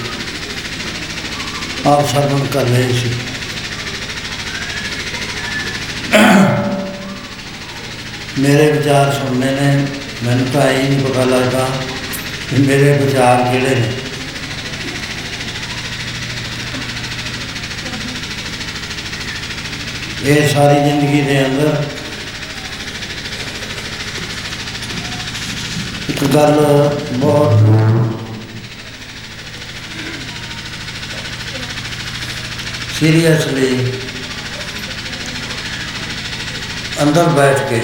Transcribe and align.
ਆਪ 1.86 2.08
ਸਰਵਣ 2.08 2.46
ਕਰ 2.46 2.62
ਰਹੇ 2.62 2.92
ਸੀ। 2.92 3.14
ਮੇਰੇ 8.38 8.72
ਵਿਚਾਰ 8.72 9.12
ਸੁਣਨੇ 9.12 9.46
ਨੇ। 9.46 9.86
ਮੈਨੂੰ 10.22 10.46
ਤਾਂ 10.52 10.70
ਇਹ 10.70 10.90
ਨਹੀਂ 10.90 11.06
ਪਤਾ 11.06 11.24
ਲੱਗਦਾ 11.24 11.68
ਕਿ 12.50 12.56
ਮੇਰੇ 12.56 12.98
ਵਿਚਾਰ 12.98 13.52
ਕਿਹੜੇ 13.52 13.74
ਨੇ। 13.74 13.92
ਇਹ 20.22 20.48
ਸਾਰੀ 20.48 20.80
ਜ਼ਿੰਦਗੀ 20.80 21.20
ਦੇ 21.20 21.46
ਅੰਦਰ 21.46 21.86
ਗੱਲ 26.34 26.54
ਬਹੁਤ 27.12 27.52
ਸੀਰੀਅਸਲੀ 32.98 33.92
ਅੰਦਰ 37.02 37.24
ਬੈਠ 37.24 37.60
ਕੇ 37.70 37.80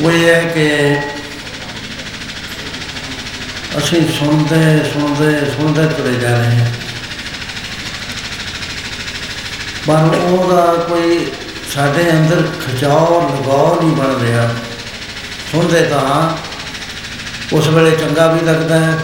ਉਹ 0.00 0.12
ਇਹ 0.12 0.34
ਹੈ 0.34 0.40
ਕਿ 0.40 0.96
ਅਸੀਂ 3.78 4.00
ਸੁਣਦੇ 4.18 4.90
ਸੁਣਦੇ 4.92 5.50
ਸੁਣਦੇ 5.50 5.86
ਤੁਰੇ 5.86 6.14
ਜਾ 6.14 6.38
ਰਹੇ 6.38 6.56
ਹਾਂ। 6.56 6.70
ਪਰ 9.86 10.16
ਉਹਦਾ 10.16 10.66
ਕੋਈ 10.88 11.26
ਸਾਡੇ 11.74 12.10
ਅੰਦਰ 12.10 12.42
ਖਿਚਾਓ, 12.66 13.20
ਲਗਾਓ 13.28 13.80
ਨਹੀਂ 13.80 13.96
ਬਣ 13.96 14.20
ਰਿਹਾ। 14.20 14.54
ਸੁਣਦੇ 15.56 15.82
ਤਾਂ 15.82 16.36
ਉਸ 17.52 17.68
ਵੇਲੇ 17.68 17.90
ਚੰਗਾ 17.90 18.26
ਵੀ 18.32 18.40
ਲੱਗਦਾ 18.40 18.78
ਹੈ। 18.78 18.98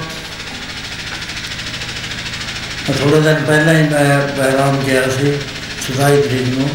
ਥੋੜੇ 2.99 3.21
ਦਿਨ 3.21 3.35
ਪਹਿਲਾਂ 3.35 3.75
ਹੀ 3.75 3.83
ਮੈਂ 3.83 4.29
ਬਹਿਰਾਮ 4.29 4.77
ਗਿਆ 4.79 5.03
ਸੀ, 5.03 5.33
ਸਦਾਈ 5.83 6.23
ਤਰੀਕ 6.23 6.49
ਨੂੰ। 6.49 6.69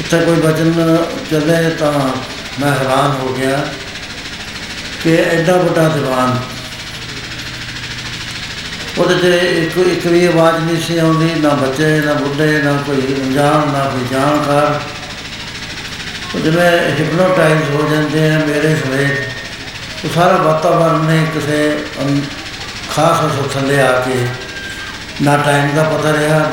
ਉੱਥੇ 0.00 0.18
ਕੋਈ 0.18 0.36
ਵਚਨ 0.36 0.98
ਚੱਲੇ 1.30 1.70
ਤਾਂ 1.70 1.92
ਮੈਂ 2.60 2.72
ਹੈਰਾਨ 2.72 3.10
ਹੋ 3.20 3.34
ਗਿਆ 3.34 3.66
ਕਿ 5.02 5.16
ਐਡਾ 5.16 5.56
ਵੱਡਾ 5.56 5.88
ਦੀਵਾਨ। 5.88 6.40
ਉਹਦੇ 8.98 9.14
'ਚ 9.14 9.24
ਇੱਕ 9.24 9.78
ਇੱਕ 9.78 10.06
ਵੀ 10.06 10.26
ਆਵਾਜ਼ 10.26 10.64
ਨਹੀਂ 10.64 10.82
ਸੀ 10.82 10.98
ਆਉਂਦੀ, 10.98 11.34
ਨਾ 11.34 11.48
ਬੱਚੇ, 11.48 12.00
ਨਾ 12.00 12.12
ਬੁੱਢੇ, 12.12 12.62
ਨਾ 12.62 12.72
ਕੋਈ 12.72 13.14
ਅਣਜਾਣ, 13.20 13.72
ਨਾ 13.72 13.90
ਕੋਈ 13.94 14.08
ਜਾਣਕਾਰ। 14.12 14.80
ਉਹ 14.90 14.91
ਜਿਵੇਂ 16.40 16.70
ਹਿਪਨੋਟਾਈਜ਼ 17.00 17.70
ਹੋ 17.70 17.88
ਜਾਂਦੇ 17.88 18.30
ਆ 18.30 18.38
ਮੇਰੇ 18.38 18.76
ਸਵੇਤ 18.76 19.28
ਉਹ 20.04 20.10
ਸਾਰਾ 20.14 20.36
ਵਾਤਾਵਰਨ 20.36 21.04
ਨੇ 21.04 21.26
ਕਿਸੇ 21.34 21.84
ਅੰ- 22.02 22.22
ਖਾਸ 22.96 23.18
ਅਸਰ 23.18 23.48
ਥੱਲੇ 23.54 23.80
ਆ 23.80 23.92
ਕੇ 23.92 24.26
ਨਾ 25.22 25.36
ਟਾਈਮ 25.36 25.74
ਦਾ 25.74 25.82
ਪਤਾ 25.82 26.12
ਰਿਹਾ, 26.12 26.52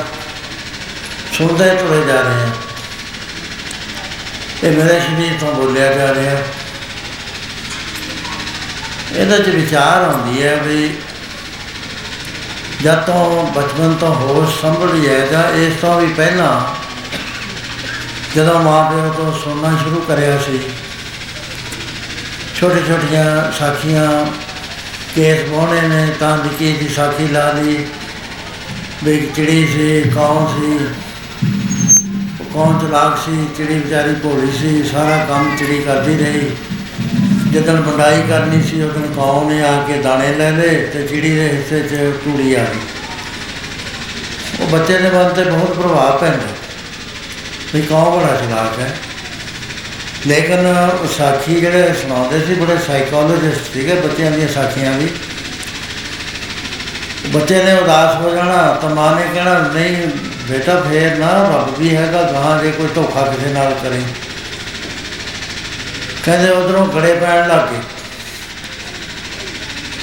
ਸੁਣਦੇ 1.33 1.69
ਤੁਰੇ 1.69 2.13
ਜਾ 2.13 2.21
ਰਹੇ 2.21 2.43
ਆ। 2.43 2.49
ਇਹ 4.63 4.77
ਮੇਰੇ 4.77 4.99
ਸ਼ਰੀਰ 4.99 5.33
ਤੋਂ 5.39 5.53
ਬੋਲਿਆ 5.53 5.93
ਜਾ 5.93 6.13
ਰਿਹਾ। 6.13 6.37
ਇਹਦੇ 9.15 9.39
'ਚ 9.39 9.49
ਵਿਚਾਰ 9.49 10.01
ਆਉਂਦੀ 10.01 10.43
ਹੈ 10.43 10.55
ਵੀ 10.55 10.97
ਜਦ 12.83 12.95
ਤੋਂ 12.95 13.47
ਬਚਪਨ 13.47 13.93
ਤੋਂ 13.93 14.15
ਹੋਸ਼ 14.15 14.61
ਸੰਭਲੀ 14.61 15.09
ਹੈ 15.09 15.25
ਜਾਂ 15.25 15.49
ਇਸ 15.49 15.73
ਤੋਂ 15.81 16.01
ਵੀ 16.01 16.13
ਪਹਿਲਾਂ 16.13 16.61
ਜਦੋਂ 18.35 18.59
ਮਾਂ 18.59 18.91
ਪਿਓ 18.91 19.13
ਤੋਂ 19.17 19.33
ਸੁਣਨਾ 19.33 19.77
ਸ਼ੁਰੂ 19.77 20.01
ਕਰਿਆ 20.01 20.37
ਸੀ 20.37 20.59
ਛੋਟੇ 22.55 22.81
ਛੋਟੀਆਂ 22.87 23.51
ਸਾਖੀਆਂ 23.51 24.25
ਕੇਸ 25.15 25.49
ਬੋਣੇ 25.49 25.81
ਨੇ, 25.81 26.07
ਤਾਂ 26.19 26.37
ਨਿੱਕੀ 26.37 26.73
ਦੀ 26.73 26.87
ਸਾਖੀ 26.87 27.27
ਲਾ 27.27 27.51
ਲਈ, 27.51 27.85
ਵੀ 29.03 29.17
ਇੱਕ 29.17 29.35
ਚਿੜੀ 29.35 29.67
ਸੀ, 29.67 30.09
ਕੌਣ 30.15 30.47
ਸੀ 30.47 30.85
ਉਹ 32.39 32.45
ਕੌਣ 32.53 32.79
ਚਲਾਕ 32.79 33.17
ਸੀ, 33.17 33.47
ਚਿੜੀ 33.57 33.73
ਵਿਚਾਰੀ 33.73 34.13
ਭੋਲੀ 34.13 34.51
ਸੀ, 34.51 34.83
ਸਾਰਾ 34.83 35.25
ਕੰਮ 35.25 35.57
ਚਿੜੀ 35.57 35.81
ਕਰਦੀ 35.81 36.17
ਰਹੀ। 36.17 36.55
ਜਦੋਂ 37.51 37.77
ਬੰਡਾਈ 37.77 38.21
ਕਰਨੀ 38.21 38.63
ਸੀ 38.63 38.81
ਉਦੋਂ 38.81 39.01
ਕੌਣ 39.15 39.47
ਨੇ 39.47 39.63
ਆ 39.63 39.83
ਕੇ 39.87 39.93
ਦਾਣੇ 39.93 40.33
ਲੈ 40.33 40.51
ਲਏ 40.51 40.85
ਤੇ 40.85 41.07
ਚਿੜੀ 41.07 41.31
ਦੇ 41.31 41.49
ਹਿੱਸੇ 41.49 41.79
'ਚ 41.79 42.13
ਟੂੜੀ 42.25 42.53
ਆ 42.53 42.63
ਗਈ। 42.63 42.79
ਉਹ 44.59 44.67
ਬੱਚੇ 44.67 44.97
ਦੇ 44.97 45.09
ਮਨ 45.09 45.29
ਤੇ 45.29 45.43
ਬਹੁਤ 45.43 45.79
ਪ੍ਰਭਾਵ 45.79 46.17
ਪੈਂਦਾ। 46.17 46.58
ਵੀ 47.73 47.81
ਕੌਣ 47.81 48.19
ਬੜਾ 48.19 48.35
ਚਲਾਕ 48.35 48.79
ਹੈ? 48.79 48.97
ਲੇਕਿਨ 50.27 50.67
ਉਹ 51.01 51.07
ਸਾਖੀ 51.07 51.55
ਜਿਹੜੇ 51.55 51.93
ਸੁਣਾਉਂਦੇ 51.93 52.45
ਸੀ, 52.45 52.53
ਬੜੇ 52.53 52.77
ਸਾਈਕੋਲੋਜਿਸਟ 52.77 53.73
ਸੀਗੇ 53.73 53.95
ਬੱਚਿਆਂ 53.95 54.31
ਦੀਆਂ 54.31 54.47
ਸਾਖੀਆਂ 54.47 54.93
ਵੀ। 54.93 55.07
ਬੱਚੇ 57.27 57.63
ਨੇ 57.63 57.73
ਉਦਾਸ 57.73 58.15
ਹੋ 58.15 58.35
ਜਾਣਾ, 58.35 58.73
ਤਾਂ 58.81 58.89
ਮਾਂ 58.89 59.15
ਨੇ 59.15 59.27
ਕਹਿਣਾ, 59.33 59.71
ਨਹੀਂ, 59.73 60.07
ਬੇਟਾ, 60.51 60.81
ਫੇਰ 60.81 61.15
ਨਾ, 61.15 61.27
ਰੱਬ 61.27 61.79
ਵੀ 61.79 61.95
ਹੈਗਾ 61.95 62.23
ਗਾਂ 62.23 62.63
ਜੇ 62.63 62.71
ਕੋਈ 62.71 62.87
ਧੋਖਾ 62.95 63.21
ਕਿਸੇ 63.21 63.53
ਨਾਲ 63.53 63.75
ਕਰੇ। 63.83 64.01
ਕਹਿੰਦੇ 66.23 66.49
ਉਧਰੋਂ 66.49 66.87
ਗੜੇ 66.87 67.13
ਪੈਣ 67.13 67.47
ਲੱਗ 67.47 67.73
ਗਏ। 67.73 67.79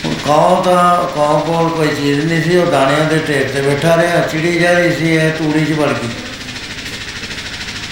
ਹੁਣ 0.05 0.15
ਕੌਂ 0.15 0.65
ਤਾਂ 0.65 1.09
ਕੌਂ 1.15 1.41
ਕੋਲ 1.41 1.69
ਕੋਈ 1.71 1.89
ਚੀਜ਼ 1.89 2.27
ਨਹੀਂ 2.27 2.43
ਸੀ, 2.43 2.57
ਉਹ 2.57 2.67
ਦਾਣਿਆਂ 2.67 3.05
ਦੇ 3.05 3.19
ਢੇਰ 3.29 3.51
ਤੇ 3.55 3.61
ਬੈਠਾ 3.61 3.97
ਰਿਹਾ, 3.97 4.21
ਚਿੜੀ 4.21 4.59
ਜਾ 4.59 4.73
ਰਹੀ 4.73 4.93
ਸੀ, 4.97 5.11
ਇਹ 5.11 5.31
ਤੂੜੀ 5.31 5.65
'ਚ 5.65 5.73
ਵੜ 5.73 5.89
ਗਈ। 5.89 6.09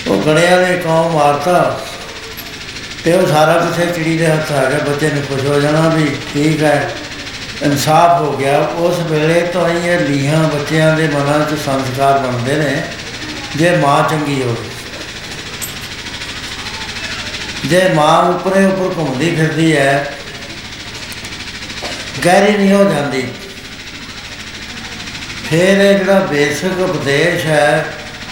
ਉਹ 0.08 0.22
ਗੜਿਆਂ 0.22 0.58
ਨੇ 0.60 0.76
ਕੌਂ 0.78 1.10
ਮਾਰਤਾ 1.10 1.80
ਤੇ 3.04 3.12
ਉਹ 3.12 3.26
ਸਾਰਾ 3.26 3.54
ਕੁਝ 3.56 3.94
ਚਿੜੀ 3.94 4.16
ਦੇ 4.18 4.26
ਹੱਥ 4.26 4.52
ਆ 4.52 4.64
ਗਿਆ 4.64 4.78
ਬੱਚੇ 4.80 5.10
ਨੇ 5.10 5.20
ਖੁਸ਼ 5.20 5.44
ਹੋ 5.44 5.60
ਜਾਣਾ 5.60 5.88
ਵੀ 5.88 6.04
ਠੀਕ 6.32 6.62
ਹੈ, 6.62 6.90
ਇਨਸਾਫ 7.62 8.20
ਹੋ 8.20 8.36
ਗਿਆ। 8.36 8.58
ਉਸ 8.78 8.98
ਵੇਲੇ 9.10 9.40
ਤੋਂ 9.52 9.68
ਹੀ 9.68 9.88
ਇਹ 9.88 10.00
ਲੀਹਾਂ 10.00 10.42
ਬੱਚਿਆਂ 10.48 10.94
ਦੇ 10.96 11.08
ਮਨਾਂ 11.08 11.38
'ਚ 11.40 11.58
ਸੰਸਕਾਰ 11.64 12.18
ਬਣਦੇ 12.18 12.56
ਨੇ, 12.56 12.82
ਜੇ 13.56 13.76
ਮਾਂ 13.76 14.02
ਚੰਗੀ 14.10 14.42
ਹੋਵੇ। 14.42 14.68
ਜੇ 17.64 17.88
ਮਾਂ 17.94 18.22
ਉੱਪਰੇ 18.24 18.64
ਉੱਪਰ 18.64 18.94
ਘੁੰਮਦੀ 18.96 19.34
ਫਿਰਦੀ 19.36 19.76
ਹੈ, 19.76 20.16
ਗਹਿਰੀ 22.24 22.56
ਨਹੀਂ 22.56 22.72
ਹੋ 22.72 22.84
ਜਾਂਦੀ। 22.84 23.26
ਫਿਰ 25.44 25.80
ਇਹ 25.80 25.98
ਜਿਹੜਾ 25.98 26.18
ਬੇਸਿਕ 26.20 26.80
ਉਪਦੇਸ਼ 26.80 27.46
ਹੈ 27.46 27.84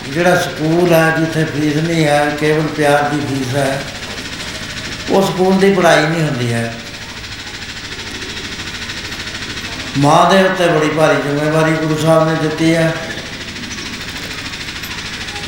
ਜਿਹੜਾ 0.08 0.34
ਸਕੂਲ 0.36 0.92
ਹੈ, 0.92 1.14
ਜਿੱਥੇ 1.18 1.44
ਫੀਸ 1.44 1.76
ਨਹੀਂ 1.76 2.04
ਹੈ, 2.06 2.36
ਕੇਵਲ 2.40 2.66
ਪਿਆਰ 2.68 3.08
ਦੀ 3.08 3.20
ਫੀਸ 3.26 3.54
ਹੈ, 3.54 3.82
ਉਹ 5.10 5.22
ਸਕੂਲ 5.22 5.58
ਦੀ 5.58 5.72
ਪੜ੍ਹਾਈ 5.74 6.06
ਨਹੀਂ 6.06 6.22
ਹੁੰਦੀ 6.22 6.52
ਹੈ। 6.52 6.74
ਮਾਂ 9.98 10.30
ਦੇ 10.30 10.42
ਉੱਤੇ 10.44 10.68
ਬੜੀ 10.68 10.88
ਭਾਰੀ 10.88 11.22
ਜ਼ਿੰਮੇਵਾਰੀ 11.22 11.72
ਗੁਰੂ 11.76 11.96
ਸਾਹਿਬ 11.96 12.28
ਨੇ 12.28 12.34
ਦਿੱਤੀ 12.42 12.74
ਹੈ। 12.74 12.92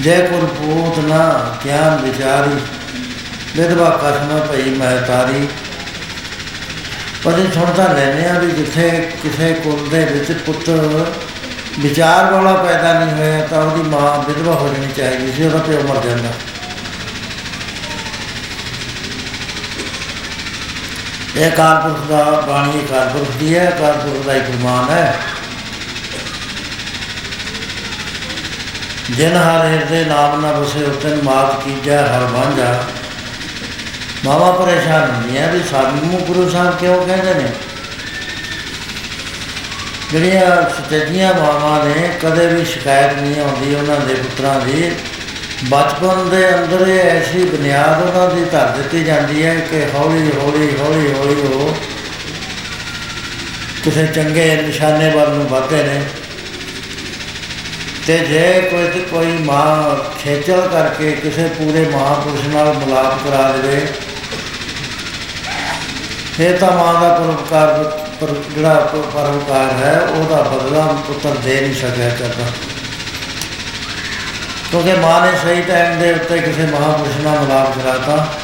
ਜੇ 0.01 0.17
ਕੁਲ 0.23 0.47
ਪੂਤ 0.49 0.99
ਨਾ, 0.99 1.59
ਗਿਆਨ 1.65 2.03
ਵਿਚਾਰੀ, 2.03 2.61
ਵਿਧਵਾ 3.57 3.91
ਕਸਮ 4.03 4.41
ਭਈ 4.49 4.71
ਮਹਤਾਰੀ, 4.71 5.47
ਪਰ 7.25 7.39
ਇਹ 7.39 7.53
ਸੁਣਦਾ 7.53 7.87
ਲੈਨੇ 7.93 8.29
ਆ 8.29 8.39
ਵੀ 8.39 8.51
ਜਿੱਥੇ 8.53 8.89
ਕਿਸੇ 9.23 9.53
ਕੁਲ 9.55 9.89
ਦੇ 9.91 10.05
ਵਿੱਚ 10.05 10.33
ਪੁੱਤਰ 10.41 11.13
ਵਿਚਾਰ 11.79 12.33
ਵਾਲਾ 12.33 12.53
ਪੈਦਾ 12.53 13.05
ਨਹੀਂ 13.05 13.15
ਹੋਇਆ 13.15 13.47
ਤਾਂ 13.47 13.63
ਉਹਦੀ 13.63 13.83
ਮਾਂ 13.83 14.19
ਵਿਧਵਾ 14.19 14.55
ਹੋ 14.55 14.69
ਜਾਣੀ 14.69 14.93
ਚਾਹੀਦੀ 14.93 15.33
ਸੀ, 15.33 15.45
ਉਹਦਾ 15.45 15.59
ਪਿਓ 15.59 15.83
ਮਰ 15.83 16.03
ਜਾਂਦਾ। 16.05 16.29
ਇਹ 21.37 21.51
ਕਾਰਪੁਰਖ 21.51 22.01
ਦਾ 22.01 22.25
ਬਾਣੀ 22.49 22.87
ਕਾਰਪੁਰਖ 22.91 23.31
ਦੀ 23.31 23.59
ਹੈ, 23.59 23.65
ਕਾਰਪੁਰਖ 23.71 24.27
ਦਾ 24.27 24.35
ਇੱਕ 24.35 24.45
ਫਰਮਾਨ 24.45 24.91
ਹੈ। 24.91 25.19
ਜਿਨ 29.11 29.37
ਹਰ 29.37 29.67
ਹਿਰਦੇ 29.67 30.05
ਨਾਮ 30.05 30.41
ਨਾ 30.41 30.53
ਬਸੇ 30.53 30.85
ਉਤਨ 30.85 31.21
ਮਾਤ 31.23 31.65
ਕੀਜੈ, 31.65 32.03
ਹਰ 32.03 32.25
ਵਾਂਝਾ। 32.25 32.85
ਮਾਵਾ 34.25 34.53
ਪਰੇਸ਼ਾਨ 34.53 35.11
ਨਹੀਂ 35.11 35.39
ਹੈ 35.39 35.49
ਵੀ 35.49 35.63
ਸਾਨੂੰ 35.63 36.21
ਗੁਰੂ 36.21 36.49
ਸਾਹਿਬ 36.51 36.79
ਕਿਉਂ 36.79 37.07
ਕਹਿੰਦੇ 37.07 37.35
ਨੇ? 37.35 37.53
ਜਿਹੜੀਆਂ 40.13 40.71
ਸੱਚੀਆਂ 40.71 41.35
ਮਾਵਾਂ 41.35 41.85
ਨੇ, 41.85 42.09
ਕਦੇ 42.23 42.47
ਵੀ 42.47 42.65
ਸ਼ਿਕਾਇਤ 42.65 43.13
ਨਹੀਂ 43.13 43.41
ਆਉਂਦੀ 43.41 43.75
ਉਹਨਾਂ 43.75 44.01
ਦੇ 44.01 44.15
ਪੁੱਤਰਾਂ 44.15 44.61
ਦੀ। 44.61 44.91
ਬਚਪਨ 45.69 46.29
ਦੇ 46.31 46.55
ਅੰਦਰ 46.55 46.87
ਇਹ 46.89 47.01
ਐਸੀ 47.01 47.45
ਬੁਨਿਆਦ 47.45 48.03
ਉਹਨਾਂ 48.03 48.35
ਦੀ 48.35 48.45
ਧਰ 48.45 48.69
ਦਿੱਤੀ 48.69 49.05
ਜਾਂਦੀ 49.05 49.45
ਹੈ 49.47 49.55
ਕਿ 49.55 49.85
ਹੌਲੀ 49.95 50.31
ਹੌਲੀ 50.37 50.77
ਹੌਲੀ 50.81 51.13
ਹੌਲੀ 51.13 51.41
ਉਹ 51.41 51.77
ਕਿਸੇ 53.85 54.07
ਚੰਗੇ 54.07 54.63
ਨਿਸ਼ਾਨੇ 54.63 55.11
ਵੱਲ 55.11 55.31
ਨੂੰ 55.31 55.47
ਵਧਦੇ 55.49 55.83
ਨੇ। 55.83 56.03
ਤੇ 58.07 58.19
ਜੇ 58.19 58.69
ਕੋਈ 58.71 58.89
ਤੇ 58.89 59.01
ਕੋਈ 59.01 59.27
ਮਾਂ 59.27 59.95
ਖੇਚਲ 60.19 60.69
ਕਰਕੇ 60.73 61.13
ਕਿਸੇ 61.13 61.49
ਪੂਰੇ 61.49 61.85
ਮਹਾਪੁਰਸ਼ 61.85 62.47
ਨਾਲ 62.47 62.75
ਮਿਲਾਪ 62.75 63.29
ਕਰਾ 63.29 63.53
ਦੇਵੇ 63.53 63.87
ਫਿਰ 66.37 66.57
ਤਾਂ 66.57 66.73
ਮਾਂ 66.73 67.01
ਦਾ 67.01 67.15
ਪਰਉਪਕਾਰ 67.15 67.73
ਪਰ 68.21 68.35
ਜਿਹੜਾ 68.55 68.75
ਪ- 68.75 69.15
ਪਰਉਪਕਾਰ 69.15 69.73
ਹੈ, 69.73 70.01
ਉਹਦਾ 70.01 70.43
ਬਦਲਾ 70.43 70.81
ਪੁੱਤਰ 70.81 71.31
ਦੇ 71.31 71.61
ਨਹੀਂ 71.61 71.75
ਸਕਿਆ 71.75 72.09
ਕਰਦਾ 72.09 72.45
ਕਿਉਂਕਿ 74.71 74.93
ਮਾਂ 74.93 75.27
ਨੇ 75.27 75.39
ਸਹੀ 75.45 75.63
ਟਾਈਮ 75.63 75.99
ਦੇ 75.99 76.13
ਉੱਤੇ 76.13 76.39
ਕਿਸੇ 76.39 76.63
ਮਹਾਪੁਰਸ਼ 76.63 77.17
ਨਾਲ 77.17 77.39
ਮਿਲਾਪ 77.39 77.79
ਕਰਾਤਾ। 77.79 78.39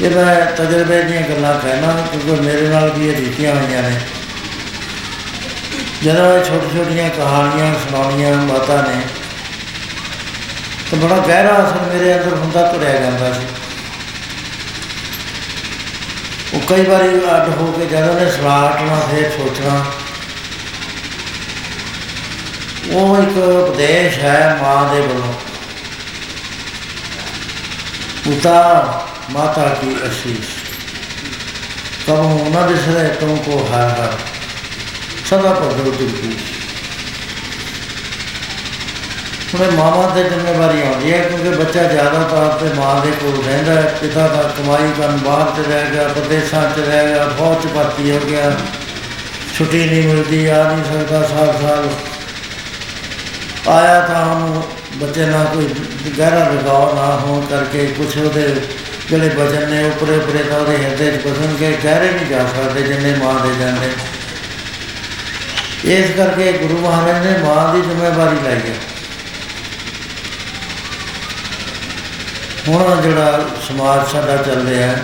ਇਹ 0.00 0.10
ਮੈਂ 0.10 0.46
ਤਜਰਬੇ 0.46 1.02
ਦੀਆਂ 1.02 1.22
ਗੱਲਾਂ 1.22 1.60
ਕਹਿਣਾ, 1.60 2.06
ਕਿਉਂਕਿ 2.12 2.42
ਮੇਰੇ 2.42 2.68
ਨਾਲ 2.68 2.90
ਵੀ 2.90 3.08
ਇਹ 3.08 3.16
ਬੀਤੀਆਂ 3.16 3.54
ਹੋਈਆਂ 3.54 3.82
ਨੇ। 3.82 4.00
ਜਦੋਂ 6.02 6.38
ਇਹ 6.38 6.44
ਛੋਟੀ 6.44 6.78
ਛੋਟੀਆਂ 6.78 7.10
ਕਹਾਣੀਆਂ 7.10 7.74
ਸੁਣਾਉਣੀਆਂ 7.74 8.36
ਮਾਤਾ 8.36 8.82
ਨੇ, 8.82 9.00
ਤਾਂ 10.90 10.98
ਬੜਾ 10.98 11.18
ਗਹਿਰਾ 11.18 11.48
ਅਸਰ 11.48 11.94
ਮੇਰੇ 11.94 12.14
ਅੰਦਰ 12.14 12.36
ਹੁੰਦਾ 12.36 12.72
ਤੁਰਿਆ 12.72 12.92
ਜਾਂਦਾ 12.92 13.32
ਸੀ 13.32 13.46
ਉਹ 16.52 16.56
ਕਈ 16.68 16.84
ਵਾਰੀ 16.84 17.08
ਅੱਡ 17.08 17.48
ਹੋ 17.48 17.72
ਕੇ 17.72 17.86
ਜਦੋਂ 17.86 18.14
ਨੇ 18.14 18.32
ਸਲਾਟਣਾ 18.32 19.00
ਫਿਰ 19.00 19.30
ਸੋਚਣਾ। 19.30 19.84
ਉਹ 22.92 23.18
ਇੱਕ 23.18 23.38
ਉਪਦੇਸ਼ 23.38 24.18
ਹੈ 24.18 24.58
ਮਾਂ 24.62 24.94
ਦੇ 24.94 25.00
ਵੱਲੋਂ। 25.00 25.32
ਪੁੱਤਾ, 28.24 29.08
ਮਾਤਾ 29.30 29.68
ਕੀ 29.68 29.96
ਅਸੀਸ। 30.08 30.46
ਤਬ 32.06 32.18
ਉਹਨਾਂ 32.18 32.68
ਦੇ 32.68 32.76
ਸਿਰੇ 32.76 33.08
ਤੁਮ 33.08 33.36
ਕੋ 33.36 33.68
ਹਰ 33.72 33.88
ਹਰ। 33.88 34.18
ਸਦਾ 35.26 35.52
ਪ੍ਰਭੂ 35.52 35.92
ਦੀ 35.92 36.06
ਹੁਣ 39.54 39.70
ਮਾਵਾਂ 39.76 40.08
ਤੇ 40.14 40.22
ਜ਼ਿੰਮੇਵਾਰੀ 40.22 40.80
ਆਉਂਦੀ 40.82 41.12
ਹੈ, 41.12 41.18
ਕਿਉਂਕਿ 41.18 41.50
ਬੱਚਾ 41.50 41.82
ਜ਼ਿਆਦਾਤਰ 41.82 42.48
ਤੇ 42.58 42.72
ਮਾਂ 42.74 42.94
ਦੇ 43.04 43.10
ਕੋਲ 43.10 43.42
ਰਹਿੰਦਾ 43.44 43.72
ਹੈ, 43.72 43.82
ਪਿਤਾ 44.00 44.26
ਦਾ 44.28 44.42
ਕਮਾਈ 44.58 44.90
ਕਰਨ 44.98 45.16
ਬਾਹਰ 45.16 45.50
ਤੇ 45.56 45.62
ਰਹਿ 45.68 45.90
ਗਿਆ 45.92 46.08
ਪ੍ਰਦੇਸ਼ਾਂ 46.08 46.62
'ਚ 46.70 46.88
ਰਹਿ 46.88 47.06
ਗਿਆ, 47.08 47.28
ਫੌਜ 47.38 47.62
'ਚ 47.62 47.72
ਭਰਤੀ 47.74 48.10
ਹੋ 48.10 48.18
ਗਿਆ, 48.28 48.50
ਛੁੱਟੀ 49.54 49.84
ਨਹੀਂ 49.84 50.02
ਮਿਲਦੀ, 50.08 50.46
ਆ 50.46 50.62
ਨਹੀਂ 50.64 50.84
ਸਕਦਾ, 50.84 51.22
ਸਾਲ 51.28 51.52
ਸਾਲ 51.62 51.88
ਆਇਆ 53.68 54.00
ਤਾਂ 54.00 54.24
ਉਹਨੂੰ 54.26 54.62
ਬੱਚੇ 54.96 55.24
ਨਾਲ 55.26 55.46
ਕੋਈ 55.46 55.66
ਗਹਿਰਾ 56.18 56.44
ਲਗਾਅ 56.50 56.94
ਨਾ 56.94 57.06
ਹੋਣ 57.22 57.40
ਕਰਕੇ 57.46 57.86
ਕੁਛ 57.98 58.16
ਉਹਦੇ 58.16 58.44
ਜਿਹੜੇ 59.10 59.28
ਵਚਨ 59.28 59.68
ਨੇ 59.70 59.82
ਉੱਪਰੇ 59.84 60.16
ਉੱਪਰੇ 60.16 60.42
ਤਾਂ 60.42 60.58
ਉਹਦੇ 60.58 60.76
ਹਿਰਦੇ 60.76 61.10
'ਚ 61.10 61.26
ਬਸਣਗੇ 61.26 61.72
ਗਹਿਰੇ 61.84 62.10
ਨਹੀਂ 62.10 62.26
ਜਾ 62.26 62.46
ਸਕਦੇ 62.46 62.82
ਜਿੰਨੇ 62.82 63.14
ਮਾਂ 63.16 63.34
ਦੇ 63.40 63.54
ਜਾਂਦੇ। 63.60 63.90
ਇਸ 65.94 66.10
ਕਰਕੇ 66.16 66.52
ਗੁਰੂ 66.52 66.78
ਮਹਾਰਾਜ 66.78 67.26
ਨੇ 67.26 67.36
ਮਾਂ 67.38 67.74
ਦੀ 67.74 67.80
ਜ਼ਿੰਮੇਵਾਰੀ 67.80 68.38
ਲਈ 68.44 68.70
ਹੈ। 68.70 68.76
ਹੁਣ 72.68 73.00
ਜਿਹੜਾ 73.02 73.44
ਸਮਾਜ 73.68 74.08
ਸਾਡਾ 74.08 74.36
ਚੱਲ 74.36 74.66
ਰਿਹਾ 74.68 74.86
ਹੈ, 74.88 75.02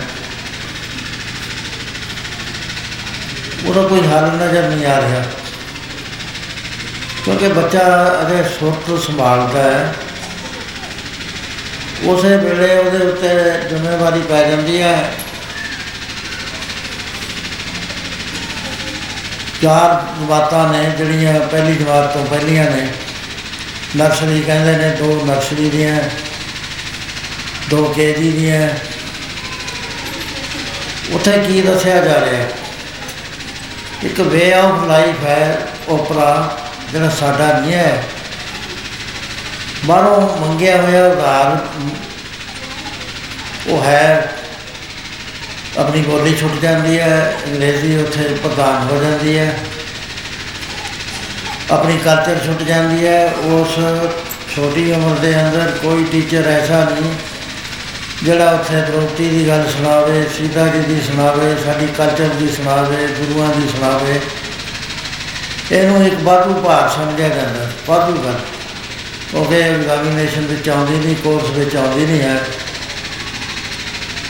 ਉਹਦਾ 3.65 3.83
ਕੋਈ 3.83 4.01
ਹੱਲ 4.07 4.27
ਨਜ਼ਰ 4.31 4.67
ਨਹੀਂ 4.69 4.85
ਆ 4.85 4.99
ਰਿਹਾ। 5.01 5.23
ਕਿਉਂਕਿ 7.25 7.47
ਬੱਚਾ 7.47 7.83
ਅਜੇ 8.21 8.43
ਸੁਰਤ 8.49 8.99
ਸੰਭਾਲਦਾ 9.01 9.63
ਹੈ। 9.63 9.93
ਉਸੇ 12.03 12.35
ਵੇਲੇ 12.37 12.77
ਉਹਦੇ 12.77 13.05
ਉੱਤੇ 13.05 13.29
ਜ਼ਿੰਮੇਵਾਰੀ 13.69 14.21
ਪੈ 14.21 14.43
ਜਾਂਦੀ 14.49 14.81
ਹੈ। 14.81 15.13
ਚਾਰ 19.61 20.01
ਜਮਾਤਾਂ 20.19 20.67
ਨੇ, 20.69 20.83
ਜਿਹੜੀਆਂ 20.97 21.39
ਪਹਿਲੀ 21.47 21.75
ਜਮਾਤ 21.75 22.13
ਤੋਂ 22.13 22.25
ਪਹਿਲੀਆਂ 22.25 22.69
ਨੇ, 22.71 22.87
ਨਰਸਰੀ 23.95 24.41
ਕਹਿੰਦੇ 24.41 24.77
ਨੇ 24.77 24.89
ਦੋ 24.91 25.25
ਨਰਸਰੀ 25.25 25.69
ਦੀਆਂ। 25.69 25.97
ਦੋ 27.69 27.83
ਕੇਜੀ 27.85 28.31
ਦੀਆਂ 28.31 28.69
ਉੱਥੇ 31.13 31.31
ਕੀ 31.37 31.61
ਦੱਸਿਆ 31.61 31.95
ਜਾ 31.95 32.19
ਰਿਹਾ? 32.19 32.39
ਹੈ 32.39 32.49
ਇੱਕ 34.03 34.19
ਵੇ 34.21 34.53
ਆਫ 34.53 34.83
ਲਾਈਫ 34.87 35.23
ਹੈ 35.23 35.67
ਉਪਰਾ 35.89 36.57
ਜਿਹੜਾ 36.91 37.09
ਸਾਡਾ 37.09 37.51
ਨਹੀਂ 37.59 37.73
ਹੈ 37.73 38.03
ਬਾਹਰੋਂ 39.85 40.37
ਮੰਗਿਆ 40.39 40.81
ਹੋਇਆ 40.81 41.05
ਉਧਾਰ 41.07 41.57
ਉਹ 43.67 43.83
ਹੈ। 43.83 44.31
ਆਪਣੀ 45.79 46.01
ਬੋਲੀ 46.01 46.35
ਛੁੱਟ 46.35 46.59
ਜਾਂਦੀ 46.61 46.99
ਹੈ 46.99 47.37
ਅੰਗਰੇਜ਼ੀ 47.47 47.95
ਉੱਥੇ 47.97 48.27
ਪ੍ਰਧਾਨ 48.43 48.87
ਹੋ 48.91 49.01
ਜਾਂਦੀ 49.03 49.37
ਹੈ 49.37 49.57
ਆਪਣੀ 51.71 51.97
ਕਲਚਰ 51.97 52.39
ਛੁੱਟ 52.45 52.63
ਜਾਂਦੀ 52.63 53.07
ਹੈ 53.07 53.25
ਉਸ 53.45 53.75
ਛੋਟੀ 54.55 54.91
ਉਮਰ 54.91 55.17
ਦੇ 55.17 55.33
ਅੰਦਰ 55.35 55.71
ਕੋਈ 55.83 56.03
ਟੀਚਰ 56.03 56.47
ਐਸਾ 56.47 56.83
ਨਹੀਂ 56.85 57.11
ਜਿਹੜਾ 58.25 58.51
ਉੱਥੇ 58.51 58.81
ਦ੍ਰੋਪਦੀ 58.81 59.29
ਦੀ 59.29 59.47
ਗੱਲ 59.47 59.67
ਸੁਣਾਵੇ, 59.69 60.23
ਸੀਤਾ 60.37 60.67
ਜੀ 60.67 60.79
ਦੀ 60.79 61.01
ਸੁਣਾਵੇ, 61.01 61.55
ਸਾਡੀ 61.65 61.87
ਕਲਚਰ 61.87 62.27
ਦੀ 62.27 62.47
ਸੁਣਾਵੇ, 62.49 63.07
ਗੁਰੂਆਂ 63.07 63.49
ਦੀ 63.49 63.67
ਸੁਣਾਵੇ, 63.67 64.19
ਇਹਨੂੰ 65.71 66.05
ਇੱਕ 66.05 66.15
ਵਾਧੂ 66.23 66.53
ਭਾਰ 66.53 66.89
ਸਮਝਿਆ 66.89 67.29
ਜਾਂਦਾ, 67.29 67.69
ਵਾਧੂ 67.87 68.13
ਗੱਲ। 68.13 68.39
ਕਿਉਂਕਿ 69.31 69.61
ਐਗਜ਼ਾਮੀਨੇਸ਼ਨ 69.61 70.45
ਵਿੱਚ 70.45 70.69
ਆਉਂਦੀ 70.69 70.97
ਨਹੀਂ 70.97 71.15
ਕੋਰਸ 71.15 71.49
ਵਿੱਚ 71.49 71.75
ਆਉਂਦੀ 71.75 72.05
ਨਹੀਂ 72.05 72.21
ਹੈ। 72.21 72.39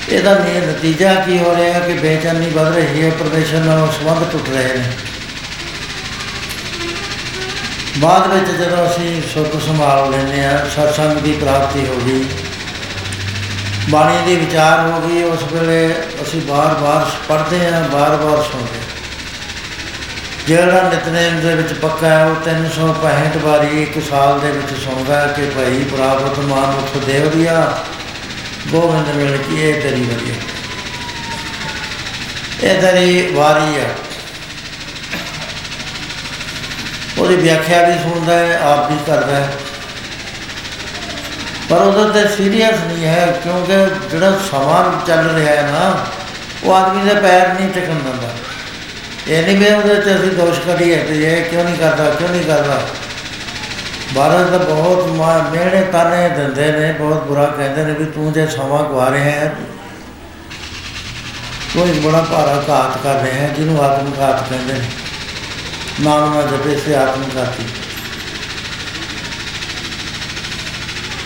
ਇਹਦਾ 0.10 0.34
ਮੇਨ 0.40 0.68
ਨਤੀਜਾ 0.70 1.14
ਕੀ 1.16 1.38
ਹੋ 1.40 1.56
ਰਿਹਾ 1.56 1.80
ਕਿ 1.80 1.94
ਬੇਚੈਨੀ 1.94 2.50
ਵੱਧ 2.50 2.76
ਰਹੀ 2.76 3.04
ਹੈ 3.04 3.10
ਪ੍ਰਦੇਸ਼ਨ 3.10 3.66
ਨਾਲ 3.66 3.92
ਸੰਬੰਧ 3.92 4.32
ਟੁੱਟ 4.32 4.50
ਰਹੇ 4.50 4.78
ਨੇ। 4.78 4.90
ਬਾਅਦ 7.98 8.34
ਵਿੱਚ 8.34 8.52
ਜਦੋਂ 8.52 8.86
ਅਸੀਂ 8.88 9.22
ਸੁੱਖ 9.34 9.62
ਸੰਭਾਲ 9.66 10.12
ਲੈਂਦੇ 10.12 10.46
ਆ 10.46 10.66
ਸਤਸੰਗ 10.66 11.18
ਦੀ 11.18 11.32
ਪ੍ਰਾਪਤੀ 11.32 11.86
ਹੋ 11.88 12.00
ਗਈ 12.06 12.26
ਬਾਣੀ 13.90 14.18
ਦੀ 14.26 14.36
ਵਿਚਾਰ 14.36 14.80
ਹੋ 14.80 15.02
ਗਈ, 15.02 15.24
ਉਸ 15.24 15.44
ਵੇਲੇ 15.54 15.96
ਅਸੀਂ 16.22 16.42
ਬਾਰ-ਬਾਰ 16.42 17.06
ਪੜ੍ਹਦੇ 17.28 17.66
ਆ 17.66 17.80
ਬਾਰ-ਬਾਰ 17.92 18.44
ਸੁਣਦੇ 18.44 18.80
ਹਾਂ। 18.80 18.96
ਜਿਹੜਾ 20.48 20.82
ਨਿਤਨੇਮ 20.90 21.40
ਦੇ 21.40 21.56
ਵਿੱਚ 21.56 21.74
ਪੱਕਾ 21.74 22.10
ਹੈ, 22.10 22.26
ਉਹ 22.26 22.36
365 22.36 23.38
ਵਾਰੀ 23.38 23.84
ਇੱਕ 23.84 24.00
ਸਾਲ 24.10 24.40
ਦੇ 24.40 24.52
ਵਿੱਚ 24.52 24.74
ਸੁਣਦਾ 24.84 25.20
ਹੈ 25.22 25.28
ਕਿ 25.28 25.46
ਭਾਈ 25.46 25.84
ਪ੍ਰਾਪਤ 25.84 26.40
ਮਾਨ 26.40 26.74
ਉਠ 26.76 26.98
ਦੇਵ 27.06 27.30
ਦਿਆ 27.30 27.78
ਗੋਬਿੰਦ 28.68 29.16
ਮਿਲ 29.16 29.38
ਕੀ 29.38 29.62
ਇਹ 29.62 29.82
ਤੇਰੀ 29.82 30.04
ਵਾਰੀ 30.04 30.32
ਹੈ 30.32 30.38
ਇਹ 32.64 32.82
ਤੇਰੀ 32.82 33.34
ਵਾਰੀ 33.34 33.80
ਹੈ 33.80 33.96
ਉਹਦੀ 37.18 37.36
ਵਿਆਖਿਆ 37.36 37.82
ਵੀ 37.82 37.94
ਸੁਣਦਾ 37.94 38.34
ਹੈ, 38.34 38.60
ਆਪ 38.60 38.92
ਵੀ 38.92 38.98
ਕਰਦਾ 39.08 39.36
ਹੈ। 39.36 39.50
ਪਰ 41.70 41.82
ਉਹਦਾ 41.82 42.04
ਤੇ 42.12 42.28
ਸੀਰੀਅਸ 42.28 42.80
ਨਹੀਂ 42.88 43.06
ਹੈ, 43.06 43.26
ਕਿਉਂਕਿ 43.44 43.76
ਜਿਹੜਾ 44.10 44.32
ਸਮਾਂ 44.50 44.84
ਚੱਲ 45.08 45.30
ਰਿਹਾ 45.30 45.56
ਹੈ 45.56 45.72
ਨਾ, 45.72 46.06
ਉਹ 46.64 46.74
ਆਦਮੀ 46.74 47.04
ਦੇ 47.04 47.14
ਪੈਰ 47.16 47.54
ਨਹੀਂ 47.54 47.70
ਟਿਕਣ 47.70 48.00
ਦਿੰਦਾ। 48.00 48.30
ਇਹ 49.28 49.44
ਨਹੀਂ 49.44 49.58
ਵੀ 49.58 49.66
ਉਹਦੇ 49.68 49.96
ਤੇ 49.96 50.16
ਅਸੀਂ 50.16 50.32
ਦੋਸ਼ 50.32 50.60
ਕੱਢੀਏ 50.60 50.98
ਤੇ 50.98 51.16
ਇਹ 51.24 51.44
ਕਿਉਂ 51.44 51.64
ਨਹੀਂ 51.64 51.78
ਕਰਦਾ, 51.78 52.10
ਕਿਉਂ 52.10 52.30
ਨਹੀਂ 52.30 52.44
ਕਰਦਾ। 52.44 52.80
ਬਾਰਾਂ 54.14 54.44
ਤਾਂ 54.48 54.60
ਬਹੁਤ 54.60 55.08
ਮਿਹਣੇ 55.52 55.82
ਤਾਨੇ 55.92 56.28
ਦਿੰਦੇ 56.30 56.72
ਨੇ, 56.72 56.92
ਬਹੁਤ 56.92 57.24
ਬੁਰਾ 57.28 57.46
ਕਹਿੰਦੇ 57.48 57.84
ਨੇ 57.84 57.94
ਵੀ 57.94 58.06
ਤੂੰ 58.06 58.34
ਜੇ 58.34 58.46
ਸਮਾਂ 58.48 58.84
ਗਵਾ 58.84 59.10
ਰਿਹਾ 59.12 59.32
ਹੈ 59.32 59.56
ਤੂੰ 61.74 61.88
ਇੱਕ 61.88 62.00
ਬੜਾ 62.00 62.22
ਭਾਰਾ 62.22 62.62
ਘਾਤ 62.70 62.98
ਕਰ 63.04 63.22
ਰਿਹਾ 63.22 63.34
ਹੈ, 63.36 63.48
ਜਿਹਨੂੰ 63.58 63.84
ਆਤਮ 63.84 64.12
ਘਾਤ 64.20 64.48
ਕਹਿੰਦੇ 64.50 64.74
ਨੇ। 64.74 64.90
ਨਾਮ 66.02 66.34
ਨਾ 66.34 66.42
ਜਪੇ, 66.42 66.76
ਸੇ 66.78 66.96
ਆਤਮ 66.96 67.24
ਘਾਤੀ 67.38 67.64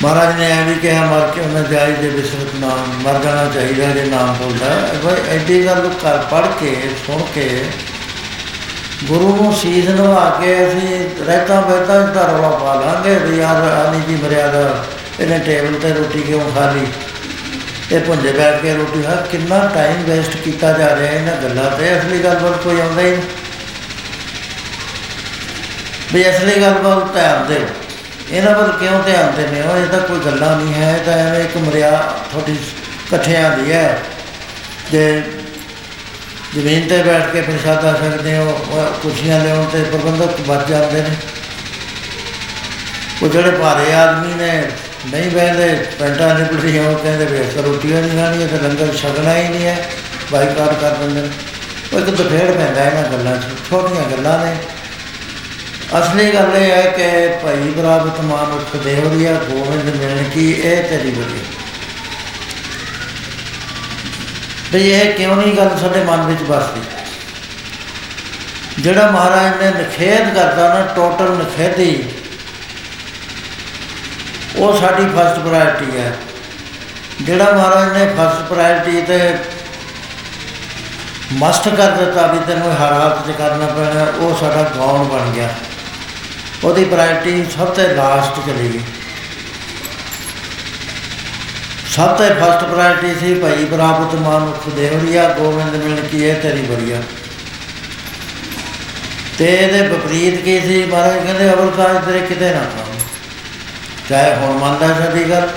ਮਹਾਰਾਜ 0.03 0.39
ਨੇ 0.39 0.49
ਇਹ 0.49 0.65
ਵੀ 0.65 0.73
ਕਿਹਾ, 0.73 1.05
ਮਰ 1.05 1.31
ਕੇ 1.35 1.41
ਉਹਨਾਂ 1.41 1.63
ਜਾਈ 1.63 1.93
ਜੇ 1.93 2.09
ਬਿਸਰਤ 2.09 2.55
ਨਾਮ, 2.55 3.01
ਮਰ 3.03 3.19
ਜਾਣਾ 3.23 3.49
ਚਾਹੀਦਾ 3.53 3.85
ਜੇ 3.85 4.03
ਨਾਮ 4.03 4.33
ਬੋਲਦਾ 4.33 4.67
ਬਈ 5.03 5.35
ਐਡੀ 5.35 5.65
ਗੱਲ 5.65 5.89
ਕਰ 6.01 6.17
ਪੜ 6.31 6.45
ਕੇ, 6.59 6.75
ਸੁਣ 7.07 7.23
ਕੇ, 7.35 7.65
ਗੁਰੂ 9.03 9.35
ਨੂੰ 9.35 9.53
ਸੀਸ 9.53 9.89
ਨਵਾ 9.89 10.37
ਕੇ 10.41 10.67
ਅਸੀਂ 10.67 10.99
ਰਹਿਤਾ 11.25 11.61
ਬਹਿਤਾ 11.61 11.99
ਦਾ 11.99 12.25
ਰੌਲਾ 12.27 12.49
ਪਾ 12.49 12.73
ਲਾਂਗੇ 12.75 13.15
ਵੀ 13.15 13.37
ਯਾਰ 13.37 13.55
ਆਨੀ 13.55 13.99
ਦੀ 14.07 14.15
ਮਰਿਆਦਾ, 14.23 14.85
ਇਹਨੇ 15.19 15.39
ਟੇਬਲ 15.39 15.73
ਤੇ 15.73 15.93
ਰੋਟੀ 15.93 16.21
ਕਿਉਂ 16.21 16.51
ਖਾ 16.51 16.71
ਲਈ? 16.71 16.87
ਇਹ 17.91 17.99
ਪੁੰਜੇ 17.99 18.31
ਬੈਠ 18.31 18.61
ਕੇ 18.61 18.73
ਰੋਟੀ 18.73 19.01
ਖਾ, 19.01 19.15
ਕਿੰਨਾ 19.15 19.59
ਟਾਈਮ 19.73 20.03
ਵੇਸਟ 20.03 20.35
ਕੀਤਾ 20.37 20.71
ਜਾ 20.71 20.95
ਰਿਹਾ 20.95 21.11
ਇਹਨਾਂ 21.11 21.35
ਗੱਲਾਂ 21.35 21.69
ਤੇ, 21.71 21.99
ਅਸਲੀ 21.99 22.23
ਗੱਲ 22.23 22.37
ਵੱਲ 22.37 22.53
ਕੋਈ 22.53 22.79
ਆਉਂਦਾ 22.79 23.01
ਹੀ 23.01 23.11
ਨਹੀਂ। 23.11 23.21
ਵੀ 26.13 26.29
ਅਸਲੀ 26.29 26.61
ਗੱਲ 26.61 26.73
ਵੱਲ 26.73 27.07
ਧਿਆਨ 27.13 27.47
ਦਿਓ 27.47 27.67
ਇਹਨਾਂ 28.31 28.53
ਵੱਲ 28.55 28.71
ਕਿਉਂ 28.79 29.01
ਧਿਆਨ 29.03 29.36
ਦਿੰਦੇ 29.36 29.62
ਹੋ? 29.62 29.75
ਇਹ 29.77 29.86
ਤਾਂ 29.88 30.00
ਕੋਈ 30.00 30.19
ਗੱਲਾਂ 30.25 30.55
ਨਹੀਂ 30.57 30.74
ਹੈ, 30.74 30.95
ਇਹ 30.98 31.05
ਤਾਂ 31.05 31.13
ਐਵੇਂ 31.15 31.43
ਇੱਕ 31.43 31.57
ਮਰਿਆ 31.57 31.91
ਤੁਹਾਡੀ 32.31 32.51
ਇਕੱਠਿਆਂ 32.51 33.50
ਦੀ 33.57 33.71
ਹੈ। 33.71 34.01
ਜੇ 34.91 35.21
ਜ਼ਮੀਨ 36.53 36.88
ਤੇ 36.88 37.01
ਬੈਠ 37.03 37.31
ਕੇ 37.31 37.41
ਪ੍ਰਸ਼ਾਦਾ 37.41 37.93
ਸਕਦੇ 37.93 38.38
ਹੋ 38.38 38.53
ਕੁਰਸੀਆਂ 39.01 39.39
ਲਿਆਉਣ 39.39 39.65
ਤੇ 39.65 39.83
ਪ੍ਰਬੰਧਕ 39.83 40.39
ਬਚ 40.48 40.67
ਜਾਂਦੇ 40.69 41.01
ਨੇ। 41.01 41.15
ਉਹ 43.24 43.29
ਜਿਹੜੇ 43.29 43.51
ਭਾਰੇ 43.51 43.93
ਆਦਮੀ 43.93 44.33
ਨੇ, 44.33 44.51
ਨਹੀਂ 45.05 45.29
ਬਹਿੰਦੇ, 45.31 45.67
ਪੈਂਟਾਂ 46.00 46.33
ਨਿਕਲਦੀਆਂ 46.36 46.83
ਉਹ 46.83 46.98
ਕਹਿੰਦੇ 46.98 47.25
ਵੀ 47.25 47.41
ਅਸਰ 47.41 47.63
ਰੋਟੀਆਂ 47.63 48.01
ਨਹੀਂ 48.01 48.17
ਖਾਣੀਆਂ 48.19 48.48
ਤੇ 48.48 48.57
ਲੰਗਰ 48.57 48.95
ਛਕਣਾ 48.95 49.33
ਹੀ 49.33 49.48
ਨਹੀਂ 49.48 49.65
ਹੈ, 49.65 49.89
ਬਾਈਕਾਟ 50.31 50.74
ਕਰ 50.81 50.95
ਦਿੰਦੇ 50.95 51.21
ਨੇ। 51.21 51.29
ਉਹ 51.93 52.00
ਇੱਕ 52.00 52.09
ਦਫੇੜ 52.12 52.51
ਪੈਂਦਾ 52.51 52.83
ਇਹਨਾਂ 52.83 53.03
ਗੱਲਾਂ 53.12 53.38
'ਚ, 53.38 53.69
ਛੋਟੀਆਂ 53.69 54.09
ਗੱਲਾਂ 54.09 54.38
ਨੇ। 54.39 54.55
ਅਸਲੀ 55.98 56.34
ਗੱਲ 56.34 56.58
ਇਹ 56.58 56.72
ਹੈ 56.72 56.81
ਕਿ 56.81 57.38
ਭਾਈ 57.43 57.58
ਬਰਾਬਤ 57.58 58.19
ਮਾਨ 58.22 58.51
ਉਠ 58.51 58.75
ਦੇਵਰੀਆ 58.75 59.34
ਗੋਬਿੰਦ 59.34 59.96
ਮਿਲਣ 59.96 60.24
ਕੀ 60.24 60.51
ਇਹ 60.51 60.84
ਤੇਰੀ 60.84 61.12
ਬੜੀ 61.12 61.39
ਵੀ 64.74 64.91
ਇਹ 64.91 65.13
ਕਿਉਂ 65.13 65.36
ਨਹੀਂ 65.36 65.58
ਗੱਲ 65.58 65.77
ਸਾਡੇ 65.81 66.03
ਮਨ 66.03 66.22
ਵਿੱਚ 66.22 66.41
ਵਸਦੀ? 66.41 66.81
ਜਿਹੜਾ 68.79 69.12
ਮਹਾਰਾਜ 69.12 69.63
ਨੇ 69.63 69.69
ਨਖੇਦ 69.69 70.34
ਕਰਦਾ 70.34 70.74
ਨਾ, 70.74 70.81
ਟੋਟਲ 70.81 71.29
ਨਖੇਦੀ 71.29 72.03
ਉਹ 74.55 74.77
ਸਾਡੀ 74.77 75.05
ਫਸਟ 75.05 75.39
ਪ੍ਰਾਇੋਰਟੀ 75.39 75.98
ਹੈ। 75.98 76.15
ਜਿਹੜਾ 77.22 77.51
ਮਹਾਰਾਜ 77.51 77.98
ਨੇ 77.98 78.05
ਫਸਟ 78.05 78.41
ਪ੍ਰਾਇੋਰਟੀ 78.41 79.01
ਤੇ 79.01 79.38
ਮਸਤ 81.34 81.69
ਕਰ 81.69 81.91
ਦਿੱਤਾ 81.91 82.27
ਵੀ 82.27 82.39
ਤੈਨੂੰ 82.48 82.72
ਹਰ 82.72 82.93
ਹਾਲਤ 82.93 83.27
'ਚ 83.27 83.36
ਕਰਨਾ 83.38 83.65
ਪੈਣਾ, 83.65 84.05
ਉਹ 84.19 84.38
ਸਾਡਾ 84.38 84.72
ਗਾਉਣ 84.75 85.03
ਬਣ 85.03 85.31
ਗਿਆ। 85.31 85.50
ਉਹਦੀ 86.63 86.83
ਪ੍ਰਾਇੋਰਟੀ 86.85 87.43
ਸਭ 87.51 87.73
ਤੋਂ 87.75 87.83
ਲਾਸਟ 87.95 88.39
ਚਲੀ 88.45 88.67
ਗਈ। 88.69 88.81
ਸਭ 91.91 92.15
ਤੋਂ 92.17 92.25
ਫਸਟ 92.35 92.63
ਪ੍ਰਾਇੋਰਟੀ 92.63 93.13
ਸੀ 93.19 93.33
ਭਾਈ 93.33 93.65
ਪ੍ਰਾਪਤ 93.65 94.15
ਮਾਨੁਖ 94.17 94.67
ਦੇਵਰੀਆ 94.69 95.27
ਗੋਬਿੰਦ 95.39 95.75
ਮਿਲਣ 95.75 96.07
ਕੀ 96.07 96.29
ਹੈ 96.29 96.33
ਤੇਰੀ 96.39 96.61
ਬਰੀਆ 96.61 97.01
ਤੇ 99.37 99.45
ਇਹਦੇ 99.47 99.81
ਵਿਪਰੀਤ 99.87 100.41
ਕੀ 100.43 100.59
ਸੀ 100.59 100.83
ਮਹਾਰਾਜ? 100.85 101.17
ਕਹਿੰਦੇ 101.23 101.49
ਅਵਲ 101.53 101.69
ਕਾਜ 101.77 102.05
ਤੇਰੇ 102.05 102.19
ਕਿਤੇ 102.27 102.49
ਨਾ 102.53 102.59
ਕੰਮ 102.59 102.97
ਚਾਹੇ 104.09 104.35
ਹੁਣ 104.35 104.57
ਮੰਨਦਾ 104.59 104.87
ਸਾਡੀ 104.95 105.23
ਗੱਲ 105.29 105.47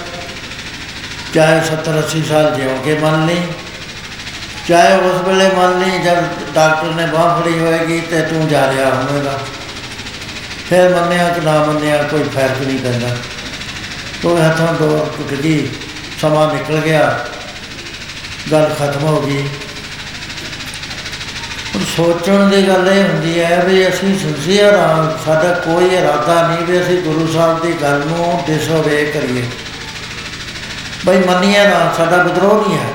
ਚਾਹੇ 1.35 1.61
70 1.67 1.99
80 2.01 2.23
ਸਾਲ 2.29 2.51
ਜਿਉ 2.55 2.77
ਕੇ 2.85 2.95
ਮੰਨ 2.99 3.27
ਲਈ, 3.27 3.43
ਚਾਹੇ 4.69 4.97
ਉਸ 5.01 5.21
ਵੇਲੇ 5.29 5.49
ਮੰਨ 5.57 5.79
ਲਈ 5.79 5.99
ਜਦ 5.99 6.25
ਡਾਕਟਰ 6.55 6.91
ਨੇ 6.95 7.07
ਬਾਹ 7.07 7.41
ਫੜੀ 7.41 7.59
ਹੋਏਗੀ 7.59 8.01
ਤੇ 8.11 8.21
ਤੂੰ 8.23 8.47
ਜਾ 8.49 8.67
ਰਿਹਾ 8.73 8.91
ਹੋਵੇਗਾ 8.95 9.39
ਫਿਰ 10.73 10.89
ਮੰਨਿਆ 10.89 11.29
ਕਿ 11.29 11.41
ਨਾ 11.41 11.65
ਮੰਨਿਆ, 11.65 12.03
ਕੋਈ 12.03 12.23
ਫ਼ਰਕ 12.23 12.61
ਨਹੀਂ 12.67 12.79
ਪੈਂਦਾ। 12.79 13.09
ਉਹ 14.25 14.39
ਹੱਥੋਂ 14.39 14.67
ਡੋਰ 14.67 15.11
ਟੁੱਟ 15.19 15.43
ਗਈ, 15.43 15.69
ਸਮਾਂ 16.21 16.55
ਨਿਕਲ 16.55 16.81
ਗਿਆ, 16.81 17.27
ਗੱਲ 18.53 18.75
ਖਤਮ 18.79 19.05
ਹੋ 19.05 19.23
ਗਈ। 19.23 19.49
ਹੁਣ 21.75 21.85
ਸੋਚਣ 21.97 22.49
ਦੀ 22.49 22.69
ਗੱਲ 22.69 22.89
ਇਹ 22.89 23.03
ਹੁੰਦੀ 23.03 23.41
ਹੈ 23.41 23.65
ਵੀ 23.65 23.89
ਅਸੀਂ 23.89 24.19
ਸਿੰਸੀਅਰ 24.19 24.77
ਹਾਂ 24.77 25.25
ਸਾਡਾ 25.25 25.53
ਕੋਈ 25.55 25.85
ਇਰਾਦਾ 25.85 26.49
ਨਹੀਂ 26.49 26.67
ਵੀ 26.67 26.83
ਅਸੀਂ 26.83 27.03
ਗੁਰੂ 27.03 27.33
ਸਾਹਿਬ 27.33 27.63
ਦੀ 27.63 27.73
ਗੱਲ 27.83 28.03
ਨੂੰ 28.07 28.45
ਡਿਸੋਵੇ 28.47 29.05
ਕਰੀਏ। 29.05 29.45
ਬਈ 31.07 31.19
ਮੰਨੀਏ 31.19 31.67
ਨਾ, 31.67 31.95
ਸਾਡਾ 31.97 32.23
ਵਿਦਰੋਹ 32.23 32.69
ਨਹੀਂ 32.69 32.79
ਹੈ। 32.79 32.91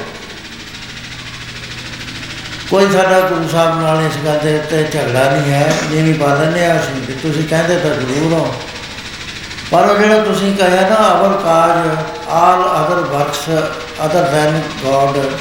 ਕੋਈ 2.70 2.92
ਸਾਡਾ 2.92 3.20
ਗੁਰੂ 3.20 3.48
ਸਾਹਿਬ 3.48 3.82
ਨਾਲ 3.82 4.02
ਇਸ 4.02 4.26
ਗੱਲ 4.26 4.40
ਦੇ 4.44 4.56
ਉੱਤੇ 4.56 4.84
ਝਗੜਾ 4.84 5.32
ਨਹੀਂ 5.32 5.54
ਹੈ 5.54 5.74
ਜਿਵੇਂ 5.92 6.16
ਬਾਲਨੇ 6.16 6.66
ਆ 6.66 6.76
ਅਸੀਂ 6.76 7.02
ਵੀ। 7.02 7.14
ਤੁਸੀਂ 7.14 7.48
ਕਹਿੰਦੇ 7.48 7.76
ਤਾਂ 7.76 7.90
ਜ਼ਰੂਰ 7.90 8.34
ਹੋ। 8.34 8.56
ਪਰ 9.72 9.84
ਉਹ 9.84 9.98
ਜਿਹੜਾ 9.98 10.18
ਤੁਸੀਂ 10.18 10.58
ਕਹਿਆ 10.58 10.90
ਨਾ, 10.90 11.20
ਅਵਰ 11.20 11.38
ਕਾਜ, 11.38 11.98
all 12.30 12.86
other 12.86 12.96
works 12.96 13.50
other 14.06 14.22
than 14.22 14.62
God. 14.84 15.36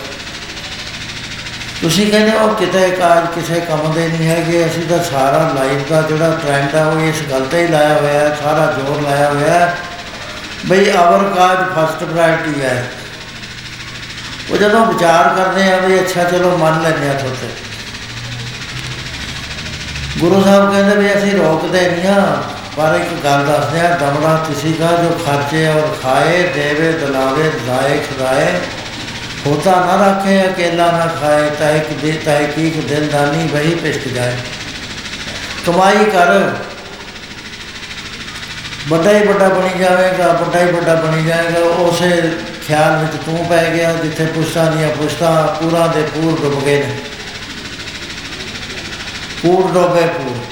ਤੁਸੀਂ 1.82 2.10
ਕਹਿੰਦੇ 2.10 2.32
ਉਹ 2.32 2.54
ਕਿਤੇ 2.54 2.90
ਕਾਜ 2.90 3.26
ਕਿਸੇ 3.34 3.60
ਕੰਮ 3.60 3.92
ਦੇ 3.92 4.08
ਨਹੀਂ 4.08 4.28
ਹੈਗੇ, 4.28 4.66
ਅਸੀਂ 4.66 4.82
ਤਾਂ 4.82 5.04
ਸਾਰਾ 5.04 5.52
ਲਾਈਫ 5.54 5.92
ਦਾ 5.92 6.02
ਜਿਹੜਾ 6.02 6.38
ਟ੍ਰੈਂਡ 6.42 6.74
ਆ, 6.74 6.86
ਉਹ 6.86 7.00
ਇਸ 7.00 7.22
ਗੱਲ 7.30 7.46
ਤੇ 7.50 7.62
ਹੀ 7.62 7.66
ਲਾਇਆ 7.66 7.94
ਹੋਇਆ 7.94 8.20
ਹੈ, 8.20 8.38
ਸਾਰਾ 8.44 8.74
ਜ਼ੋਰ 8.78 9.00
ਲਾਇਆ 9.00 9.30
ਹੋਇਆ 9.30 9.54
ਹੈ। 9.54 9.78
ਬਈ 10.66 10.90
ਅਵਰ 10.90 11.24
ਕਾਜ 11.24 11.58
ਫਸਟ 11.58 12.04
ਪ੍ਰਾਇੋਰਟੀ 12.04 12.62
ਹੈ। 12.62 12.90
ਉਹ 14.50 14.56
ਜਦੋਂ 14.56 14.84
ਵਿਚਾਰ 14.86 15.28
ਕਰਦੇ 15.36 15.70
ਆ 15.72 15.76
ਵੀ 15.76 15.98
ਅੱਛਾ, 16.00 16.24
ਚਲੋ 16.24 16.56
ਮੰਨ 16.58 16.82
ਲੈਂਦੇ 16.82 17.08
ਆ 17.08 17.12
ਤੁਹਾਡੇ 17.12 17.48
ਗੁਰੂ 20.18 20.42
ਸਾਹਿਬ 20.44 20.70
ਕਹਿੰਦੇ 20.72 20.96
ਵੀ 20.96 21.08
ਅਸੀਂ 21.14 21.32
ਰੋਕਦੇ 21.32 21.80
ਨਹੀਂ 21.90 22.08
ਆ, 22.08 22.42
ਪਰ 22.76 22.94
ਇੱਕ 22.94 23.12
ਗੱਲ 23.24 23.44
ਦੱਸਦੇ 23.46 23.80
ਆ 23.80 23.88
ਦਮੜਾ 23.96 24.36
ਕਿਸੇ 24.48 24.72
ਦਾ 24.80 24.90
ਜੋ 24.96 25.10
ਖਰਚੇ 25.24 25.66
ਔਰ 25.68 25.96
ਖਾਏ, 26.02 26.42
ਦੇਵੇ, 26.54 26.92
ਦਲਾਵੇ 26.92 27.50
ਜ਼ਾਏ 27.66 27.98
ਖਦਾਏ, 27.98 28.46
ਹੋਤਾ 29.46 29.74
ਨਾ 29.86 29.96
ਰੱਖੇ, 30.06 30.40
ਅਕੇਲਾ 30.46 30.90
ਨਾ 30.92 31.06
ਖਾਏ 31.20 31.50
ਤਾਏ 31.50 31.78
ਕਿ 31.78 31.94
ਦੇ 31.94 32.12
ਤਾਏ 32.24 32.46
ਕੀ 32.46 32.70
ਕੋ 32.70 32.82
ਦਿਲਦਾਨੀ 32.88 33.46
ਵਹੀ 33.48 33.74
ਪਿਸ਼ਟ 33.74 34.08
ਜਾਏ। 34.08 34.36
ਕਮਾਈ 35.66 36.04
ਕਰ। 36.04 36.32
ਵੱਡਾ 38.88 39.12
ਹੀ 39.12 39.22
ਵੱਡਾ 39.26 39.48
ਬਣੀ 39.48 39.78
ਜਾਵੇਗਾ, 39.78 40.32
ਵੱਡਾ 40.32 40.60
ਹੀ 40.60 40.72
ਵੱਡਾ 40.72 40.94
ਬਣੀ 40.94 41.24
ਜਾਏਗਾ, 41.24 41.60
ਉਸੇ 41.60 42.10
ਖਿਆਲ 42.66 42.96
ਵਿੱਚ 42.96 43.22
ਤੂੰ 43.24 43.46
ਪੈ 43.48 43.70
ਗਿਆ 43.70 43.92
ਜਿੱਥੇ 43.92 44.26
ਪੁਸ਼ਤਾਂ 44.26 44.72
ਦੀਆਂ 44.72 44.88
ਪੁਸ਼ਤਾਂ 44.88 45.62
ਪੂਰਾ 45.62 45.86
ਦੇ 45.86 46.02
ਪੂਰ 46.02 46.40
ਡੁੱਬ 46.40 46.64
ਗਏ 46.64 46.82
ਨੇ। 46.86 46.98
ਪੂਰ 49.42 49.72
ਡੁੱਬੇ 49.72 50.06
ਪੂਰ। 50.06 50.44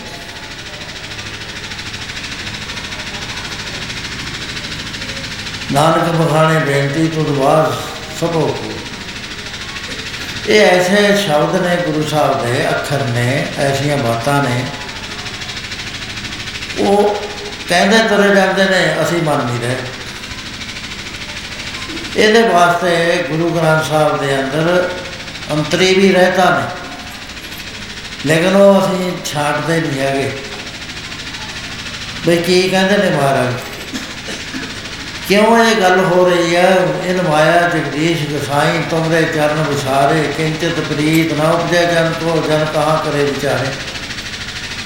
ਨਾਨਕ 5.73 6.05
ਬਖਾਣੇ 6.05 6.61
ਬੇਨਤੀ, 6.61 7.07
ਤੁਧ 7.07 7.29
ਵਾਸ 7.29 7.75
ਸਭੋ 8.21 8.47
ਕੋ 8.47 8.73
ਇਹ 10.49 10.61
ਐਸੇ 10.61 11.17
ਸ਼ਬਦ 11.17 11.67
ਨੇ 11.67 11.77
ਗੁਰੂ 11.77 12.09
ਸਾਹਿਬ 12.09 12.47
ਦੇ, 12.47 12.69
ਅੱਖਰ 12.69 13.05
ਨੇ, 13.05 13.47
ਐਸੀਆਂ 13.59 13.97
ਬਾਤਾਂ 13.97 14.43
ਨੇ। 14.43 14.65
ਉਹ 16.79 17.17
ਕਹਿੰਦੇ 17.69 17.99
ਤੁਰੇ 17.99 18.35
ਜਾਂਦੇ 18.35 18.65
ਨੇ, 18.65 18.97
ਅਸੀਂ 19.03 19.23
ਮੰਨ 19.23 19.45
ਨਹੀਂ 19.45 19.61
ਰਹੇ। 19.61 19.77
ਇਹਦੇ 22.17 22.43
ਵਾਸਤੇ 22.43 23.25
ਗੁਰੂ 23.31 23.51
ਗ੍ਰੰਥ 23.51 23.85
ਸਾਹਿਬ 23.85 24.21
ਦੇ 24.21 24.41
ਅੰਦਰ 24.41 24.91
ਅੰਤਰੀ 25.53 25.95
ਵੀ 25.95 26.13
ਰਹਤਾ 26.13 26.59
ਨੇ। 26.59 26.85
ਲੇਕਿਨ 28.27 28.57
ਉਹ 28.57 28.81
ਅਸੀਂ 28.81 29.13
ਛਾੜਦੇ 29.25 29.81
ਨਹੀਂ 29.81 30.01
ਹੈਗੇ। 30.01 30.39
ਬਈ 32.27 32.37
ਕੀ 32.37 32.69
ਕਹਿੰਦੇ 32.69 32.97
ਨੇ 32.97 33.17
ਮਹਾਰਾਜ? 33.17 33.53
ਕਿਉਂ 35.29 35.65
ਇਹ 35.65 35.77
ਗੱਲ 35.77 36.05
ਹੋ 36.05 36.29
ਰਹੀ 36.29 36.57
ਹੈ? 36.57 36.77
ਇਹ 37.05 37.23
ਮਾਇਆ 37.31 37.69
ਜਗਦੀਸ਼ 37.69 38.23
ਗਸਾਈ 38.23 38.83
ਤੁਮਰੇ 38.91 39.23
ਚਰਨ 39.23 39.65
ਵਿਸਾਰੇ, 39.69 40.23
ਕਿੰਚਿਤ 40.37 40.81
ਪ੍ਰੀਤ 40.81 41.33
ਨਾ 41.33 41.45
ਉਪਜੇ 41.45 41.87
ਜਨ 41.87 42.13
ਕੋ, 42.21 42.45
ਜਨ 42.49 42.67
ਕਹਾ 42.75 43.03
ਕਰੇ 43.07 43.25
ਵਿਚਾਰੇ। 43.25 43.67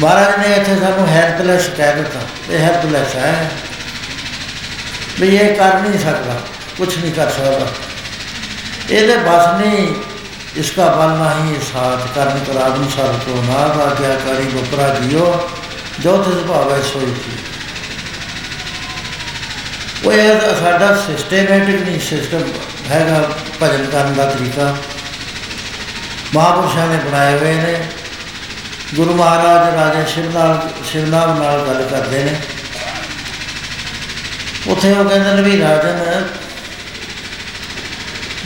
ਮਹਾਰਾਜ 0.00 0.46
ਨੇ 0.46 0.54
ਇੱਥੇ 0.54 0.76
ਸਾਨੂੰ 0.76 1.08
ਹੈਲਪਲੈਸ 1.08 1.68
ਕਹਿ 1.76 1.96
ਦਿੱਤਾ। 1.96 2.20
ਇਹ 2.50 2.58
ਹੈਲਪਲੈਸ 2.58 3.14
ਹੈ। 3.14 3.50
ਵੀ 5.20 5.36
ਇਹ 5.36 5.54
ਕਰ 5.54 5.78
ਨਹੀਂ 5.78 6.00
ਸਕਦਾ। 6.00 6.40
ਕੁਝ 6.78 6.98
ਨਹੀਂ 6.98 7.12
ਕਰ 7.12 7.30
ਸਕਦਾ। 7.30 7.66
ਇਹਦੇ 8.90 9.16
ਬਸ 9.16 9.46
ਨਹੀਂ 9.60 9.94
ਇਸਕਾ 10.56 10.86
ਬਲ 10.86 11.10
ਨਹੀਂ 11.18 11.60
ਸਾਥ 11.72 12.14
ਕਰਨ 12.14 12.44
ਕਰਾਵਨ 12.44 12.88
ਸਰ 12.88 13.12
ਕੋ 13.26 13.42
ਨਾ 13.42 13.58
ਆਗਿਆ 13.82 14.14
ਕਰੀ 14.16 14.44
ਬਪਰਾ 14.44 14.88
ਜਿਓ, 14.94 15.50
ਜੋ 16.00 16.16
ਤਿਸ 16.22 16.46
ਭਾਵੇ 16.46 16.82
ਸੋਈ 16.82 17.14
ਕੀ। 17.14 17.36
ਉਹ 20.04 20.12
ਇਹ 20.12 20.40
ਸਾਡਾ 20.60 20.94
ਸਿਸਟੇਮੈਟਿਕ 20.94 21.80
ਨਹੀਂ 21.82 22.00
ਸਿਸਟਮ 22.00 22.42
ਹੈਗਾ 22.90 23.30
ਭਜਨ 23.62 23.84
ਕਰਨ 23.84 24.14
ਦਾ 24.14 24.24
ਤਰੀਕਾ। 24.24 24.76
ਮਹਾਪੁਰਸ਼ਾਂ 26.34 26.86
ਨੇ 26.86 26.96
ਬਣਾਏ 26.96 27.38
ਹੋਏ 27.38 27.54
ਨੇ। 27.54 27.88
ਗੁਰੂ 28.94 29.14
ਮਹਾਰਾਜ 29.14 29.74
ਰਾਜਾ 29.74 30.04
ਸ਼ਿਵ 30.04 30.32
ਨਾਲ 30.38 30.68
ਸ਼ਿਵਨਾਮ 30.92 31.42
ਨਾਲ 31.42 31.66
ਗੱਲ 31.66 31.82
ਕਰਦੇ 31.90 32.24
ਨੇ। 32.24 32.40
ਉੱਥੇ 34.66 34.92
ਉਹ 34.92 35.04
ਕਹਿੰਦੇ 35.04 35.32
ਨੇ 35.32 35.42
ਵੀ 35.42 35.60
ਰਾਜਨ 35.60 36.24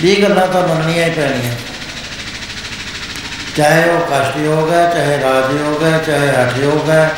ਇਹ 0.05 0.23
ਗੱਲਾਂ 0.23 0.49
ਤਾਂ 0.49 0.69
ਮੰਨਣੀਆਂ 0.69 1.05
ਹੀ 1.05 1.11
ਪੈਣੀਆਂ? 1.11 1.55
ਚਾਹੇ 3.57 3.89
ਉਹ 3.89 4.01
ਕਸ਼ਟ 4.01 4.37
ਯੋਗ 4.37 4.73
ਹੈ, 4.73 4.91
ਚਾਹੇ 4.91 5.21
ਰਾਜ 5.21 5.61
ਯੋਗ 5.61 5.83
ਹੈ, 5.83 5.99
ਚਾਹੇ 5.99 6.29
ਹਠ 6.29 6.59
ਯੋਗ 6.59 6.91
ਹੈ, 6.91 7.15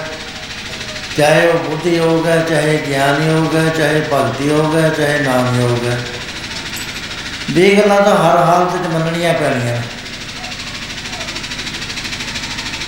ਚਾਹੇ 1.17 1.47
ਉਹ 1.49 1.59
ਬੁੱਧੀ 1.59 1.97
ਯੋਗ 1.97 2.27
ਹੈ, 2.27 2.45
ਚਾਹੇ 2.49 2.85
ਗਿਆਨ 2.89 3.23
ਯੋਗ 3.23 3.57
ਹੈ, 3.57 3.69
ਚਾਹੇ 3.69 4.03
ਭਗਤੀ 4.13 4.49
ਯੋਗ 4.49 4.79
ਹੈ, 4.79 4.89
ਚਾਹੇ 4.89 5.19
ਨਾਮ 5.19 5.61
ਯੋਗ 5.61 5.87
ਹੈ। 5.87 6.01
ਇਹ 7.57 7.77
ਗੱਲਾਂ 7.77 8.03
ਤਾਂ 8.03 8.17
ਹਰ 8.17 8.37
ਹਾਲਤ 8.37 8.73
ਵਿੱਚ 8.73 8.95
ਮੰਨਣੀਆਂ 8.95 9.35
ਪੈਣੀਆਂ। 9.35 9.83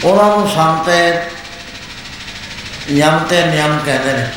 ਉਹਨਾਂ 0.05 0.25
ਨੂੰ 0.25 0.49
ਸੰਤੇ 0.49 1.21
ਯਮ 2.91 3.19
ਤੇ 3.19 3.47
ਨਿਯਮ 3.47 3.79
ਕਹਿੰਦੇ 3.87 4.13
ਨੇ। 4.13 4.31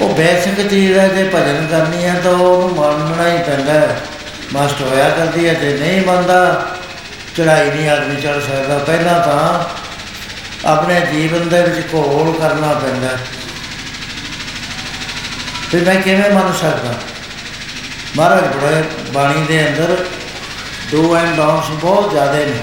ਉਹ 0.00 0.14
ਬੇਸਿਕ 0.14 0.68
ਚੀਜ਼ 0.68 0.98
ਹੈ, 0.98 1.08
ਜੇ 1.08 1.30
ਭਜਨ 1.34 1.66
ਕਰਨੀ 1.70 2.04
ਹੈ 2.04 2.20
ਤਾਂ 2.24 2.32
ਉਹਨੂੰ 2.32 2.76
ਮੰਨਣਾ 2.76 3.28
ਹੀ 3.28 3.42
ਪੈਂਦਾ 3.42 3.72
ਹੈ। 3.72 4.00
ਮਸਤ 4.52 4.80
ਹੋਇਆ 4.80 5.08
ਕਰਦੀ 5.10 5.48
ਹੈ, 5.48 5.54
ਜੇ 5.54 5.78
ਨਹੀਂ 5.78 6.06
ਮੰਨਦਾ 6.06 6.66
ਚੜਾਈ 7.36 7.70
ਨਹੀਂ 7.70 7.88
ਆਦਮੀ 7.88 8.20
ਚੜ 8.20 8.40
ਸਕਦਾ। 8.40 8.78
ਪਹਿਲਾਂ 8.78 9.20
ਤਾਂ 9.20 9.64
ਆਪਣੇ 10.68 11.00
ਜੀਵਨ 11.12 11.48
ਦੇ 11.48 11.62
ਵਿੱਚ 11.62 11.86
ਘੋਲ 11.94 12.32
ਕਰਨਾ 12.38 12.72
ਪੈਂਦਾ 12.72 13.08
ਤੇ 15.72 15.80
ਮੈਂ 15.80 15.96
ਕਿਵੇਂ 15.96 16.30
ਮੰਨ 16.30 16.52
ਸਕਦਾ? 16.52 16.94
ਮਹਾਰਾਜ 18.16 18.56
ਬੜੇ 18.56 18.82
ਬਾਣੀ 19.12 19.42
ਦੇ 19.42 19.68
ਅੰਦਰ 19.68 20.04
ਡੂ 20.90 21.16
ਐਂਡ 21.16 21.36
ਡੋਨਟਸ 21.36 21.70
ਬਹੁਤ 21.70 22.10
ਜ਼ਿਆਦਾ 22.10 22.32
ਨੇ। 22.32 22.62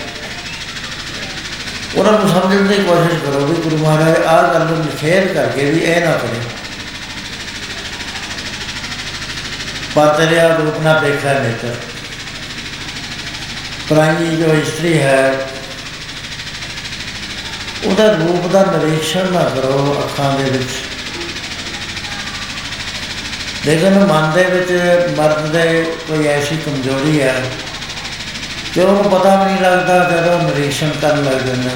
ਉਹਨਾਂ 1.95 2.11
ਨੂੰ 2.11 2.29
ਸਮਝਣ 2.29 2.61
ਦੀ 2.61 2.75
ਕੋਸ਼ਿਸ਼ 2.75 3.23
ਕਰੋ 3.23 3.45
ਵੀ 3.45 3.55
ਗੁਰੂ 3.55 3.77
ਮਹਾਰਾਜ 3.77 4.23
ਆਹ 4.23 4.53
ਗੱਲ 4.53 4.65
ਨੂੰ 4.65 4.79
ਨਿਖੇਧ 4.79 5.33
ਕਰਕੇ 5.33 5.65
ਵੀ 5.65 5.79
ਇਹ 5.79 6.05
ਨਾ 6.05 6.11
ਕਰੇ। 6.11 6.62
ਪਾਤਰਿਆ 9.95 10.47
ਰੂਪ 10.55 10.79
ਨਾ 10.81 10.93
ਦੇਖਾ 10.99 11.33
ਨੇਤਰ 11.33 11.75
ਪ੍ਰਾਣੀ 13.89 14.35
ਜੋ 14.37 14.53
ਇਸਤਰੀ 14.53 14.97
ਹੈ, 14.99 15.33
ਉਹਦਾ 17.85 18.05
ਰੂਪ 18.11 18.47
ਦਾ 18.47 18.63
ਨਿਰੀਖਣ 18.67 19.31
ਨਾ 19.33 19.43
ਕਰੋ 19.49 19.93
ਅੱਖਾਂ 19.99 20.31
ਦੇ 20.39 20.49
ਵਿੱਚ। 20.49 20.71
ਲੇਕਿਨ 23.65 23.99
ਮਨ 24.05 24.31
ਦੇ 24.31 24.43
ਵਿੱਚ 24.45 24.71
ਮਰਦ 25.17 25.45
ਦੇ 25.47 25.83
ਕੋਈ 26.07 26.27
ਐਸੀ 26.27 26.57
ਕਮਜ਼ੋਰੀ 26.57 27.21
ਹੈ, 27.21 27.35
ਕਿ 28.73 28.81
ਉਹਨੂੰ 28.81 29.11
ਪਤਾ 29.11 29.35
ਵੀ 29.35 29.45
ਨਹੀਂ 29.45 29.61
ਲੱਗਦਾ 29.61 29.97
ਜਦੋਂ 30.09 30.39
ਨਿਰੀਖਣ 30.41 30.89
ਕਰਨ 31.01 31.23
ਲੱਗ 31.23 31.45
ਜਾਂਦਾ 31.47 31.75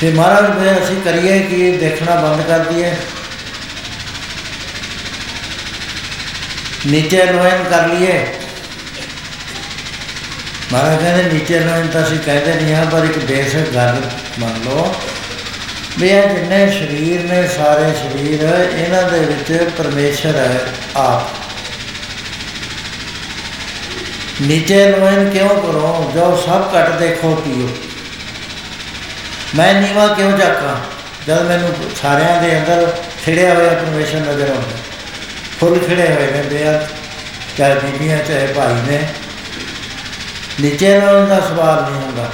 ਤੇ 0.00 0.12
ਮਹਾਰਾਜ 0.12 0.58
ਵੀ 0.58 0.70
ਅਸੀਂ 0.72 1.00
ਕਰੀਏ 1.02 1.38
ਕਿ 1.40 1.76
ਦੇਖਣਾ 1.78 2.14
ਬੰਦ 2.16 2.42
ਕਰ 2.42 2.58
ਦਈਏ। 2.64 2.94
ਨੀਚੇ 6.86 7.24
ਲੋਇਨ 7.24 7.64
ਕਰ 7.64 7.86
ਲਈਏ। 7.88 8.26
ਮਹਾਰਾਜ 10.72 11.02
ਕਹਿੰਦੇ, 11.02 11.22
ਨੀਚੇ 11.22 11.58
ਲੋਇਨ 11.60 11.86
ਤਾਂ 11.86 12.02
ਅਸੀਂ 12.02 12.18
ਕਹਿੰਦੇ 12.18 12.54
ਨਹੀਂ 12.54 12.74
ਆ 12.74 12.84
ਪਰ 12.84 13.04
ਇੱਕ 13.04 13.18
ਬੇਸਿਕ 13.18 13.68
ਗੱਲ 13.74 14.00
ਮੰਨ 14.38 14.60
ਲਓ 14.64 14.94
ਵੀ 15.98 16.08
ਇਹ 16.08 16.28
ਜਿੰਨੇ 16.28 16.70
ਸਰੀਰ 16.70 17.20
ਨੇ, 17.20 17.48
ਸਾਰੇ 17.48 17.92
ਸਰੀਰ, 17.94 18.42
ਇਹਨਾਂ 18.78 19.02
ਦੇ 19.02 19.18
ਵਿੱਚ 19.20 19.70
ਪਰਮੇਸ਼ਰ 19.78 20.36
ਹੈ 20.36 20.60
ਆਪ। 20.96 21.28
ਨੀਚੇ 24.42 24.86
ਲੋਇਨ 24.88 25.30
ਕਿਉਂ 25.30 25.48
ਕਰੋ? 25.48 26.10
ਜੋ 26.14 26.42
ਸਭ 26.46 26.76
ਘਟ 26.76 26.90
ਦੇਖੋ 26.90 27.34
ਪੀਓ। 27.34 27.68
ਮੈਂ 29.54 29.74
ਨੀਵਾ 29.74 30.06
ਕਿਉਂ 30.06 30.38
ਜਾਕਾਂ 30.38 30.76
ਜਦ 31.26 31.42
ਮੈਨੂੰ 31.42 31.74
ਸਾਰਿਆਂ 32.02 32.42
ਦੇ 32.42 32.58
ਅੰਦਰ 32.58 32.96
ਖਿੜਿਆ 33.24 33.54
ਹੋਇਆ 33.54 33.74
ਪਰਮੇਸ਼ਰ 33.74 34.20
ਨਜ਼ਰ 34.20 34.50
ਆਉਂਦਾ। 34.50 34.91
ਫੁੱਲ 35.62 35.78
ਖਿੜੇ 35.78 36.02
ਹੋਏ 36.02 36.26
ਨੇ 36.26 36.42
ਬੇਅਦ 36.42 36.86
ਚਾਹੇ 37.58 37.74
ਬੀਬੀਆਂ 37.74 38.18
ਚਾਹੇ 38.18 38.46
ਭਾਈ 38.46 38.90
ਨੇ। 38.90 39.08
ਨੀਚੇ 40.60 41.00
ਲੋਇਨ 41.00 41.26
ਦਾ 41.26 41.40
ਸਵਾਲ 41.40 41.82
ਨਹੀਂ 41.82 42.02
ਹੁੰਦਾ। 42.02 42.30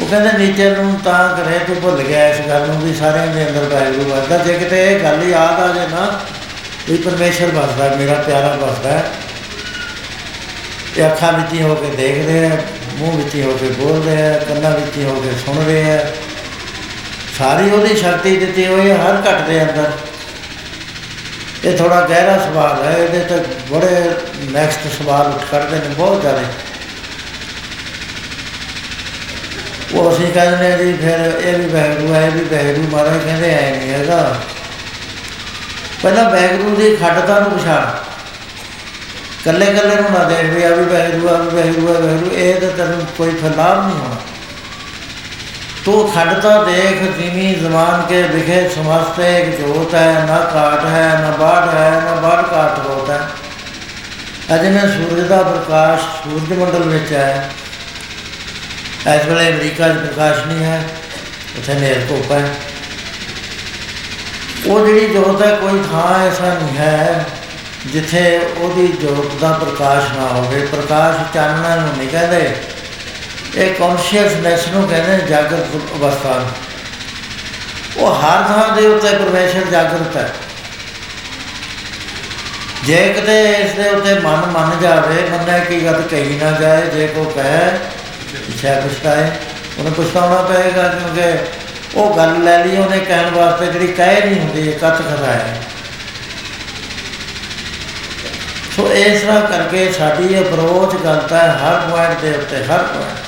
ਉਹ 0.00 0.06
ਕਹਿੰਦਾ 0.06 0.32
ਨੀਚੇ 0.32 0.70
ਨੂੰ 0.70 1.00
ਤਾਂ 1.04 1.36
ਕਰੇ, 1.36 1.58
ਤੂੰ 1.58 1.76
ਭੁੱਲ 1.76 2.02
ਗਿਆ 2.02 2.28
ਇਸ 2.28 2.48
ਗੱਲ 2.48 2.66
ਨੂੰ 2.66 2.80
ਵੀ 2.80 2.94
ਸਾਰਿਆਂ 2.94 3.26
ਦੇ 3.26 3.48
ਅੰਦਰ 3.48 3.64
ਵਾਹਿਗੁਰੂ 3.74 4.10
ਵਸਦਾ। 4.10 4.36
ਜੇ 4.36 4.52
ਕਿਤੇ 4.52 4.94
ਇਹ 4.94 5.00
ਗੱਲ 5.00 5.22
ਯਾਦ 5.22 5.60
ਆ 5.60 5.72
ਜੇ 5.72 5.80
ਨਾ, 5.80 6.20
ਵੀ 6.90 6.96
ਪਰਮੇਸ਼ਰ 6.96 7.46
ਵਸਦਾ, 7.46 7.96
ਮੇਰਾ 7.96 8.14
ਪਿਆਰਾ 8.14 8.54
ਵਸਦਾ। 8.54 9.02
ਇਹ 10.96 11.06
ਅੱਖਾਂ 11.06 11.32
ਵਿੱਚ 11.32 11.52
ਹੀ 11.52 11.62
ਹੋ 11.62 11.74
ਕੇ 11.74 11.96
ਦੇਖਦੇ 11.96 12.46
ਆ, 12.46 12.50
ਮੂੰਹ 12.94 13.16
ਵਿੱਚ 13.16 13.34
ਹੀ 13.34 13.42
ਹੋ 13.42 13.56
ਕੇ 13.56 13.68
ਬੋਲਦੇ 13.68 14.22
ਆ, 14.22 14.38
ਕੰਨਾਂ 14.38 14.70
ਵਿੱਚ 14.70 14.96
ਹੀ 14.96 15.04
ਹੋ 15.04 15.20
ਕੇ 15.20 15.30
ਸੁਣਦੇ 15.46 15.94
ਆ। 15.94 16.06
ਸਾਰੀ 17.38 17.70
ਉਹਦੀ 17.70 17.96
ਸ਼ਕਤੀ 17.96 18.36
ਦਿੱਤੀ 18.36 18.66
ਹੋਈ 18.66 18.90
ਹੈ, 18.90 18.96
ਹਰ 18.96 19.16
ਘਟ 19.16 19.40
ਦੇ 19.48 19.62
ਅੰਦਰ। 19.62 19.92
ਇਹ 21.64 21.76
ਥੋੜਾ 21.78 22.00
ਗਹਿਰਾ 22.00 22.38
ਸਵਾਲ 22.38 22.84
ਹੈ, 22.84 22.96
ਇਹਦੇ 22.98 23.18
ਤੇ 23.18 23.36
ਬੜੇ 23.70 24.12
ਨੈਕਸਟ 24.52 25.02
ਸਵਾਲ 25.02 25.26
ਉੱਠ 25.26 25.44
ਖੜਦੇ 25.50 25.78
ਨੇ, 25.78 25.94
ਬਹੁਤ 25.94 26.20
ਜ਼ਿਆਦਾ। 26.20 26.42
ਉਹ 29.94 30.12
ਅਸੀਂ 30.12 30.32
ਕਹਿੰਦੇ 30.32 30.68
ਨੇ 30.68 30.84
ਜੀ, 30.84 30.92
ਫਿਰ 30.92 31.40
ਇਹ 31.44 31.58
ਵੀ 31.58 31.66
ਬੈਗਰੂ 31.66 32.14
ਹੈ, 32.14 32.26
ਇਹ 32.26 32.30
ਵੀ 32.30 32.44
ਬੈਗਰੂ 32.44 32.82
ਮਹਾਰਾਜ 32.82 33.24
ਕਹਿੰਦੇ 33.24 33.50
ਐ 33.50 33.70
ਨਹੀਂ 33.70 33.92
ਹੈਗਾ। 33.92 34.36
ਪਹਿਲਾਂ 36.02 36.30
ਬੈਗਰੂ 36.30 36.76
ਦੀ 36.76 36.96
ਖੱਡਤਾ 36.96 37.40
ਨੂੰ 37.40 37.58
ਪਛਾਣ। 37.58 37.86
ਕੱਲੇ 39.44 39.66
ਕੱਲੇ 39.66 39.94
ਨੂੰ 39.94 40.10
ਨਾ 40.10 40.24
ਦੇਖ 40.24 40.44
ਵੀ 40.44 40.62
ਆ 40.62 40.68
ਵੀ 40.68 40.84
ਬੈਗਰੂ 40.84 41.28
ਆ 41.28 41.32
ਵੀ 41.32 41.50
ਬੈਗਰੂ 41.50 41.88
ਆ 41.88 42.00
ਬੈਗਰੂ 42.00 42.30
ਇਹ 42.30 42.60
ਤਾਂ 42.60 42.68
ਤੈਨੂੰ 42.68 43.06
ਕੋਈ 43.18 43.30
ਫਲਾਮ 43.30 43.86
ਨਹੀਂ 43.86 43.98
ਹੋਣਾ। 43.98 44.16
ਤੂੰ 45.84 46.12
ਖੱਡਤਾ 46.12 46.64
ਦੇਖ 46.64 47.02
ਜਿਮੀ 47.02 47.54
ਜ਼ਮਾਨ 47.54 48.02
ਕੇ 48.08 48.22
ਵਿਖੇ 48.22 48.68
ਸਮਸਤੇ 48.68 49.42
ਇੱਕ 49.42 49.60
ਜੋਤ 49.60 49.94
ਹੈ, 49.94 50.24
ਨਾ 50.28 50.38
ਕਾਟ 50.38 50.84
ਹੈ, 50.84 51.18
ਨਾ 51.22 51.30
ਬਾੜ 51.30 51.74
ਹੈ, 51.74 52.02
ਨਾ 52.04 52.14
ਬਾੜ 52.14 52.42
ਕਾਟ 52.42 52.78
ਹੋਤਾ 52.78 53.12
ਹੈ। 53.12 53.28
ਅਜਿਹੇ 54.54 54.80
ਸੂਰਜ 54.88 55.28
ਦਾ 55.28 55.42
ਪ੍ਰਕਾਸ਼ 55.42 56.02
ਸੂਰਜ 56.02 56.58
ਮੰਡਲ 56.58 56.82
ਵਿੱਚ 56.82 57.12
ਹੈ। 57.12 57.50
ਇਸ 59.16 59.26
ਵੇਲੇ 59.26 59.50
ਅਮਰੀਕਾ 59.52 59.88
'ਚ 59.88 59.96
ਪ੍ਰਕਾਸ਼ 59.96 60.46
ਨਹੀਂ 60.46 60.64
ਹੈ, 60.64 60.82
ਉੱਥੇ 61.58 61.74
ਨੇਰ 61.74 62.06
ਧੁੱਪ 62.08 62.32
ਹੈ। 62.32 62.48
ਉਹ 64.66 64.86
ਜਿਹੜੀ 64.86 65.08
ਜੋਤ 65.08 65.42
ਹੈ, 65.42 65.54
ਕੋਈ 65.56 65.82
ਥਾਂ 65.92 66.28
ਐਸਾ 66.28 66.54
ਨਹੀਂ 66.54 66.76
ਹੈ 66.76 67.26
ਜਿੱਥੇ 67.86 68.40
ਉਹਦੀ 68.58 68.86
ਜੋਤ 68.86 69.40
ਦਾ 69.40 69.52
ਪ੍ਰਕਾਸ਼ 69.52 70.18
ਨਾ 70.18 70.26
ਹੋਵੇ। 70.26 70.66
ਪ੍ਰਕਾਸ਼ 70.66 71.34
ਚਾਨਣਾ 71.34 71.76
ਨੂੰ 71.76 71.96
ਨਹੀਂ 71.96 72.08
ਕਹਿੰਦੇ। 72.08 72.56
ਇਹ 73.56 73.74
ਕੌਨਸ਼ੀਅਸਨੈਸ 73.74 74.68
ਨੂੰ 74.68 74.88
ਕਹਿੰਦੇ 74.88 75.26
ਜਾਗਰਤ 75.26 75.76
ਅਵਸਥਾ 75.96 76.38
ਨੂੰ। 76.38 76.52
ਉਹ 77.96 78.14
ਹਰ 78.14 78.42
ਥਾਂ 78.42 78.76
ਦੇ 78.76 78.86
ਉੱਤੇ 78.86 79.08
ਪਰਮੇਸ਼ਰ 79.08 79.64
ਜਾਗਰਤ 79.64 80.16
ਹੈ। 80.16 80.32
ਜੇ 82.84 82.96
ਕਿਤੇ 83.08 83.42
ਇਸ 83.52 83.72
ਦੇ 83.72 83.88
ਉੱਤੇ 83.88 84.14
ਮਨ 84.14 84.46
ਮੰਨ 84.46 84.80
ਜਾਵੇ 84.80 85.22
ਮੰਨੇ 85.30 85.60
ਕੀ 85.60 85.84
ਗੱਲ 85.84 86.02
ਕਹੀ 86.02 86.38
ਨਾ 86.38 86.50
ਜਾਏ, 86.50 86.86
ਜੇ 86.86 87.06
ਕੋ 87.06 87.24
ਕਹੇ, 87.24 87.68
ਪਿਛਾ 88.46 88.80
ਪਛਤਾਏ 88.80 89.30
ਉਹਨੂੰ 89.78 89.92
ਪਛਤਾਉਣਾ 89.92 90.42
ਪਏਗਾ 90.42 90.88
ਕਿਉਂਕਿ 90.88 91.38
ਉਹ 91.94 92.16
ਗੱਲ 92.16 92.42
ਲੈ 92.44 92.58
ਲਈ 92.64 92.76
ਉਹਨੇ 92.76 92.98
ਕਹਿਣ 92.98 93.30
ਵਾਸਤੇ 93.30 93.66
ਜਿਹੜੀ 93.66 93.86
ਕਹਿ 93.86 94.20
ਨਹੀਂ 94.20 94.40
ਹੁੰਦੀ 94.40 94.72
ਕੱਤ 94.72 94.98
ਖਰਾਇਆ 94.98 95.54
ਸੋ 98.76 98.92
ਇਸ 98.92 99.20
ਤਰ੍ਹਾਂ 99.20 99.40
ਕਰਕੇ 99.40 99.92
ਸਾਡੀ 99.92 100.38
ਅਪਰੋਚ 100.40 100.94
ਗਲਤ 100.94 101.32
ਹੈ 101.32 101.46
ਹਰ 101.62 101.90
ਪੁਆਇੰਟ 101.90 102.20
ਦੇ 102.20 102.30
ਉੱਤੇ, 102.30 102.64
ਹਰ 102.64 102.82
ਪੁਆਇੰਟ 102.82 103.23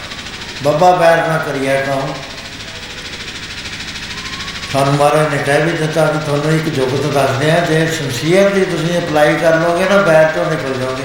ਬੱਬਾ 0.63 0.91
ਬੈਰ 0.97 1.29
ਨਾ 1.29 1.39
ਕਰੀਏ 1.39 1.83
ਕੰਮ 1.83 2.15
ਸਾਨੂੰ 4.73 4.95
ਮਹਾਰਾਜ 4.95 5.35
ਨੇ 5.35 5.43
ਕਹਿ 5.43 5.63
ਵੀ 5.63 5.71
ਦਿੱਤਾ 5.71 6.05
ਵੀ 6.05 6.19
ਤੁਹਾਨੂੰ 6.19 6.53
ਇੱਕ 6.53 6.69
ਜੁਗਤ 6.69 7.07
ਦੱਸਦੇ 7.07 7.51
ਆ 7.51 7.61
ਜੇ 7.61 7.87
ਸਿੰਸੀਅਰਲੀ 7.87 8.65
ਤੁਸੀਂ 8.65 8.99
ਅਪਲਾਈ 8.99 9.35
ਕਰ 9.35 9.57
ਲੋਗੇ 9.57 9.85
ਨਾ 9.85 9.97
ਬੈਰ 9.97 10.25
ਤੋਂ 10.25 10.45
ਨਿਕਲ 10.45 10.75
ਜਾਓਗੇ। 10.81 11.05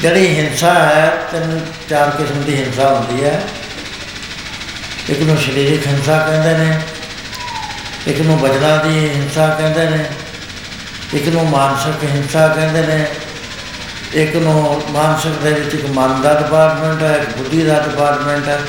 ਜਿਹੜੀ 0.00 0.38
ਹਿੰਸਾ 0.38 0.72
ਹੈ, 0.74 1.28
ਤਿੰਨ 1.32 1.66
ਚਾਰ 1.88 2.10
ਕਿਸਮ 2.10 2.42
ਦੀ 2.42 2.56
ਹਿੰਸਾ 2.56 2.88
ਹੁੰਦੀ 2.94 3.24
ਹੈ। 3.24 3.42
ਇੱਕ 5.08 5.20
ਨੂੰ 5.20 5.36
ਸਰੀਰਕ 5.38 5.86
ਹਿੰਸਾ 5.86 6.18
ਕਹਿੰਦੇ 6.18 6.64
ਨੇ, 6.64 6.80
ਇੱਕ 8.06 8.20
ਨੂੰ 8.20 8.38
ਵਜਨਾ 8.38 8.76
ਦੀ 8.76 9.08
ਹਿੰਸਾ 9.08 9.48
ਕਹਿੰਦੇ 9.48 9.90
ਨੇ, 9.90 10.04
ਇੱਕ 11.14 11.28
ਨੂੰ 11.28 11.48
ਮਾਨਸਿਕ 11.50 12.04
ਹਿੰਸਾ 12.04 12.48
ਕਹਿੰਦੇ 12.48 12.82
ਨੇ। 12.82 13.06
ਇੱਕ 14.14 14.36
ਨੂੰ 14.36 14.82
ਮਾਨਸਿਕ 14.90 15.32
ਦੇ 15.32 15.52
ਵਿੱਚ 15.52 15.74
ਇੱਕ 15.74 15.86
ਮਨ 15.86 16.22
ਦਾ 16.22 16.34
ਡਿਪਾਰਟਮੈਂਟ 16.34 17.02
ਹੈ, 17.02 17.16
ਇੱਕ 17.16 17.36
ਬੁੱਧੀ 17.36 17.62
ਦਾ 17.62 17.80
ਡਿਪਾਰਟਮੈਂਟ 17.80 18.48
ਹੈ, 18.48 18.60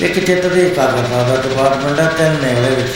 ਇੱਕ 0.00 0.26
ਚਿੱਤ 0.26 0.46
ਦੀ 0.46 0.60
ਇਕਾਗਰਤਾ 0.60 1.22
ਦਾ 1.22 1.36
ਡਿਪਾਰਟਮੈਂਟ 1.36 2.00
ਹੈ, 2.00 2.04
ਤਿੰਨ 2.04 2.36
ਨੇ 2.42 2.54
ਉਹਦੇ 2.54 2.74
ਵਿੱਚ। 2.74 2.92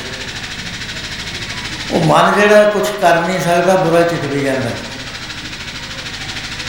ਉਹ 1.92 2.04
ਮਨ 2.04 2.40
ਜਿਹੜਾ 2.40 2.70
ਕੁਝ 2.70 2.88
ਕਰ 3.00 3.20
ਨਹੀਂ 3.20 3.40
ਸਕਦਾ, 3.40 3.74
ਬੁਰਾ 3.74 4.02
ਚਿੱਤ 4.02 4.24
ਵੀ 4.24 4.44
ਜਾਂਦਾ। 4.44 4.70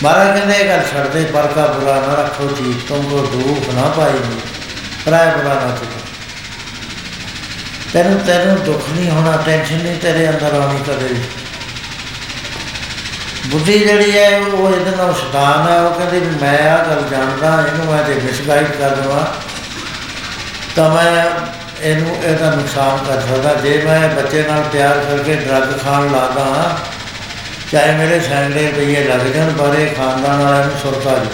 ਮਹਾਰਾਜ 0.03 0.37
ਕਹਿੰਦੇ 0.37 0.55
ਇਹ 0.57 0.69
ਗੱਲ 0.69 0.81
ਛੱਡ 0.93 1.07
ਦੇ 1.07 1.25
ਪਰ 1.25 1.47
ਕਾ 1.47 1.67
ਬੁਰਾ 1.67 1.99
ਨਾ 2.07 2.13
ਰੱਖੋ 2.13 2.47
ਜੀ 2.47 2.81
ਤੁਮ 2.87 3.09
ਕੋ 3.09 3.17
ਦੁੱਖ 3.17 3.73
ਨਾ 3.73 3.81
ਪਾਈ 3.81 4.13
ਪਰਾਇ 5.05 5.37
ਬੁਰਾ 5.37 5.53
ਨਾ 5.53 5.77
ਚੁਕੋ। 5.79 5.99
ਤੈਨੂੰ 7.93 8.19
ਤੈਨੂੰ 8.19 8.63
ਦੁੱਖ 8.63 8.89
ਨਹੀਂ 8.89 9.09
ਹੋਣਾ, 9.11 9.37
ਟੈਨਸ਼ਨ 9.45 9.83
ਨਹੀਂ, 9.83 9.99
ਤੇਰੇ 9.99 10.29
ਅੰਦਰ 10.29 10.53
ਆਉਣੀ 10.53 10.79
ਕਦੇ 10.87 11.13
ਵੀ। 11.13 11.42
ਬੁੱਧੀ 13.45 13.77
ਜਿਹੜੀ 13.79 14.11
ਹੈ, 14.11 14.39
ਉਹ 14.39 14.69
ਇਹਦੇ 14.69 14.95
ਨਾਲ 14.97 15.13
ਸ਼ੈਤਾਨ 15.13 15.67
ਹੈ। 15.67 15.79
ਉਹ 15.79 15.93
ਕਹਿੰਦੀ 15.93 16.19
ਵੀ 16.19 16.35
ਮੈਂ 16.41 16.57
ਆ 16.69 16.77
ਗੱਲ 16.85 17.03
ਜਾਣਦਾ, 17.11 17.49
ਇਹਨੂੰ 17.67 17.85
ਮੈਂ 17.85 18.03
ਜੇ 18.03 18.15
ਮਿਸਗਾਈਡ 18.21 18.71
ਕਰ 18.71 18.95
ਦਵਾਂ, 18.95 19.25
ਤਾਂ 20.75 20.89
ਮੈਂ 20.89 21.25
ਇਹਨੂੰ 21.81 22.15
ਇਹਦਾ 22.23 22.49
ਨੁਕਸਾਨ 22.55 22.97
ਕਰ 23.07 23.21
ਸਕਦਾ। 23.21 23.53
ਜੇ 23.61 23.81
ਮੈਂ 23.85 24.07
ਬੱਚੇ 24.15 24.43
ਨਾਲ 24.47 24.63
ਪਿਆਰ 24.73 24.97
ਕਰਕੇ 24.99 25.35
ਡਰੱਗ 25.35 25.77
ਖਾਣ 25.83 26.11
ਲਾਦਾ 26.11 26.77
ਚਾਹੇ 27.71 27.91
ਮੇਰੇ 27.97 28.19
ਸੈਂਕੜੇ 28.19 28.65
ਰੁਪਏ 28.67 29.03
ਲੱਗ 29.03 29.25
ਜਾਣ, 29.27 29.51
ਪਰ 29.51 29.79
ਇਹ 29.79 29.93
ਖਾਨਦਾਨ 29.95 30.41
ਵਾਲਿਆਂ 30.41 30.65
ਨੂੰ 30.65 30.77
ਸੁਰਤਾ 30.81 31.17
ਜੀ 31.17 31.29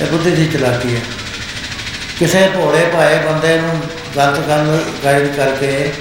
ਇਹ 0.00 0.10
ਬੁੱਧੀ 0.10 0.30
ਦੀ 0.30 0.46
ਚਲਾਕੀ 0.48 0.94
ਹੈ। 0.96 1.00
ਕਿਸੇ 2.18 2.48
ਭੋਲੇ 2.48 2.84
ਭਾਏ 2.86 3.18
ਬੰਦੇ 3.20 3.56
ਨੂੰ 3.60 3.80
ਗਲਤ 4.16 4.38
ਗੱਲ 4.48 4.78
ਗਾਈਡ 5.04 5.26
ਕਰਕੇ 5.36 5.92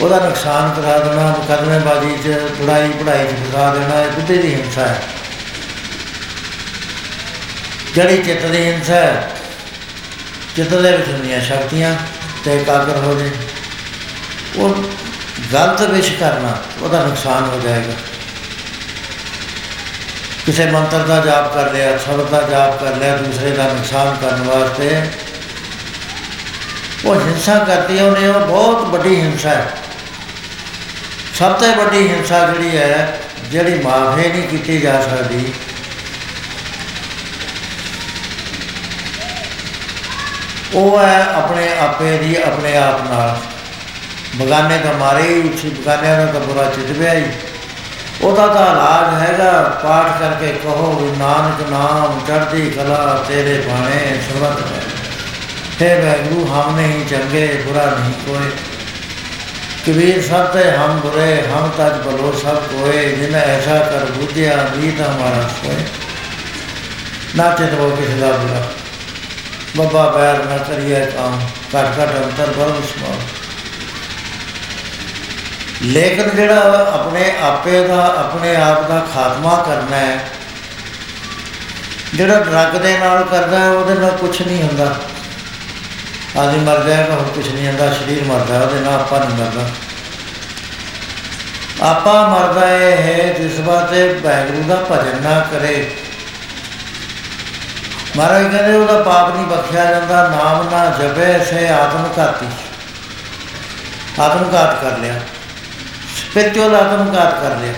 ਉਹਦਾ 0.00 0.18
ਨੁਕਸਾਨ 0.20 0.70
ਕਰਾ 0.72 0.98
ਦੇਣਾ, 0.98 1.22
ਮੁਕਦਮੇਬਾਜ਼ੀ 1.38 2.16
'ਚ 2.16 2.36
ਲੜਾਈ 2.60 2.88
ਪੜਾਈ 2.90 3.26
'ਚ 3.26 3.30
ਫਸਾ 3.38 3.72
ਦੇਣਾ, 3.74 4.00
ਇਹ 4.02 4.10
ਬੁੱਧੀ 4.10 4.36
ਦੀ 4.38 4.54
ਹਿੰਸਾ 4.54 4.86
ਹੈ। 4.86 5.00
ਜਿਹੜੀ 7.94 8.22
ਚਿੱਤ 8.22 8.44
ਦੀ 8.46 8.64
ਹਿੰਸਾ 8.64 8.94
ਹੈ, 8.94 9.30
ਚਿੱਤ 10.56 10.74
ਦੇ 10.74 10.92
ਵਿੱਚ 10.92 11.08
ਹੁੰਦੀਆਂ 11.08 11.40
ਸ਼ਕਤੀਆਂ 11.40 11.94
ਤੇ 12.44 12.56
ਇਕਾਗਰ 12.56 12.96
ਹੋ 12.96 13.14
ਜੇ, 13.14 13.30
ਉਹ 14.56 14.84
ਗਲਤ 15.52 15.82
ਵਿਸ਼ 15.82 16.12
ਕਰਨਾ, 16.12 16.56
ਉਹਦਾ 16.82 17.02
ਨੁਕਸਾਨ 17.04 17.44
ਹੋ 17.44 17.60
ਜਾਏਗਾ। 17.60 17.94
ਕਿਸੇ 20.46 20.66
ਮੰਤਰ 20.66 20.98
ਦਾ 20.98 21.18
ਜਾਪ 21.20 21.54
ਕਰ 21.54 21.72
ਲਿਆ 21.72 21.96
ਸ਼ਬਦ 21.98 22.30
ਦਾ 22.30 22.42
ਜਾਪ 22.42 22.80
ਕਰ 22.80 22.96
ਲਿਆ, 22.96 23.16
ਦੂਸਰੇ 23.16 23.50
ਦਾ 23.50 23.66
ਨੁਕਸਾਨ 23.72 24.16
ਕਰਨ 24.16 24.42
ਵਾਸਤੇ, 24.42 25.02
ਉਹ 27.04 27.20
ਹਿੰਸਾ 27.20 27.58
ਕਰਦੀ 27.58 28.00
ਉਹਨੇ 28.00 28.28
ਉਹ 28.28 28.40
ਬਹੁਤ 28.40 28.88
ਵੱਡੀ 28.88 29.20
ਹਿੰਸਾ 29.20 29.48
ਹੈ। 29.48 29.72
ਸਭ 31.38 31.52
ਤੋਂ 31.52 31.76
ਵੱਡੀ 31.76 32.08
ਹਿੰਸਾ 32.08 32.46
ਜਿਹੜੀ 32.46 32.76
ਹੈ, 32.76 33.20
ਜਿਹੜੀ 33.50 33.78
ਮਾਫੇ 33.78 34.28
ਨਹੀਂ 34.28 34.48
ਕੀਤੀ 34.48 34.80
ਜਾ 34.80 35.00
ਸਕਦੀ। 35.00 35.52
ਉਹ 40.74 41.00
ਹੈ 41.00 41.26
ਆਪਣੇ 41.34 41.78
ਆਪੇ 41.78 42.18
ਦੀ 42.18 42.36
ਆਪਣੇ 42.36 42.76
ਆਪ 42.76 43.10
ਨਾਲ। 43.10 43.38
ਬਗਾਨੇ 44.36 44.78
ਦਾ 44.78 44.92
ਮਾਰੇ 44.92 45.22
ਹੀ 45.22 45.40
ਉੱਚੀ 45.40 45.70
ਬਗਾਨਿਆਂ 45.70 46.18
ਦਾ 46.18 46.32
ਤਾਂ 46.32 46.40
ਬੁਰਾ 46.40 46.64
ਚਿੱਤ 46.64 46.98
ਪਿਆ 46.98 47.12
ਹੀ। 47.12 47.24
ਉਹਦਾ 48.22 48.46
ਤਾਂ 48.46 48.66
ਇਲਾਜ 48.66 49.22
ਹੈਗਾ, 49.22 49.80
ਪਾਠ 49.82 50.20
ਕਰਕੇ 50.20 50.52
ਕਹੋ 50.52 50.98
ਵੀ 50.98 51.18
ਨਾਨਕ 51.18 51.70
ਨਾਮ 51.70 52.20
ਚੜ੍ਹਦੀ 52.28 52.70
ਕਲਾ 52.70 53.24
ਤੇਰੇ 53.28 53.64
ਬਾਣੇ, 53.68 54.20
ਸਰਬਤ 54.20 54.60
ਹੈ। 54.60 55.96
ਵੈਗੂ 55.96 56.46
ਹਮ 56.52 56.76
ਨਹੀਂ 56.76 57.06
ਚੰਗੇ, 57.06 57.62
ਬੁਰਾ 57.66 57.86
ਨਹੀਂ 57.86 58.12
ਕੋਈ। 58.12 58.50
ਕਬੀਰ 59.88 60.20
ਸਭ 60.22 60.46
ਤੇ 60.46 60.62
ਹਮ 60.70 60.98
ਬੁਰੇ, 61.00 61.42
ਹਮ 61.42 61.68
ਤਜ 61.68 61.94
ਬਲੋ 62.06 62.32
ਸਭ 62.32 62.56
ਕੋਏ, 62.62 63.04
ਜਿਨ 63.12 63.34
ਐਸਾ 63.34 63.78
ਕਰ 63.80 64.04
ਬੁਝਿਆ 64.12 64.56
ਵੀ 64.74 64.90
ਤਾਂ 64.90 65.06
ਹਮਾਰਾ 65.06 65.48
ਕੋਏ 65.62 65.84
ਨਾ 67.36 67.50
ਚਿਤ 67.58 67.74
ਹੋ 67.74 67.88
ਕਿਸੇ 67.90 68.14
ਦਾ 68.14 68.30
ਬੁਰਾ। 68.32 68.62
ਬੱਬਾ 69.76 70.02
ਬੈਰ 70.10 70.44
ਨਾ 70.44 70.56
ਕਰੀਏ 70.58 71.00
ਕੰਮ, 71.06 71.40
ਘਟ 71.74 71.98
ਘਟ 71.98 72.14
ਅੰਤਰ 72.16 72.52
ਬਰਮ 72.58 72.82
ਸਮਾਉ 72.82 73.18
ਲੇਕਿਨ 75.82 76.30
ਜਿਹੜਾ 76.36 76.86
ਆਪਣੇ 76.94 77.30
ਆਪੇ 77.42 77.82
ਦਾ, 77.88 78.04
ਆਪਣੇ 78.18 78.54
ਆਪ 78.56 78.88
ਦਾ 78.88 79.06
ਖਾਤਮਾ 79.14 79.54
ਕਰਨਾ 79.66 79.96
ਹੈ 79.96 80.18
ਜਿਹੜਾ 82.14 82.40
ਡਰੱਗ 82.40 82.76
ਦੇ 82.76 82.96
ਨਾਲ 82.98 83.24
ਕਰਦਾ 83.24 83.58
ਹੈ 83.58 83.70
ਉਹਦੇ 83.70 83.94
ਨਾਲ 83.94 84.10
ਕੁਝ 84.10 84.42
ਨਹੀਂ 84.42 84.62
ਹੁੰਦਾ। 84.62 84.94
ਆਦਮੀ 86.36 86.58
ਮਰ 86.58 86.82
ਜਾਏਗਾ 86.82 87.14
ਹੋਰ 87.14 87.22
ਕੁਝ 87.22 87.48
ਨਹੀਂ 87.48 87.68
ਹੁੰਦਾ, 87.68 87.92
ਸਰੀਰ 87.92 88.24
ਮਰਦਾ, 88.24 88.60
ਉਹਦੇ 88.60 88.80
ਨਾਲ 88.80 88.94
ਆਪਾਂ 88.94 89.20
ਨਹੀਂ 89.20 89.38
ਮਰਦਾ 89.38 89.70
ਆਪਾ 91.82 92.28
ਮਰਦਾ 92.28 92.74
ਇਹ 92.74 92.96
ਹੈ, 92.96 93.32
ਜਿਸ 93.32 93.60
ਬਾਤੇ 93.60 94.12
ਬੈਗਰੂ 94.12 94.62
ਦਾ 94.62 94.74
ਭਜਨ 94.74 95.22
ਨਾ 95.22 95.40
ਕਰੇ। 95.40 95.96
ਮਹਾਰਾਜ 98.16 98.42
ਕਹਿੰਦੇ, 98.42 98.76
ਉਹਦਾ 98.76 99.02
ਪਾਪ 99.02 99.34
ਨਹੀਂ 99.34 99.46
ਬਖਸ਼ਿਆ 99.46 99.84
ਜਾਂਦਾ, 99.84 100.28
ਨਾਮ 100.28 100.70
ਨਾ 100.70 100.86
ਜਪੇ, 100.86 101.44
ਸੇ 101.44 101.68
ਆਤਮ 101.68 102.08
ਘਾਤੀ। 102.18 102.46
ਆਤਮ 104.20 104.50
ਘਾਤ 104.54 104.82
ਕਰ 104.82 104.98
ਲਿਆ। 104.98 105.20
ਸਪਿਰਚੁਅਲ 106.16 106.74
ਆਤਮ 106.74 107.16
ਘਾਤ 107.16 107.42
ਕਰ 107.42 107.56
ਲਿਆ। 107.56 107.74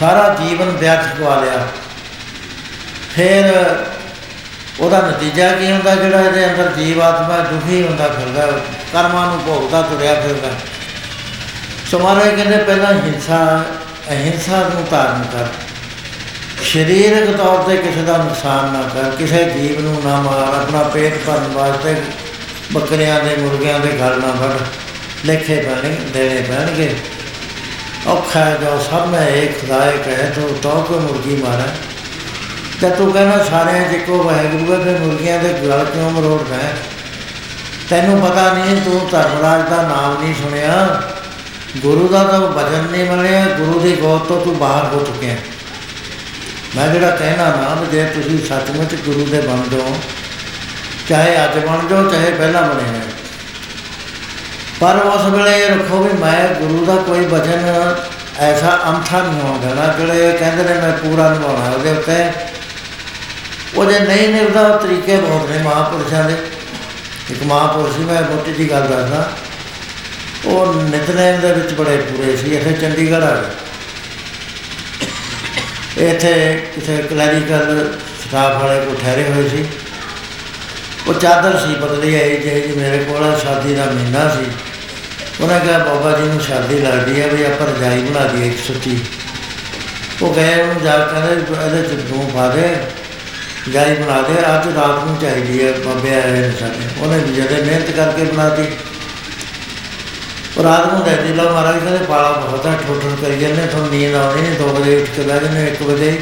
ਸਾਰਾ 0.00 0.36
ਜੀਵਨ 0.40 0.70
ਵਿਅਰਥ 0.70 1.16
ਗਵਾ 1.16 1.40
ਲਿਆ। 1.40 1.68
ਫਿਰ 3.16 3.44
ਉਹਦਾ 4.80 5.00
ਨਤੀਜਾ 5.00 5.52
ਕੀ 5.52 5.70
ਹੁੰਦਾ? 5.72 5.94
ਜਿਹੜਾ 5.94 6.20
ਇਹਦੇ 6.20 6.46
ਅੰਦਰ 6.46 6.72
ਜੀਵ 6.76 7.00
ਆਤਮਾ 7.02 7.38
ਦੁਖੀ 7.38 7.82
ਹੁੰਦਾ 7.82 8.08
ਫਿਰਦਾ, 8.08 8.46
ਕਰਮਾਂ 8.92 9.26
ਨੂੰ 9.26 9.40
ਭੋਗਦਾ, 9.46 9.82
ਤੁਰਿਆ 9.82 10.14
ਫਿਰਦਾ। 10.14 10.48
ਸੋ 11.90 11.98
ਮਹਾਰਾਜ 11.98 12.34
ਕਹਿੰਦੇ 12.34 12.56
ਪਹਿਲਾਂ 12.56 12.92
ਹਿੰਸਾ, 12.94 13.64
ਅਹਿੰਸਾ 14.10 14.56
ਨੂੰ 14.74 14.84
ਧਾਰਨ 14.90 15.22
ਕਰ। 15.32 15.46
ਸਰੀਰਕ 16.64 17.36
ਤੌਰ 17.36 17.62
ਤੇ 17.62 17.76
ਕਿਸੇ 17.76 18.02
ਦਾ 18.02 18.16
ਨੁਕਸਾਨ 18.16 18.72
ਨਾ 18.72 18.82
ਕਰ, 18.94 19.10
ਕਿਸੇ 19.10 19.44
ਜੀਵ 19.44 19.80
ਨੂੰ 19.80 20.02
ਨਾ 20.04 20.20
ਮਾਰ, 20.20 20.60
ਆਪਣਾ 20.60 20.82
ਪੇਟ 20.82 21.18
ਭਰਨ 21.26 21.52
ਵਾਸਤੇ 21.52 21.94
ਬੱਕਰੀਆਂ 22.72 23.20
ਦੇ, 23.20 23.36
ਮੁਰਗਿਆਂ 23.36 23.78
ਦੇ 23.80 23.88
ਘਰ 23.88 24.16
ਨਾ 24.16 24.32
ਵੜ 24.32 24.56
ਲੇਖੇ 25.24 25.56
ਬਣੇ 25.62 25.96
ਦੇਣੇ 26.12 26.40
ਪੈਣਗੇ। 26.42 26.94
ਔਖਾ 28.06 28.50
ਜੋ 28.50 28.78
ਸਭ 28.90 29.06
ਮੈਂ 29.06 29.28
ਇੱਕ 29.28 29.60
ਖੁਦਾਏ 29.60 29.98
ਕਹੇ, 29.98 30.30
ਤੋ 30.34 30.58
ਤੋ 30.62 30.80
ਕੋ 30.88 31.00
ਮੁਰਗੀ 31.00 31.36
ਮਾਰਾ? 31.36 31.66
ਤੇ 32.82 32.88
ਤੂੰ 32.90 33.12
ਕਹਿੰਦਾ 33.12 33.42
ਸਾਰਿਆਂ 33.44 33.88
ਚ 33.88 33.94
ਇੱਕੋ 33.94 34.22
ਵਾਹਿਗੁਰੂ 34.22 34.72
ਹੈ 34.72 34.78
ਤੇ 34.84 34.98
ਮੁਰਗੀਆਂ 34.98 35.38
ਦੇ 35.38 35.48
ਗਲ 35.62 35.84
ਕਿਉਂ 35.84 36.10
ਮਰੋੜਦਾ 36.10 36.54
ਹੈ? 36.54 36.72
ਤੈਨੂੰ 37.90 38.20
ਪਤਾ 38.20 38.52
ਨਹੀਂ 38.52 38.76
ਤੂੰ 38.82 39.08
ਧਰਮਰਾਜ 39.10 39.68
ਦਾ 39.70 39.82
ਨਾਮ 39.82 40.22
ਨਹੀਂ 40.22 40.34
ਸੁਣਿਆ। 40.34 41.02
ਗੁਰੂ 41.76 42.08
ਦਾ 42.08 42.22
ਤਾਂ 42.24 42.40
ਵਚਨ 42.40 42.86
ਨਹੀਂ 42.90 43.04
ਮੰਨਿਆ, 43.10 43.44
ਗੁਰੂ 43.58 43.80
ਦੀ 43.80 43.94
ਗੋਦ 43.96 44.22
ਤੋਂ 44.22 44.40
ਤੂੰ 44.40 44.58
ਬਾਹਰ 44.58 44.84
ਹੋ 44.84 45.04
ਚੁੱਕਿਆ। 45.04 45.36
ਮੈਂ 46.76 46.88
ਜਿਹੜਾ 46.88 47.10
ਕਹਿਣਾ 47.10 47.48
ਨਾ 47.56 47.74
ਵੀ 47.74 47.86
ਜੇ 47.86 48.04
ਤੁਸੀਂ 48.04 48.38
ਸੱਚਮੁੱਚ 48.46 48.94
ਗੁਰੂ 48.94 49.26
ਦੇ 49.26 49.40
ਬਣ 49.40 49.68
ਜਾਓ 49.70 49.96
ਚਾਹੇ 51.08 51.44
ਅੱਜ 51.44 51.58
ਬਣ 51.58 51.88
ਜਾਓ, 51.88 52.10
ਚਾਹੇ 52.10 52.30
ਪਹਿਲਾਂ 52.30 52.62
ਬਣੇ 52.62 52.88
ਹੋਏ 52.88 53.00
ਪਰ 54.80 54.96
ਉਸ 55.06 55.24
ਵੇਲੇ 55.32 55.58
ਇਹ 55.60 55.68
ਰੱਖੋ 55.70 56.02
ਵੀ 56.02 56.12
ਮੈਂ 56.18 56.48
ਗੁਰੂ 56.54 56.84
ਦਾ 56.84 56.96
ਕੋਈ 57.02 57.26
ਵਚਨ 57.26 57.94
ਐਸਾ 58.38 58.78
ਅੰਥਾ 58.88 59.22
ਨਹੀਂ 59.22 59.40
ਹੋਣ 59.40 59.58
ਦੇਣਾ 59.60 59.92
ਜਿਹੜੇ 59.98 60.32
ਕਹਿੰਦੇ 60.38 60.62
ਨੇ 60.64 60.80
ਮੈਂ 60.80 60.92
ਪੂਰਾ 60.98 61.28
ਨਿਭਾਉਣਾ 61.30 61.70
ਉਹਦੇ 61.70 61.90
ਉੱਤੇ। 61.90 62.24
ਉਹ 63.76 63.84
ਜੇ 63.84 64.00
ਨਹੀਂ 64.00 64.28
ਨਿਭਦਾ 64.28 64.60
ਉਹ 64.60 64.78
ਤਰੀਕੇ 64.78 65.16
ਬਹੁਤ 65.16 65.50
ਨੇ 65.50 65.58
ਮਹਾਂਪੁਰਸ਼ਾਂ 65.58 66.24
ਦੇ। 66.24 66.36
ਇੱਕ 67.30 67.42
ਮਹਾਂਪੁਰਸ਼ 67.42 67.96
ਸੀ, 67.96 68.04
ਮੈਂ 68.04 68.22
ਮੋਟੀ 68.22 68.52
ਜੀ 68.52 68.70
ਗੱਲ 68.70 68.80
ਦੱਸਦਾ। 68.80 69.32
ਉਹ 70.44 70.74
ਨਿਤਨੇਮ 70.74 71.40
ਦੇ 71.40 71.52
ਵਿੱਚ 71.52 71.74
ਬੜੇ 71.74 71.96
ਪੂਰੇ 71.96 72.36
ਸੀ, 72.36 72.56
ਇੱਥੇ 72.56 72.72
ਚੰਡੀਗੜ੍ਹ 72.72 73.24
ਆ 73.24 73.42
ਗਏ। 73.42 73.50
ਇੱਥੇ 76.10 76.62
ਕਿਸੇ 76.74 76.96
ਕਲੈਰੀਕਲ 76.96 77.92
ਸਟਾਫ 78.28 78.62
ਵਾਲੇ 78.62 78.86
ਕੋ 78.86 78.94
ਠਹਿਰੇ 78.94 79.24
ਹੋਏ 79.24 79.48
ਸੀ। 79.48 79.64
ਉਹ 81.06 81.14
ਚਾਦਰ 81.14 81.58
ਸੀ 81.58 81.74
ਬਦਲੀ 81.74 82.14
ਆਈ 82.14 82.36
ਜੇ 82.36 82.60
ਜੀ 82.60 82.80
ਮੇਰੇ 82.80 82.98
ਕੋਲ 82.98 83.38
ਸ਼ਾਦੀ 83.38 83.74
ਦਾ 83.74 83.84
ਮਹੀਨਾ 83.84 84.28
ਸੀ। 84.28 84.46
ਉਹਨਾਂ 85.40 85.60
ਕਿਹਾ, 85.60 85.78
ਬਾਬਾ 85.78 86.18
ਜੀ 86.18 86.24
ਨੂੰ 86.24 86.40
ਸ਼ਾਦੀ 86.40 86.78
ਲੱਗਦੀ 86.78 87.20
ਹੈ 87.20 87.28
ਵੀ 87.28 87.44
ਆਪਾਂ 87.44 87.66
ਰਜਾਈ 87.66 88.02
ਬਣਾ 88.02 88.20
ਦਈਏ 88.20 88.46
ਇੱਕ 88.46 88.58
ਸੁੱਤੀ। 88.58 89.04
ਉਹ 90.22 90.34
ਗਏ, 90.34 90.62
ਉਹਨੂੰ 90.62 90.82
ਜਾ 90.82 90.98
ਕੇ 90.98 91.12
ਕਹਿੰਦੇ, 91.12 91.32
ਇਹਦੇ 91.66 91.82
ਚ 91.82 92.00
ਦੋ 92.00 92.30
ਪਾ 92.34 92.48
ਦੇ। 92.48 92.76
ਰਜਾਈ 93.68 93.94
ਬਣਾ 93.94 94.20
ਦੇ 94.22 94.34
ਅੱਜ 94.46 94.66
ਰਾਤ 94.76 95.04
ਨੂੰ 95.04 95.16
ਚਾਹੀਦੀ 95.20 95.62
ਹੈ 95.64 95.72
ਬਾਬੇ 95.84 96.14
ਆਏ 96.14 96.30
ਨੇ 96.30 96.50
ਸਾਡੇ। 96.60 96.86
ਉਹਨੇ 97.00 97.18
ਵੀ 97.18 97.32
ਜਦੇ 97.32 97.62
ਮਿਹਨਤ 97.62 97.90
ਕਰਕੇ 97.90 98.24
ਬਣਾਤੀ। 98.24 98.64
ਰਾਤ 100.62 100.92
ਨੂੰ 100.92 101.04
ਦੇ 101.04 101.14
ਦਿਲਾ 101.16 101.42
ਮਹਾਰਾਜ, 101.42 101.78
ਕਹਿੰਦੇ 101.78 102.04
ਪਾਲਾ 102.04 102.30
ਬਹੁਤ 102.30 102.66
ਹੈ 102.66 102.72
ਠੋਠਰ 102.86 103.16
ਕਰੀ 103.22 103.36
ਜਾਂਦੇ, 103.40 103.66
ਤੁਹਾਨੂੰ 103.66 103.90
ਨੀਂਦ 103.90 104.14
ਆਉਣੀ 104.14 104.42
ਨਹੀਂ 104.42 104.58
2 104.58 104.66
ਵਜੇ 104.68 104.96
ਉੱਠ 104.96 105.10
ਕੇ 105.10 105.22
ਬਹਿ 105.22 105.40
ਜਾਂਦੇ 105.40 105.66
1 105.66 105.82
ਵਜੇ 105.82 106.18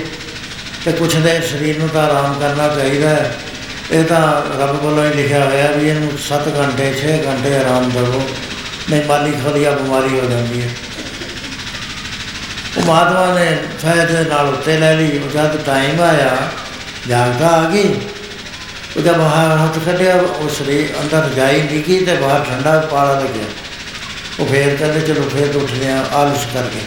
ਤੇ 0.85 0.93
ਕੁਛ 0.93 1.17
ਦੇ 1.17 1.41
ਸਰੀਰ 1.41 1.79
ਨੂੰ 1.79 1.89
ਤਾਂ 1.89 2.03
ਆਰਾਮ 2.03 2.39
ਕਰਨਾ 2.41 2.69
ਚਾਹੀਦਾ 2.69 3.09
ਹੈ। 3.09 3.35
ਇਹ 3.91 4.05
ਤਾਂ 4.05 4.21
ਰੱਬ 4.61 4.85
ਵੱਲੋਂ 4.85 5.05
ਹੀ 5.05 5.15
ਲਿਖਿਆ 5.15 5.45
ਹੋਇਆ 5.45 5.71
ਵੀ 5.71 5.89
ਇਹਨੂੰ 5.89 6.13
7 6.19 6.49
ਘੰਟੇ 6.59 6.93
6 6.95 7.19
ਘੰਟੇ 7.27 7.57
ਆਰਾਮ 7.59 7.91
ਦਿਓ 7.91 8.23
ਨਹੀਂ, 8.91 9.03
ਮਾਲੀ 9.07 9.33
ਖਲੀਆ 9.45 9.71
ਬਿਮਾਰੀ 9.71 10.19
ਹੋ 10.21 10.31
ਜਾਂਦੀ 10.31 10.63
ਹੈ। 10.63 10.69
ਉਹ 12.77 12.83
ਮਹਾਤਮਾ 12.87 13.35
ਨੇ 13.35 13.47
ਸ਼ਾਇਦ 13.81 14.11
ਨਾਲ 14.29 14.49
ਉੱਤੇ 14.49 14.77
ਲੈ 14.79 14.95
ਲਈ। 14.95 15.19
ਉਹ 15.19 15.31
ਜਦ 15.31 15.57
ਟਾਈਮ 15.67 16.01
ਆਇਆ 16.01 16.37
ਜਾਗਦਾ 17.11 17.49
ਆ 17.49 17.71
ਗਈ। 17.71 17.95
ਉਹ 18.97 19.01
ਜਦ 19.01 19.17
ਬਾਹਰ 19.19 19.59
ਹੱਥ 19.59 19.79
ਕੱਢਿਆ, 19.79 20.15
ਉਹ 20.15 20.49
ਸਰੀਰ 20.49 20.95
ਅੰਦਰ 21.01 21.29
ਜਾਈ 21.37 21.63
ਨਿੱਕੀ 21.63 22.05
ਤੇ 22.05 22.15
ਬਾਹਰ 22.15 22.41
ਠੰਡਾ 22.41 22.79
ਪਾਲਾ 22.81 23.21
ਲੱਗਿਆ। 23.21 23.45
ਉਹ 24.41 24.47
ਫੇਰ 24.47 24.77
ਕਹਿੰਦੇ, 24.77 25.01
ਚਲੋ 25.01 25.29
ਫੇਰ 25.29 25.57
ਉੱਠ 25.57 25.73
ਲਿਆ 25.73 26.01
ਆਲਸ 26.13 26.47
ਕਰਕੇ 26.55 26.81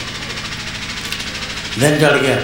ਦਿਨ 1.80 2.00
ਚੜ 2.00 2.18
ਗਿਆ। 2.18 2.36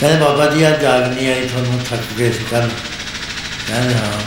ਕਹਿੰਦੇ, 0.00 0.24
ਬਾਬਾ 0.24 0.46
ਜੀ, 0.46 0.68
ਅੱਜ 0.68 0.82
ਜਾਗ 0.82 1.02
ਨਹੀਂ 1.14 1.28
ਆਈ, 1.28 1.48
ਤੁਹਾਨੂੰ 1.48 1.80
ਥੱਕ 1.90 2.00
ਗਏ 2.18 2.32
ਸੀ 2.32 2.44
ਕੱਲ 2.50 2.70
ਕਹਿੰਦੇ, 3.68 3.94
ਹਾਂ। 3.94 4.20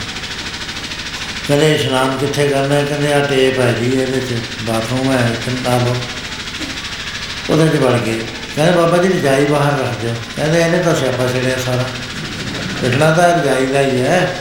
ਕਹਿੰਦੇ, 1.48 1.74
ਇਸ਼ਨਾਨ 1.74 2.16
ਕਿੱਥੇ 2.18 2.48
ਕਰਨਾ 2.48 2.74
ਹੈ? 2.74 2.84
ਕਹਿੰਦੇ 2.84 3.12
ਆ 3.12 3.20
ਟੇਪ 3.20 3.60
ਹੈ 3.60 3.72
ਜੀ 3.72 3.86
ਇਹਦੇ 3.86 4.20
ਚ, 4.20 4.38
ਬਾਥਰੂਮ 4.62 5.12
ਹੈ 5.12 5.36
ਚੰਤਾ 5.46 5.76
ਲੋ 5.78 5.96
ਉਹਦੇ 7.50 7.68
ਚ 7.68 7.80
ਵੜ 7.80 7.98
ਗਏ। 7.98 8.20
ਕਹਿੰਦੇ 8.60 8.80
ਬਾਬਾ 8.80 8.96
ਜੀ 8.96 9.08
ਰਜਾਈ 9.08 9.44
ਬਾਹਰ 9.44 9.72
ਰੱਖ 9.72 9.98
ਦਿਓ। 10.00 10.14
ਕਹਿੰਦੇ 10.36 10.60
ਇਹਨੇ 10.60 10.78
ਤਾਂ 10.78 10.94
ਸਿਆਪਾ 10.94 11.26
ਛੜਿਆ 11.26 11.56
ਸਾਰਾ। 11.66 11.84
ਇਤਨਾ 12.86 13.10
ਤਾਂ 13.10 13.28
ਰਜਾਈ 13.28 13.66
ਦਾ 13.66 13.80
ਹੀ 13.80 14.00
ਹੈ। 14.00 14.38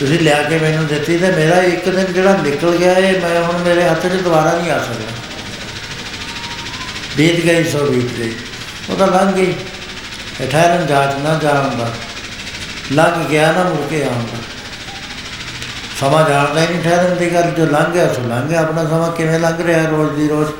ਤੁਸੀਂ 0.00 0.18
ਲਿਆ 0.20 0.42
ਕੇ 0.42 0.58
ਮੈਨੂੰ 0.58 0.86
ਦਿੱਤੀ 0.86 1.18
ਤੇ 1.18 1.30
ਮੇਰਾ 1.30 1.56
ਇੱਕ 1.62 1.88
ਦਿਨ 1.88 2.12
ਜਿਹੜਾ 2.12 2.36
ਨਿਕਲ 2.36 2.76
ਗਿਆ 2.76 2.92
ਇਹ 2.92 3.20
ਮੈਂ 3.20 3.42
ਹੁਣ 3.42 3.58
ਮੇਰੇ 3.58 3.88
ਹੱਥ 3.88 4.06
'ਚ 4.06 4.20
ਦੁਬਾਰਾ 4.24 4.52
ਨਹੀਂ 4.52 4.70
ਆ 4.70 4.78
ਸਕਦਾ 4.78 5.12
ਬੀਤ 7.16 7.44
ਗਈ 7.44 7.64
ਸੋ 7.64 7.86
ਬੀਤ 7.86 8.12
ਗਈ। 8.18 8.32
ਉਹ 8.90 8.96
ਤਾਂ 8.96 9.06
ਲੰਘ 9.06 9.32
ਗਈ। 9.32 9.54
ਠਹਿਰਨ 10.50 10.86
ਜਾਤ 10.86 11.18
ਨਾ 11.18 11.38
ਜਾਣਦਾ 11.42 11.90
ਲੰਘ 12.92 13.24
ਗਿਆ 13.24 13.52
ਨਾ 13.52 13.64
ਮੁੜ 13.64 13.88
ਕੇ 13.90 14.02
ਆਉਂਦਾ 14.02 14.38
ਸਮਾਂ 16.00 16.28
ਜਾਣਦਾ 16.28 16.60
ਹੀ 16.60 16.66
ਨਹੀਂ 16.66 16.82
ਠਹਿਰਨ 16.82 17.16
ਦੀ 17.16 17.34
ਗੱਲ। 17.34 17.50
ਜੋ 17.50 17.66
ਲੰਘ 17.66 17.92
ਗਿਆ 17.92 18.12
ਸੋ 18.12 18.22
ਲੰਘ 18.28 18.48
ਗਿਆ। 18.48 18.60
ਆਪਣਾ 18.60 18.84
ਸਮਾਂ 18.84 19.12
ਕਿਵੇਂ 19.12 19.40
ਲੰਘ 19.40 19.66
ਰਿਹਾ 19.66 19.88
ਰੋਜ਼ 19.88 20.12
ਦੀ 20.12 20.28
ਰੋਜ਼? 20.28 20.50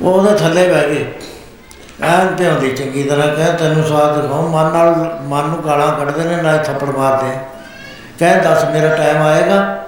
ਉਹ 0.00 0.12
ਉਹਦੇ 0.12 0.36
ਥੱਲੇ 0.38 0.68
ਬਹਿ 0.68 0.88
ਗਏ। 0.88 1.06
ਐਨ 2.02 2.34
ਤੇ 2.36 2.48
ਹੁੰਦੀ 2.48 2.70
ਚੰਗੀ 2.70 3.02
ਤਰ੍ਹਾਂ 3.02 3.28
ਕਹੇ, 3.28 3.52
ਤੈਨੂੰ 3.52 3.84
ਸਵਾਦ 3.84 4.20
ਦਿਖਾਉ, 4.22 4.48
ਮਨ 4.48 4.72
ਨਾਲ, 4.72 5.18
ਮਨ 5.22 5.48
ਨੂੰ 5.48 5.64
ਗਾਲਾਂ 5.64 5.92
ਕੱਢਦੇ 5.98 6.24
ਨੇ, 6.24 6.42
ਨਾਲ 6.42 6.58
ਥੱਪੜ 6.58 6.88
ਮਾਰਦੇ 6.90 7.36
ਕਹੇ, 8.18 8.40
ਦੱਸ, 8.40 8.64
ਮੇਰਾ 8.64 8.96
ਟਾਈਮ 8.96 9.22
ਆਏਗਾ। 9.22 9.84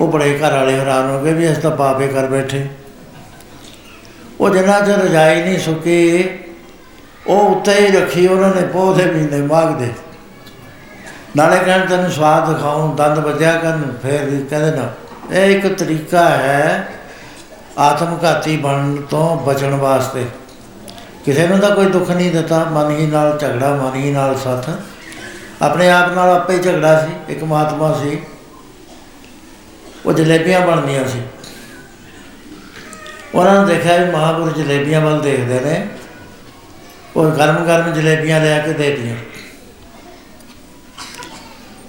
ਉਹ 0.00 0.08
ਬੜੇ 0.08 0.38
ਘਰ 0.38 0.52
ਵਾਲੇ 0.52 0.78
ਹੈਰਾਨ 0.78 1.10
ਹੋ 1.10 1.18
ਗਏ 1.22 1.32
ਵੀ 1.32 1.46
ਇਸ 1.46 1.58
ਤਾਂ 1.58 1.70
ਪਾਪੇ 1.70 2.06
ਕਰ 2.08 2.26
ਬੈਠੇ। 2.26 2.66
ਉਹ 4.40 4.50
ਜਿੰਨਾ 4.50 4.80
ਚਿਰ 4.80 4.98
ਰਜਾਈ 4.98 5.42
ਨਹੀਂ 5.42 5.58
ਸੁੱਕੀ, 5.58 6.28
ਉਹ 7.26 7.50
ਉੱਤੇ 7.50 7.74
ਹੀ 7.74 7.90
ਰੱਖੀ 7.96 8.26
ਉਹਨਾਂ 8.26 8.54
ਨੇ, 8.54 8.62
ਪੌਦੇ 8.66 9.06
ਮਹੀਨੇ 9.06 9.40
ਮਾਗਦੇ। 9.42 9.92
ਨਾਲੇ 11.36 11.58
ਕਹਿਣ, 11.58 11.86
ਤੈਨੂੰ 11.86 12.10
ਸਵਾਦ 12.10 12.54
ਦਿਖਾਉਂ, 12.54 12.94
ਦੰਦ 12.96 13.18
ਵੱਜਿਆ 13.18 13.52
ਕਰਨ, 13.52 13.92
ਫੇਰ 14.02 14.24
ਵੀ 14.24 14.42
ਕਹਿੰਦੇ 14.50 14.70
ਨਾ, 14.76 14.88
ਇਹ 15.32 15.56
ਇੱਕ 15.56 15.66
ਤਰੀਕਾ 15.74 16.28
ਹੈ 16.28 16.88
ਆਤਮਘਾਤੀ 17.78 18.56
ਬਣਨ 18.56 18.96
ਤੋਂ 18.96 19.36
ਬਚਣ 19.36 19.74
ਵਾਸਤੇ। 19.74 20.26
ਕਿਸੇ 21.24 21.46
ਨੂੰ 21.46 21.58
ਤਾਂ 21.58 21.76
ਕੋਈ 21.76 21.86
ਦੁੱਖ 21.86 22.10
ਨਹੀਂ 22.10 22.30
ਦਿੱਤਾ, 22.30 22.64
ਮਨ 22.64 22.96
ਹੀ 22.96 23.06
ਨਾਲ 23.06 23.38
ਝਗੜਾ, 23.38 23.74
ਮਨ 23.74 23.94
ਹੀ 23.94 24.10
ਨਾਲ 24.12 24.38
ਸਾਥ। 24.38 24.70
ਆਪਣੇ 25.62 25.90
ਆਪ 25.90 26.12
ਨਾਲ 26.12 26.28
ਆਪੇ 26.30 26.54
ਹੀ 26.54 26.58
ਝਗੜਾ 26.58 27.06
ਸੀ, 27.06 27.32
ਇੱਕ 27.32 27.44
ਮਹਾਤਮਾ 27.44 28.00
ਸੀ। 28.02 28.18
ਉਹ 30.06 30.12
ਜਲੇਬੀਆਂ 30.12 30.60
ਬਣਦੀਆਂ 30.60 31.08
ਸੀ। 31.08 31.22
ਉਹਨਾਂ 33.34 33.66
ਨੇ 33.66 33.74
ਦੇਖਿਆ 33.74 33.96
ਵੀ 33.96 34.10
ਮਹਾਪੁਰਸ਼ 34.10 34.54
ਜਲੇਬੀਆਂ 34.54 35.00
ਵੱਲ 35.00 35.20
ਦੇਖਦੇ 35.20 35.60
ਨੇ। 35.60 35.88
ਉਹ 37.16 37.30
ਗਰਮ 37.30 37.64
ਗਰਮ 37.64 37.92
ਜਲੇਬੀਆਂ 37.92 38.40
ਲੈ 38.40 38.58
ਕੇ 38.58 38.72
ਦੇ 38.72 38.90
ਦਿੱਤੀਆਂ। 38.90 39.16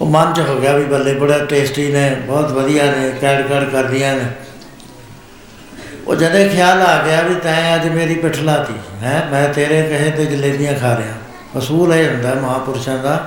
ਉਹ 0.00 0.06
ਮਨ 0.06 0.34
ਚ 0.34 0.40
ਹੋ 0.40 0.60
ਗਿਆ 0.60 0.76
ਵੀ 0.76 0.84
ਬੱਲੇ 0.84 1.14
ਬੜਾ 1.14 1.38
ਟੇਸਟੀ 1.38 1.92
ਨੇ, 1.92 2.14
ਬਹੁਤ 2.26 2.50
ਵਧੀਆ 2.50 2.84
ਨੇ 2.84 3.12
ਕੈੜ 3.20 3.46
ਕੈੜ 3.46 3.64
ਕਰਦੀਆਂ 3.64 4.16
ਨੇ। 4.16 4.24
ਉਹ 6.06 6.14
ਜਦੇ 6.14 6.48
ਖਿਆਲ 6.48 6.82
ਆ 6.82 6.96
ਗਿਆ 7.04 7.20
ਵੀ 7.22 7.34
ਤੈਂ 7.34 7.74
ਅੱਜ 7.74 7.86
ਮੇਰੀ 7.88 8.14
ਪਿੱਠ 8.14 8.38
ਲਾਤੀ 8.38 8.74
ਹੈ, 9.02 9.28
ਮੈਂ 9.32 9.48
ਤੇਰੇ 9.48 9.82
ਕਹੇ 9.82 10.10
ਤੇ 10.10 10.24
ਜਲੇਬੀਆਂ 10.26 10.74
ਖਾ 10.74 10.96
ਰਿਹਾ। 10.96 11.14
ਅਸੂਲ 11.58 11.94
ਇਹ 11.94 12.08
ਹੁੰਦਾ 12.08 12.34
ਮਹਾਪੁਰਸ਼ਾਂ 12.34 12.98
ਦਾ, 12.98 13.18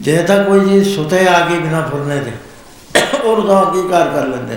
ਜੇ 0.00 0.16
ਤਾਂ 0.22 0.42
ਕੋਈ 0.44 0.60
ਜੀ 0.60 0.84
ਸੁਤੇ 0.84 1.26
ਆ 1.28 1.40
ਗਈ 1.40 1.58
ਬਿਨਾ 1.58 1.80
ਫੁਰਨੇ 1.90 2.20
ਦੇ 2.20 2.32
ਉਹ 3.24 3.46
ਤਾਂ 3.48 3.62
ਅੰਗੀਕਾਰ 3.62 4.08
ਕਰ 4.08 4.26
ਲੈਂਦੇ। 4.26 4.56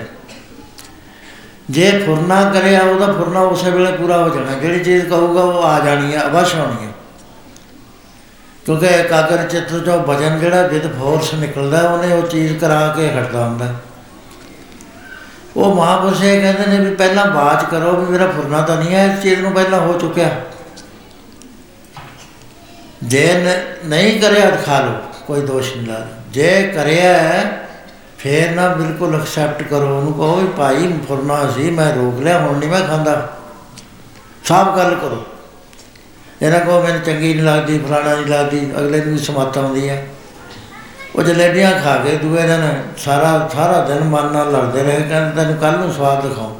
ਜੇ 1.69 1.91
ਫੁਰਨਾ 2.05 2.43
ਕਰਿਆ 2.51 2.81
ਉਹਦਾ 2.81 3.11
ਫੁਰਨਾ 3.13 3.39
ਉਸੇ 3.47 3.71
ਵੇਲੇ 3.71 3.91
ਪੂਰਾ 3.91 4.17
ਹੋ 4.17 4.29
ਜਾਣਾ। 4.29 4.59
ਜਿਹੜੀ 4.59 4.83
ਚੀਜ਼ 4.83 5.05
ਕਹੂਗਾ 5.05 5.41
ਉਹ 5.41 5.63
ਆ 5.63 5.79
ਜਾਣੀ 5.79 6.13
ਹੈ 6.15 6.23
ਅਵਸ਼ 6.25 6.55
ਹੋਣੀ 6.55 6.85
ਹੈ 6.85 6.91
ਕਿਉਂਕਿ 8.65 8.87
ਇਕਾਗਰ 8.95 9.43
ਚਿੱਤ 9.43 9.69
ਚੋਂ 9.85 9.99
ਭਜਨ 10.03 10.39
ਜਿਹੜਾ 10.39 10.61
ਵਿਦ 10.67 10.87
ਫੋਰਸ 10.99 11.33
ਨਿਕਲਦਾ, 11.33 11.81
ਉਹਨੇ 11.81 12.13
ਉਹ 12.13 12.27
ਚੀਜ਼ 12.27 12.57
ਕਰਾ 12.59 12.87
ਕੇ 12.97 13.09
ਹਟਦਾ 13.09 13.45
ਹੁੰਦਾ। 13.45 13.73
ਉਹ 15.57 15.75
ਮਹਾਪੁਰਸ਼ 15.75 16.23
ਇਹ 16.23 16.41
ਕਹਿੰਦੇ 16.41 16.77
ਨੇ 16.77 16.89
ਵੀ 16.89 16.95
ਪਹਿਲਾਂ 16.95 17.25
ਬਾਤ 17.25 17.69
ਕਰੋ 17.69 17.91
ਵੀ 17.91 18.11
ਮੇਰਾ 18.11 18.27
ਫੁਰਨਾ 18.27 18.61
ਤਾਂ 18.61 18.77
ਨਹੀਂ 18.77 18.95
ਹੈ 18.95 19.05
ਇਸ 19.05 19.23
ਚੀਜ਼ 19.23 19.41
ਨੂੰ 19.41 19.51
ਪਹਿਲਾਂ 19.51 19.79
ਹੋ 19.79 19.93
ਚੁੱਕਿਆ। 19.93 20.29
ਜੇ 23.03 23.33
ਨ- 23.33 23.89
ਨਹੀਂ 23.89 24.21
ਕਰਿਆ 24.21 24.49
ਤਾਂ 24.49 24.57
ਖਾ 24.57 24.79
ਲਓ 24.79 24.91
ਕੋਈ 25.27 25.41
ਦੋਸ਼ 25.41 25.77
ਨਹੀਂ 25.77 25.87
ਲਾ 25.87 26.07
ਜੇ 26.31 26.71
ਕਰਿਆ 26.75 27.13
ਹੈ, 27.13 27.67
ਫੇਰ 28.17 28.51
ਨਾ 28.51 28.67
ਬਿਲਕੁਲ 28.67 29.15
ਐਕਸੈਪਟ 29.15 29.63
ਕਰੋ 29.63 29.97
ਉਹਨੂੰ 29.97 30.13
ਕਹੋ 30.13 30.35
ਵੀ 30.35 30.47
ਭਾਈ 30.47 30.93
ਫੁਰਨਾ 31.07 31.51
ਸੀ 31.55 31.71
ਮੈਂ 31.71 31.95
ਰੋਕ 31.95 32.19
ਲਿਆ 32.19 32.39
ਹੁਣ 32.39 32.57
ਨਹੀਂ 32.57 32.69
ਮੈਂ 32.69 32.81
ਖਾਂਦਾ। 32.81 33.37
ਸਾਫ਼ 34.43 34.77
ਗੱਲ 34.77 34.95
ਕਰੋ। 34.95 35.25
ਇਹਨਾਂ 36.41 36.59
ਕੋ 36.59 36.81
ਮੈਨੂੰ 36.81 37.01
ਚੰਗੀ 37.01 37.33
ਨਹੀਂ 37.33 37.43
ਲੱਗਦੀ 37.43 37.79
ਫਲਾਣਾ 37.79 38.15
ਨਹੀਂ 38.15 38.25
ਲੱਗਦੀ 38.25 38.71
ਅਗਲੇ 38.77 39.01
ਨੂੰ 39.01 39.13
ਵੀ 39.13 39.19
ਸਮੱਤ 39.19 39.57
ਆਉਂਦੀ 39.57 39.89
ਹੈ 39.89 40.07
ਉਹ 41.15 41.23
ਜਲੇਬੀਆਂ 41.23 41.71
ਖਾ 41.79 41.95
ਕੇ 41.95 42.15
ਦੂਏ 42.15 42.41
ਦਿਨ 42.41 42.83
ਸਾਰਾ 42.97 43.49
ਸਾਰਾ 43.53 43.85
ਦਿਨ 43.85 44.03
ਮਨ 44.03 44.25
ਨਾਲ 44.25 44.51
ਲੜਦੇ 44.51 44.83
ਰਹੇ, 44.83 45.01
ਕਹਿੰਦੇ 45.09 45.35
ਤੈਨੂੰ 45.35 45.57
ਕੱਲ 45.57 45.77
ਨੂੰ 45.77 45.93
ਸਵਾਦ 45.93 46.27
ਦਿਖਾਉਂ। 46.27 46.55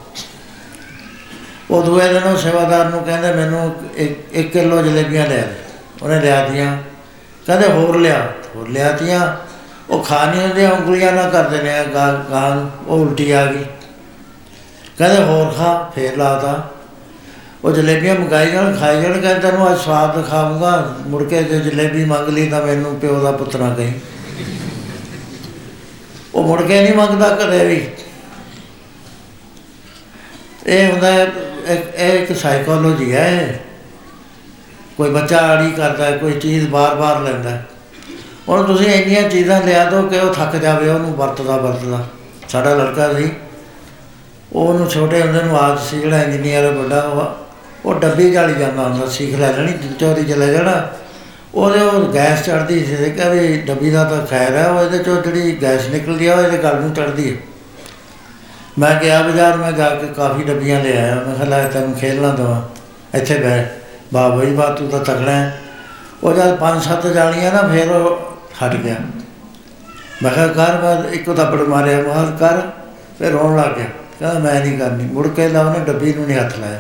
ਉਹ 1.72 1.84
ਦੂਏ 1.84 2.14
ਦਿਨ 2.14 2.24
ਉਹ 2.24 2.38
ਸੇਵਾਦਾਰ 2.38 2.86
ਨੂੰ 2.86 3.04
ਕਹਿੰਦੇ, 3.04 3.32
ਮੈਨੂੰ 3.32 3.76
ਇੱਕ 3.96 4.20
ਇੱਕ 4.32 4.52
ਕਿਲੋ 4.54 4.82
ਜਲੇਬੀਆਂ 4.82 5.28
ਲਿਆ 5.28 5.42
ਦੇ। 5.42 5.56
ਉਹਨੇ 6.02 6.20
ਲਿਆ 6.20 6.48
ਦੀਆਂ 6.48 6.78
ਕਹਿੰਦੇ, 7.46 7.68
ਹੋਰ 7.68 7.98
ਲਿਆ, 7.98 8.28
ਹੋਰ 8.56 8.68
ਲਿਆਤੀਆਂ 8.68 9.36
ਉਹ 9.90 10.04
ਖਾ 10.04 10.26
ਨਹੀਂ 10.26 10.42
ਹੁੰਦੇ 10.42 10.68
ਉਂਗਲੀਆਂ 10.68 11.12
ਨਾਲ 11.12 11.30
ਕਰਦੇ 11.30 11.62
ਨੇ 11.62 11.86
ਗਾਂ 11.94 12.14
ਗਾਂ 12.32 12.70
ਉਹ 12.88 13.00
ਉਲਟੀ 13.00 13.32
ਆ 13.32 13.46
ਗਈ। 13.46 13.66
ਕਹਿੰਦੇ, 14.98 15.24
ਹੋਰ 15.24 15.54
ਖਾ, 15.58 15.92
ਫੇਰ 15.96 16.18
ਲਾਤਾ 16.18 16.70
ਉਹ 17.64 17.72
ਜਲੇਬੀਆਂ 17.72 18.16
ਮੰਗਾਈ 18.16 18.52
ਜਾਣ, 18.52 18.76
ਖਾਈ 18.76 19.02
ਜਾਣ, 19.02 19.12
ਕਹਿੰਦੇ, 19.12 19.40
ਤੈਨੂੰ 19.40 19.72
ਅੱਜ 19.72 19.80
ਸਵਾਦ 19.80 20.16
ਦਿਖਾਊਂਗਾ। 20.18 20.96
ਮੁੜ 21.08 21.24
ਕੇ 21.24 21.44
ਜੇ 21.44 21.60
ਜਲੇਬੀ 21.60 22.06
ਮੰਗ 22.06 22.30
ਲਈ 22.30 22.50
ਤਾਂ 22.50 22.62
ਮੈਨੂੰ 22.62 23.00
ਪਿਓ 23.00 23.20
ਦਾ 23.20 23.32
ਪੁੱਤ 23.32 23.56
ਨਾ 23.56 23.74
ਕਹੀਂ। 23.74 23.94
ਉਹ 26.34 26.44
ਮੁੜ 26.44 26.62
ਕੇ 26.62 26.82
ਨਹੀਂ 26.82 26.94
ਮੰਗਦਾ 26.96 27.30
ਕਦੇ 27.36 27.66
ਵੀ 27.66 27.82
ਇਹ 30.68 30.92
ਹੁੰਦਾ 30.92 31.12
ਹੈ, 31.12 31.24
ਇੱਕ 31.68 31.96
ਇਹ 31.96 32.14
ਇੱਕ 32.14 32.38
ਸਾਈਕੋਲੋਜੀ 32.38 33.12
ਹੈ 33.14 33.28
ਇਹ। 33.42 33.54
ਕੋਈ 34.98 35.10
ਬੱਚਾ 35.10 35.38
ਆੜੀ 35.48 35.72
ਕਰਦਾ 35.72 36.06
ਹੈ, 36.06 36.18
ਕੋਈ 36.18 36.34
ਚੀਜ਼ 36.34 36.68
ਬਾਰ-ਬਾਰ 36.68 37.20
ਲੈਂਦਾ 37.22 37.50
ਹੈ। 37.50 37.66
ਹੁਣ 38.50 38.64
ਤੁਸੀਂ 38.64 38.88
ਇੰਨੀਆਂ 38.88 39.30
ਚੀਜ਼ਾਂ 39.30 39.62
ਲਿਆ 39.62 39.84
ਦਿਓ 39.86 40.02
ਕਿ 40.02 40.20
ਉਹ 40.20 40.34
ਥੱਕ 40.34 40.56
ਜਾਵੇ 40.56 40.90
ਉਹਨੂੰ 40.90 41.14
ਵਰਤਦਾ 41.16 41.58
ਵਰਤਦਾ 41.58 42.04
ਸਾਡਾ 42.50 42.74
ਲੜਕਾ 42.76 43.12
ਸੀ 43.14 43.30
ਉਹਨੂੰ 44.54 44.90
ਛੋਟੇ 44.90 45.22
ਹੁੰਦੇ 45.22 45.42
ਨੂੰ 45.44 45.58
ਆਦਤ 45.58 45.82
ਸੀ 45.82 46.00
ਜਿਹੜਾ 46.00 46.22
ਇੰਜੀਨੀਅਰ 46.24 46.72
ਵੱਡਾ 46.72 47.02
ਉਹ 47.04 47.90
ਉਹ 47.90 48.00
ਡੱਬੀ 48.00 48.30
ਜਾਲੀ 48.32 48.54
ਜਾਂਦਾ 48.54 48.84
ਹੁੰਦਾ 48.84 49.06
ਸਿੱਖ 49.10 49.36
ਲੈ 49.36 49.52
ਲੈਣੀ 49.52 49.74
ਚੋਰੀ 50.00 50.24
ਚਲੇ 50.24 50.52
ਜਾਣਾ 50.54 50.72
ਉਹਦੇ 51.54 51.80
ਉਹ 51.82 52.02
ਗੈਸ 52.14 52.46
ਚੜਦੀ 52.46 52.84
ਸੀ 52.86 52.96
ਤੇ 52.96 53.10
ਕਹਿੰਦੇ 53.10 53.40
ਵੀ 53.40 53.58
ਡੱਬੀ 53.62 53.92
ਦਾ 53.92 54.04
ਤਾਂ 54.04 54.26
ਖੈਰ 54.26 54.56
ਹੈ, 54.56 54.68
ਉਹ 54.68 54.82
ਇਹਦੇ 54.82 54.98
ਚੋਂ 54.98 55.22
ਜਿਹੜੀ 55.24 55.58
ਗੈਸ 55.62 55.88
ਨਿਕਲਦੀ 55.90 56.28
ਆ, 56.28 56.36
ਉਹ 56.36 56.42
ਇਹਦੇ 56.42 56.58
ਗਲ 56.58 56.82
ਨੂੰ 56.82 56.94
ਚੜਦੀ 56.94 57.30
ਹੈ 57.32 57.38
ਮੈਂ 58.80 58.94
ਗਿਆ 59.02 59.22
ਬਾਜ਼ਾਰ 59.22 59.58
ਮੈਂ 59.58 59.72
ਜਾ 59.72 59.90
ਕੇ 59.92 60.08
ਕਾਫੀ 60.08 60.44
ਡੱਬੀਆਂ 60.44 60.80
ਲੈ 60.84 60.96
ਆਇਆ, 60.98 61.16
ਮੈਂ 61.16 61.36
ਕਿਹਾ 61.36 61.46
ਲੈ 61.46 61.64
ਤੈਨੂੰ 61.70 61.94
ਖੇਲਣਾ 61.94 62.30
ਦਵਾ, 62.36 62.62
ਇੱਥੇ 63.16 63.38
ਬੈ 63.38 63.66
ਬਾਬਾ 64.14 64.44
ਜੀ 64.46 64.52
ਬਾ 64.52 64.70
ਤੂੰ 64.70 64.90
ਤਾਂ 64.90 65.00
ਤਕੜਾ 65.00 65.32
ਹੈ। 65.32 65.60
ਉਹ 66.24 66.34
ਜਦ 66.34 66.56
ਪੰਜ 66.56 66.82
ਸੱਤ 66.84 67.08
ਜਾਣੀਆਂ 67.08 67.52
ਨਾ, 67.54 67.62
ਫਿਰ 67.64 67.92
ਉਹ 67.92 68.38
ਹਟ 68.62 68.76
ਗਿਆ। 68.76 68.96
ਮੈਂ 70.24 70.32
ਕਿਹਾ 70.32 70.48
ਕਰ 70.48 70.78
ਬਾਅਦ 70.82 71.14
ਇੱਕੋ 71.14 71.34
ਥੱਪੜ 71.34 71.68
ਮਾਰਿਆ 71.68 72.02
ਮਾਰ 72.04 72.32
ਕਰ, 72.40 72.62
ਫਿਰ 73.20 73.32
ਰੋਣ 73.32 73.58
ਲੱਗ 73.58 73.76
ਗਿਆ। 73.78 73.86
ਕਹਿੰਦਾ 74.20 74.40
ਮੈਂ 74.40 74.60
ਨਹੀਂ 74.60 74.78
ਕਰਨੀ, 74.80 75.10
ਮੁੜ 75.14 75.28
ਕੇ 75.28 75.48
ਲਾ 75.50 75.62
ਉਹਨੇ 75.62 75.86
ਡੱਬੀ 75.86 76.14
ਨੂੰ 76.14 76.26
ਨਹੀਂ 76.28 76.38
ਹੱਥ 76.38 76.58
ਲਾਇਆ। 76.60 76.80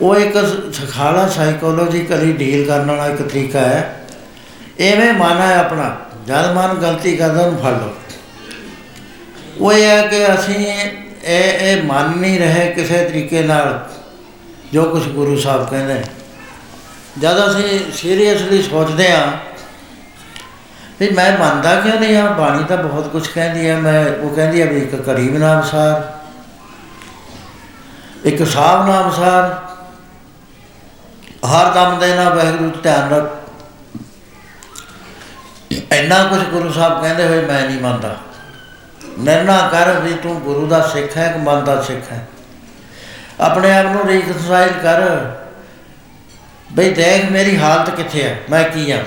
ਉਹ 0.00 0.16
ਇੱਕ 0.16 0.34
ਸਖਾਲਾ 0.72 1.28
ਸਾਈਕੋਲੋਜੀਕਲੀ 1.28 2.32
ਡੀਲ 2.32 2.66
ਕਰਨ 2.66 2.90
ਵਾਲਾ 2.90 3.06
ਇੱਕ 3.06 3.22
ਤਰੀਕਾ 3.22 3.60
ਹੈ। 3.60 4.06
ਐਵੇਂ 4.80 5.12
ਮਨ 5.12 5.38
ਹੈ 5.38 5.56
ਆਪਣਾ, 5.56 5.96
ਜਦ 6.26 6.52
ਮਨ 6.52 6.74
ਗਲਤੀ 6.74 7.16
ਕਰਦਾ 7.16 7.42
ਉਹਨੂੰ 7.42 7.60
ਫੜ 7.60 7.70
ਲਓ। 7.70 7.94
ਉਹ 9.60 9.72
ਇਹ 9.72 9.84
ਹੈ 9.84 10.06
ਕਿ 10.06 10.34
ਅਸੀਂ 10.34 10.66
ਇਹ 11.24 11.52
ਇਹ 11.60 11.82
ਮੰਨ 11.82 12.18
ਨਹੀਂ 12.18 12.40
ਰਹੇ 12.40 12.72
ਕਿਸੇ 12.72 13.04
ਤਰੀਕੇ 13.04 13.42
ਨਾਲ, 13.42 13.88
ਜੋ 14.72 14.84
ਕੁਝ 14.84 15.08
ਗੁਰੂ 15.08 15.36
ਸਾਹਿਬ 15.36 15.70
ਕਹਿੰਦੇ 15.70 15.94
ਨੇ। 15.94 16.02
ਜਦ 17.18 17.50
ਅਸੀਂ 17.50 17.92
ਸੀਰੀਅਸਲੀ 17.92 18.62
ਸੋਚਦੇ 18.62 19.12
ਹਾਂ 19.12 19.32
ਵੀ 21.00 21.10
ਮੈਂ 21.10 21.38
ਮੰਨਦਾ 21.38 21.80
ਕਿਉਂ 21.80 22.00
ਨਹੀਂ 22.00 22.16
ਆ 22.16 22.26
ਬਾਣੀ 22.26 22.64
ਤਾਂ 22.64 22.76
ਬਹੁਤ 22.76 23.08
ਕੁਝ 23.08 23.26
ਕਹਿੰਦੀ 23.26 23.68
ਹੈ। 23.68 23.76
ਮੈਂ, 23.76 24.22
ਉਹ 24.22 24.30
ਕਹਿੰਦੀ 24.30 24.60
ਹੈ 24.60 24.66
ਵੀ 24.66 24.78
ਇੱਕ 24.78 24.96
ਕਰੀਬ 24.96 25.36
ਨਾਮ 25.36 25.62
ਸਾਰ 25.62 26.12
ਇੱਕ 28.24 28.46
ਸਾਬ 28.46 28.88
ਨਾਮ 28.88 29.10
ਸਾਰ 29.10 29.65
ਹਰ 31.44 31.72
ਦਮ 31.72 31.98
ਦੇ 31.98 32.14
ਨਾਲ 32.14 32.34
ਵਾਹਿਗੁਰੂ 32.34 32.70
ਤੇ 32.70 32.80
ਧਿਆਨ 32.82 33.10
ਰੱਖ। 33.10 33.34
ਇੰਨਾ 35.92 36.22
ਕੁਝ 36.24 36.42
ਗੁਰੂ 36.42 36.72
ਸਾਹਿਬ 36.72 37.00
ਕਹਿੰਦੇ 37.02 37.26
ਹੋਏ 37.26 37.40
ਮੈਂ 37.42 37.60
ਨਹੀਂ 37.62 37.80
ਮੰਨਦਾ। 37.80 38.16
ਨਿਰਣਾ 39.18 39.58
ਕਰ 39.72 39.90
ਵੀ 40.00 40.14
ਤੂੰ 40.14 40.40
ਗੁਰੂ 40.40 40.66
ਦਾ 40.66 40.80
ਸਿੱਖ 40.88 41.16
ਹੈ 41.16 41.28
ਕਿ 41.32 41.38
ਮਨ 41.38 41.64
ਦਾ 41.64 41.80
ਸਿੱਖ 41.82 42.12
ਹੈ। 42.12 42.26
ਆਪਣੇ 43.40 43.76
ਆਪ 43.78 43.86
ਨੂੰ 43.86 44.06
ਰੀਕਨਸਾਈਲ 44.06 44.72
ਕਰ 44.82 45.02
ਬਈ 46.72 46.90
ਦੇਖ 46.90 47.30
ਮੇਰੀ 47.30 47.56
ਹਾਲਤ 47.58 47.90
ਕਿੱਥੇ 47.90 48.22
ਹੈ, 48.22 48.40
ਮੈਂ 48.50 48.64
ਕੀ 48.64 48.90
ਆ 48.90 48.98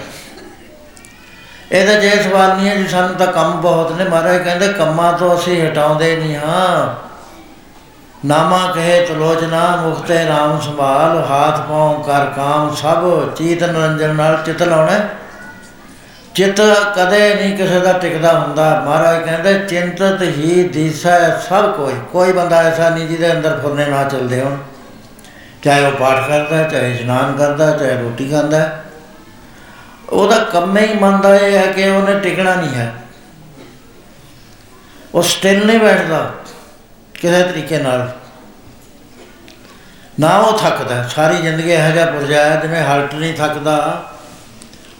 ਇਹਦਾ 1.71 1.93
ਜੇ 1.93 2.09
ਸਵਾਲ 2.23 2.55
ਨਹੀਂ 2.55 2.69
ਹੈ 2.69 2.75
ਜੀ, 2.75 2.87
ਸਾਨੂੰ 2.87 3.15
ਤਾਂ 3.15 3.27
ਕੰਮ 3.27 3.61
ਬਹੁਤ 3.61 3.91
ਨੇ, 3.91 4.03
ਮਹਾਰਾਜ 4.03 4.37
ਕਹਿੰਦੇ 4.37 4.67
ਕੰਮਾਂ 4.73 5.11
ਤੋਂ 5.13 5.35
ਅਸੀਂ 5.35 5.61
ਹਟਾਉਂਦੇ 5.61 6.15
ਨਹੀਂ 6.15 6.35
ਹਾਂ। 6.35 7.08
ਨਾਮਾ 8.25 8.71
ਕਹੇ 8.75 9.05
ਤਲੋਚਨਾ 9.05 9.75
ਮੁਖਤੇ 9.75 10.15
RAM 10.15 10.61
ਸੰਭਾਲ, 10.61 11.25
ਹਾਥ 11.29 11.67
ਪਾਉ 11.67 12.03
ਕਰ 12.03 12.25
ਕਾਮ 12.25 12.75
ਸਭ, 12.75 13.29
ਚੀਤ 13.33 13.63
ਨਿਰੰਜਨ 13.63 14.15
ਨਾਲ 14.15 14.43
ਚਿਤ 14.45 14.63
ਲਾਉਣਾ। 14.63 14.99
ਚਿਤ 16.35 16.61
ਕਦੇ 16.95 17.35
ਨਹੀਂ 17.35 17.57
ਕਿਸੇ 17.57 17.79
ਦਾ 17.79 17.93
ਟਿਕਦਾ 17.93 18.39
ਹੁੰਦਾ। 18.39 18.83
ਮਹਾਰਾਜ 18.85 19.23
ਕਹਿੰਦੇ, 19.23 19.59
ਚਿੰਤਤ 19.59 20.21
ਹੀ 20.21 20.63
ਦੀਸਾ 20.63 21.39
ਸਭ 21.49 21.73
ਕੋਈ। 21.73 21.93
ਕੋਈ 22.11 22.31
ਬੰਦਾ 22.31 22.55
ਐਸਾ 22.55 22.89
ਨਹੀਂ 22.89 23.07
ਜਿਹਦੇ 23.07 23.31
ਅੰਦਰ 23.31 23.59
ਫੁਰਨੇ 23.61 23.85
ਨਾ 23.85 24.03
ਚੱਲਦੇ 24.03 24.41
ਹੋਣ। 24.41 24.57
ਚਾਹੇ 25.63 25.85
ਉਹ 25.85 25.91
ਪਾਠ 25.91 26.27
ਕਰਦਾ, 26.27 26.63
ਚਾਹੇ 26.63 26.95
ਇਸ਼ਨਾਨ 26.95 27.35
ਕਰਦਾ, 27.37 27.71
ਚਾਹੇ 27.71 28.01
ਰੋਟੀ 28.01 28.31
ਖਾਂਦਾ। 28.31 28.83
ਉਹਦਾ 30.09 30.39
ਕੰਮ 30.39 30.77
ਹੀ 30.77 30.93
ਮੰਨਦਾ 30.93 31.35
ਇਹ 31.35 31.57
ਹੈ 31.57 31.71
ਕਿ 31.71 31.89
ਉਹਨੇ 31.89 32.19
ਟਿਕਣਾ 32.19 32.55
ਨਹੀਂ 32.55 32.75
ਹੈ। 32.75 32.93
ਉਹ 35.15 35.21
ਸਟਿਲ 35.21 35.65
ਨਹੀਂ 35.65 35.79
ਬੈਠਦਾ। 35.79 36.31
ਕਿਸੇ 37.21 37.43
ਤਰੀਕੇ 37.43 37.77
ਨਾਲ? 37.77 38.09
ਨਾ 40.19 40.29
ਉਹ 40.37 40.57
ਥੱਕਦਾ, 40.57 41.01
ਸਾਰੀ 41.07 41.37
ਜ਼ਿੰਦਗੀ 41.37 41.71
ਇਹੋ 41.71 41.91
ਜਿਹਾ 41.91 42.05
ਪੁਰਜਾ 42.05 42.43
ਹੈ 42.43 42.59
ਜਿਵੇਂ 42.61 42.81
ਹਲਟ 42.83 43.13
ਨਹੀਂ 43.15 43.33
ਥੱਕਦਾ। 43.33 44.03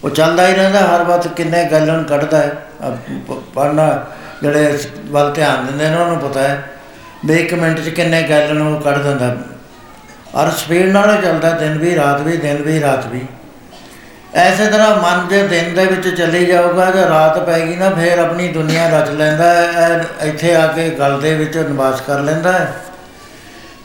ਉਹ 0.03 0.09
ਚੱਲਦਾ 0.09 0.47
ਹੀ 0.47 0.53
ਰਹਿੰਦਾ, 0.53 0.79
ਹਰ 0.87 1.03
ਵਕਤ 1.03 1.27
ਕਿੰਨੇ 1.27 1.63
ਗੈਲਨ 1.71 2.03
ਕੱਢਦਾ 2.03 2.37
ਹੈ। 2.37 2.51
ਪੜਨਾ 3.55 3.87
ਜਿਹੜੇ 4.41 4.65
ਇਸ 4.65 4.87
ਵੱਲ 5.05 5.31
ਧਿਆਨ 5.33 5.65
ਦਿੰਦੇ 5.65 5.89
ਨੇ, 5.89 5.95
ਉਹਨਾਂ 5.95 6.07
ਨੂੰ 6.07 6.29
ਪਤਾ 6.29 6.41
ਹੈ 6.41 6.69
ਵੀ 7.25 7.35
ਇੱਕ 7.35 7.53
ਮਿੰਟ 7.53 7.79
'ਚ 7.79 7.89
ਕਿੰਨੇ 7.89 8.21
ਗੈਲਨ 8.29 8.61
ਉਹ 8.61 8.79
ਕੱਢ 8.81 8.97
ਦਿੰਦਾ। 8.97 9.35
ਔਰ 10.35 10.51
ਸਪੀਡ 10.51 10.87
ਨਾਲ 10.87 11.15
ਹੀ 11.15 11.21
ਚੱਲਦਾ, 11.21 11.49
ਦਿਨ 11.51 11.77
ਵੀ, 11.77 11.95
ਰਾਤ 11.95 12.21
ਵੀ, 12.21 12.37
ਦਿਨ 12.37 12.61
ਵੀ, 12.61 12.79
ਰਾਤ 12.81 13.07
ਵੀ। 13.07 13.25
ਐਸੇ 14.33 14.65
ਤਰ੍ਹਾਂ 14.65 14.95
ਮਨ 14.95 15.27
ਜੇ 15.27 15.41
ਦਿਨ 15.47 15.73
ਦੇ 15.75 15.85
ਵਿੱਚ 15.85 16.07
ਚੱਲੀ 16.09 16.45
ਜਾਊਗਾ 16.45 16.89
ਜੇ 16.91 17.05
ਰਾਤ 17.09 17.37
ਪੈ 17.39 17.59
ਗਈ 17.59 17.75
ਨਾ 17.75 17.89
ਫੇਰ 17.89 18.19
ਆਪਣੀ 18.19 18.47
ਦੁਨੀਆ 18.47 18.87
ਰਚ 18.89 19.09
ਲੈਂਦਾ 19.11 19.53
ਹੈ 19.53 19.95
ਇਹ 20.21 20.27
ਇੱਥੇ 20.27 20.53
ਆ 20.55 20.65
ਕੇ 20.67 20.89
ਗਲ 20.89 21.19
ਦੇ 21.21 21.33
ਵਿੱਚ 21.35 21.57
ਨਿਵਾਸ 21.57 22.01
ਕਰ 22.01 22.19
ਲੈਂਦਾ 22.19 22.51
ਹੈ 22.51 22.73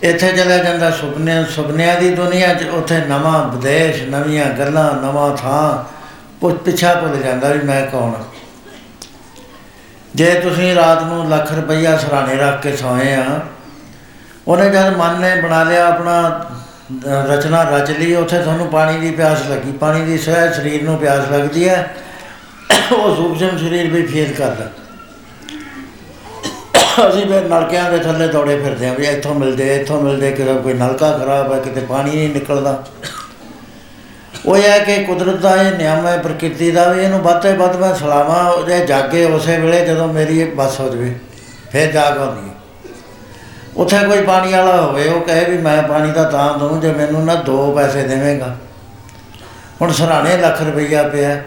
ਇੱਥੇ 0.02 0.30
ਚਲਾ 0.32 0.56
ਜਾਂਦਾ 0.58 0.90
ਸੁਪਨੇ 0.90 1.42
ਸੁਪਨਿਆਂ 1.50 1.98
ਦੀ 2.00 2.10
ਦੁਨੀਆ 2.14 2.52
'ਚ 2.54 2.64
ਉੱਥੇ 2.74 2.98
ਨਵਾਂ 3.08 3.42
ਵਿਦੇਸ਼ 3.48 4.02
ਨਵੀਆਂ 4.04 4.44
ਗੱਲਾਂ 4.58 4.92
ਨਵਾਂ 4.94 5.36
ਥਾਂ 5.36 5.84
ਕੁਝ 6.40 6.54
ਪਿੱਛਾ 6.54 6.94
ਭੁੱਲ 6.94 7.16
ਜਾਂਦਾ 7.22 7.48
ਵੀ 7.48 7.58
ਮੈਂ 7.58 7.84
ਕੌਣ 7.86 8.10
ਹਾਂ। 8.10 8.24
ਜੇ 10.14 10.30
ਤੁਸੀਂ 10.40 10.74
ਰਾਤ 10.74 11.02
ਨੂੰ 11.02 11.28
ਲੱਖ 11.28 11.52
ਰੁਪਈਆ 11.52 11.96
ਸਰਾਣੇ 11.96 12.34
ਰੱਖ 12.36 12.60
ਕੇ 12.62 12.76
ਸੋਏ 12.76 13.14
ਆ 13.14 13.24
ਉਹਨੇ 14.48 14.68
ਜਦ 14.70 14.96
ਮਨ 14.96 15.20
ਨੇ 15.20 15.34
ਬਣਾ 15.36 15.62
ਲਿਆ 15.64 15.86
ਆਪਣਾ 15.86 16.20
ਅ, 16.20 16.54
ਰਚਨਾ 17.28 17.62
ਰਚ 17.64 17.90
ਲਈ, 17.90 18.14
ਉੱਥੇ 18.14 18.38
ਤੁਹਾਨੂੰ 18.38 18.66
ਪਾਣੀ 18.68 18.98
ਦੀ 19.00 19.10
ਪਿਆਸ 19.10 19.46
ਲੱਗੀ। 19.50 19.72
ਪਾਣੀ 19.72 20.00
ਦੀ 20.02 20.18
ਸਹਿ 20.18 20.52
ਸਰੀਰ 20.54 20.82
ਨੂੰ 20.84 20.96
ਪਿਆਸ 20.98 21.30
ਲੱਗਦੀ 21.30 21.68
ਹੈ। 21.68 21.94
ਉਹ 22.92 23.14
ਸੂਖਸ਼ਮ 23.16 23.56
ਸਰੀਰ 23.58 23.90
ਵੀ 23.90 24.02
ਫੇਲ 24.06 24.32
ਕਰਦਾ 24.34 24.68
ਅਸੀਂ 27.08 27.24
ਫਿਰ 27.26 27.44
ਨਲਕਿਆਂ 27.44 27.90
ਦੇ 27.90 27.98
ਥੱਲੇ 27.98 28.26
ਦੌੜੇ 28.28 28.56
ਫਿਰਦੇ 28.56 28.86
ਹਾਂ 28.88 28.94
ਵੀ 28.94 29.06
ਇੱਥੋਂ 29.06 29.34
ਮਿਲਦੇ 29.34 29.74
ਇੱਥੋਂ 29.76 30.00
ਮਿਲਦੇ, 30.00 30.30
ਕਿਤੇ 30.32 30.54
ਕੋਈ 30.54 30.74
ਨਲਕਾ 30.74 31.10
ਖਰਾਬ 31.18 31.52
ਹੈ, 31.52 31.58
ਕਿਤੇ 31.60 31.80
ਪਾਣੀ 31.80 32.10
ਨਹੀਂ 32.10 32.28
ਨਿਕਲਦਾ। 32.30 32.84
ਉਹ 34.46 34.56
ਇਹ 34.56 34.62
ਹੈ 34.62 34.78
ਕਿ 34.78 34.96
ਕੁਦਰਤ 35.04 35.40
ਦਾ 35.40 35.54
ਇਹ 35.56 35.72
ਨਿਯਮ 35.72 36.06
ਹੈ, 36.06 36.16
ਪ੍ਰਕਿਰਤੀ 36.18 36.70
ਦਾ 36.70 36.86
ਵੀ 36.88 37.02
ਇਹਨੂੰ 37.04 37.20
ਵੱਧ 37.20 37.42
ਤੋਂ 37.42 37.54
ਵੱਧ 37.56 37.76
ਮੈਂ 37.76 37.94
ਸਲਾਵਾਂ 37.94 38.66
ਜੇ 38.66 38.84
ਜਾਗੇ 38.86 39.24
ਉਸੇ 39.26 39.56
ਵੇਲੇ 39.58 39.84
ਜਦੋਂ 39.86 40.08
ਮੇਰੀ 40.08 40.40
ਇਹ 40.40 40.54
ਬੱਸ 40.56 40.80
ਹੋ 40.80 40.88
ਜਵੇ, 40.88 41.14
ਫਿਰ 41.72 41.92
ਜਾਗ 41.92 42.18
ਆਉਂਦੀ 42.18 42.48
ਹੈ। 42.48 42.53
ਉੱਥੇ 43.76 43.98
ਕੋਈ 43.98 44.22
ਪਾਣੀ 44.22 44.52
ਵਾਲਾ 44.52 44.76
ਹੋਵੇ, 44.76 45.08
ਉਹ 45.08 45.20
ਕਹੇ 45.20 45.44
ਵੀ 45.44 45.58
ਮੈਂ 45.58 45.82
ਪਾਣੀ 45.82 46.12
ਦਾ 46.12 46.24
ਤਾਂ 46.24 46.58
ਦਊਂ, 46.58 46.80
ਜੇ 46.80 46.92
ਮੈਨੂੰ 46.92 47.24
ਨਾ 47.24 47.34
ਦੋ 47.34 47.72
ਪੈਸੇ 47.72 48.02
ਦੇਵੇਂਗਾ। 48.02 48.56
ਹੁਣ 49.80 49.92
ਸਰਾਣੇ 49.92 50.36
ਲੱਖ 50.36 50.62
ਰੁਪਈਆ 50.62 51.02
ਪਿਆ। 51.02 51.42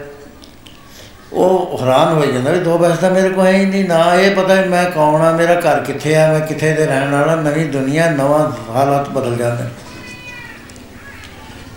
ਉਹ 1.32 1.78
ਹੈਰਾਨ 1.82 2.12
ਹੋ 2.12 2.24
ਜਾਂਦਾ 2.24 2.50
ਵੀ 2.50 2.58
ਦੋ 2.58 2.78
ਪੈਸੇ 2.78 2.96
ਤਾਂ 2.96 3.10
ਮੇਰੇ 3.10 3.28
ਕੋਲ 3.28 3.46
ਹੈ 3.46 3.52
ਹੀ 3.52 3.66
ਨਹੀਂ। 3.66 3.88
ਨਾ 3.88 4.14
ਇਹ 4.14 4.36
ਪਤਾ 4.36 4.54
ਵੀ 4.54 4.68
ਮੈਂ 4.68 4.90
ਕੌਣ 4.90 5.22
ਆ, 5.22 5.32
ਮੇਰਾ 5.32 5.54
ਘਰ 5.54 5.80
ਕਿੱਥੇ 5.80 6.16
ਆ, 6.16 6.32
ਮੈਂ 6.32 6.40
ਕਿੱਥੇ 6.40 6.72
ਦੇ 6.72 6.86
ਰਹਿਣ 6.86 7.10
ਵਾਲਾ, 7.10 7.34
ਨਵੀਂ 7.34 7.66
ਦੁਨੀਆ, 7.66 8.10
ਨਵਾਂ 8.10 8.74
ਹਾਲਾਤ 8.74 9.08
ਬਦਲ 9.08 9.36
ਜਾਂਦੇ 9.36 9.64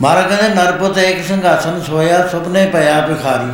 ਮਹਾਰਾਜ 0.01 0.27
ਕਹਿੰਦੇ, 0.27 0.55
ਨਰਪਤ 0.55 0.97
ਇੱਕ 0.97 1.25
ਸਿੰਘਾਸਨ 1.25 1.81
ਸੋਇਆ, 1.81 2.27
ਸੁਪਨੇ 2.27 2.65
ਪਿਆ 2.65 3.01
ਭਿਖਾਰੀ। 3.01 3.51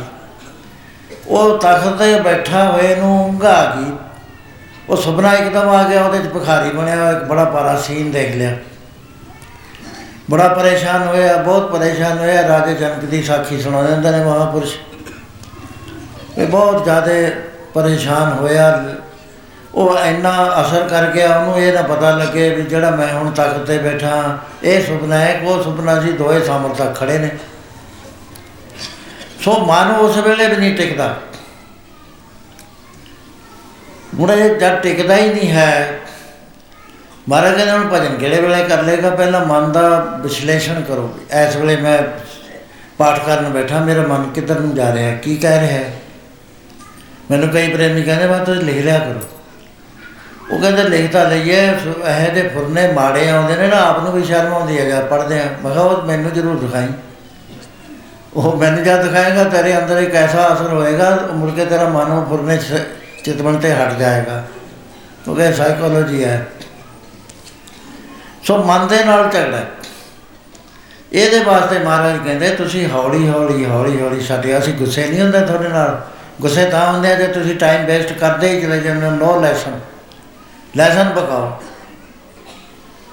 ਉਹ 1.28 1.58
ਤਖਤ 1.58 1.98
ਤੇ 1.98 2.20
ਬੈਠਾ 2.20 2.64
ਹੋਏ 2.64 2.94
ਨੂੰ 2.94 3.28
ਉਂਘ 3.28 3.46
ਆ 3.46 3.74
ਗਈ। 3.74 3.92
ਉਹ 4.90 4.96
ਸੁਪਨਾ 4.96 5.32
ਇੱਕਦਮ 5.32 5.68
ਆ 5.68 5.82
ਗਿਆ, 5.82 6.04
ਉਹਦੇ 6.04 6.18
ਚ 6.18 6.32
ਭਿਖਾਰੀ 6.32 6.70
ਬਣਿਆ 6.70 6.96
ਹੋਇਆ 6.96 7.10
ਇੱਕ 7.10 7.24
ਬੜਾ 7.24 7.44
ਪਾਰਾ 7.44 7.76
ਸੀਨ 7.76 8.10
ਦੇਖ 8.10 8.36
ਲਿਆ। 8.36 8.56
ਬੜਾ 10.30 10.48
ਪਰੇਸ਼ਾਨ 10.48 11.08
ਹੋਇਆ, 11.08 11.36
ਬਹੁਤ 11.36 11.72
ਪਰੇਸ਼ਾਨ 11.72 12.18
ਹੋਇਆ, 12.18 12.48
ਰਾਜੇ 12.48 12.74
ਜਨਕ 12.74 13.04
ਦੀ 13.04 13.22
ਸਾਖੀ 13.22 13.62
ਸੁਣਾ 13.62 13.82
ਦਿੰਦੇ 13.82 14.10
ਨੇ 14.10 14.24
ਮਹਾਪੁਰਸ਼। 14.24 14.76
ਇਹ 16.38 16.46
ਬਹੁਤ 16.46 16.84
ਜ਼ਿਆਦਾ 16.84 17.10
ਪਰੇਸ਼ਾਨ 17.74 18.32
ਹੋਇਆ। 18.32 18.94
ਉਹ 19.74 19.98
ਇੰਨਾ 19.98 20.54
ਅਸਰ 20.60 20.82
ਕਰ 20.82 21.06
ਗਿਆ, 21.06 21.38
ਉਹਨੂੰ 21.38 21.58
ਇਹ 21.58 21.72
ਨਾ 21.72 21.82
ਪਤਾ 21.82 22.10
ਲੱਗੇ 22.10 22.50
ਵੀ 22.50 22.62
ਜਿਹੜਾ 22.62 22.90
ਮੈਂ 22.90 23.08
ਹੁਣ 23.08 23.30
ਤਖਤ 23.30 23.58
ਤੇ 23.58 23.78
ਬੈਠਾ, 23.78 24.38
ਇਹ 24.62 24.82
ਸੁਪਨਾ 24.82 25.18
ਹੈ 25.18 25.40
ਕੋ 25.44 25.62
ਸੁਪਨਾ 25.62 26.00
ਸੀ 26.00 26.12
ਦੋਏ 26.12 26.40
ਸਾਹਮਣੇ 26.40 26.74
ਤੱਕ 26.74 26.94
ਖੜੇ 26.94 27.18
ਨੇ। 27.18 27.30
ਸੋ 29.44 29.58
ਮਨ 29.58 29.90
ਉਸ 29.90 30.16
ਵੇਲੇ 30.16 30.48
ਵੀ 30.48 30.56
ਨਹੀਂ 30.56 30.76
ਟਿਕਦਾ। 30.76 31.16
ਹੁਣ 34.18 34.30
ਇਹ 34.30 34.54
ਜਦ 34.54 34.78
ਟਿਕਦਾ 34.78 35.16
ਹੀ 35.16 35.34
ਨਹੀਂ 35.34 35.50
ਹੈ। 35.50 36.00
ਮਹਾਰਾਜ 37.28 37.54
ਕਹਿੰਦੇ 37.54 37.72
ਹੁਣ 37.72 37.88
ਭਜਨ 37.88 38.14
ਕਿਹੜੇ 38.14 38.40
ਵੇਲੇ 38.40 38.64
ਕਰ 38.64 38.82
ਲੇਗਾ 38.82 39.10
ਪਹਿਲਾਂ 39.10 39.46
ਮਨ 39.46 39.72
ਦਾ 39.72 40.18
ਵਿਸ਼ਲੇਸ਼ਣ 40.20 40.80
ਕਰੋ। 40.80 41.18
ਇਸ 41.48 41.56
ਵੇਲੇ 41.56 41.76
ਮੈਂ 41.76 41.98
ਪਾਠ 42.98 43.26
ਕਰਨ 43.26 43.48
ਬੈਠਾ, 43.48 43.80
ਮੇਰਾ 43.80 44.02
ਮਨ 44.02 44.22
ਕਿੱਧਰ 44.34 44.60
ਨੂੰ 44.60 44.74
ਜਾ 44.74 44.94
ਰਿਹਾ? 44.94 45.14
ਕੀ 45.14 45.36
ਕਹਿ 45.36 45.60
ਰਿਹਾ 45.60 45.78
ਹੈ? 45.78 45.92
ਮੈਨੂੰ 47.30 47.48
ਕਈ 47.48 47.68
ਪ੍ਰੇਮੀ 47.68 48.02
ਕਹਿੰਦੇ 48.02 48.26
ਬਾ 48.26 48.38
ਤੁਸੀਂ 48.38 48.62
ਲਿਖ 48.62 48.84
ਲਿਆ 48.84 48.98
ਕਰੋ। 48.98 49.20
ਉਹ 50.54 50.60
ਕਹਿੰਦੇ 50.60 50.82
ਲਿਖਤਾ 50.82 51.28
ਲਈਏ, 51.28 51.66
ਇਹ 52.08 52.32
ਦੇ 52.32 52.50
ਫੁਰਨੇ 52.54 52.92
ਮਾੜੇ 52.92 53.28
ਆਉਂਦੇ 53.28 53.56
ਨੇ 53.56 53.66
ਨਾ, 53.66 53.76
ਆਪ 53.76 54.02
ਨੂੰ 54.02 54.12
ਵੀ 54.12 54.24
ਸ਼ਰਮ 54.24 54.54
ਆਉਂਦੀ 54.54 54.78
ਹੈ 54.78 54.84
ਜਦ 54.84 55.06
ਪੜਦੇ 55.06 55.40
ਆ। 55.40 55.44
ਮੈਂ 55.64 55.72
ਕਿਹਾ, 55.72 55.84
ਉਹ 55.84 56.02
ਮੈਨੂੰ 56.02 56.32
ਜ਼ਰੂਰ 56.32 56.58
ਦਿਖਾਈ। 56.58 56.86
ਉਹ 58.34 58.56
ਮੈਨੂੰ 58.56 58.84
ਜਦ 58.84 59.02
ਦਿਖਾਏਗਾ, 59.02 59.44
ਤੇਰੇ 59.44 59.78
ਅੰਦਰ 59.78 59.98
ਇੱਕ 59.98 60.14
ਐਸਾ 60.14 60.54
ਅਸਰ 60.54 60.72
ਹੋਏਗਾ 60.72 61.08
ਉਹ 61.08 61.34
ਮੁੜ 61.34 61.50
ਕੇ 61.50 61.64
ਤੇਰਾ 61.64 61.88
ਮਨ 61.88 62.12
ਉਹ 62.12 62.26
ਫੁਰਨੇ 62.26 62.58
ਚ- 63.18 63.24
ਚਿਤਵਨ 63.24 63.56
ਤੇ 63.56 63.74
ਹਟ 63.74 63.92
ਜਾਏਗਾ। 63.92 64.44
ਕਿਉਂਕਿ 65.24 65.52
ਸਾਈਕੋਲੋਜੀ 65.52 66.24
ਹੈ। 66.24 66.46
ਸੋ 68.44 68.62
ਮਨ 68.62 68.88
ਦੇ 68.88 69.04
ਨਾਲ 69.04 69.30
ਝਗੜਾ 69.30 69.56
ਹੈ। 69.56 69.70
ਇਹਦੇ 71.12 71.44
ਵਾਸਤੇ 71.44 71.78
ਮਹਾਰਾਜ 71.78 72.18
ਕਹਿੰਦੇ, 72.24 72.50
ਤੁਸੀਂ 72.50 72.90
ਹੌਲੀ 72.90 73.28
ਹੌਲੀ 73.28 73.66
ਹੌਲੀ 73.66 74.02
ਹੌਲੀ 74.02 74.20
ਸਾਡੇ, 74.20 74.58
ਅਸੀਂ 74.58 74.74
ਗੁੱਸੇ 74.74 75.06
ਨਹੀਂ 75.06 75.20
ਹੁੰਦੇ 75.20 75.40
ਤੁਹਾਡੇ 75.40 75.68
ਨਾਲ। 75.68 76.06
ਗੁੱਸੇ 76.40 76.64
ਤਾਂ 76.64 76.92
ਹੁੰਦੇ 76.92 77.12
ਆ 77.12 77.14
ਜੇ 77.14 77.26
ਤੁਸੀਂ 77.26 77.56
ਟਾਈਮ 77.56 77.86
ਵੇਸਟ 77.86 78.12
ਕਰਦੇ 78.12 78.48
ਹੀ 78.50 78.62
ਚਲੇ 78.62 78.80
ਜਾਂਦੇ 78.80 79.06
ਹੋ। 79.06 79.10
No 79.10 79.40
lesson 79.40 79.80
lesson 80.76 81.08
ਪਕਾਓ। 81.08 81.52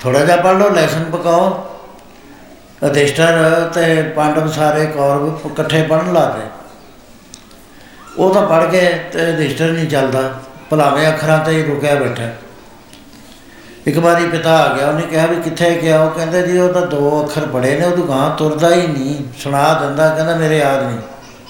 ਥੋੜਾ 0.02 0.26
ਜਿਹਾ 0.26 0.38
ਪੜ੍ਹ 0.38 0.58
ਲਓ 0.58 0.70
ਲੈਸਨ 0.70 1.04
ਪਕਾਓ। 1.04 1.72
ਅਧਿਸ਼ਟਰ 2.86 3.62
ਤੇ 3.74 4.04
ਪਾਂਡਵ 4.04 4.52
ਸਾਰੇ 4.52 4.86
ਕੌਰਵ 4.86 5.40
ਇਕੱਠੇ 5.46 5.84
ਪੜਨ 5.84 6.14
ਲੱਗੇ 6.14 6.48
ਉਹ 8.18 8.34
ਤਾਂ 8.34 8.42
ਪੜ 8.48 8.64
ਕੇ 8.66 8.82
ਤੇ 9.14 9.30
ਅਧਿਸ਼ਟਰ 9.30 9.72
ਨਹੀਂ 9.72 9.88
ਚੱਲਦਾ, 9.90 10.22
ਭਲਾਵੇਂ 10.70 11.08
ਅੱਖਰਾਂ 11.08 11.38
ਤੇ 11.40 11.52
ਹੀ 11.52 11.64
ਰੁਕਿਆ 11.64 11.96
ਬੈਠਾ। 11.96 12.30
ਇੱਕ 13.88 13.98
ਵਾਰੀ 13.98 14.28
ਪਿਤਾ 14.28 14.56
ਆ 14.58 14.76
ਗਿਆ, 14.76 14.88
ਉਹਨੇ 14.88 15.02
ਕਿਹਾ 15.02 15.26
ਵੀ 15.26 15.36
ਕਿੱਥੇ 15.42 15.70
ਗਿਆ? 15.82 16.00
ਉਹ 16.00 16.10
ਕਹਿੰਦਾ 16.12 16.42
ਜੀ, 16.42 16.58
ਉਹ 16.60 16.74
ਤਾਂ 16.74 16.86
ਦੋ 16.88 17.24
ਅੱਖਰ 17.24 17.46
ਪੜੇ 17.46 17.76
ਨੇ 17.80 17.86
ਉਹ 17.86 18.08
ਗਾਂ 18.08 18.30
ਤੁਰਦਾ 18.38 18.74
ਹੀ 18.76 18.88
ਨਹੀਂ, 18.88 19.16
ਸੁਣਾ 19.40 19.74
ਦਿੰਦਾ, 19.74 20.10
ਕਹਿੰਦਾ 20.10 20.36
ਮੇਰੇ 20.36 20.58
ਯਾਦ 20.58 20.84
ਨਹੀਂ। 20.84 20.98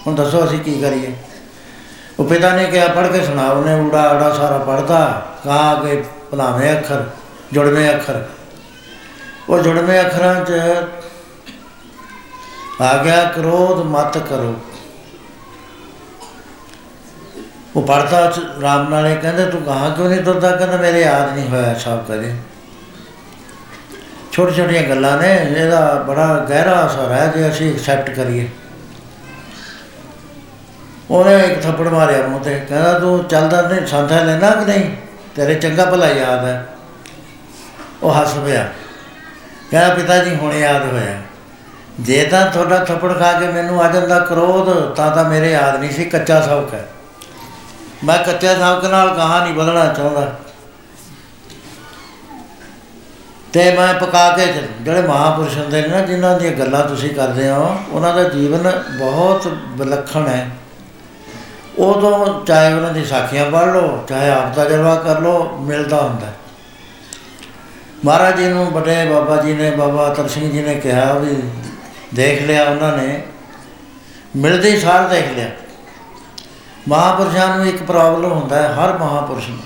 ਹੁਣ 0.07 0.15
ਦੱਸੋ 0.15 0.43
ਅਸੀਂ 0.45 0.59
ਕੀ 0.59 0.79
ਕਰੀਏ? 0.81 1.13
ਉਹ 2.19 2.25
ਪਿਤਾ 2.25 2.49
ਨੇ 2.49 2.65
ਕਿਹਾ 2.65 2.87
ਪੜ 2.87 3.07
ਕੇ 3.07 3.25
ਸੁਣਾ, 3.25 3.47
ਉਹਨੇ 3.49 3.73
ਊੜਾ 3.79 4.01
ਆੜਾ 4.01 4.33
ਸਾਰਾ 4.33 4.57
ਪੜਦਾ 4.57 4.99
ਕਹਾ 5.43 5.73
ਕਿ 5.75 6.03
ਭਲਾਵੇਂ 6.31 6.71
ਅੱਖਰ, 6.73 7.03
ਜੁੜਵੇਂ 7.53 7.89
ਅੱਖਰ। 7.95 8.23
ਉਹ 9.49 9.59
ਜੁੜਵੇਂ 9.59 9.99
ਅੱਖਰਾਂ 10.01 10.35
'ਚ 10.45 10.61
ਆ 12.81 12.97
ਗਿਆ, 13.03 13.23
ਕ੍ਰੋਧ 13.35 13.85
ਮਤ 13.85 14.17
ਕਰੋ। 14.19 14.55
ਉਹ 17.75 17.87
ਪੜਦਾ 17.87 18.33
ਰਾਮ 18.61 18.89
ਨਾਲੇ 18.89 19.15
ਕਹਿੰਦੇ, 19.15 19.45
ਤੂੰ 19.45 19.61
ਕਹਾਂ 19.61 19.95
ਕਿਉਂ 19.95 20.09
ਨਹੀਂ 20.09 20.23
ਤੁਰਦਾ? 20.23 20.51
ਕਹਿੰਦਾ, 20.51 20.77
ਮੇਰੇ 20.77 21.01
ਯਾਦ 21.01 21.35
ਨਹੀਂ 21.35 21.49
ਹੋਇਆ 21.49 21.73
ਸਭ 21.73 22.03
ਕਦੇ। 22.03 22.35
ਛੋਟੀ 24.31 24.53
ਛੋਟੀਆਂ 24.53 24.83
ਗੱਲਾਂ 24.83 25.17
ਨੇ, 25.17 25.53
ਇਹਦਾ 25.57 26.03
ਬੜਾ 26.07 26.45
ਗਹਿਰਾ 26.49 26.87
ਅਸਰ 26.87 27.11
ਹੈ 27.11 27.33
ਜੇ 27.35 27.49
ਅਸੀਂ 27.49 27.73
ਐਕਸੈਪਟ 27.73 28.09
ਕਰੀਏ। 28.09 28.49
ਉਹਨੇ 31.11 31.39
ਇੱਕ 31.39 31.61
ਥੱਪੜ 31.61 31.87
ਮਾਰਿਆ 31.87 32.27
ਮੂੰਹ 32.27 32.43
ਤੇ, 32.43 32.61
ਕਹਿੰਦਾ, 32.69 32.99
ਤੂੰ 32.99 33.23
ਚੱਲਦਾ 33.23 33.61
ਨਹੀਂ 33.61 33.87
ਸੰਥਾ 33.87 34.19
ਲੈਣਾ 34.19 34.49
ਕਿ 34.49 34.65
ਨਹੀਂ? 34.65 34.95
ਤੇਰੇ 35.35 35.55
ਚੰਗਾ 35.55 35.85
ਭਲਾ 35.85 36.07
ਯਾਦ 36.07 36.45
ਹੈ। 36.45 36.67
ਉਹ 38.03 38.13
ਹੱਸ 38.13 38.33
ਪਿਆ। 38.33 38.67
ਕਹਿੰਦਾ 39.71 39.95
ਪਿਤਾ 39.95 40.23
ਜੀ 40.23 40.35
ਹੁਣ 40.35 40.53
ਯਾਦ 40.53 40.93
ਹੋਇਆ। 40.93 41.21
ਜੇ 41.99 42.25
ਤਾਂ 42.25 42.51
ਤੁਹਾਡਾ 42.51 42.77
ਥੱਪੜ 42.77 43.19
ਖਾ 43.19 43.39
ਕੇ 43.39 43.47
ਮੈਨੂੰ 43.47 43.83
ਆ 43.83 43.91
ਜਾਂਦਾ 43.91 44.19
ਕ੍ਰੋਧ, 44.19 44.95
ਤਾਂ 44.95 45.11
ਤਾਂ 45.11 45.29
ਮੇਰੇ 45.29 45.51
ਯਾਦ 45.51 45.79
ਨਹੀਂ 45.79 45.91
ਸੀ, 45.91 46.05
ਕੱਚਾ 46.05 46.41
ਸੌਕ 46.41 46.73
ਹੈ। 46.73 46.87
ਮੈਂ 48.05 48.23
ਕੱਚਾ 48.23 48.53
ਸੌਕ 48.53 48.85
ਨਾਲ 48.85 49.13
ਕਹਾ 49.13 49.43
ਨਹੀਂ 49.43 49.53
ਬਦਲਣਾ 49.53 49.93
ਚਾਹੁੰਦਾ। 49.93 50.39
ਤੇ 53.53 53.73
ਮੈਂ 53.73 53.93
ਪਕਾ 53.93 54.37
ਕੇ 54.37 54.45
ਚੱਲ- 54.45 54.67
ਜਿਹੜੇ 54.81 55.01
ਮਹਾਪੁਰਸ਼ 55.01 55.57
ਹੁੰਦੇ 55.57 55.81
ਨੇ 55.81 55.87
ਨਾ, 55.87 56.01
ਜਿਨ੍ਹਾਂ 56.01 56.39
ਦੀਆਂ 56.39 56.51
ਗੱਲਾਂ 56.51 56.87
ਤੁਸੀਂ 56.87 57.09
ਕਰਦੇ 57.09 57.49
ਹੋ, 57.49 57.77
ਉਹਨਾਂ 57.91 58.13
ਦਾ 58.13 58.23
ਜੀਵਨ 58.23 58.83
ਬਹੁਤ 58.99 59.47
ਵਿਲੱਖਣ 59.47 60.27
ਹੈ। 60.27 60.49
ਉਦੋਂ 61.77 62.45
ਚਾਹੇ 62.45 62.73
ਉਹਨਾਂ 62.73 62.93
ਦੀ 62.93 63.05
ਸਾਖੀਆਂ 63.05 63.51
ਪੜ੍ਹ 63.51 63.65
ਲਓ, 63.65 64.05
ਚਾਹੇ 64.07 64.29
ਆਪ 64.29 64.55
ਤਜਰਬਾ 64.55 64.95
ਕਰ 64.95 65.19
ਲਓ, 65.19 65.57
ਮਿਲਦਾ 65.57 66.01
ਹੁੰਦਾ। 66.01 66.27
ਹੈ। 66.27 66.33
ਮਹਾਰਾਜ 68.05 68.35
ਜੀ 68.37 68.47
ਨੂੰ 68.47 68.71
ਬੜੇ 68.71 69.05
ਬਾਬਾ 69.05 69.41
ਜੀ 69.41 69.53
ਨੇ, 69.53 69.71
ਬਾਬਾ 69.71 70.13
ਅਤਰ 70.13 70.27
ਸਿੰਘ 70.27 70.51
ਜੀ 70.51 70.61
ਨੇ 70.61 70.75
ਕਿਹਾ 70.75 71.13
ਵੀ 71.13 71.35
ਦੇਖ 72.15 72.41
ਲਿਆ 72.41 72.63
ਉਹਨਾਂ 72.63 72.97
ਨੇ, 72.97 73.23
ਮਿਲਦੇ 74.35 74.71
ਹੀ 74.71 74.79
ਸਾਰ 74.79 75.07
ਦੇਖ 75.07 75.31
ਲਿਆ। 75.31 75.49
ਮਹਾਪੁਰਸ਼ਾਂ 76.87 77.57
ਨੂੰ 77.57 77.67
ਇੱਕ 77.67 77.83
ਪ੍ਰੋਬਲਮ 77.83 78.31
ਹੁੰਦਾ 78.31 78.61
ਹੈ, 78.61 78.73
ਹਰ 78.73 78.97
ਮਹਾਪੁਰਸ਼ 78.97 79.49
ਨੂੰ। 79.49 79.59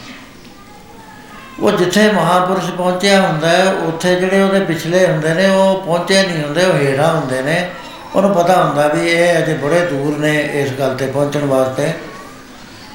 ਉਹ 1.60 1.72
ਜਿੱਥੇ 1.72 2.12
ਮਹਾਪੁਰਸ਼ 2.12 2.72
ਪਹੁੰਚਿਆ 2.72 3.22
ਹੁੰਦਾ 3.22 3.48
ਹੈ, 3.48 3.74
ਉੱਥੇ 3.74 4.16
ਜਿਹੜੇ 4.16 4.42
ਉਹਦੇ 4.44 4.60
ਪਿਛਲੇ 4.60 5.08
ਹੁੰਦੇ 5.08 5.34
ਨੇ, 5.34 5.50
ਉਹ 5.50 5.82
ਪਹੁੰਚੇ 5.82 6.28
ਨਹੀਂ 6.28 6.44
ਹੁੰਦੇ, 6.44 6.66
ਉਹ 6.66 6.74
ਹੇਠਾਂ 6.74 7.14
ਹੁੰਦੇ 7.14 7.42
ਨੇ। 7.42 7.70
ਉਹਨੂੰ 8.16 8.36
ਪਤਾ 8.36 8.64
ਹੁੰਦਾ 8.64 8.88
ਵੀ 8.88 9.10
ਇਹ 9.10 9.38
ਅਜੇ 9.38 9.54
ਬੜੇ 9.54 9.86
ਦੂਰ 9.86 10.18
ਨੇ 10.18 10.50
ਇਸ 10.54 10.72
ਗੱਲ 10.80 10.96
ਤੇ 10.96 11.08
ਪਹੁੰਚਣ 11.08 11.46
ਵਾਸਤੇ। 11.46 11.94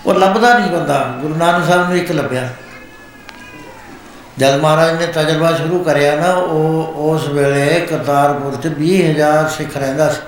ਉਹ 0.06 0.14
ਲੱਭਦਾ 0.14 0.58
ਨਹੀਂ 0.58 0.70
ਬੰਦਾ, 0.70 1.18
ਗੁਰੂ 1.20 1.34
ਨਾਨਕ 1.34 1.66
ਸਾਹਿਬ 1.66 1.88
ਨੂੰ 1.88 1.96
ਇੱਕ 1.96 2.12
ਲੱਭਿਆ। 2.12 2.48
ਜਦ 4.38 4.60
ਮਹਾਰਾਜ 4.60 5.00
ਨੇ 5.00 5.06
ਤਜਰਬਾ 5.06 5.52
ਸ਼ੁਰੂ 5.52 5.84
ਕਰਿਆ 5.84 6.16
ਨਾ, 6.16 6.32
ਉਹ 6.32 6.94
ਉਸ 6.96 7.28
ਵੇਲੇ 7.28 7.80
ਕਰਤਾਰਪੁਰ 7.80 8.54
ਚ 8.54 8.66
20000 8.66 9.48
ਸਿੱਖ 9.48 9.76
ਰਹਿੰਦਾ 9.76 10.08
ਸੀ। 10.08 10.20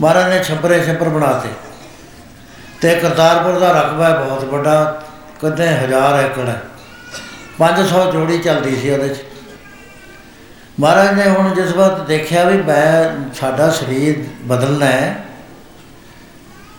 ਮਹਾਰਾਜ 0.00 0.34
ਨੇ 0.34 0.44
ਛੱਪਰੇ 0.44 0.84
ਛੱਪਰ 0.84 1.08
ਬਣਾਤੇ 1.08 1.48
ਤੇ 2.80 2.94
ਕਰਤਾਰਪੁਰ 2.94 3.58
ਦਾ 3.58 3.80
ਰਕਬਾ 3.80 4.08
ਹੈ 4.08 4.18
ਬਹੁਤ 4.18 4.44
ਵੱਡਾ 4.44 5.02
ਕਿੰਨੇ 5.40 5.66
ਹਜ਼ਾਰ 5.66 6.24
ਏਕੜ 6.24 6.48
ਹੈ। 6.48 6.62
500 7.58 8.12
ਜੋੜੀ 8.12 8.38
ਚੱਲਦੀ 8.38 8.76
ਸੀ 8.76 8.90
ਉਹਦੇ 8.90 9.08
ਚ। 9.08 9.16
ਮਹਾਰਾਜ 10.80 11.14
ਨੇ 11.14 11.28
ਹੁਣ 11.30 11.54
ਜਿਸ 11.54 11.72
ਵਕਤ 11.72 12.00
ਦੇਖਿਆ 12.00 12.44
ਵੀ 12.44 12.62
ਮੈਂ, 12.62 13.16
ਸਾਡਾ 13.34 13.70
ਸਰੀਰ 13.70 14.24
ਬਦਲਣਾ 14.42 14.86
ਹੈ, 14.86 15.24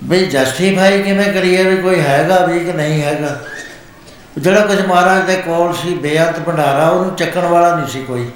ਵੀ 0.03 0.26
ਜਸਟੀਫਾਈ 0.26 1.03
ਕਿਵੇਂ 1.03 1.34
ਕਰੀਏ 1.34 1.63
ਵੀ 1.63 1.78
ਕੋਈ 1.78 1.99
ਹੈਗਾ 2.01 2.45
ਵੀ 2.45 2.59
ਕਿ 2.59 2.73
ਨਹੀਂ 2.73 3.03
ਹੈਗਾ। 3.03 3.39
ਜਿਹੜਾ 4.38 4.61
ਕੁਝ 4.61 4.86
ਮਹਾਰਾਜ 4.86 5.26
ਦੇ 5.26 5.36
ਕੋਲ 5.36 5.73
ਸੀ, 5.73 5.93
ਬੇਅੰਤ 5.93 6.39
ਭੰਡਾਰਾ, 6.39 6.89
ਉਹਨੂੰ 6.89 7.15
ਚੱਕਣ 7.15 7.41
ਵਾਲਾ 7.41 7.76
ਨਹੀਂ 7.76 7.88
ਸੀ 7.88 8.03
ਕੋਈ। 8.03 8.32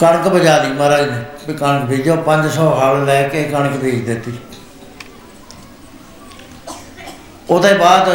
ਕਣਕ 0.00 0.28
ਬਜਾ 0.28 0.62
ਲਈ 0.62 0.70
ਮਹਾਰਾਜ 0.70 1.10
ਨੇ। 1.10 1.22
ਵੀ 1.48 1.54
ਕਣਕ 1.54 1.82
ਬੀਜੋ 1.82 2.16
500 2.16 2.68
ਹਲ 2.80 3.04
ਲੈ 3.04 3.28
ਕੇ 3.28 3.44
ਕਣਕ 3.44 3.72
ਬੀਜ 3.72 4.06
ਦਿੱਤੀ। 4.06 4.32
ਉਹਦੇ 7.50 7.74
ਬਾਅਦ 7.74 8.08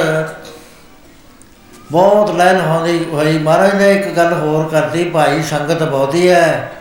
ਬਹੁਤ 1.91 2.32
ਲੈਣ 2.32 2.61
ਹੋਈ 2.61 3.05
ਹੋਈ। 3.05 3.38
ਮਹਾਰਾਜ 3.38 3.75
ਨੇ 3.75 3.91
ਇੱਕ 3.91 4.07
ਗੱਲ 4.07 4.34
ਹੋਰ 4.34 4.69
ਕਰਤੀ, 4.69 5.09
ਭਾਈ 5.09 5.43
ਸੰਗਤ 5.43 5.84
ਬਹੁਤੀ 5.84 6.30
ਹੈ। 6.30 6.73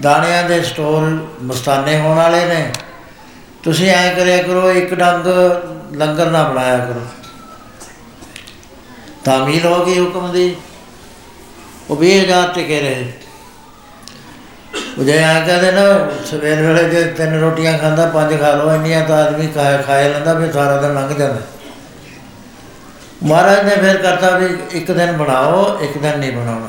ਦਾਣਿਆਂ 0.00 0.44
ਦੇ 0.44 0.62
ਸਟੋਰ 0.62 1.28
ਮਸਤਾਨੇ 1.42 2.00
ਹੋਣ 2.00 2.16
ਵਾਲੇ 2.16 2.44
ਨੇ। 2.44 2.72
ਤੁਸੀਂ 3.62 3.90
ਐਂ 3.90 4.16
ਕਰਿਆ 4.16 4.42
ਕਰੋ, 4.42 4.70
ਇੱਕ 4.70 4.94
ਡੰਗ 4.94 5.26
ਲੰਗਰ 5.94 6.30
ਨਾ 6.30 6.42
ਬਣਾਇਆ 6.42 6.78
ਕਰੋ। 6.78 7.06
ਤਾਮੀਲ 9.24 9.66
ਹੋ 9.66 9.84
ਗਈ 9.84 10.00
ਹੁਕਮ 10.00 10.32
ਦੀ। 10.32 10.56
ਉਹ 11.90 11.96
ਵੀ 11.96 12.20
ਹਜ਼ਾਰ 12.20 12.48
ਟਿਕੇ 12.48 12.80
ਰਹੇ। 12.80 13.12
ਉਹ 14.98 15.04
ਜੇ 15.04 15.24
ਆ 15.24 15.40
ਕਹਿੰਦੇ 15.40 15.72
ਨਾ, 15.72 16.10
ਸਵੇਰ 16.30 16.62
ਵੇਲੇ 16.62 16.88
ਜੇ 16.90 17.04
ਤਿੰਨ 17.04 17.40
ਰੋਟੀਆਂ 17.40 17.78
ਖਾਂਦਾ, 17.78 18.06
ਪੰਜ 18.06 18.40
ਖਾ 18.40 18.52
ਲਓ, 18.54 18.74
ਇੰਨੀਆਂ 18.74 19.04
ਤਾਂ 19.04 19.24
ਆਦਮੀ 19.24 19.46
ਖਾ 19.46 19.76
ਖਾਏ 19.76 20.08
ਲੈਂਦਾ, 20.08 20.34
ਫਿਰ 20.34 20.52
ਸਾਰਾ 20.52 20.76
ਦਿਨ 20.76 20.94
ਲੰਘ 20.94 21.14
ਜਾਂਦਾ। 21.18 21.40
ਮਹਾਰਾਜ 23.22 23.64
ਨੇ 23.64 23.76
ਫਿਰ 23.76 23.96
ਕਰਤਾ 23.96 24.30
ਵੀ 24.30 24.46
ਇੱਕ 24.72 24.92
ਦਿਨ 24.92 25.12
ਬਣਾਓ, 25.12 25.78
ਇੱਕ 25.82 25.98
ਦਿਨ 25.98 26.18
ਨਹੀਂ 26.18 26.32
ਬਣਾਉਣਾ। 26.32 26.68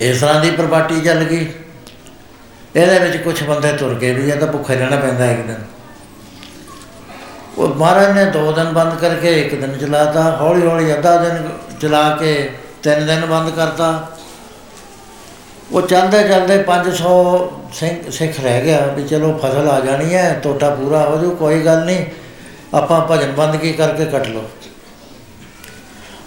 ਇਸ 0.00 0.20
ਤਰ੍ਹਾਂ 0.20 0.40
ਦੀ 0.40 0.50
ਪ੍ਰਪਾਟੀ 0.50 1.00
ਚੱਲ 1.00 1.24
ਗਈ। 1.24 1.52
ਇਹਦੇ 2.76 2.98
ਵਿੱਚ 2.98 3.16
ਕੁਝ 3.16 3.42
ਬੰਦੇ 3.42 3.72
ਤੁਰ 3.72 3.94
ਗਏ 3.94 4.12
ਵੀ, 4.12 4.30
ਇਹ 4.30 4.36
ਤਾਂ 4.36 4.48
ਭੁੱਖੇ 4.48 4.74
ਰਹਿਣਾ 4.74 4.96
ਪੈਂਦਾ 4.96 5.26
ਇੱਕ 5.26 5.40
ਦਿਨ। 5.40 5.64
ਉਹ 7.58 7.68
ਮਹਾਰਾਜ 7.68 8.10
ਨੇ 8.10 8.24
ਦੋ 8.24 8.52
ਦਿਨ 8.52 8.64
ਬੰਦ 8.64 8.98
ਕਰਕੇ 9.00 9.40
ਇੱਕ 9.40 9.54
ਦਿਨ 9.54 9.78
ਚਲਾਤਾ 9.78 10.38
ਹੌਲੀ 10.40 10.66
ਹੌਲੀ 10.66 10.94
ਅੱਧਾ 10.94 11.16
ਦਿਨ 11.16 11.48
ਚਲਾ 11.80 12.16
ਕੇ 12.16 12.50
ਤਿੰਨ 12.82 13.06
ਦਿਨ 13.06 13.26
ਬੰਦ 13.26 13.50
ਕਰਤਾ। 13.50 14.15
ਉਹ 15.72 15.82
ਚੱਲਦੇ 15.82 16.22
ਚੱਲਦੇ 16.28 16.56
500 16.66 17.14
ਸਿੰਘ 17.74 18.10
ਸਿੱਖ 18.10 18.38
ਰਹਿ 18.40 18.60
ਗਿਆ 18.62 18.78
ਵੀ 18.96 19.02
ਚਲੋ 19.04 19.32
ਫਸਲ 19.42 19.68
ਆ 19.68 19.78
ਜਾਣੀ 19.80 20.14
ਹੈ, 20.14 20.40
ਟੋਟਾ 20.42 20.68
ਪੂਰਾ 20.70 21.00
ਹੋ 21.00 21.16
ਜੂ 21.18 21.30
ਕੋਈ 21.36 21.60
ਗੱਲ 21.60 21.84
ਨਹੀਂ। 21.84 22.04
ਆਪਾਂ 22.74 23.00
ਭਜਨ 23.10 23.32
ਬੰਦਗੀ 23.32 23.72
ਕਰਕੇ 23.72 24.04
ਕੱਟ 24.04 24.28
ਲਓ। 24.28 24.44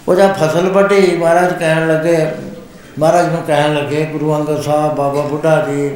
ਉਹ 0.08 0.14
ਜਦ 0.14 0.32
ਫਸਲ 0.34 0.68
ਵੱਢੀ, 0.68 1.16
ਮਹਾਰਾਜ 1.16 1.52
ਕਹਿਣ 1.52 1.86
ਲੱਗੇ, 1.88 2.26
ਮਹਾਰਾਜ 2.98 3.26
ਨੂੰ 3.26 3.42
ਕਹਿਣ 3.42 3.74
ਲੱਗੇ, 3.74 4.04
ਗੁਰੂ 4.04 4.34
ਅੰਗਦ 4.36 4.62
ਸਾਹਿਬ, 4.62 4.94
ਬਾਬਾ 4.94 5.22
ਬੁੱਢਾ 5.22 5.54
ਜੀ 5.68 5.90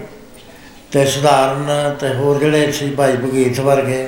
ਤੇ 0.93 1.05
ਸਧਾਰਨ 1.07 1.95
ਤੇ 2.01 2.15
ਹੋਰ 2.15 2.39
ਜਿਹੜੇ 2.39 2.73
ਸੀ 2.73 2.91
ਭਾਈ 2.91 3.17
ਭਗੀਰਥ 3.17 3.61
ਵਰਗੇ, 3.61 4.07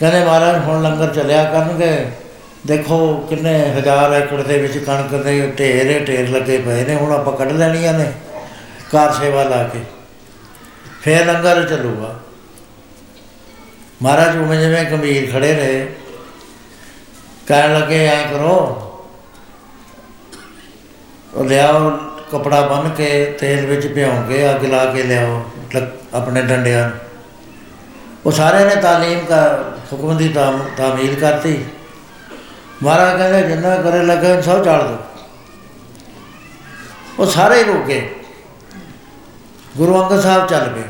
ਕਹਿੰਦੇ 0.00 0.24
ਮਹਾਰਾਜ 0.24 0.62
ਹੁਣ 0.64 0.82
ਲੰਗਰ 0.82 1.14
ਚੱਲਿਆ 1.14 1.44
ਕਰਨਗੇ। 1.44 2.06
ਦੇਖੋ 2.66 2.98
ਕਿੰਨੇ 3.28 3.58
ਹਜ਼ਾਰ 3.70 4.12
ਏਕੜ 4.12 4.42
ਦੇ 4.42 4.58
ਵਿੱਚ 4.58 4.78
ਕਣਕ 4.78 5.14
ਦੇ 5.24 5.40
ਢੇਰ 5.58 6.04
ਢੇਰ 6.06 6.28
ਲੱਗੇ 6.28 6.58
ਪਏ 6.58 6.84
ਨੇ, 6.84 6.94
ਹੁਣ 6.94 7.12
ਆਪਾਂ 7.12 7.32
ਕੱਢ 7.32 7.52
ਲੈਣੀਆਂ 7.52 7.92
ਨੇ। 7.92 8.10
ਕਾਰ 8.92 9.12
ਸੇਵਾ 9.12 9.42
ਲਾ 9.42 9.62
ਕੇ, 9.62 9.80
ਫੇਰ 11.02 11.26
ਲੰਗਰ 11.26 11.68
ਚੱਲੂਗਾ। 11.68 12.20
ਮਹਾਰਾਜ 14.02 14.36
ਉਵੇਂ 14.36 14.60
ਜਿਵੇਂ 14.60 14.84
ਗੰਭੀਰ 14.84 15.32
ਖੜੇ 15.32 15.54
ਰਹੇ, 15.54 15.94
ਕਹਿਣ 17.46 17.80
ਲੱਗੇ, 17.80 18.06
ਐ 18.06 18.22
ਕਰੋ, 18.22 18.82
ਉਹ 21.34 21.44
ਲਿਆਓ 21.44 21.90
ਕਪੜਾ 22.32 22.60
ਬੰਨ 22.60 22.90
ਕੇ, 22.90 23.24
ਤੇਲ 23.24 23.66
ਵਿੱਚ 23.66 23.94
ਭਿਉਂ 23.94 24.28
ਕੇ, 24.28 24.50
ਅੱਗ 24.50 24.64
ਲਾ 24.64 24.84
ਕੇ 24.84 25.02
ਲਿਆਓ 25.02 25.50
ਲੱਕ- 25.74 26.16
ਆਪਣੇ 26.16 26.42
ਡੰਡਿਆਂ 26.42 26.88
ਨੂੰ। 26.88 26.98
ਉਹ 28.26 28.32
ਸਾਰਿਆਂ 28.32 28.66
ਨੇ 28.66 28.76
ਤਾਲੀਮ 28.76 29.26
ਦਾ 29.26 29.72
ਹੁਕਮ 29.92 30.16
ਦੀ 30.16 30.28
ਤਾਮ- 30.28 30.76
ਤਾਮੀਲ 30.76 31.14
ਕਰਤੀ। 31.14 31.64
ਮਹਾਰਾਜ 32.82 33.18
ਕਹਿੰਦੇ, 33.18 33.48
ਜਿੰਨਾ 33.48 33.76
ਕਰੇ 33.76 34.02
ਲੱਗੇ, 34.02 34.42
ਸਭ 34.42 34.64
ਚਾਲ 34.64 34.88
ਦੋ। 34.88 34.96
ਉਹ 37.18 37.26
ਸਾਰੇ 37.26 37.58
ਹੀ 37.58 37.64
ਰੁਕੇ 37.64 38.15
ਗੁਰੂ 39.76 40.02
ਅੰਗਦ 40.02 40.22
ਸਾਹਿਬ 40.22 40.46
ਚੱਲ 40.46 40.68
ਪਏ, 40.68 40.82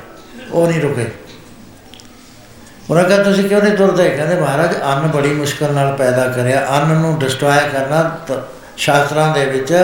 ਉਹ 0.52 0.68
ਨਹੀਂ 0.68 0.80
ਰੁਕੇ। 0.80 1.06
ਉਹਨਾਂ 2.90 3.04
ਕਹਿੰਦੇ 3.04 3.24
ਤੁਸੀਂ 3.24 3.48
ਕਿਉਂ 3.48 3.62
ਨਹੀਂ 3.62 3.76
ਤੁਰਦੇ? 3.76 4.10
ਕਹਿੰਦੇ, 4.10 4.34
ਮਹਾਰਾਜ, 4.34 4.82
ਅੰਨ 4.82 5.06
ਬੜੀ 5.06 5.28
ਮੁਸ਼ਕਲ 5.28 5.72
ਨਾਲ 5.72 5.96
ਪੈਦਾ 5.96 6.28
ਕਰਿਆ। 6.28 6.66
ਅੰਨ 6.70 6.88
ਨੂੰ 6.88 7.18
ਡਿਸਟਰੋਏ 7.18 7.68
ਕਰਨਾ 7.72 8.02
ਤ- 8.02 8.42
ਸ਼ਾਸਤਰਾਂ 8.76 9.34
ਦੇ 9.34 9.44
ਵਿੱਚ 9.44 9.78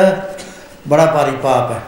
ਬੜਾ 0.88 1.06
ਭਾਰੀ 1.06 1.30
ਪਾਪ 1.30 1.70
ਹੈ। 1.70 1.80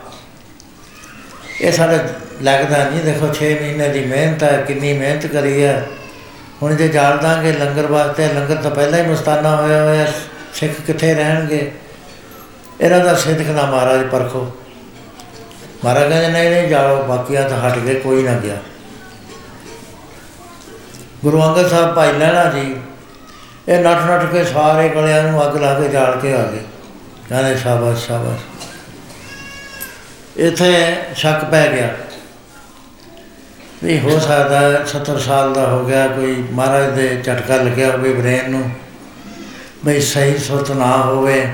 ਇਹ 1.60 1.72
ਸਾਡੇ 1.72 1.98
ਲੱਗਦਾ 2.42 2.84
ਨਹੀਂ। 2.84 3.00
ਦੇਖੋ 3.00 3.34
6 3.34 3.44
ਮਹੀਨੇ 3.44 3.88
ਦੀ 3.88 4.04
ਮਿਹਨਤ 4.04 4.42
ਹੈ, 4.42 4.64
ਕਿੰਨੀ 4.66 4.92
ਮਿਹਨਤ 4.92 5.26
ਕਰੀ 5.26 5.64
ਹੈ। 5.64 5.86
ਹੁਣ 6.62 6.74
ਜੇ 6.74 6.88
ਜਾਲ 6.88 7.18
ਦਾਂਗੇ 7.18 7.52
ਲੰਗਰ 7.52 7.86
ਵਾਸਤੇ, 7.86 8.28
ਲੰਗਰ 8.28 8.54
ਤਾਂ 8.54 8.70
ਪਹਿਲਾਂ 8.70 8.98
ਹੀ 8.98 9.08
ਮਸਤਾਨਾ 9.08 9.56
ਹੋਇਆ 9.56 9.84
ਹੋਇਆ, 9.84 10.06
ਸਿੱਖ 10.54 10.72
ਕਿੱਥੇ 10.86 11.14
ਰਹਿਣਗੇ? 11.14 11.72
ਇਹਨਾਂ 12.80 13.00
ਦਾ 13.00 13.14
ਸਿੱਧਕ 13.14 13.46
ਨਾ 13.46 13.62
ਮਹਾਰਾਜ 13.62 14.06
ਪਰਖੋ। 14.06 14.52
ਮਹਾਰਾਜ 15.84 16.08
ਕਹਿੰਦੇ, 16.08 16.28
ਨਹੀਂ 16.28 16.50
ਨਹੀਂ, 16.50 16.68
ਜਾਓ 16.68 17.02
ਬਾਕੀਆਂ 17.02 17.48
ਤਾਂ 17.48 17.58
ਹਟ 17.60 17.78
ਗਏ 17.78 17.94
ਕੋਈ 17.94 18.22
ਨਾ 18.22 18.32
ਗਿਆ। 18.32 18.56
ਗੁਰੂ 21.24 21.42
ਅੰਗਦ 21.42 21.68
ਸਾਹਿਬ 21.68 21.94
ਭਾਈ 21.94 22.12
ਲਹਿਣਾ 22.12 22.44
ਜੀ, 22.44 22.76
ਇਹ 23.68 23.78
ਨੱਠ 23.78 24.04
ਨੱਠ 24.04 24.24
ਕੇ 24.32 24.44
ਸਾਰੇ 24.44 24.88
ਗਲਿਆਂ 24.88 25.22
ਨੂੰ 25.22 25.42
ਅੱਗ 25.46 25.56
ਲਾ 25.56 25.80
ਕੇ 25.80 25.88
ਜਾਲ 25.88 26.18
ਕੇ 26.20 26.32
ਆ 26.32 26.42
ਗਏ। 26.42 26.62
ਕਹਿੰਦੇ, 27.28 27.56
ਸ਼ਾਬਾਸ਼ 27.56 28.06
ਸ਼ਾਬਾਸ਼। 28.06 28.42
ਇੱਥੇ 30.36 30.96
ਸ਼ੱਕ 31.16 31.44
ਪੈ 31.44 31.66
ਗਿਆ 31.68 31.88
ਵੀ 33.84 33.98
ਹੋ 34.00 34.18
ਸਕਦਾ 34.18 34.60
ਹੈ 34.60 34.84
70 34.86 35.18
ਸਾਲ 35.18 35.52
ਦਾ 35.54 35.66
ਹੋ 35.66 35.84
ਗਿਆ, 35.84 36.06
ਕੋਈ 36.06 36.44
ਮਹਾਰਾਜ 36.52 36.90
ਦੇ 36.90 37.08
ਝਟਕਾ 37.24 37.56
ਲੱਗਿਆ 37.56 37.90
ਹੋਵੇ 37.90 38.12
ਬ੍ਰੇਨ 38.12 38.50
ਨੂੰ, 38.50 38.70
ਬਈ 39.84 40.00
ਸਹੀ 40.00 40.38
ਸੁਰਤ 40.38 40.70
ਨਾ 40.70 40.96
ਹੋਵੇ। 40.96 41.46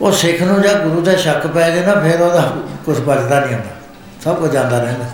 ਉਹ 0.00 0.12
ਸਿੱਖ 0.12 0.42
ਨੂੰ 0.42 0.62
ਜਾਂ 0.62 0.74
ਗੁਰੂ 0.74 1.00
ਦਾ 1.00 1.16
ਸ਼ੱਕ 1.16 1.46
ਪੈ 1.46 1.70
ਜਾਏ 1.70 1.86
ਨਾ, 1.86 1.94
ਫਿਰ 1.94 2.20
ਉਹਦਾ 2.20 2.52
ਕੁਝ 2.84 2.98
ਬਚਦਾ 2.98 3.40
ਨਹੀਂ 3.40 3.54
ਹੁੰਦਾ, 3.54 3.74
ਸਭ 4.24 4.36
ਕੁਝ 4.36 4.50
ਜਾਂਦਾ 4.50 4.78
ਰਹਿੰਦਾ। 4.78 5.10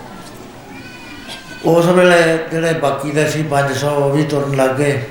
ਉਸ 1.65 1.85
ਵੇਲੇ 1.87 2.21
ਜਿਹੜੇ 2.51 2.73
ਬਾਕੀ 2.73 3.11
ਦੇ 3.11 3.27
ਸੀ 3.29 3.43
500 3.43 3.89
ਉਹ 3.95 4.09
ਵੀ 4.09 4.23
ਤੁਰਨ 4.23 4.55
ਲੱਗ 4.55 4.69
ਗਏ। 4.71 5.01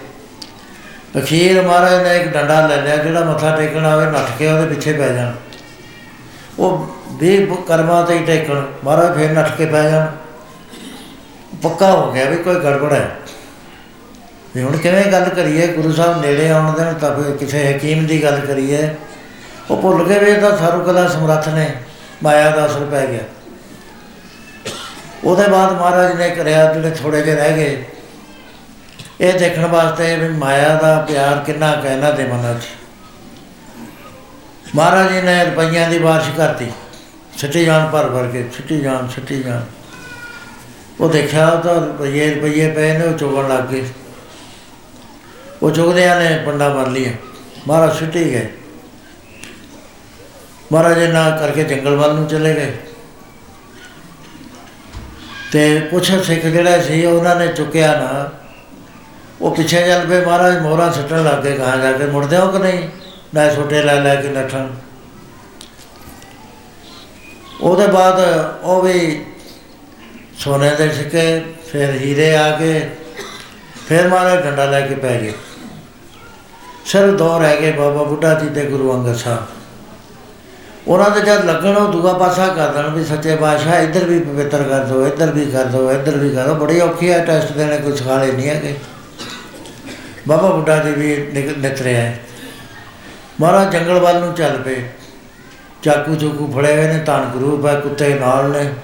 ਅਖੀਰ 1.19 1.61
ਮਹਾਰਾਜ 1.63 2.03
ਨੇ 2.03 2.17
ਇੱਕ 2.17 2.29
ਡੰਡਾ 2.29 2.67
ਲੈ 2.67 2.77
ਲਿਆ, 2.77 2.97
ਜਿਹੜਾ 2.97 3.21
ਮੱਥਾ 3.25 3.57
ਟੇਕਣ 3.57 3.85
ਆਵੇ, 3.87 4.07
ਨੱਠ 4.07 4.37
ਕੇ 4.39 4.47
ਉਹਦੇ 4.47 4.67
ਪਿੱਛੇ 4.67 4.93
ਪੈ 4.93 5.09
ਜਾਣ। 5.09 5.33
ਉਹ 6.59 6.87
ਵੀ 7.15 7.47
ਕਰਮਾਂ 7.69 8.03
ਤੇ 8.07 8.15
ਹੀ 8.15 8.25
ਟੇਕਣ, 8.25 8.63
ਮਹਾਰਾਜ 8.85 9.17
ਫੇਰ 9.17 9.33
ਨੱਠ 9.33 9.57
ਕੇ 9.57 9.67
ਪੈ 9.67 9.83
ਜਾਣ। 9.91 10.07
ਪੱਕਾ 11.63 11.91
ਹੋ 11.93 12.11
ਗਿਆ 12.13 12.25
ਵੀ 12.25 12.37
ਕੋਈ 12.37 12.55
ਗੜਬੜ 12.55 12.93
ਹੈ। 12.93 13.09
ਵੀ 14.55 14.63
ਹੁਣ 14.63 14.77
ਕਿਵੇਂ 14.77 15.05
ਗੱਲ 15.05 15.29
ਕਰੀਏ, 15.29 15.67
ਗੁਰੂ 15.67 15.93
ਸਾਹਿਬ 15.93 16.21
ਨੇੜੇ 16.21 16.49
ਆਉਣ 16.51 16.73
ਦੇਣ 16.73 16.95
ਤਾਂ 16.95 17.15
ਫਿਰ 17.17 17.37
ਕਿਸੇ 17.37 17.65
ਹਕੀਮ 17.71 18.07
ਦੀ 18.07 18.23
ਗੱਲ 18.23 18.41
ਕਰੀਏ। 18.41 18.89
ਉਹ 19.71 19.81
ਭੁੱਲ 19.83 20.05
ਗਏ 20.05 20.19
ਵੀ 20.19 20.31
ਇਹ 20.31 20.41
ਤਾਂ 20.41 20.57
ਸਰਵਕਲਾ 20.57 21.07
ਸਮਰੱਥ 21.09 21.49
ਨੇ। 21.49 21.71
ਮਾਇਆ 22.23 22.51
ਦਾ 22.51 22.67
ਅਸਰ 22.67 22.85
ਪੈ 22.85 23.07
ਗਿਆ। 23.07 23.21
ਉਹਦੇ 25.25 25.47
ਬਾਅਦ 25.49 25.73
ਮਹਾਰਾਜ 25.73 26.17
ਨੇ 26.17 26.29
ਕਰਿਆ, 26.31 26.73
ਜਿਹੜੇ 26.75 26.91
ਥੋੜੇ 26.91 27.23
ਜਿਹੇ 27.23 27.37
ਰਹਿ 27.37 27.57
ਗਏ, 27.57 27.85
ਇਹ 29.21 29.39
ਦੇਖਣ 29.39 29.67
ਵਾਸਤੇ 29.67 30.17
ਵੀ 30.17 30.29
ਮਾਇਆ 30.29 30.75
ਦਾ 30.75 30.99
ਪਿਆਰ 31.09 31.39
ਕਿੰਨਾ 31.39 31.73
ਕੁ 31.73 31.87
ਹੈ 31.87 31.93
ਇਹਨਾਂ 31.93 32.13
ਦੇ 32.13 32.25
ਮਨਾਂ 32.25 32.55
'ਚ। 32.55 32.67
ਮਹਾਰਾਜ 34.75 35.13
ਜੀ 35.13 35.21
ਨੇ 35.21 35.45
ਰੁਪਈਆਂ 35.45 35.89
ਦੀ 35.91 35.99
ਬਾਰਿਸ਼ 35.99 36.31
ਕਰਤੀ। 36.37 36.71
ਛੱਟੀ 37.39 37.65
ਜਾਣ 37.65 37.87
ਭਰ 37.87 38.09
ਭਰ 38.09 38.27
ਕੇ 38.27 38.45
ਛੱਟੀ 38.57 38.81
ਜਾਣ 38.81 39.09
ਛੱਟੀ 39.09 39.43
ਜਾਣ। 39.43 39.65
ਉਹ 41.01 41.09
ਦੇਖਿਆ 41.09 41.49
ਤਾਂ 41.57 41.75
ਰੁਪਈਏ 41.75 42.35
ਰੁਪਈਏ 42.35 42.71
ਪਏ 42.71 42.99
ਨੇ, 42.99 43.05
ਉਹ 43.05 43.19
ਚੁਗਣ 43.19 43.49
ਲੱਗ 43.49 43.65
ਗਏ। 43.65 43.85
ਉਹ 45.63 45.71
ਚੁਗਦਿਆਂ 45.71 46.21
ਨੇ 46.21 46.39
ਪੰਡਾ 46.47 46.69
ਮਾਰ 46.69 46.87
ਲਿਆ 46.87 47.13
ਮਹਾਰਾਜ 47.69 47.99
ਛੁੱਟੀ 47.99 48.25
ਗਏ। 48.25 48.49
ਮਹਾਰਾਜ 50.73 50.99
ਇਹ 50.99 51.09
ਨਾ 51.09 51.31
ਕਰਕੇ 51.31 51.65
ਜੰਗਲ 51.65 51.97
ਵੱਲ 51.97 52.15
ਨੂੰ 52.15 52.27
ਚਲੇ 52.27 52.55
ਗਏ। 52.55 52.77
ਤੇ 55.53 55.81
ਕੁਛ 55.81 56.13
ਸਿੱਖ 56.13 56.47
ਜਿਹੜਾ 56.47 56.83
ਸੀ, 56.83 57.05
ਉਹਨਾਂ 57.05 57.37
ਨੇ 57.37 57.49
ਚੁੱਕਿਆ 57.49 58.01
ਨਾ। 58.01 58.31
ਉਹ 59.41 59.55
ਪਿੱਛੇ 59.55 59.87
ਚੱਲ 59.87 60.07
ਪਏ, 60.07 60.25
ਮਹਾਰਾਜ 60.25 60.59
ਮੋਹਰਾਂ 60.59 60.93
ਸੁੱਟਣ 60.93 61.25
ਲੱਗ 61.25 61.43
ਗਏ 61.43 61.57
ਕਹਾਂ 61.57 61.77
ਜਾ 61.77 61.93
ਕੇ 61.93 62.07
ਮੁੜਦੇ 62.07 62.37
ਹੋ 62.37 62.51
ਕਿ 62.51 62.59
ਨਹੀਂ? 62.59 62.89
ਨਾ 63.35 63.55
ਛੋਟੇ 63.55 63.83
ਲੈ 63.83 64.01
ਲੈ 64.01 64.15
ਕੇ 64.17 64.29
ਨੱਠਣ। 64.29 64.67
ਉਹਦੇ 67.61 67.87
ਬਾਅਦ 67.87 68.21
ਉਹ 68.63 68.83
ਵੀ 68.83 69.27
ਸੋਨੇ 70.39 70.75
ਦੇ 70.75 70.93
ਸਿੱਕੇ, 70.93 71.45
ਫਿਰ 71.73 71.91
ਹੀਰੇ 71.91 72.37
ਆ 72.37 72.59
ਗਏ 72.59 72.91
ਫਿਰ 73.89 74.09
ਮਹਾਰਾਜ 74.09 74.45
ਡੰਡਾ 74.45 74.65
ਲੈ 74.65 74.81
ਕੇ 74.81 74.95
ਪੈ 74.95 75.21
ਗਏ। 75.21 75.33
ਸਿਰ 76.87 77.11
ਦੋ 77.11 77.39
ਰਹਿ 77.39 77.61
ਗਏ, 77.61 77.73
ਬਾਬਾ 77.73 78.03
ਬੁੱਢਾ 78.03 78.35
ਜੀ 78.35 78.49
ਤੇ 78.49 78.65
ਗੁਰੂ 78.65 78.95
ਅੰਗਦ 78.95 79.17
ਸਾਹਿਬ। 79.17 79.58
ਉਹਨਾਂ 80.89 81.11
ਦੇ 81.11 81.21
ਜਦ 81.21 81.45
ਲੱਗਣ, 81.45 81.77
ਉਹ 81.77 81.93
ਦੂਆ 81.93 82.13
ਪਾਸਾ 82.13 82.49
ਕਰ 82.49 82.69
ਦੇਣ 82.69 82.89
ਵੀ 82.89 83.05
ਸੱਚੇ 83.05 83.37
ਬਾਦਸ਼ਾਹ 83.37 83.83
ਇੱਧਰ 83.83 84.05
ਵੀ 84.05 84.21
ਪਵਿੱਤਰ 84.21 84.63
ਕਰ 84.63 84.85
ਦਿਓ 84.85 85.07
ਇੱਧਰ 85.07 85.31
ਵੀ 85.31 85.47
ਕਰ 85.47 85.65
ਦਿਓ 85.65 85.93
ਇੱਧਰ 85.93 86.17
ਵੀ 86.17 86.31
ਕਰੋ 86.31 86.55
ਬੜੀ 86.55 86.81
ਔਖੀ 86.81 87.13
ਹੈ 87.13 87.25
ਟੈਸਟ 87.25 87.53
ਦੇਣੇ 87.53 87.77
ਕੋਈ 87.77 87.97
ਸਖਾਲੇ 87.97 88.33
ਨਹੀਂ 88.33 88.49
ਹੈਗੇ। 88.49 88.77
ਬਾਬਾ 90.29 90.51
ਬੁੱਢਾ 90.51 90.77
ਜੀ 90.79 90.91
ਵੀ 90.91 91.31
ਨਿਕ- 91.35 91.59
ਨਿਤਰੇ 91.59 91.95
ਹੈ। 91.95 92.21
ਮਹਾਰਾਜ 93.41 93.73
ਜੰਗਲ 93.73 93.99
ਵੱਲ 93.99 94.21
ਨੂੰ 94.21 94.35
ਚੱਲ 94.35 94.63
ਪਏ। 94.63 94.83
ਚਾਕੂ 95.83 96.15
ਚੂਕੂ 96.15 96.53
ਫੜੇ 96.53 96.73
ਹੋਏ 96.73 96.87
ਨੇ 96.87 96.99
ਧਨ 96.99 97.31
ਗਰੂਪ 97.35 97.67
ਹੈ, 97.67 97.81
ਕੁੱਤੇ 97.81 98.15
ਨਾਲ 98.15 98.51
ਨੇ। 98.51 98.75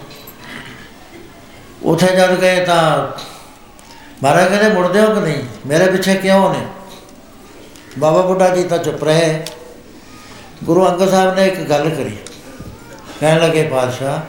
ਉਥੇ 1.83 2.07
ਜਦ 2.07 2.41
ਗਏ 2.41 2.65
ਤਾਂ 2.65 3.09
ਮਹਾਰਾਜ 4.23 4.49
ਕਹਿੰਦੇ, 4.49 4.69
ਮੁੜਦੇ 4.69 5.01
ਹੋ 5.01 5.15
ਕਿ 5.15 5.21
ਨਹੀਂ? 5.21 5.43
ਮੇਰੇ 5.67 5.87
ਪਿੱਛੇ 5.87 6.15
ਕਿਉਂ 6.15 6.55
ਨੇ? 6.55 6.67
ਬਾਬਾ 7.99 8.23
ਬੁੱਢਾ 8.23 8.49
ਜੀ 8.49 8.65
ਤਾਂ 8.65 8.79
ਚੁੱਪ 8.79 9.05
ਰਹੇ। 9.05 9.45
ਗੁਰੂ 10.65 10.87
ਅੰਗਦ 10.89 11.11
ਸਾਹਿਬ 11.11 11.35
ਨੇ 11.35 11.47
ਇੱਕ 11.47 11.61
ਗੱਲ 11.61 11.89
ਕਰੀ। 11.89 12.17
ਕਹਿਣ 13.21 13.41
ਲੱਗੇ 13.41 13.63
ਪਾਤਸ਼ਾਹ 13.63 14.21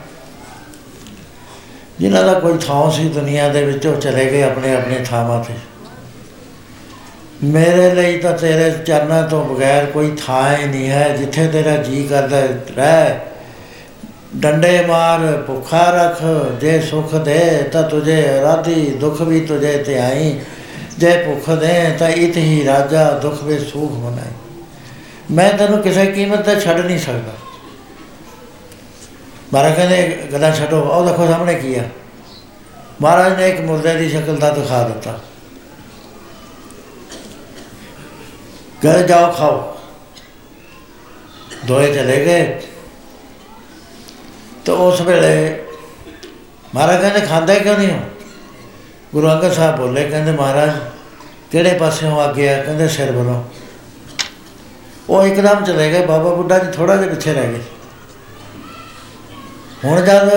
ਜਿਨ੍ਹਾਂ 1.99 2.23
ਦਾ 2.23 2.33
ਕੋਈ 2.33 2.57
ਥਾਂ 2.57 2.91
ਸੀ 2.91 3.09
ਦੁਨੀਆ 3.09 3.47
ਦੇ 3.49 3.63
ਵਿੱਚ 3.63 3.87
ਉਹ 3.87 3.95
ਚਲੇ 3.95 4.25
ਗਏ 4.25 4.41
ਆਪਣੇ 4.43 4.75
ਆਪਣੇ 4.75 4.99
ਥਾਵਾਂ 5.05 5.43
ਤੇ। 5.43 5.53
ਮੇਰੇ 7.43 7.93
ਲਈ 7.95 8.17
ਤਾਂ 8.17 8.33
ਤੇਰੇ 8.33 8.71
ਚਰਨਾਂ 8.85 9.23
ਤੋਂ 9.23 9.43
ਬਗੈਰ 9.45 9.85
ਕੋਈ 9.85 10.11
ਥਾਂ 10.25 10.57
ਹੀ 10.57 10.65
ਨਹੀਂ 10.65 10.89
ਹੈ 10.89 11.17
ਜਿੱਥੇ 11.17 11.47
ਤੇਰਾ 11.47 11.75
ਜੀ 11.77 12.03
ਕਰਦਾ 12.07 12.37
ਹੈ, 12.37 12.47
ਰਹਿ। 12.77 13.19
ਡੰਡੇ 14.35 14.81
ਮਾਰ 14.87 15.43
ਭੁੱਖਾ 15.47 15.89
ਰੱਖ 15.91 16.23
ਜੇ 16.61 16.79
ਸੁਖ 16.81 17.15
ਦੇ 17.15 17.63
ਤਾਂ 17.73 17.83
ਤੁਝੇ 17.83 18.41
ਰਾਧੀ 18.41 18.89
ਦੁੱਖ 18.99 19.21
ਵੀ 19.21 19.39
ਤੁਝੇ 19.39 19.77
ਤੇ 19.77 19.99
ਆਈ। 19.99 20.39
ਜੇ 20.97 21.17
ਭੁੱਖ 21.17 21.49
ਦੇ 21.49 21.95
ਤਾਂ 21.99 22.09
ਇਤ 22.09 22.37
ਹੀ 22.37 22.65
ਰਾਜਾ 22.65 23.11
ਦੁੱਖ 23.11 23.43
ਵੇ 23.43 23.59
ਸੁਖ 23.59 23.91
ਮਨਾਈ 23.91 24.33
ਮੈਂ 25.31 25.53
ਤੈਨੂੰ 25.53 25.81
ਕਿਸੇ 25.81 26.05
ਕੀਮਤ 26.05 26.39
ਤੇ 26.39 26.59
ਛੱਡ 26.59 26.79
ਨਹੀਂ 26.79 26.99
ਸਕਦਾ। 26.99 27.31
ਮਹਾਰਾਜ 29.53 29.75
ਕਹਿੰਦੇ, 29.75 30.27
ਗੱਲਾਂ 30.31 30.51
ਛੱਡੋ 30.51 30.81
ਉਹ 30.81 31.05
ਦੇਖੋ 31.05 31.27
ਸਾਹਮਣੇ 31.27 31.55
ਕੀ 31.55 31.75
ਆ। 31.75 31.83
ਮਹਾਰਾਜ 33.01 33.41
ਨੇ 33.41 33.49
ਇੱਕ 33.49 33.61
ਮੁਰਦੇ 33.61 33.95
ਦੀ 33.95 34.09
ਸ਼ਕਲ 34.09 34.35
ਦਾ 34.35 34.49
ਦਿਖਾ 34.49 34.83
ਦਿੱਤਾ। 34.83 35.19
ਘਰ 38.87 39.07
ਜਾਓ, 39.07 39.31
ਖਾਓ। 39.31 39.77
ਦੋਏ 41.65 41.93
ਚਲੇ 41.93 42.25
ਗਏ। 42.25 42.61
ਤਾਂ 44.65 44.73
ਉਸ 44.73 45.01
ਵੇਲੇ 45.01 45.63
ਮਹਾਰਾਜ 46.75 47.01
ਕਹਿੰਦੇ, 47.01 47.21
ਖਾਂਦੇ 47.21 47.59
ਕਿਉਂ 47.59 47.77
ਨਹੀਂ 47.77 47.91
ਹੋ? 47.91 47.99
ਗੁਰੂ 49.13 49.27
ਅੰਗਦ 49.27 49.53
ਸਾਹਿਬ 49.53 49.77
ਬੋਲੇ, 49.77 50.09
ਕਹਿੰਦੇ, 50.09 50.31
ਮਹਾਰਾਜ, 50.31 50.71
ਕਿਹੜੇ 51.51 51.73
ਪਾਸਿਓਂ 51.73 52.21
ਆ? 52.21 52.31
ਗਿਆ 52.31 52.63
ਕਹਿੰਦੇ, 52.63 52.87
ਸਿਰ 52.87 53.11
ਵੱਲੋਂ 53.11 53.43
ਉਹ 55.09 55.25
ਇੱਕਦਮ 55.25 55.63
ਚਲੇ 55.65 55.91
ਗਏ, 55.91 56.05
ਬਾਬਾ 56.05 56.33
ਬੁੱਢਾ 56.35 56.57
ਜੀ 56.59 56.71
ਥੋੜਾ 56.71 56.95
ਜਿਹਾ 56.95 57.09
ਪਿੱਛੇ 57.09 57.33
ਰਹਿ 57.33 57.47
ਗਏ। 57.47 57.61
ਹੁਣ 59.85 60.01
ਜਦ 60.01 60.29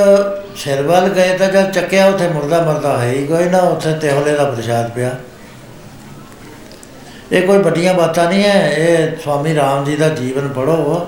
ਸਿਰ 0.56 0.82
ਵੱਲ 0.82 1.08
ਗਏ 1.08 1.36
ਤਾਂ 1.38 1.48
ਜਦ 1.48 1.70
ਚੱਕਿਆ, 1.72 2.06
ਉੱਥੇ 2.06 2.28
ਮੁਰਦਾ 2.28 2.60
ਮਰਦਾ 2.62 2.96
ਹੈ 2.98 3.08
ਹੀ 3.08 3.26
ਕੋਈ 3.26 3.44
ਨਾ, 3.44 3.58
ਉੱਥੇ 3.58 3.92
ਤਿਹਲੇ 3.92 4.32
ਦਾ 4.32 4.44
ਪ੍ਰਸ਼ਾਦ 4.44 4.90
ਪਿਆ। 4.90 5.14
ਇਹ 7.32 7.46
ਕੋਈ 7.46 7.58
ਵੱਡੀਆਂ 7.58 7.94
ਬਾਤਾਂ 7.94 8.28
ਨਹੀਂ 8.28 8.42
ਹੈ 8.44 8.70
ਇਹ 8.70 9.16
ਸਵਾਮੀ 9.24 9.54
ਰਾਮ 9.54 9.84
ਜੀ 9.84 9.96
ਦਾ 9.96 10.08
ਜੀਵਨ 10.08 10.48
ਪੜੋ 10.48 11.06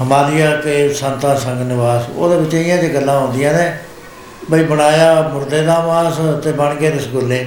ਹਿਮਾਲਿਆ 0.00 0.50
ਕੇ 0.56 0.88
ਸੰਤਾ 0.94 1.34
ਸੰਗ 1.34 1.60
ਨਿਵਾਸ, 1.62 2.08
ਉਹਦੇ 2.16 2.36
ਵਿੱਚ 2.36 2.54
ਇਹੀਆਂ 2.54 2.76
ਜਿਹੀ 2.78 2.94
ਗੱਲਾਂ 2.94 3.18
ਹੁੰਦੀਆਂ 3.20 3.52
ਨੇ, 3.54 3.72
ਬਈ 4.50 4.64
ਬਣਾਇਆ 4.64 5.22
ਮੁਰਦੇ 5.32 5.62
ਦਾ 5.62 5.78
ਮਾਸ 5.86 6.18
ਤੇ 6.44 6.52
ਬਣ 6.52 6.74
ਗਏ 6.74 6.90
ਰਸਗੁੱਲੇ। 6.90 7.46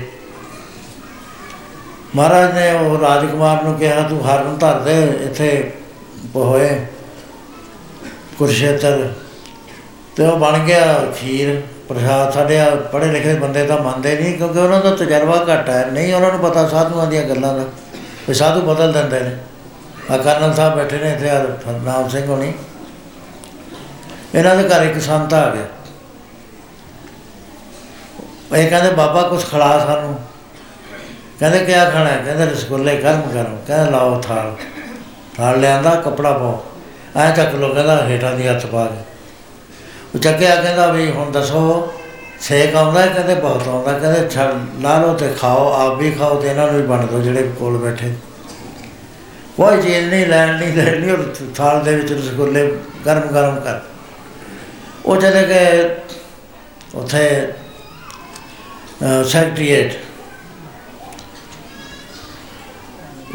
ਮਹਾਰਾਜ 2.15 2.53
ਨੇ 2.53 2.71
ਉਹ 2.71 2.97
ਰਾਜਕੁਮਾਰ 2.99 3.63
ਨੂੰ 3.63 3.73
ਕਿਹਾ, 3.79 4.01
ਤੂੰ 4.01 4.25
ਹਰਨ 4.25 4.57
ਧਰ 4.57 4.79
ਦੇ, 4.79 5.01
ਇੱਥੇ 5.25 5.71
ਹੋਏ 6.35 6.69
ਕੁਰਸ਼ੇਤਰ 8.37 9.07
ਤੇ 10.15 10.25
ਉਹ 10.25 10.37
ਬਣ 10.39 10.57
ਗਿਆ 10.59 11.05
ਖੀਰ 11.15 11.61
ਪ੍ਰਸ਼ਾਦ 11.87 12.33
ਸਾਡੇ 12.33 12.59
ਪੜ੍ਹੇ 12.91 13.11
ਲਿਖੇ 13.11 13.33
ਬੰਦੇ 13.35 13.65
ਤਾਂ 13.67 13.77
ਮੰਨਦੇ 13.77 14.15
ਨਹੀਂ, 14.15 14.33
ਕਿਉਂਕਿ 14.37 14.59
ਉਹਨਾਂ 14.59 14.81
ਦਾ 14.81 14.95
ਤਜਰਬਾ 14.95 15.37
ਘੱਟ 15.43 15.69
ਹੈ। 15.69 15.85
ਨਹੀਂ, 15.91 16.13
ਉਹਨਾਂ 16.13 16.31
ਨੂੰ 16.31 16.39
ਪਤਾ 16.41 16.67
ਸਾਧੂਆਂ 16.67 17.05
ਦੀਆਂ 17.07 17.23
ਗੱਲਾਂ 17.23 17.53
ਦਾ, 17.53 17.65
ਵੀ 18.27 18.33
ਸਾਧੂ 18.33 18.61
ਬਦਲ 18.61 18.93
ਦਿੰਦੇ 18.93 19.19
ਨੇ। 19.19 19.37
ਆ 20.11 20.17
ਕਰਨਲ 20.17 20.53
ਸਾਹਿਬ 20.53 20.75
ਬੈਠੇ 20.75 20.97
ਨੇ 20.97 21.11
ਇੱਥੇ, 21.13 21.29
ਆਹ 21.29 21.79
ਨਾਮ 21.83 22.09
ਸਿੰਘ 22.09 22.25
ਹੋਣੀ। 22.27 22.53
ਇਹਨਾਂ 24.35 24.55
ਦੇ 24.55 24.67
ਘਰ 24.69 24.83
ਇੱਕ 24.83 24.99
ਸੰਤ 25.01 25.33
ਆ 25.33 25.49
ਗਿਆ। 25.49 25.65
ਇਹ 28.57 28.69
ਕਹਿੰਦੇ, 28.69 28.91
ਬਾਬਾ 28.91 29.21
ਕੁਝ 29.21 29.43
ਖਿਲਾ 29.43 29.77
ਸਾਨੂੰ। 29.85 30.17
ਕਹਿੰਦੇ 31.41 31.59
ਕਿਆ 31.59 31.89
ਖਾਣਾ? 31.89 32.09
ਹੈ 32.09 32.21
ਕਹਿੰਦੇ 32.25 32.45
ਰਸਗੁੱਲੇ 32.45 32.95
ਗਰਮ 32.97 33.21
ਗਰਮ। 33.33 33.55
ਕਹਿੰਦੇ 33.67 33.91
ਲਾਓ 33.91 34.19
ਥਾਲ। 34.21 34.55
ਥਾਲ 35.37 35.59
ਲਿਆਂਦਾ, 35.59 35.95
ਕਪੜਾ 35.95 36.31
ਪਾਓ। 36.31 36.63
ਐ 37.17 37.29
ਚੱਕ 37.35 37.55
ਲੋ 37.55 37.73
ਕਹਿੰਦਾ 37.73 38.05
ਹੇਠਾਂ 38.07 38.33
ਦੀ 38.33 38.47
ਹੱਥ 38.47 38.65
ਪਾ 38.65 38.85
ਕੇ। 38.85 38.99
ਉਹ 40.15 40.19
ਚੱਕਿਆ, 40.19 40.55
ਕਹਿੰਦਾ 40.55 40.91
ਵੀ 40.91 41.09
ਹੁਣ 41.11 41.31
ਦੱਸੋ, 41.31 41.93
ਸੇਕ 42.41 42.75
ਆਉਂਦਾ 42.75 43.01
ਹੈ? 43.01 43.07
ਕਹਿੰਦੇ 43.07 43.35
ਬਹੁਤ 43.35 43.67
ਆਉਂਦਾ। 43.67 43.97
ਕਹਿੰਦੇ 43.99 44.29
ਛੱਡ, 44.29 44.81
ਲਾ 44.81 44.97
ਲਓ 44.99 45.13
ਤੇ 45.13 45.29
ਖਾਓ, 45.41 45.71
ਆਪ 45.73 45.97
ਵੀ 45.97 46.11
ਖਾਓ 46.11 46.41
ਤੇ 46.41 46.47
ਇਹਨਾਂ 46.47 46.67
ਨੂੰ 46.67 46.75
ਵੀ 46.75 46.87
ਵੰਡ 46.87 47.09
ਦਿਓ 47.09 47.19
ਜਿਹੜੇ 47.19 47.51
ਕੋਲ 47.59 47.77
ਬੈਠੇ। 47.77 48.13
ਕੋਈ 49.57 49.81
ਚੀਜ਼ 49.81 50.07
ਨਹੀਂ, 50.09 50.25
ਲੈਣ 50.27 50.57
ਨਹੀਂ, 50.59 50.73
ਲੈਣੀ 50.75 51.11
ਉਹ 51.11 51.53
ਥਾਲ 51.55 51.83
ਦੇ 51.83 51.95
ਵਿੱਚ 51.95 52.11
ਰਸਗੁੱਲੇ 52.13 52.65
ਗਰਮ 53.05 53.27
ਗਰਮ 53.27 53.59
ਕਰ। 53.59 53.79
ਉਹ 55.05 55.17
ਚਲੇ 55.17 55.47
ਗਏ 55.47 55.89
ਉੱਥੇ 56.95 57.53
ਸੈਕਟਰੀਏਟ 59.29 59.99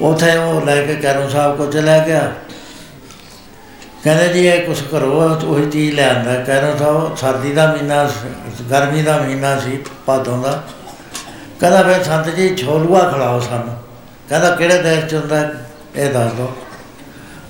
ਉਥੇ 0.01 0.37
ਉਹ 0.37 0.67
ਲੈ 0.67 0.87
ਕੇ 0.87 0.95
ਕਰਮ 0.95 1.29
ਸਾਹਿਬ 1.29 1.57
ਕੋ 1.57 1.67
ਚਲਾ 1.67 1.99
ਗਿਆ। 1.99 2.33
ਕਹਿੰਦੇ 4.05 4.29
ਜੀ 4.29 4.47
ਇਹ 4.47 4.67
ਕੁਛ 4.67 4.83
ਕਰੋ 4.83 5.39
ਉਹੀ 5.45 5.71
ਚੀਜ਼ 5.71 5.95
ਲੈ 5.95 6.09
ਆਂਦਾ। 6.09 6.35
ਕਰਮ 6.35 6.79
ਸਾਹਿਬ 6.79 7.17
ਸਰਦੀ 7.17 7.53
ਦਾ 7.53 7.73
ਮਹੀਨਾ 7.73 8.09
ਸੀ, 8.09 8.65
ਗਰਮੀ 8.71 9.03
ਦਾ 9.03 9.17
ਮਹੀਨਾ 9.17 9.61
ਸੀ 9.61 9.79
ਭਾਦੋਂ 10.07 10.43
ਦਾ। 10.43 10.63
ਕਹਿੰਦਾ 11.61 11.83
ਫਿਰ 11.83 12.03
ਸੰਤ 12.03 12.29
ਜੀ 12.29 12.57
ਛੋਲੂਆ 12.57 13.11
ਖਿਲਾਓ 13.11 13.41
ਸਾਨੂੰ। 13.41 13.77
ਕਹਿੰਦਾ 14.29 14.51
ਕਿਹੜੇ 14.51 14.83
ਦੇਸ਼ 14.83 15.05
ਚ 15.05 15.15
ਹੁੰਦਾ 15.15 15.37
ਹੈ? 15.37 15.71
ਇਹ 15.97 16.11
ਦੱਸ 16.11 16.33
ਦੋ। 16.33 16.57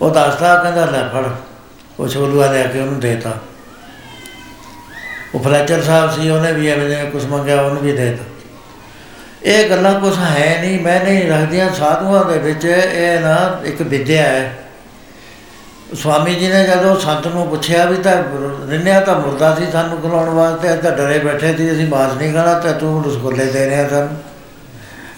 ਉਹ 0.02 0.10
ਦੱਸਦਾ 0.10 0.54
ਕਹਿੰਦਾ 0.56 0.84
ਲੈ 0.84 1.08
ਫੜ 1.08 1.24
ਉਹ 2.00 2.08
ਛੋਲੂਆ 2.08 2.52
ਲੈ 2.52 2.62
ਕੇ 2.62 2.80
ਉਹਨੂੰ 2.80 3.00
ਦੇਤਾ। 3.00 3.30
ਉਹ 5.34 5.40
ਫਲੈਚਰ 5.40 5.82
ਸਾਹਿਬ 5.82 6.10
ਸੀ 6.10 6.30
ਉਹਨੇ 6.30 6.52
ਵੀ 6.52 6.68
ਐਵੇਂ 6.68 6.88
ਜਿਵੇਂ 6.88 7.10
ਕੁਛ 7.10 7.24
ਮੰਗਿਆ 7.24 7.62
ਉਹਨੂੰ 7.62 7.82
ਵੀ 7.82 7.92
ਦੇਤਾ। 7.92 8.24
ਇਹ 9.46 9.68
ਗੱਲਾਂ 9.70 9.92
ਕੁਛ 10.00 10.16
ਹੈ 10.18 10.58
ਨਹੀਂ, 10.60 10.78
ਮੈਂ 10.80 11.00
ਨਹੀਂ 11.00 11.28
ਰੱਖਦੀਆਂ, 11.30 11.68
ਸਾਧੂਆਂ 11.74 12.24
ਦੇ 12.24 12.38
ਵਿੱਚ 12.38 12.64
ਇਹ 12.64 13.20
ਨਾ 13.20 13.36
ਇੱਕ 13.64 13.82
ਵਿਦਿਆ 13.82 14.22
ਹੈ। 14.22 14.58
ਸਵਾਮੀ 15.94 16.34
ਜੀ 16.34 16.48
ਨੇ 16.48 16.62
ਜਦੋਂ 16.66 16.94
ਸੰਤ 17.00 17.26
ਨੂੰ 17.26 17.46
ਪੁੱਛਿਆ 17.48 17.84
ਵੀ 17.84 17.96
ਤਾਂ 17.96 18.12
ਰਿੰਨਿਆ 18.68 19.00
ਤਾਂ 19.00 19.14
ਮੁਰਦਾ 19.20 19.54
ਸੀ 19.54 19.70
ਸਾਨੂੰ 19.72 20.00
ਖਿਲਾਉਣ 20.02 20.28
ਵਾਸਤੇ 20.30 20.72
ਅੱਜ 20.72 20.80
ਤਾਂ 20.82 20.92
ਡਰੇ 20.92 21.18
ਬੈਠੇ 21.18 21.54
ਸੀ, 21.56 21.70
ਅਸੀਂ 21.72 21.86
ਮਾਸ 21.88 22.16
ਨਹੀਂ 22.16 22.32
ਖਾਣਾ, 22.34 22.58
ਤੇ 22.58 22.72
ਤੂੰ 22.72 23.04
ਰਸਗੁੱਲੇ 23.04 23.44
ਦੇ 23.44 23.66
ਰਿਹਾ 23.66 23.88
ਸਾਨੂੰ। 23.88 24.16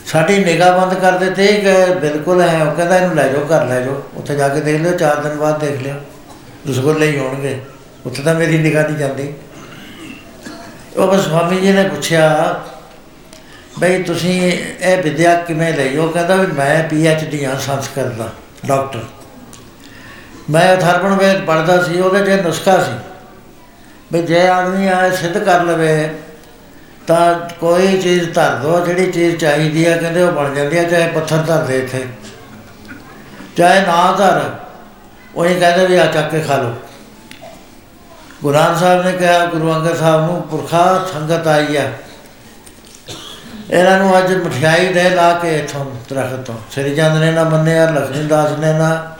ਸਾਡੀ 0.06 0.38
ਨਿਗਾਹ 0.44 0.78
ਬੰਦ 0.80 0.94
ਕਰ 0.94 1.18
ਦਿੱਤੇ 1.18 1.46
ਕਿ 1.54 1.74
ਬਿਲਕੁਲ 2.00 2.40
ਹੈ 2.42 2.62
ਉਹ 2.64 2.74
ਕਹਿੰਦਾ 2.76 2.96
ਇਹਨੂੰ 2.96 3.16
ਲੈ 3.16 3.28
ਜਾਓ, 3.28 3.44
ਘਰ 3.46 3.66
ਲੈ 3.66 3.80
ਜਾਓ, 3.80 4.02
ਉੱਥੇ 4.16 4.34
ਜਾ 4.36 4.48
ਕੇ 4.48 4.60
ਦੇਖ 4.60 4.80
ਲਿਓ, 4.80 4.92
ਚਾਰ 4.92 5.22
ਦਿਨ 5.22 5.36
ਬਾਅਦ 5.36 5.60
ਦੇਖ 5.60 5.82
ਲਿਓ, 5.82 5.94
ਰਸਗੁੱਲੇ 6.70 7.10
ਹੀ 7.10 7.18
ਹੋਣਗੇ, 7.18 7.58
ਉੱਥੇ 8.06 8.22
ਤਾਂ 8.22 8.34
ਮੇਰੀ 8.34 8.58
ਨਿਗਾਹ 8.58 8.82
ਨਹੀਂ 8.82 8.96
ਜਾਂਦੀ। 8.96 9.32
ਉਹ 10.96 11.06
ਬਸ 11.06 11.24
ਸਵਾਮੀ 11.24 11.60
ਜੀ 11.60 11.72
ਨੇ 11.72 11.88
ਪੁੱਛਿਆ 11.88 12.28
ਬਈ 13.78 14.02
ਤੁਸੀਂ 14.02 14.52
ਇਹ 14.80 15.02
ਵਿਦਿਆ 15.02 15.34
ਕਿਵੇਂ 15.34 15.74
ਲਈ? 15.74 15.96
ਉਹ 15.96 16.08
ਕਹਿੰਦਾ 16.10 16.34
ਵੀ 16.34 16.46
ਮੈਂ 16.46 16.88
ਪੀ 16.88 17.06
ਐਚ 17.06 17.24
ਡੀ 17.24 17.44
ਹਾਂ, 17.44 17.56
ਸੰਸਕ੍ਰਿਤ 17.56 18.06
ਦਾ 18.06 18.28
ਡਾਕਟਰ 18.66 19.00
ਮੈਂ 20.50 20.76
ਥਰਪਣ 20.76 21.14
ਵੇਦ 21.14 21.44
ਪੜ੍ਹਦਾ 21.44 21.82
ਸੀ, 21.82 22.00
ਉਹਦੇ 22.00 22.36
'ਚ 22.36 22.40
ਨੁਸਖਾ 22.40 22.78
ਸੀ। 22.82 22.92
ਵੀ 24.12 24.22
ਜੇ 24.22 24.48
ਆਦਮੀ 24.48 24.88
ਆ 24.88 25.10
ਸਿੱਧ 25.10 25.38
ਕਰ 25.38 25.64
ਲਵੇ, 25.64 26.10
ਤਾਂ 27.06 27.48
ਕੋਈ 27.60 28.00
ਚੀਜ਼ 28.02 28.34
ਧਰ 28.34 28.50
ਦੋ, 28.50 28.86
ਜਿਹੜੀ 28.86 29.12
ਚੀਜ਼ 29.12 29.36
ਚਾਹੀਦੀ 29.36 29.84
ਆ, 29.84 29.96
ਕਹਿੰਦੇ 29.96 30.22
ਉਹ 30.22 30.32
ਬਣ 30.32 30.54
ਜਾਂਦੀ 30.54 30.78
ਆ, 30.78 30.82
ਚਾਹੇ 30.82 31.08
ਪੱਥਰ 31.08 31.36
ਧਰ 31.36 31.58
ਦੇ 31.58 31.78
ਇੱਥੇ। 31.78 32.04
ਚਾਹੇ 33.56 33.80
ਨਾ 33.80 34.12
ਧਰ, 34.12 34.50
ਉਹ 35.34 35.46
ਇਹ 35.46 35.60
ਕਹਿੰਦੇ 35.60 35.86
ਵੀ 35.86 35.96
ਆ, 35.96 36.06
ਚੱਕ 36.06 36.30
ਕੇ 36.30 36.40
ਖਾ 36.40 36.56
ਲਓ। 36.56 36.74
ਗੁਰੂ 38.42 38.54
ਨਾਨਕ 38.54 38.78
ਸਾਹਿਬ 38.78 39.04
ਨੇ 39.04 39.12
ਕਿਹਾ, 39.12 39.46
ਗੁਰੂ 39.46 39.72
ਅੰਗਦ 39.74 39.96
ਸਾਹਿਬ 39.96 40.20
ਨੂੰ 40.20 40.42
ਪੁਰਖਾ 40.42 41.06
ਸੰਗਤ 41.12 41.46
ਆਈ 41.46 41.76
ਆ। 41.76 41.82
ਇਹਨਾਂ 43.70 43.98
ਨੂੰ 43.98 44.16
ਅੱਜ 44.18 44.32
ਮਠਿਆਈ 44.34 44.92
ਦੇ 44.92 45.08
ਲਾ 45.10 45.32
ਕੇ 45.34 45.56
ਇਥੋਂ 45.58 45.84
ਦਰਖਤ 46.10 46.44
ਤੋਂ। 46.46 46.54
ਸ੍ਰੀ 46.72 46.94
ਚੰਦ 46.96 47.16
ਨੇ 47.16 47.30
ਨਾ 47.32 47.44
ਮੰਨਿਆ 47.44 47.90
ਲక్ష్ਮੀ 47.90 48.22
ਦਾਸ 48.28 48.58
ਨੇ 48.58 48.72
ਨਾ 48.72 49.16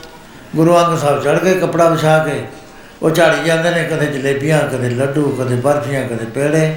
ਗੁਰੂ 0.55 0.77
ਅੰਗਦ 0.77 0.99
ਸਾਹਿਬ 0.99 1.23
ਚੜ 1.23 1.37
ਕੇ 1.39 1.53
ਕਪੜਾ 1.55 1.87
ਵਿਛਾ 1.89 2.17
ਕੇ, 2.19 2.41
ਉਹ 3.01 3.09
ਝਾੜੀ 3.11 3.43
ਜਾਂਦੇ 3.45 3.71
ਨੇ 3.71 3.83
ਕਦੇ 3.83 4.05
ਜਲੇਬੀਆਂ, 4.07 4.59
ਕਦੇ 4.69 4.89
ਲੱਡੂ, 4.89 5.29
ਕਦੇ 5.39 5.55
ਬਰਫੀਆਂ, 5.57 6.03
ਕਦੇ 6.07 6.25
ਪੇੜੇ। 6.25 6.75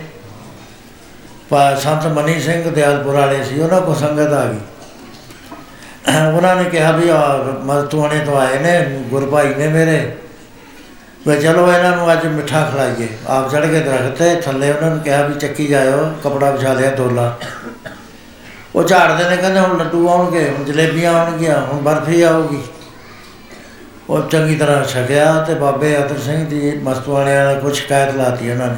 ਪਾ 1.51 1.75
ਸੰਤ 1.75 2.07
ਮਨੀ 2.09 2.41
ਸਿੰਘ 2.41 2.71
ਦਿਆਲਪੁਰ 2.71 3.15
ਵਾਲੇ 3.15 3.43
ਸੀ, 3.45 3.61
ਉਹਨਾਂ 3.61 3.81
ਕੋ 3.81 3.95
ਸੰਗਤ 3.95 4.33
ਆ 4.33 4.45
ਗਈ। 4.45 4.61
ਉਹਨਾਂ 6.27 6.55
ਨੇ 6.57 6.65
ਕਿਹਾ 6.65 6.91
ਵੀ 6.93 7.09
ਆ 7.09 7.21
ਮਜ਼ਤੂਆਣੇ 7.65 8.19
ਤੋਂ 8.25 8.37
ਆਏ 8.39 8.59
ਨੇ 8.59 8.81
ਗੁਰਭਾਈ 9.11 9.55
ਨੇ 9.55 9.69
ਮੇਰੇ। 9.69 10.13
ਵੀ 11.27 11.37
ਚਲੋ 11.37 11.67
ਇਹਨਾਂ 11.73 11.97
ਨੂੰ 11.97 12.13
ਅੱਜ 12.13 12.27
ਮਿੱਠਾ 12.27 12.65
ਖਿਲਾਈਏ। 12.71 13.09
ਆਪ 13.29 13.51
ਚੜ 13.51 13.67
ਕੇ 13.67 13.81
ਦਰਖਤ 13.81 14.17
ਤੇ 14.19 14.35
ਥੱਲੇ 14.37 14.71
ਉਹਨਾਂ 14.71 14.91
ਨੂੰ 14.91 15.01
ਕਿਹਾ 15.01 15.23
ਵੀ 15.23 15.35
ਚੱਕੀ 15.41 15.67
ਜਾਇਓ, 15.67 16.11
ਕਪੜਾ 16.25 16.51
ਵਿਛਾ 16.51 16.73
ਲਿਆ, 16.73 16.91
ਦੋਲਾ। 16.91 17.35
ਉਹ 18.77 18.85
ਝਾੜਦੇ 18.85 19.31
ਨੇ, 19.31 19.37
ਕਹਿੰਦੇ 19.37 19.61
ਹੁਣ 19.61 19.79
ਲੱਡੂ 19.79 20.09
ਆਉਣਗੇ, 20.09 20.51
ਹੁਣ 20.51 20.65
ਜਲੇਬੀਆਂ 20.65 21.13
ਆਉਣਗੀਆਂ, 21.13 21.61
ਹੁਣ 21.67 21.81
ਬਰਫੀ 21.81 22.23
ਆਊਗੀ। 22.23 22.63
ਉਹ 24.11 24.23
ਚੰਗੀ 24.23 24.57
ਤਰ੍ਹਾਂ 24.57 24.85
ਛਕਿਆ 24.85 25.45
ਤੇ 25.45 25.55
ਬਾਬੇ 25.55 25.99
ਅਤਰ 25.99 26.19
ਸਿੰਘ 26.19 26.47
ਦੀ 26.47 26.79
ਮਸਤਵਾਣਿਆਂ 26.83 27.55
ਨੇ 27.55 27.61
ਕੁਝ 27.61 27.75
ਸ਼ਿਕਾਇਤ 27.77 28.15
ਲਾਤੀ 28.15 28.51
ਉਹਨਾਂ 28.51 28.69
ਨੇ। 28.69 28.77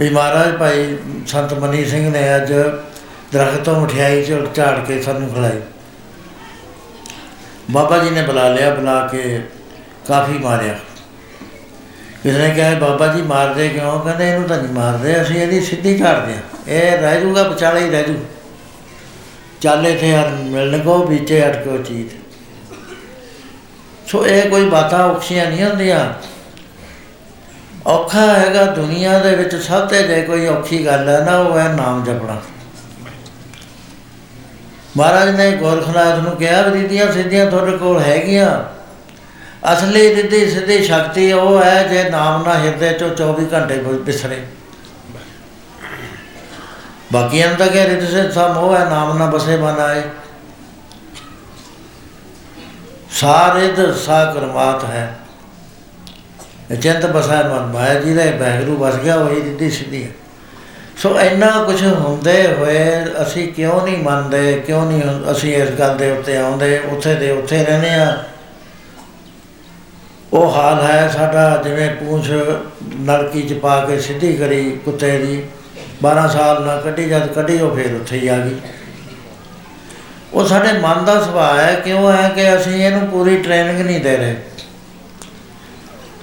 ਵੀ 0.00 0.10
ਮਹਾਰਾਜ 0.10 0.56
ਭਾਈ 0.56 0.96
ਸੰਤ 1.26 1.54
ਮਨੀ 1.54 1.84
ਸਿੰਘ 1.84 2.10
ਨੇ 2.10 2.36
ਅੱਜ 2.36 2.52
ਦਰਖਤ 3.32 3.64
ਤੋਂ 3.64 3.80
ਮਠਿਆਈ 3.80 4.24
ਝੜ 4.24 4.46
ਝਾੜ 4.54 4.78
ਕੇ 4.86 5.02
ਸਾਨੂੰ 5.02 5.28
ਖਿਲਾਈ। 5.34 5.60
ਬਾਬਾ 7.70 7.98
ਜੀ 7.98 8.10
ਨੇ 8.10 8.22
ਬੁਲਾ 8.22 8.48
ਲਿਆ, 8.48 8.74
ਬੁਲਾ 8.74 9.06
ਕੇ 9.06 9.40
ਕਾਫੀ 10.08 10.38
ਮਾਰਿਆ। 10.38 10.78
ਕਿਸੇ 12.22 12.38
ਨੇ 12.38 12.50
ਕਿਹਾ, 12.50 12.74
ਬਾਬਾ 12.74 13.06
ਜੀ 13.06 13.22
ਮਾਰਦੇ 13.22 13.68
ਕਿਉਂ? 13.68 13.98
ਕਹਿੰਦੇ, 14.00 14.30
ਇਹਨੂੰ 14.30 14.48
ਤਾਂ 14.48 14.56
ਨਹੀਂ 14.56 14.72
ਮਾਰਦੇ, 14.72 15.22
ਅਸੀਂ 15.22 15.36
ਇਹਦੀ 15.36 15.60
ਸਿੱਧੀ 15.60 15.98
ਝਾੜਦੇ 15.98 16.32
ਹਾਂ 16.32 16.42
ਇਹ 16.68 16.98
ਰਹਿ 16.98 17.20
ਜੂਗਾ 17.20 17.42
ਵਿਚਾਲੇ 17.42 17.80
ਹੀ 17.80 17.90
ਰਹਿ 17.90 18.04
ਜੂ 18.04 18.14
ਚਾਲੇ 19.60 19.94
ਤੇ 19.96 20.14
ਹਰ 20.14 20.28
ਮਿਲਣ 20.28 20.78
ਕੋ 20.78 20.96
ਵਿੱਚੇ 21.04 21.40
ਅਟਕੋ 21.48 21.76
ਚੀਤ 21.78 22.18
ਸੋ 24.08 24.24
ਇਹ 24.26 24.48
ਕੋਈ 24.50 24.68
ਬਾਤਾਂ 24.68 24.98
ਔਖੀਆਂ 24.98 25.46
ਨਹੀਂ 25.46 25.64
ਹੁੰਦੀਆਂ। 25.64 25.98
ਔਖਾ 27.86 28.26
ਹੈਗਾ 28.26 28.64
ਦੁਨੀਆ 28.66 29.18
ਦੇ 29.18 29.34
ਵਿੱਚ 29.36 29.54
ਸਭ 29.56 29.88
ਤੋਂ 29.88 30.02
ਜੇ 30.02 30.20
ਕੋਈ 30.22 30.46
ਔਖੀ 30.46 30.84
ਗੱਲ 30.86 31.08
ਹੈ 31.08 31.20
ਨਾ, 31.24 31.36
ਉਹ 31.38 31.58
ਹੈ 31.58 31.68
ਨਾਮ 31.68 32.04
ਜਪਣਾ। 32.04 32.40
ਮਹਾਰਾਜ 34.96 35.28
ਨੇ 35.36 35.50
ਗੋਰਖਨਾਥ 35.52 36.18
ਨੂੰ 36.18 36.36
ਕਿਹਾ, 36.36 36.62
ਵੀ 36.62 36.80
ਰਿੱਧੀਆਂ 36.82 37.12
ਸਿੱਧੀਆਂ 37.12 37.46
ਤੁਹਾਡੇ 37.50 37.76
ਕੋਲ 37.76 38.00
ਹੈਗੀਆਂ। 38.00 38.50
ਅਸਲੀ 39.72 40.14
ਰਿੱਧੀ 40.14 40.50
ਸਿੱਧੀ 40.50 40.82
ਸ਼ਕਤੀ 40.84 41.32
ਉਹ 41.32 41.62
ਹੈ 41.62 41.82
ਜੇ 41.82 42.02
ਨਾਮ 42.10 42.44
ਨਾ 42.44 42.58
ਹਿਰਦੇ 42.58 42.92
ਚੋਂ 42.92 43.10
24 43.16 43.46
ਘੰਟੇ 43.52 43.78
ਬਿਸਰੇ 44.04 44.42
ਬਾਕੀਆਂ 47.12 47.54
ਦਾ 47.54 47.66
ਕਿ 47.66 47.84
ਰਿੱਧ 47.84 48.04
ਸੇ 48.10 48.30
ਸਮ 48.30 48.56
ਉਹ 48.56 48.74
ਹੈ, 48.76 48.84
ਨਾਮ 48.84 49.18
ਨਾ 49.18 49.26
ਬਸੇ 49.26 49.56
ਬਨਾਏ 49.56 50.02
ਸਾਰਿਦ 53.10 53.94
ਸਾ 53.94 54.24
ਕਰਮਾਤ 54.24 54.84
ਹੈ। 54.84 55.16
ਚਿੰਤ 56.82 57.06
ਬਸਾ 57.06 57.42
ਮਨ, 57.42 57.66
ਮਾਇਆ 57.66 58.00
ਜੀ 58.00 58.14
ਦੇ 58.14 58.30
ਬਹਿਰੂ 58.30 58.76
ਵਸ 58.76 58.94
ਗਿਆ, 58.94 59.14
ਉਹੀ 59.16 59.42
ਰਿੱਧੀ 59.42 59.70
ਸਿੱਧੀ 59.70 60.04
ਹੈ। 60.04 60.10
ਸੋ 60.96 61.20
ਇੰਨਾ 61.20 61.50
ਕੁਝ 61.64 61.82
ਹੁੰਦੇ 61.84 62.54
ਹੋਏ 62.54 63.04
ਅਸੀਂ 63.22 63.52
ਕਿਉਂ 63.52 63.80
ਨਹੀਂ 63.82 63.98
ਮੰਨਦੇ, 63.98 64.52
ਕਿਉਂ 64.66 64.84
ਨਹੀਂ 64.86 65.02
ਅਸੀਂ 65.32 65.54
ਇਸ 65.56 65.70
ਗੱਲ 65.70 65.96
ਦੇ 65.96 66.10
ਉੱਤੇ 66.10 66.36
ਆਉਂਦੇ, 66.36 66.78
ਉੱਥੇ 66.78 67.14
ਦੇ 67.14 67.30
ਉੱਥੇ 67.30 67.64
ਰਹਿੰਦੇ 67.64 67.90
ਆ 67.90 68.24
ਉਹ 70.32 70.52
ਹਾਲ 70.52 70.82
ਹੈ 70.82 71.08
ਸਾਡਾ, 71.08 71.62
ਜਿਵੇਂ 71.64 71.90
ਪੂੰਛ 71.94 72.30
ਨਲਕੀ 72.96 73.42
ਚ 73.42 73.52
ਪਾ 73.52 73.84
ਕੇ 73.84 74.00
ਸਿੱਧੀ 74.00 74.36
ਕਰੀ 74.36 74.70
ਕੁੱਤੇ 74.84 75.18
ਦੀ। 75.18 75.42
12 76.02 76.28
ਸਾਲ 76.28 76.62
ਨਾ 76.62 76.76
ਕੱਢੀ, 76.76 77.08
ਜਦ 77.08 77.26
ਕੱਢੀ 77.26 77.60
ਉਹ 77.60 77.76
ਫੇਰ 77.76 77.94
ਉੱਥੇ 77.94 78.18
ਹੀ 78.18 78.28
ਆ 78.28 78.38
ਗਈ। 78.38 78.60
ਉਹ 80.32 80.46
ਸਾਡੇ 80.46 80.72
ਮਨ 80.72 81.04
ਦਾ 81.04 81.20
ਸੁਭਾਅ 81.22 81.58
ਹੈ, 81.58 81.74
ਕਿਉਂ 81.74 82.12
ਹੈ 82.12 82.28
ਕਿ 82.28 82.54
ਅਸੀਂ 82.56 82.84
ਇਹਨੂੰ 82.86 83.08
ਪੂਰੀ 83.08 83.36
ਟ੍ਰੇਨਿੰਗ 83.36 83.80
ਨਹੀਂ 83.80 84.00
ਦੇ 84.00 84.16
ਰਹੇ। 84.16 84.36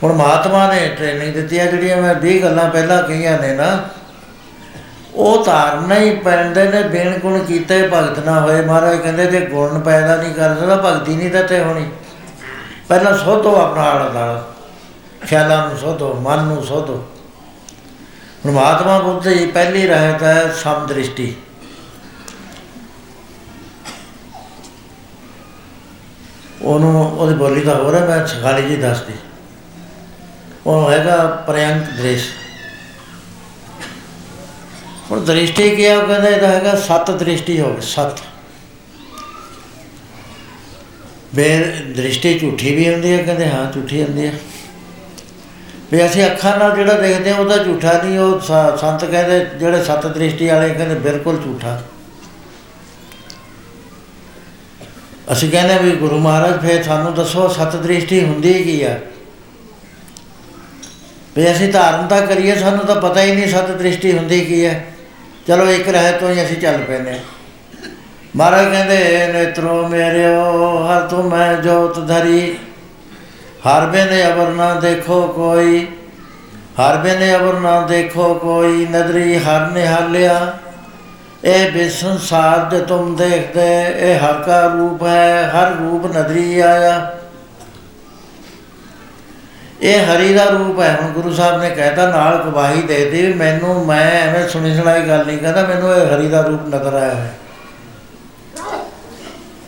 ਹੁਣ 0.03 0.13
ਮਹਾਤਮਾ 0.13 0.73
ਨੇ 0.73 0.87
ਟ੍ਰੇਨਿੰਗ 0.87 1.33
ਦਿੱਤੀ 1.33 1.59
ਆ, 1.59 1.65
ਜਿਹੜੀਆਂ 1.65 1.97
ਮੈਂ 1.97 2.15
20 2.15 2.39
ਗੱਲਾਂ 2.43 2.69
ਪਹਿਲਾਂ 2.69 3.03
ਕਹੀਆਂ 3.03 3.37
ਨੇ 3.39 3.53
ਨਾ, 3.53 3.89
ਉਹ 5.15 5.45
ਧਾਰਨਾ 5.45 5.95
ਹੀ 5.95 6.15
ਪੈਂਦੇ 6.15 6.63
ਨੇ 6.63 6.81
ਬੇਨ 6.83 7.17
ਗੁਣ 7.19 7.39
ਕੀਤੇ 7.39 7.81
ਭਗਤ 7.93 8.19
ਨਾ 8.19 8.39
ਹੋਏ। 8.39 8.61
ਮਹਾਰਾਜ 8.61 8.97
ਕਹਿੰਦੇ, 8.97 9.25
ਜੇ 9.25 9.39
ਗੁਣ 9.41 9.79
ਪੈਦਾ 9.79 10.15
ਨਹੀਂ 10.15 10.33
ਕਰ 10.33 10.55
ਸਕਦਾ, 10.55 10.75
ਭਗਤੀ 10.75 11.15
ਨਹੀਂ 11.15 11.31
ਤਾਂ 11.31 11.43
ਤੇ 11.43 11.59
ਹੋਣੀ। 11.59 11.89
ਪਹਿਲਾਂ 12.89 13.17
ਸੋਧੋ 13.17 13.55
ਆਪਣਾ 13.55 13.83
ਆਲਾ 13.83 14.09
ਦਾਲਾ 14.09 14.43
ਖਿਆਲਾਂ 15.27 15.67
ਨੂੰ 15.67 15.77
ਸੋਧੋ, 15.77 16.13
ਮਨ 16.13 16.43
ਨੂੰ 16.43 16.63
ਸੋਧੋ। 16.63 17.03
ਹੁਣ 18.47 18.55
ਮਹਾਤਮਾ 18.55 18.97
ਬੁੱਧ 18.99 19.27
ਦੀ 19.27 19.45
ਪਹਿਲੀ 19.45 19.85
ਰਹਿਤ 19.87 20.21
ਹੈ 20.23 20.51
ਸਮਦ੍ਰਿਸ਼ਟੀ 20.53 21.33
ਉਹਨੂੰ 26.61 26.93
ਉਹਦੀ 27.07 27.33
ਬੋਲੀ 27.35 27.61
ਦਾ 27.61 27.75
ਹੋਰ 27.75 27.95
ਹੈ, 27.95 28.05
ਮੈਂ 28.07 28.25
ਸਖਾਲੀ 28.27 28.67
ਜੀ 28.67 28.75
ਦੱਸਦੀ। 28.75 29.13
ਉਹ 30.65 30.89
ਹੈਗਾ 30.91 31.17
ਪ੍ਰਯੰਕ 31.47 31.89
ਦ੍ਰਿਸ਼। 31.97 32.29
ਹੁਣ 35.11 35.25
ਦ੍ਰਿਸ਼ਟੀ 35.25 35.69
ਕੀ 35.75 35.85
ਆ, 35.85 35.97
ਉਹ 35.97 36.07
ਕਹਿੰਦਾ 36.07 36.29
ਇਹਦਾ 36.29 36.47
ਹੈਗਾ 36.47 36.75
ਸੱਤ 36.87 37.11
ਦ੍ਰਿਸ਼ਟੀ 37.11 37.59
ਹੋਵੇ 37.59 37.81
ਸੱਤ। 37.81 38.21
ਬੇਰ, 41.35 41.65
ਦ੍ਰਿਸ਼ਟੀ 41.95 42.37
ਝੂਠੀ 42.39 42.75
ਵੀ 42.75 42.93
ਹੁੰਦੀ 42.93 43.11
ਹੈ, 43.13 43.23
ਕਹਿੰਦੇ 43.23 43.49
ਹਾਂ 43.49 43.71
ਝੂਠੀ 43.71 44.03
ਹੁੰਦੀ 44.03 44.25
ਹੈ। 44.27 44.33
ਵੀ 45.91 46.05
ਅਸੀਂ 46.05 46.25
ਅੱਖਾਂ 46.25 46.57
ਨਾਲ 46.57 46.75
ਜਿਹੜਾ 46.75 46.93
ਦੇਖਦੇ 46.93 47.31
ਹਾਂ, 47.31 47.39
ਉਹਦਾ 47.39 47.57
ਝੂਠਾ 47.57 48.01
ਨਹੀਂ, 48.03 48.19
ਉਹ 48.19 48.39
ਸ- 48.39 48.79
ਸੰਤ 48.81 49.05
ਕਹਿੰਦੇ, 49.05 49.45
ਜਿਹੜੇ 49.59 49.83
ਸੱਤ 49.83 50.07
ਦ੍ਰਿਸ਼ਟੀ 50.07 50.47
ਵਾਲੇ 50.47 50.73
ਕਹਿੰਦੇ 50.73 50.95
ਬਿਲਕੁਲ 50.95 51.37
ਝੂਠਾ। 51.37 51.81
ਅਸੀਂ 55.31 55.51
ਕਹਿੰਦੇ 55.51 55.77
ਵੀ 55.77 55.91
ਗੁਰੂ 55.91 56.19
ਮਹਾਰਾਜ, 56.19 56.61
ਫੇਰ 56.61 56.83
ਸਾਨੂੰ 56.83 57.13
ਦੱਸੋ 57.13 57.47
ਸੱਤ 57.47 57.75
ਦ੍ਰਿਸ਼ਟੀ 57.75 58.25
ਹੁੰਦੀ 58.25 58.53
ਕੀ 58.53 58.83
ਆ? 58.83 58.99
ਵੀ 61.37 61.51
ਅਸੀਂ 61.51 61.73
ਧਾਰਨ 61.73 62.07
ਤਾਂ 62.07 62.21
ਕਰੀਏ, 62.21 62.55
ਸਾਨੂੰ 62.55 62.85
ਤਾਂ 62.85 62.95
ਪਤਾ 62.95 63.21
ਹੀ 63.21 63.35
ਨਹੀਂ 63.35 63.47
ਸੱਤ 63.47 63.71
ਦ੍ਰਿਸ਼ਟੀ 63.71 64.17
ਹੁੰਦੀ 64.17 64.45
ਕੀ 64.45 64.65
ਹੈ 64.65 64.85
ਚਲੋ 65.47 65.71
ਇੱਕ 65.71 65.89
ਰਹਿ 65.89 66.11
ਤੋਂ 66.11 66.31
ਹੀ 66.31 66.45
ਅਸੀਂ 66.45 66.57
ਚੱਲ 66.57 66.77
ਪੈਨੇ 66.77 67.11
ਹਾਂ। 67.11 67.19
ਮਹਾਰਾਜ 68.35 68.65
ਕਹਿੰਦੇ 68.65 69.27
ਨੇਤਰੋ 69.33 69.87
ਮੇਰਿਓ, 69.87 70.77
ਹਰ 70.87 71.07
ਤੂੰ 71.07 71.29
ਮੈਂ 71.29 71.53
ਜੋਤ 71.53 72.07
ਧਰੀ। 72.07 72.57
ਹਰ 73.67 73.85
ਬਿਨ 73.85 74.07
ਅਵਰ 74.33 74.47
ਨਾ 74.47 74.73
ਦੇਖੋ 74.73 75.27
ਕੋਈ, 75.27 75.87
ਹਰ 76.79 76.97
ਬਿਨ 76.97 77.35
ਅਵਰ 77.35 77.59
ਨਾ 77.59 77.81
ਦੇਖੋ 77.81 78.33
ਕੋਈ, 78.33 78.87
ਨਦਰੀ 78.91 79.37
ਹਰ 79.37 79.71
ਨਿਹਾਲਿਆ। 79.71 80.57
ਇਹ 81.43 81.71
ਬੇਸੰਸਾਰ 81.71 82.69
ਜੇ 82.69 82.79
ਤੁਮ 82.85 83.15
ਦੇਖਦੇ, 83.15 83.85
ਇਹ 83.99 84.19
ਹਰ 84.19 84.33
ਕਾ 84.33 84.65
ਰੂਪ 84.67 85.03
ਹੈ, 85.03 85.49
ਹਰ 85.49 85.71
ਰੂਪ 85.71 86.05
ਨਦਰੀ 86.17 86.59
ਆਇਆ। 86.59 87.15
ਇਹ 89.81 90.05
ਹਰੀ 90.05 90.33
ਦਾ 90.33 90.43
ਰੂਪ 90.43 90.79
ਹੈ, 90.79 90.97
ਹੁਣ 91.01 91.11
ਗੁਰੂ 91.11 91.33
ਸਾਹਿਬ 91.33 91.61
ਨੇ 91.61 91.69
ਕਹਿਤਾ, 91.69 92.09
ਨਾਲ 92.09 92.37
ਗਵਾਹੀ 92.37 92.81
ਦੇ 92.81 92.97
ਦਿੱਤੀ 92.97 93.25
ਵੀ 93.25 93.33
ਮੈਨੂੰ, 93.33 93.85
ਮੈਂ 93.85 94.11
ਐਵੇਂ 94.11 94.49
ਸੁਣੀ 94.49 94.75
ਸੁਣਾਈ 94.75 95.01
ਗੱਲ 95.01 95.25
ਨਹੀਂ 95.25 95.37
ਕਹਿੰਦਾ 95.37 95.61
ਮੈਨੂੰ 95.61 95.93
ਇਹ 95.95 96.15
ਹਰੀ 96.15 96.27
ਦਾ 96.27 96.41
ਰੂਪ 96.41 96.67
ਨਜ਼ਰ 96.67 96.93
ਆਇਆ 96.93 97.15
ਹੈ। 97.15 97.33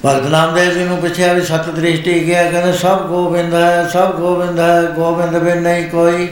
ਭਗਤ 0.06 0.26
ਨਾਮਦੇਵ 0.26 0.74
ਜੀ 0.74 0.84
ਨੂੰ 0.84 0.98
ਪੁੱਛਿਆ 0.98 1.32
ਵੀ 1.34 1.42
ਸਤ 1.42 1.70
ਦ੍ਰਿਸ਼ਟੀ 1.70 2.20
ਗਿਆ 2.28 2.44
ਕਹਿੰਦਾ, 2.44 2.72
ਸਭ 2.74 3.08
ਗੋਬਿੰਦ 3.08 3.54
ਹੈ, 3.54 3.88
ਸਭ 3.94 4.16
ਗੋਬਿੰਦ 4.16 4.60
ਹੈ, 4.60 4.82
ਗੋਬਿੰਦ 4.96 5.38
ਬਿਨ 5.38 5.62
ਨਹੀਂ 5.62 5.90
ਕੋਈ। 5.90 6.28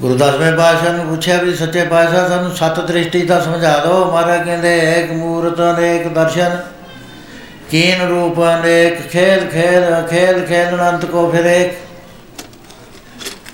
ਗੁਰਦਾਸਵੇਂ 0.00 0.52
ਪਾਸ਼ਾ 0.52 0.92
ਨੂੰ 0.92 1.06
ਪੁੱਛਿਆ 1.06 1.36
ਵੀ 1.36 1.54
ਸੱਚੇ 1.56 1.84
ਪਾਸ਼ਾ 1.84 2.26
ਸਾਨੂੰ 2.28 2.54
ਸਤ 2.56 2.80
ਦ੍ਰਿਸ਼ਟੀ 2.80 3.22
ਦਾ 3.26 3.40
ਸਮਝਾ 3.40 3.76
ਦਿਓ। 3.78 4.04
ਮਹਾਰਾਜ 4.04 4.44
ਕਹਿੰਦੇ 4.44 4.76
ਇੱਕ 4.90 5.12
ਮੂਰਤ 5.12 5.60
ਅਨੇਕ 5.62 6.06
ਦਰਸ਼ਨ, 6.08 6.60
ਕੀਨ 7.70 8.06
ਰੂਪ 8.08 8.40
ਅਨੇਕ 8.44 9.00
ਖੇਲ 9.10 9.48
ਖੇਲ 9.48 10.06
ਖੇਲ 10.10 10.44
ਖੇਲ 10.46 10.74
ਅਨੰਤ 10.74 11.04
ਕੋ 11.06 11.30
ਫਿਰ 11.30 11.46
ਇੱਕ 11.46 11.74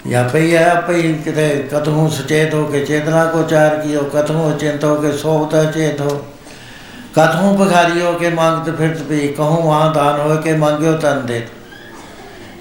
ਜਾਂ 0.09 0.28
ਪਈ 0.28 0.55
ਆ 0.57 0.74
ਪਈ 0.88 1.12
ਕਿਤੇ 1.24 1.48
ਕਤਹੂ 1.72 2.09
ਸਚੇਤ 2.11 2.55
ਹੋ 2.55 2.64
ਕੇ 2.64 2.84
ਚੇਤਨਾ 2.84 3.24
ਕੋ 3.24 3.42
ਚਾਰ 3.42 3.76
ਕੀਓ 3.76 4.02
ਕਤਹੂ 4.14 4.52
ਚਿੰਤ 4.61 4.84
ਹੋ 4.84 4.94
ਕੇ 4.94 5.12
ਸੋਵਤਾ 5.12 5.64
ਚੇਤ 5.64 6.00
ਹੋ। 6.00 6.24
ਕਥੋਂ 7.17 7.53
ਭਖਾਰੀਓ 7.57 8.12
ਕੇ 8.12 8.31
ਮੰਗਤ 8.31 8.77
ਫਿਰਤ 8.77 9.03
ਵੀ 9.03 9.27
ਕਹੂੰ 9.29 9.62
ਵਾਂ 9.62 9.93
ਦਾਨ 9.95 10.21
ਹੋਏ 10.21 10.37
ਕੇ 10.37 10.53
ਮੰਗਿਓ 10.57 10.97
ਤਨ 10.99 11.21
ਦੇ। 11.27 11.47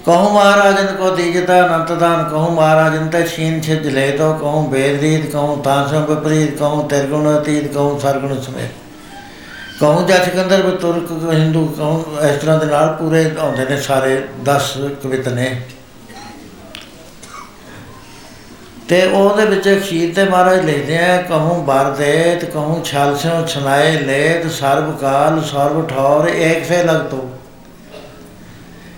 ਕਹੂੰ 0.06 0.32
ਮਹਾਰਾਜਨ 0.32 0.94
ਕੋ 0.96 1.10
ਦੀਜਤਾ 1.10 1.58
ਅਨੰਤ 1.66 1.92
ਦਾਨ 1.92 2.22
ਕਹੂੰ 2.24 2.52
ਮਹਾਰਾਜਨ 2.52 3.08
ਤੇ 3.08 3.22
ਛੀਨ 3.26 3.60
ਛਿਜ 3.60 3.86
ਲੈ 3.88 4.10
ਤੋ, 4.10 4.32
ਕਹੂੰ 4.32 4.70
ਬੇਦਰੀਤ 4.70 5.30
ਕਹੂੰ 5.32 5.60
ਤਾਂ 5.62 5.86
ਸਭ 5.88 6.10
ਵਿਪਰੀਤ 6.10 6.56
ਕਹੂੰ 6.58 6.88
ਤਿਰਗੁਣ 6.88 7.38
ਅਤੀਤ, 7.38 7.72
ਕਹੂੰ 7.74 8.00
ਸਰਗੁਣ 8.00 8.40
ਸਮੇਤ। 8.40 8.82
ਕਹੂੰ 9.80 10.06
ਜੱਜ 10.06 10.28
ਗੰਦਰਵ 10.36 10.70
ਤੁਰਕ 10.76 11.10
ਹਿੰਦੂ, 11.32 11.66
ਕਹੂੰ 11.68 12.04
ਇਸ 12.22 12.40
ਤਰ੍ਹਾਂ 12.40 12.58
ਦੇ 12.58 12.66
ਨਾਲ 12.66 12.94
ਪੂਰੇ 12.98 13.30
ਆਉਂਦੇ 13.38 13.64
ਨੇ 13.64 13.80
ਸਾਰੇ 13.80 14.22
10 14.44 14.76
ਕਵਿਤ 15.02 15.28
ਨੇ। 15.28 15.48
ਤੇ 18.88 19.04
ਉਹਦੇ 19.04 19.44
ਵਿੱਚ 19.44 19.68
ਅਖੀਰ 19.68 20.14
ਤੇ 20.14 20.24
ਮਹਾਰਾਜ 20.24 20.64
ਲਿਖਦੇ 20.64 20.98
ਆ, 20.98 21.16
ਕਹੂੰ 21.18 21.64
ਬਰ 21.66 21.90
ਦੇਤ 21.90 22.44
ਕਹੂੰ 22.44 22.82
ਛਲ 22.84 23.16
ਸਿਓ 23.16 23.44
ਛਨਾਏ 23.46 23.96
ਲੇਤ 23.98 24.50
ਸਰਬ 24.52 24.96
ਕਾਲ 24.98 25.42
ਸਰਬ 25.42 25.86
ਠੌਰ 25.88 26.28
ਏਕ 26.28 26.64
ਸੇ 26.64 26.82
ਲਗਤੋ 26.82 27.28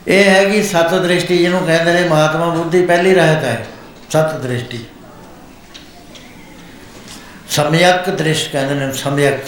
ਇਹ 0.09 0.25
ਹੈਗੀ 0.25 0.63
ਸਤ 0.63 0.95
ਦ੍ਰਿਸ਼ਟੀ 0.95 1.37
ਜਿਹਨੂੰ 1.39 1.61
ਕਹਿੰਦੇ 1.67 1.93
ਨੇ, 1.93 2.09
ਮਹਾਤਮਾ 2.09 2.47
ਬੁੱਧੀ 2.47 2.85
ਪਹਿਲੀ 2.87 3.15
ਰਹਿਤ 3.15 3.45
ਹੈ, 3.45 3.67
ਸਤ 4.11 4.35
ਦ੍ਰਿਸ਼ਟੀ। 4.43 4.85
ਸਮਯਕ 7.51 8.11
ਦ੍ਰਿਸ਼ 8.11 8.49
ਕਹਿੰਦੇ 8.51 8.75
ਨੇ, 8.75 8.93
ਸਮਯਕ। 8.93 9.45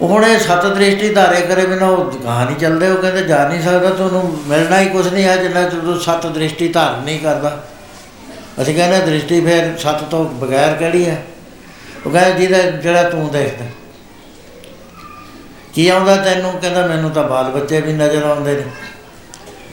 ਉਹਨੇ 0.00 0.38
ਸਤ 0.38 0.66
ਦ੍ਰਿਸ਼ਟੀ 0.66 1.08
ਧਾਰੇ 1.14 1.40
ਕਰੇ 1.40 1.66
ਬਿਨਾ 1.66 1.86
ਉਹ 1.86 2.12
ਗਾਹ 2.24 2.44
ਨਹੀਂ 2.44 2.56
ਚੱਲਦੇ, 2.56 2.88
ਉਹ 2.88 2.96
ਕਹਿੰਦੇ 2.96 3.22
ਜਾ 3.22 3.46
ਨਹੀਂ 3.48 3.62
ਸਕਦਾ, 3.62 3.90
ਤੁਹਾਨੂੰ 3.90 4.38
ਮਿਲਣਾ 4.46 4.80
ਹੀ 4.80 4.88
ਕੁਝ 4.88 5.06
ਨਹੀਂ 5.06 5.24
ਹੈ 5.24 5.36
ਜਿੰਨਾ 5.36 5.68
ਚਿਰ 5.68 5.80
ਤੂੰ 5.80 5.98
ਸਤ 6.00 6.26
ਦ੍ਰਿਸ਼ਟੀ 6.26 6.68
ਧਾਰਨ 6.68 7.04
ਨਹੀਂ 7.04 7.18
ਕਰਦਾ। 7.20 7.56
ਅਸੀਂ 8.62 8.74
ਕਹਿੰਦੇ 8.74 8.98
ਦ੍ਰਿਸ਼ਟੀ 8.98 9.40
ਫਿਰ 9.40 9.78
ਸਤ 9.78 10.02
ਤੋਂ 10.02 10.24
ਬਗੈਰ 10.24 10.74
ਕਿਹੜੀ 10.74 11.08
ਹੈ? 11.08 11.22
ਉਹ 12.06 12.10
ਕਹਿੰਦਾ 12.10 12.30
ਜਿਹਦਾ 12.30 12.58
ਜਿਹੜਾ 12.58 13.02
ਤੂੰ 13.02 13.30
ਦੇਖਦਾ। 13.32 13.64
ਕੀ 15.74 15.88
ਆਉਂਦਾ 15.88 16.16
ਤੈਨੂੰ? 16.16 16.52
ਕਹਿੰਦਾ 16.52 16.86
ਮੈਨੂੰ 16.86 17.10
ਤਾਂ 17.10 17.24
ਬਾਲ 17.24 17.50
ਬੱਚੇ 17.50 17.80
ਵੀ 17.80 17.92
ਨਜ਼ਰ 17.92 18.22
ਆਉਂਦੇ 18.22 18.54
ਨੇ। 18.54 18.62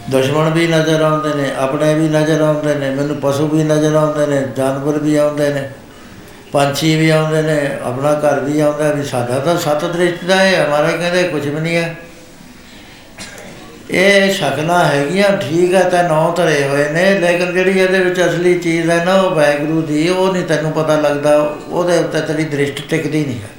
ਦੁਸ਼ਮਣ 0.09 0.49
ਵੀ 0.49 0.67
ਨਜ਼ਰ 0.67 1.01
ਆਉਂਦੇ 1.01 1.34
ਨੇ, 1.34 1.51
ਆਪਣੇ 1.57 1.93
ਵੀ 1.93 2.09
ਨਜ਼ਰ 2.09 2.41
ਆਉਂਦੇ 2.41 2.75
ਨੇ, 2.75 2.89
ਮੈਨੂੰ 2.89 3.15
ਪਸ਼ੂ 3.15 3.47
ਵੀ 3.47 3.63
ਨਜ਼ਰ 3.63 3.95
ਆਉਂਦੇ 3.95 4.25
ਨੇ, 4.25 4.47
ਜਾਨਵਰ 4.57 4.99
ਵੀ 4.99 5.15
ਆਉਂਦੇ 5.15 5.49
ਨੇ, 5.49 5.69
ਪੰਛੀ 6.51 6.95
ਵੀ 6.95 7.09
ਆਉਂਦੇ 7.09 7.41
ਨੇ, 7.41 7.77
ਆਪਣਾ 7.84 8.13
ਘਰ 8.13 8.39
ਵੀ 8.39 8.59
ਆਉਂਦਾ 8.59 8.91
ਵੀ 8.91 9.03
ਸਾਡਾ 9.03 9.39
ਤਾਂ 9.39 9.57
ਸਤ 9.57 9.86
ਦ੍ਰਿਸ਼ਟੀ 9.86 10.27
ਦਾ 10.27 10.36
ਹੈ। 10.36 10.67
ਹਮਾਰਾ 10.67 10.91
ਕਹਿੰਦੇ 10.91 11.23
ਕੁਝ 11.23 11.47
ਵੀ 11.47 11.61
ਨਹੀਂ 11.61 11.75
ਹੈ। 11.77 11.95
ਇਹ 13.91 14.34
ਸ਼ਕਲਾਂ 14.34 14.86
ਹੈਗੀਆਂ, 14.86 15.38
ਠੀਕ 15.38 15.73
ਹੈ 15.73 15.89
ਤਾਂ 15.89 16.03
ਨੌ 16.03 16.34
ਧਰੇ 16.34 16.67
ਹੋਏ 16.67 16.89
ਨੇ, 16.89 17.19
ਲੇਕਿਨ 17.19 17.53
ਜਿਹੜੀ 17.53 17.79
ਇਹਦੇ 17.79 17.99
ਵਿੱਚ 17.99 18.21
ਅਸਲੀ 18.21 18.59
ਚੀਜ਼ 18.59 18.89
ਹੈ 18.89 19.05
ਨਾ, 19.05 19.15
ਉਹ 19.15 19.36
ਵਾਹਿਗੁਰੂ 19.36 19.81
ਦੀ, 19.81 20.09
ਉਹ 20.09 20.34
ਨਹੀਂ 20.34 20.43
ਤੈਨੂੰ 20.43 20.71
ਪਤਾ 20.71 20.99
ਲੱਗਦਾ, 20.99 21.55
ਉਹਦੇ 21.67 21.97
ਉੱਤੇ 21.97 22.21
ਤੇਰੀ 22.21 22.43
ਦ੍ਰਿਸ਼ਟ 22.43 22.81
ਟਿਕਦੀ 22.89 23.25
ਨਹੀਂ 23.25 23.39
ਹੈ। 23.39 23.49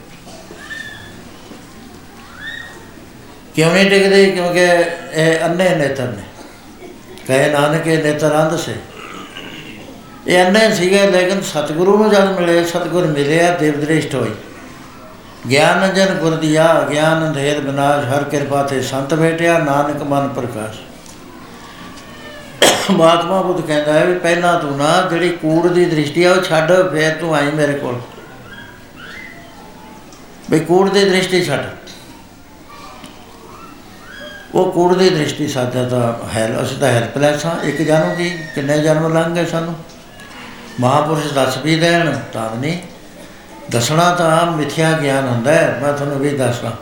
ਕਿਉਂ 3.55 3.71
ਨਹੀਂ 3.71 3.91
ਟਿਕਦੀ? 3.91 4.31
ਕਿਉਂਕਿ 4.31 4.65
ਇਹ 5.13 5.45
ਅੰਨੇ 5.45 5.71
ਨੇਤਰ 5.71 6.05
ਨੇ। 6.05 6.23
ਕਹੇ 7.29 7.51
ਨਾਨਕ 7.51 7.87
ਇਹ 7.87 8.05
ਨੇਤਰ 8.05 8.43
ਅੰਧ 8.43 8.59
ਸੇ। 8.59 8.75
ਇਹ 10.27 10.45
ਅੰਨੇ 10.45 10.75
ਸੀਗੇ, 10.75 11.07
ਲੇਕਿਨ 11.07 11.41
ਸਤਿਗੁਰੂ 11.41 11.99
ਨੂੰ 11.99 12.11
ਜਦ 12.11 12.41
ਮਿਲੇ, 12.41 12.65
ਸਤਿਗੁਰ 12.65 13.07
ਮਿਲਿਆ, 13.07 13.57
ਦੇਵ 13.57 13.81
ਦ੍ਰਿਸ਼ਟ 13.81 14.15
ਹੋਈ। 14.15 14.31
ਗਿਆਨ 15.51 15.95
ਜਨ 15.95 16.15
ਗੁਰ 16.15 16.35
ਦਿਆ 16.35 16.89
ਗਿਆਨ 16.91 17.27
ਅੰਧੇਰ 17.29 17.61
ਬਿਨਾਸ਼, 17.61 18.07
ਹਰ 18.07 18.25
ਕਿਰਪਾ 18.25 18.63
ਤੇ 18.63 18.83
ਸੰਤ 18.83 19.15
ਬੇਟਿਆ 19.15 19.59
ਨਾਨਕ 19.59 20.03
ਮਨ 20.03 20.29
ਪ੍ਰਕਾਸ਼। 20.29 20.79
ਮਹਾਤਮਾ 22.91 23.43
ਬੁੱਧ 23.43 23.67
ਕਹਿੰਦਾ 23.67 23.93
ਹੈ 23.93 24.05
ਵੀ 24.05 24.19
ਪਹਿਲਾਂ 24.19 24.61
ਤੂੰ 24.61 24.77
ਨਾ, 24.77 25.09
ਜਿਹੜੀ 25.11 25.29
ਕੂੜ 25.29 25.67
ਦੀ 25.67 25.85
ਦ੍ਰਿਸ਼ਟੀ 25.85 26.25
ਆ, 26.25 26.33
ਉਹ 26.33 26.43
ਛੱਡ, 26.43 26.73
ਫੇਰ 26.93 27.15
ਤੂੰ 27.15 27.35
ਆਈ 27.35 27.51
ਮੇਰੇ 27.51 27.73
ਕੋਲ। 27.73 28.01
ਵੀ 30.51 30.61
ਕੂੜ 30.61 30.91
ਦੀ 30.91 31.05
ਦ੍ਰਿਸ਼ਟੀ 31.05 31.45
ਛੱਡ। 31.45 31.61
ਉਹ 34.55 34.73
ਕੂੜ 34.73 34.97
ਦੀ 34.97 35.11
ਦ੍ਰਿਸ਼ਟੀ 35.11 35.49
ਸਾਡਾ 35.49 35.89
ਤਾਂ 35.89 36.29
ਹੈ, 36.35 36.59
ਅਸੀਂ 36.63 36.79
ਤਾਂ 36.79 36.89
ਹੈਲਪਲੈਸ 36.89 37.47
ਹਾਂ। 37.47 37.65
ਇੱਕ 37.65 37.83
ਜਾਣੋ 37.83 38.15
ਕਿ, 38.15 38.39
ਕਿੰਨੇ 38.55 38.79
ਜਨਮ 38.79 39.15
ਲੰਘ 39.15 39.35
ਗਏ 39.35 39.45
ਸਾਨੂੰ? 39.45 39.75
ਮਹਾਪੁਰਸ਼ 40.81 41.33
ਦੱਸ 41.33 41.59
ਵੀ 41.59 41.77
ਦੇਣ, 41.77 42.19
ਤਾਂ 42.33 42.57
ਨਹੀਂ। 42.57 42.79
ਦੱਸਣਾ 43.71 44.11
ਤਾਂ 44.15 44.51
ਮਿਥਿਆ 44.53 44.93
ਗਿਆਨ 44.93 45.29
ਹੁੰਦਾ 45.29 45.53
ਹੈ, 45.53 45.79
ਮੈਂ 45.83 45.93
ਤੁਹਾਨੂੰ 45.93 46.19
ਵੀ 46.19 46.31
ਦੱਸਦਾ। 46.31 46.73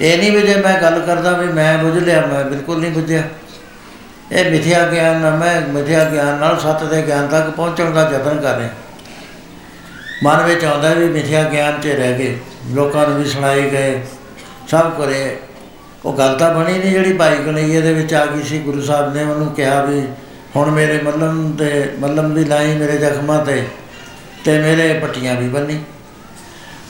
ਇਹ 0.00 0.18
ਨਹੀਂ 0.18 0.32
ਵੀ 0.32 0.40
ਜੇ 0.42 0.54
ਮੈਂ 0.56 0.80
ਗੱਲ 0.82 0.98
ਕਰਦਾ 1.00 1.32
ਵੀ 1.32 1.46
ਮੈਂ 1.46 1.76
ਬੁੱਝ 1.78 2.02
ਲਿਆ, 2.04 2.20
ਮੈਂ 2.26 2.44
ਬਿਲਕੁਲ 2.44 2.80
ਨਹੀਂ 2.80 2.90
ਬੁੱਝਿਆ। 2.90 3.22
ਇਹ 4.32 4.50
ਮਿਥਿਆ 4.50 4.86
ਗਿਆਨ 4.86 5.20
ਨਾਲ 5.20 5.36
ਮੈਂ 5.36 5.60
ਮਿਥਿਆ 5.60 6.04
ਗਿਆਨ 6.04 6.38
ਨਾਲ 6.38 6.58
ਸੱਤ 6.60 6.84
ਦੇ 6.84 7.02
ਗਿਆਨ 7.02 7.26
ਤੱਕ 7.26 7.50
ਪਹੁੰਚਣ 7.50 7.90
ਦਾ 7.90 8.02
ਯਤਨ 8.02 8.40
ਕਰ 8.40 8.56
ਰਿਹਾ। 8.56 8.68
ਮਨ 10.24 10.42
ਵਿੱਚ 10.42 10.64
ਆਉਂਦਾ 10.64 10.92
ਵੀ 10.94 11.08
ਮਿਥਿਆ 11.08 11.42
ਗਿਆਨ 11.42 11.80
'ਚ 11.80 11.86
ਰਹਿ 11.86 12.12
ਗਏ, 12.12 12.38
ਲੋਕਾਂ 12.70 13.06
ਨੂੰ 13.08 13.18
ਵੀ 13.18 13.28
ਸੁਣਾਈ 13.28 13.70
ਗਏ, 13.70 14.02
ਸਭ 14.68 14.90
ਕਰੇ। 14.90 15.36
ਉਹ 16.04 16.12
ਗੱਲ 16.12 16.36
ਤਾਂ 16.38 16.52
ਬਣੀ 16.54 16.78
ਨਹੀਂ 16.78 16.90
ਜਿਹੜੀ 16.90 17.12
ਭਾਈ 17.12 17.36
ਕਨਈਏ 17.36 17.80
ਦੇ 17.80 17.92
ਵਿੱਚ 17.92 18.14
ਆ 18.14 18.24
ਗਈ 18.26 18.42
ਸੀ, 18.42 18.58
ਗੁਰੂ 18.58 18.82
ਸਾਹਿਬ 18.82 19.14
ਨੇ 19.14 19.24
ਉਹਨੂੰ 19.24 19.54
ਕਿਹਾ 19.54 19.82
ਵੀ 19.82 20.02
ਹੁਣ 20.56 20.70
ਮੇਰੇ 20.70 21.00
ਮੱਲਮ 21.02 21.56
ਤੇ 21.58 21.92
ਮੱਲਮ 21.98 22.32
ਵੀ 22.34 22.44
ਲਾਈ 22.44 22.74
ਮੇਰੇ 22.74 22.96
ਜ਼ਖਮਾਂ 22.98 23.44
ਤੇ। 23.44 23.64
ਤੇ 24.46 24.58
ਮੇਰੇ 24.58 24.92
ਪੱਟੀਆਂ 24.94 25.34
ਵੀ 25.34 25.48
ਬੰਨੀ। 25.48 25.78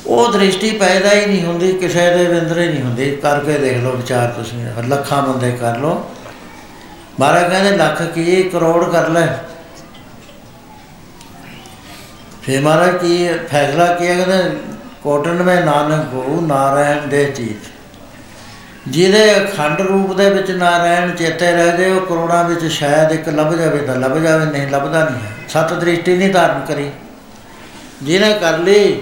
ਉਹ 0.07 0.32
ਦ੍ਰਿਸ਼ਟੀ 0.32 0.70
ਪੈਦਾ 0.70 1.12
ਹੀ 1.12 1.26
ਨਹੀਂ 1.26 1.44
ਹੁੰਦੀ, 1.44 1.72
ਕਿਸੇ 1.72 2.11
ਦੇ 2.16 2.40
ਅੰਦਰ 2.40 2.61
ਹੀ 2.61 2.66
ਨਹੀਂ 2.68 2.82
ਹੁੰਦੀ। 2.82 3.11
ਕਰਕੇ 3.16 3.59
ਦੇਖ 3.59 3.76
ਲਓ 3.76 3.92
ਵਿਚਾਰ 3.92 4.28
ਤੁਸੀਂ, 4.28 4.82
ਲੱਖਾਂ 4.88 5.22
ਬੰਦੇ 5.22 5.52
ਕਰ 5.52 5.76
ਲਓ। 5.76 6.11
ਮਹਾਰਾਜ 7.20 7.50
ਕਹਿੰਦੇ, 7.50 7.70
ਲੱਖ 7.70 8.02
ਕੀ 8.02 8.42
ਕਰੋੜ 8.42 8.84
ਕਰ 8.84 9.09
ਲੈ। 9.09 9.26
ਫਿਰ 12.42 12.61
ਮਹਾਰਾਜ 12.61 12.96
ਕੀ 12.96 13.28
ਫੈਸਲਾ 13.50 13.86
ਕੀ 13.86 14.07
ਹੈ 14.07 14.14
ਕਹਿੰਦੇ, 14.14 14.57
ਕੋਟਨ 15.02 15.42
ਮੈਂ 15.42 15.64
ਨਾਨਕ 15.64 16.04
ਗੁਰੂ 16.04 16.40
ਨਾਰਾਇਣ 16.46 17.07
ਦੇ 17.07 17.24
ਚੀਤ। 17.24 17.68
ਜਿਹਦੇ 18.88 19.44
ਅਖੰਡ 19.44 19.80
ਰੂਪ 19.80 20.16
ਦੇ 20.16 20.30
ਵਿੱਚ 20.30 20.50
ਨਾਰਾਇਣ 20.50 21.11
ਚੇਤੇ 21.11 21.52
ਰਹਿ 21.52 21.78
ਜਾਏ 21.78 21.90
ਉਹ 21.90 22.00
ਕਰੋੜਾਂ 22.00 22.44
ਵਿੱਚ 22.44 22.64
ਸ਼ਾਇਦ 22.64 23.12
ਇੱਕ 23.12 23.28
ਲੱਭ 23.28 23.54
ਜਾਵੇ 23.54 23.78
ਤਾਂ 23.78 23.96
ਲੱਭ 23.96 24.18
ਜਾਵੇ, 24.18 24.44
ਨਹੀਂ 24.44 24.68
ਲੱਭਦਾ 24.68 25.04
ਨਹੀਂ 25.04 25.20
ਹੈ। 25.20 25.32
ਸਤ 25.48 25.72
ਦ੍ਰਿਸ਼ਟੀ 25.72 26.16
ਨਹੀਂ 26.16 26.30
ਧਾਰਨ 26.30 26.64
ਕਰੀ। 26.68 26.90
ਜਿਹਨੇ 28.03 28.34
ਕਰ 28.34 28.59
ਲਈ, 28.59 29.01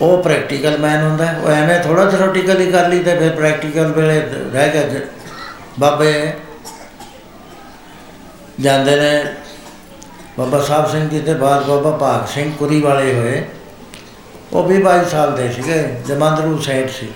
ਉਹ 0.00 0.22
ਪ੍ਰੈਕਟੀਕਲ 0.22 0.78
ਮੈਨ 0.78 1.02
ਹੁੰਦਾ 1.02 1.26
ਹੈ। 1.26 1.38
ਉਹ 1.38 1.48
ਐਵੇਂ 1.48 1.80
ਥੋੜਾ 1.80 2.10
ਥਿਓਰੀਟਿਕਲ 2.10 2.60
ਹੀ 2.60 2.72
ਕਰ 2.72 2.88
ਲਈ 2.88 2.98
ਤੇ 2.98 3.18
ਫਿਰ 3.18 3.30
ਪ੍ਰੈਕਟੀਕਲ 3.30 3.92
ਵੇਲੇ 3.92 4.20
ਰਹਿ 4.52 4.70
ਗਿਆ 4.72 4.82
ਜ- 4.82 5.06
ਬਾਬੇ 5.80 6.32
ਜਾਂਦੇ 8.60 8.96
ਨੇ। 8.96 9.34
ਬਾਬਾ 10.38 10.60
ਸਾਹਿਬ 10.60 10.90
ਸਿੰਘ 10.90 11.08
ਜੀ 11.08 11.20
ਦੇ 11.20 11.34
ਬਾਅਦ 11.34 11.66
ਬਾਬਾ 11.66 11.90
ਭਾਗ 11.90 12.34
ਸਿੰਘ 12.34 12.52
ਕੁਰੀ 12.58 12.80
ਵਾਲੇ 12.80 13.14
ਹੋਏ। 13.14 13.44
ਉਹ 14.52 14.64
ਵੀ 14.64 14.82
22 14.82 15.10
ਸਾਲ 15.10 15.36
ਦੇ 15.36 15.52
ਸੀਗੇ, 15.52 16.02
ਜਮੰਦਰੂ 16.06 16.58
ਸਾਈਡ 16.58 16.88
ਸੀ। 16.88 17.08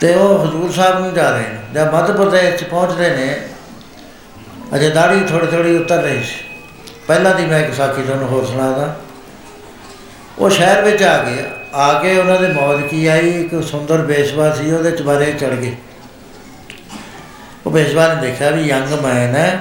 ਤੇ 0.00 0.14
ਉਹ 0.14 0.46
ਹਜੂਰ 0.46 0.72
ਸਾਹਿਬ 0.72 0.98
ਨੂੰ 0.98 1.14
ਜਾ 1.14 1.30
ਰਹੇ 1.30 1.48
ਨੇ 1.48 1.58
ਜਦ 1.74 1.94
ਮੱਧ 1.94 2.16
ਪ੍ਰਦੇਸ਼ 2.16 2.56
ਚ 2.56 2.64
ਪਹੁੰਚਦੇ 2.64 3.10
ਨੇ। 3.10 3.48
ਅਜੇ 4.74 4.90
ਦਾੜੀ 4.90 5.20
ਥੋੜੀ 5.20 5.46
ਥੋੜੀ 5.46 5.76
ਉਤਰ 5.76 5.96
ਰਹੀ 5.96 6.22
ਸੀ। 6.22 6.47
ਪਹਿਲਾਂ 7.08 7.34
ਦੀ 7.34 7.44
ਮੈਂ 7.46 7.60
ਇੱਕ 7.60 7.74
ਸਾਖੀ 7.74 8.02
ਤੁਹਾਨੂੰ 8.02 8.28
ਹੋਰ 8.28 8.44
ਸੁਣਾਦਾ। 8.44 8.96
ਉਹ 10.38 10.50
ਸ਼ਹਿਰ 10.50 10.82
ਵਿੱਚ 10.82 11.02
ਆ 11.02 11.22
ਗਏ। 11.22 11.44
ਆ 11.74 11.92
ਕੇ 12.02 12.18
ਉਹਨਾਂ 12.18 12.40
ਦੇ 12.40 12.48
ਮੌਜ 12.48 12.82
ਕੀ 12.82 13.06
ਆਈ? 13.06 13.30
ਇੱਕ 13.30 13.62
ਸੁੰਦਰ 13.62 14.02
ਬੇਸ਼ਵਾ 14.02 14.50
ਸੀ, 14.50 14.70
ਉਹਦੇ 14.72 14.90
ਚਬਾਰੇ 14.90 15.32
ਚੜ 15.32 15.48
ਗਏ। 15.48 15.74
ਉਹ 17.66 17.70
ਬੇਸ਼ਵਾ 17.70 18.14
ਨੇ 18.14 18.20
ਦੇਖਿਆ 18.20 18.50
ਵੀ 18.50 18.62
ਯੰਗ 18.62 18.92
ਮੈਨ 18.92 19.34
ਹੈ 19.36 19.60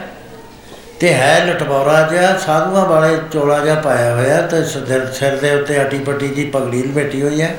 ਤੇ 1.00 1.14
ਹੈ 1.14 1.46
ਲਟਬੌਰਾ 1.46 2.02
ਜਿਹਾ, 2.02 2.38
ਸਾਧੂਆਂ 2.38 2.86
ਵਾਲੇ 2.86 3.18
ਚੋਲਾ 3.34 3.60
ਜਿਹਾ 3.60 3.76
ਪਾਇਆ 3.76 4.16
ਹੋਇਆ 4.16 4.42
ਤੇ 4.42 4.64
ਸਿਰ 4.64 5.12
ਸਿਰ 5.12 5.36
ਦੇ 5.36 5.56
ਉੱਤੇ 5.56 5.80
ਆਟੀ 5.80 6.00
ਪੱਟੀ 6.00 6.28
ਦੀ 6.28 6.46
ਪਗੜੀ 6.46 6.84
ਲਪੇਟੀ 6.84 7.22
ਹੋਈ 7.22 7.42
ਹੈ। 7.42 7.56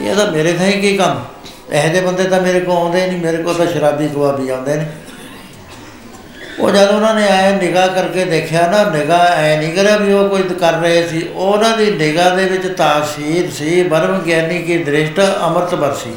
ਇਹ 0.00 0.16
ਤਾਂ 0.16 0.32
ਮੇਰੇ 0.32 0.52
ਥਾਂ 0.52 0.66
ਹੀ 0.66 0.80
ਕੀ 0.80 0.96
ਕੰਮ? 0.96 1.24
ਇਹੋ 1.72 1.88
ਜਿਹੇ 1.88 2.00
ਬੰਦੇ 2.00 2.24
ਤਾਂ 2.24 2.40
ਮੇਰੇ 2.40 2.60
ਕੋਲ 2.60 2.76
ਆਉਂਦੇ 2.76 3.06
ਨਹੀਂ, 3.06 3.18
ਮੇਰੇ 3.18 3.36
ਕੋਲ 3.36 3.54
ਤਾਂ 3.54 3.66
ਸ਼ਰਾਬੀ 3.66 4.08
ਗਵਾਬੀ 4.08 4.48
ਆਉਂਦੇ 4.48 4.74
ਨੇ 4.74 4.86
ਉਹ 6.60 6.70
ਜਦ 6.70 6.90
ਉਹਨਾਂ 6.90 7.14
ਨੇ 7.14 7.26
ਆਏ 7.28 7.52
ਨਿਗਾਹ 7.52 7.88
ਕਰਕੇ 7.88 8.24
ਦੇਖਿਆ 8.24 8.66
ਨਾ, 8.68 8.82
ਨਿਗਾਹ 8.90 9.26
ਐ 9.28 9.56
ਨਹੀਂ 9.56 9.72
ਕਰਿਆ 9.76 9.96
ਵੀ 9.96 10.12
ਉਹ 10.12 10.28
ਕੁਝ 10.28 10.52
ਕਰ 10.52 10.72
ਰਹੇ 10.72 11.06
ਸੀ। 11.08 11.22
ਉਹਨਾਂ 11.34 11.76
ਦੀ 11.76 11.90
ਨਿਗਾਹ 11.90 12.36
ਦੇ 12.36 12.44
ਵਿੱਚ 12.44 12.66
ਤਾਸੀਰ 12.78 13.50
ਸੀ 13.50 13.82
ਬਰਮ 13.84 14.20
ਗਿਆਨੀ 14.20 14.58
ਕੀ 14.62 14.76
ਦ੍ਰਿਸ਼ਟ 14.84 15.20
ਅੰਮ੍ਰਿਤ 15.20 15.74
ਵਰਸੀ 15.74 16.14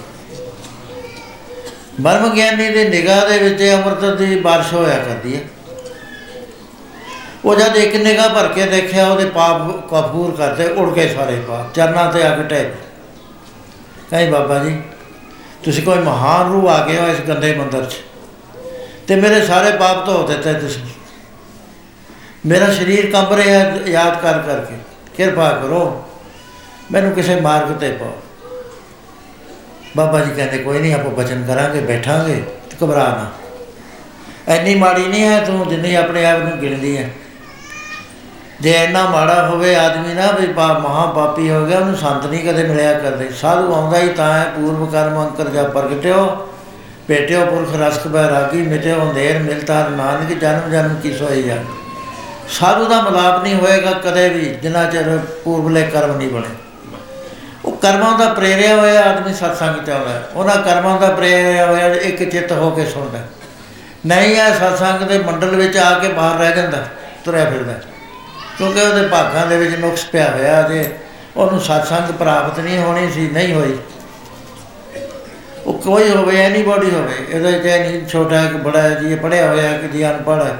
ਬਰਮ 2.01 2.33
ਗਿਆਨੀ 2.33 2.67
ਦੀ 2.69 2.83
ਨਿਗਾਹ 2.89 3.27
ਦੇ 3.27 3.37
ਵਿੱਚ 3.39 3.63
ਅੰਮ੍ਰਿਤ 3.73 4.17
ਦੀ 4.17 4.35
ਬਾਰਿਸ਼ 4.39 4.73
ਹੋਇਆ 4.73 4.97
ਕਰਦੀ 4.97 5.35
ਹੈ। 5.35 5.41
ਉਹ 7.45 7.55
ਜਦ 7.55 7.77
ਇੱਕ 7.77 7.95
ਨਿਗਾਹ 7.95 8.29
ਭਰ 8.29 8.47
ਕੇ 8.47 8.65
ਦੇਖਿਆ, 8.65 9.07
ਉਹਦੇ 9.07 9.25
ਪਾਪ 9.25 9.71
ਕਫੂਰ 9.87 10.35
ਕਰਦੇ 10.37 10.67
ਉੜ 10.67 10.89
ਗਏ 10.93 11.07
ਸਾਰੇ 11.07 11.35
ਪਾਪ, 11.47 11.73
ਚਰਨਾਂ 11.73 12.11
ਤੇ 12.13 12.23
ਆ 12.23 12.35
ਕੇ 12.35 12.43
ਟਹਿ 12.43 12.69
ਕਹੇ 14.11 14.29
ਬਾਬਾ 14.31 14.57
ਜੀ, 14.59 14.75
ਤੁਸੀਂ 15.63 15.83
ਕੋਈ 15.83 15.99
ਮਹਾਨ 15.99 16.51
ਰੂਹ 16.51 16.69
ਆ 16.69 16.77
ਗਏ 16.87 16.97
ਹੋ 16.97 17.07
ਇਸ 17.07 17.19
ਗੰਦੇ 17.27 17.53
ਮੰਦਰ 17.53 17.85
'ਚ। 17.85 17.95
ਤੇ 19.07 19.15
ਮੇਰੇ 19.15 19.45
ਸਾਰੇ 19.45 19.71
ਪਾਪ 19.71 20.05
ਧੋ 20.05 20.27
ਦਿੱਤੇ 20.27 20.53
ਤੁਸੀਂ। 20.53 20.83
ਮੇਰਾ 22.45 22.73
ਸਰੀਰ 22.73 23.11
ਕੰਬ 23.11 23.33
ਰਿਹਾ 23.33 23.75
ਯਾਦ 23.87 24.21
ਕਰ 24.21 24.39
ਕਰਕੇ। 24.39 24.75
ਕਿਰਪਾ 25.17 25.49
ਕਰੋ। 25.49 26.09
ਮੈਨੂੰ 26.91 27.11
ਕਿਸੇ 27.11 27.41
ਮਾਰਗ 27.41 27.67
ਤੇ 27.67 27.91
ਪਾਓ। 27.91 28.17
ਬਾਬਾ 29.97 30.19
ਜੀ 30.19 30.31
ਕਹਿੰਦੇ, 30.35 30.57
ਕੋਈ 30.57 30.79
ਨਹੀਂ, 30.79 30.93
ਆਪਾਂ 30.93 31.11
ਬਚਨ 31.11 31.45
ਕਰਾਂਗੇ, 31.47 31.79
ਬੈਠਾਂਗੇ, 31.79 32.43
ਤੇ 32.69 32.85
ਘਬਰਾ 32.85 33.03
ਨਾ। 33.03 33.31
ਐਨੀ 34.47 34.75
ਮਾੜੀ 34.75 35.07
ਨਹੀਂ 35.07 35.23
ਹੈ 35.23 35.45
ਤੂੰ, 35.45 35.67
ਜਿੰਨੀ 35.67 35.95
ਆਪਣੇ 35.95 36.25
ਆਪ 36.25 36.39
ਨੂੰ 36.39 36.59
ਗਿਣਦੀ 36.59 36.97
ਹੈ। 36.97 37.09
ਜੇ 38.61 38.83
ਇੰਨਾ 38.83 39.09
ਮਾੜਾ 39.09 39.49
ਹੋਵੇ, 39.49 39.75
ਆਦਮੀ 39.75 40.13
ਨਾ 40.13 40.31
ਵੀ 40.31 40.47
ਪਾ 40.47 40.67
ਮਹਾ 40.67 41.11
ਪਾਪੀ 41.11 41.49
ਹੋ 41.49 41.65
ਗਿਆ, 41.65 41.79
ਉਹਨੂੰ 41.79 41.97
ਸੰਤ 41.97 42.25
ਨਹੀਂ 42.25 42.47
ਕਦੇ 42.47 42.63
ਮਿਲਿਆ 42.63 42.99
ਕਰਦੇ। 42.99 43.29
ਸਾਧੂ 43.29 43.73
ਆਉਂਦਾ 43.73 43.97
ਹੀ 43.97 44.09
ਤਾਂ 44.09 44.33
ਹੈ, 44.33 44.45
ਪੂਰਵ 44.55 44.85
ਕਰਮ, 44.85 45.29
ਅੰਕਰ 45.29 45.49
ਜਾ 45.49 45.63
ਪ੍ਰਗਟਿਓ। 45.63 46.49
ਪੇਟਿਓ 47.07 47.45
ਪੁਰਖ 47.45 47.75
ਰਸਕ 47.75 48.07
ਬੈਰਾਗੀ 48.07 48.61
ਮਿਟਿਓ 48.61 49.01
ਅੰਧੇਰ 49.01 49.39
ਮਿਲਤਾ, 49.39 49.87
ਨਾਨਕ 49.89 50.37
ਜਨਮ 50.39 50.69
ਜਨਮ 50.71 50.95
ਕੀ 50.95 51.13
ਸੋਈ 51.13 51.41
ਜਾ 51.43 51.55
ਸਾਧੂ 52.49 52.85
ਦਾ 52.85 53.01
ਮਲਾਪ 53.01 53.43
ਨਹੀਂ 53.43 53.55
ਹੋਏਗਾ 53.55 53.91
ਕਦੇ 54.03 54.27
ਵੀ, 54.29 54.45
ਜਿੰਨਾ 54.61 54.83
ਚਿਰ 54.85 55.17
ਪੂਰਵਲੇ 55.43 55.83
ਕਰਮ 55.83 56.17
ਨਹੀਂ 56.17 56.29
ਬਣੇ 56.29 56.55
ਉਹ 57.65 57.77
ਕਰਮਾਂ 57.77 58.17
ਦਾ 58.19 58.27
ਪ੍ਰੇਰਿਆ 58.33 58.75
ਹੋਇਆ, 58.75 59.01
ਆਦਮੀ 59.01 59.33
ਸਤਸੰਗ 59.33 59.85
ਚ 59.85 59.89
ਆਉਂਦਾ 59.89 60.09
ਹੈ। 60.09 60.21
ਉਹਨਾਂ 60.35 60.55
ਕਰਮਾਂ 60.57 60.99
ਦਾ 60.99 61.09
ਪ੍ਰੇਰਿਆ 61.09 61.65
ਹੋਇਆ, 61.65 61.87
ਇੱਕ 61.87 62.23
ਚਿੱਤ 62.29 62.51
ਹੋ 62.51 62.69
ਕੇ 62.71 62.85
ਸੁਣਦਾ 62.85 63.17
ਹੈ। 63.17 63.25
ਨਹੀਂ 64.05 64.35
ਹੈ 64.35 64.51
ਸਤਸੰਗ 64.53 65.01
ਦੇ 65.01 65.17
ਮੰਡਲ 65.17 65.55
ਵਿੱਚ 65.55 65.77
ਆ 65.77 65.91
ਕੇ 65.99 66.07
ਬਾਹਰ 66.09 66.39
ਰਹਿ 66.39 66.55
ਜਾਂਦਾ, 66.55 66.77
ਤੁਰਿਆ 67.25 67.45
ਫਿਰਦਾ 67.45 67.73
ਕਿਉਂਕਿ 68.57 68.81
ਉਹਦੇ 68.81 69.07
ਭਾਗਾਂ 69.07 69.45
ਦੇ 69.47 69.57
ਵਿੱਚ 69.57 69.75
ਨੁਕਸ 69.75 70.05
ਪਿਆ 70.05 70.29
ਹੋਇਆ 70.31 70.61
ਜੇ, 70.61 70.89
ਉਹਨੂੰ 71.37 71.59
ਸਤਸੰਗ 71.61 72.11
ਪ੍ਰਾਪਤ 72.13 72.59
ਨਹੀਂ 72.59 72.77
ਹੋਣੀ 72.79 73.09
ਸੀ, 73.11 73.29
ਨਹੀਂ 73.33 73.53
ਹੋਈ 73.53 73.77
ਉਹ 75.67 75.73
ਕੋਈ 75.73 76.09
ਹੋਵੇ 76.09 76.37
ਐਨੀਬਾਡੀ 76.37 76.91
ਹੋਵੇ 76.91 77.13
ਇਹਦਾ 77.29 77.51
ਚਾਹੇ 77.51 77.79
ਨਹੀਂ 77.79 78.07
ਛੋਟਾ 78.07 78.39
ਹੈ 78.39 78.47
ਕਿ 78.47 78.57
ਬੜਾ 78.57 78.81
ਹੈ 78.81 78.89
ਜੀ 78.89 79.11
ਇਹ 79.11 79.17
ਪੜਿਆ 79.17 79.47
ਹੋਇਆ 79.47 79.69
ਹੈ 79.69 79.77
ਕਿ 79.77 79.87
ਜੀ 79.87 80.05
ਅਨਪੜ੍ਹ। 80.05 80.43
ਹੈ 80.43 80.57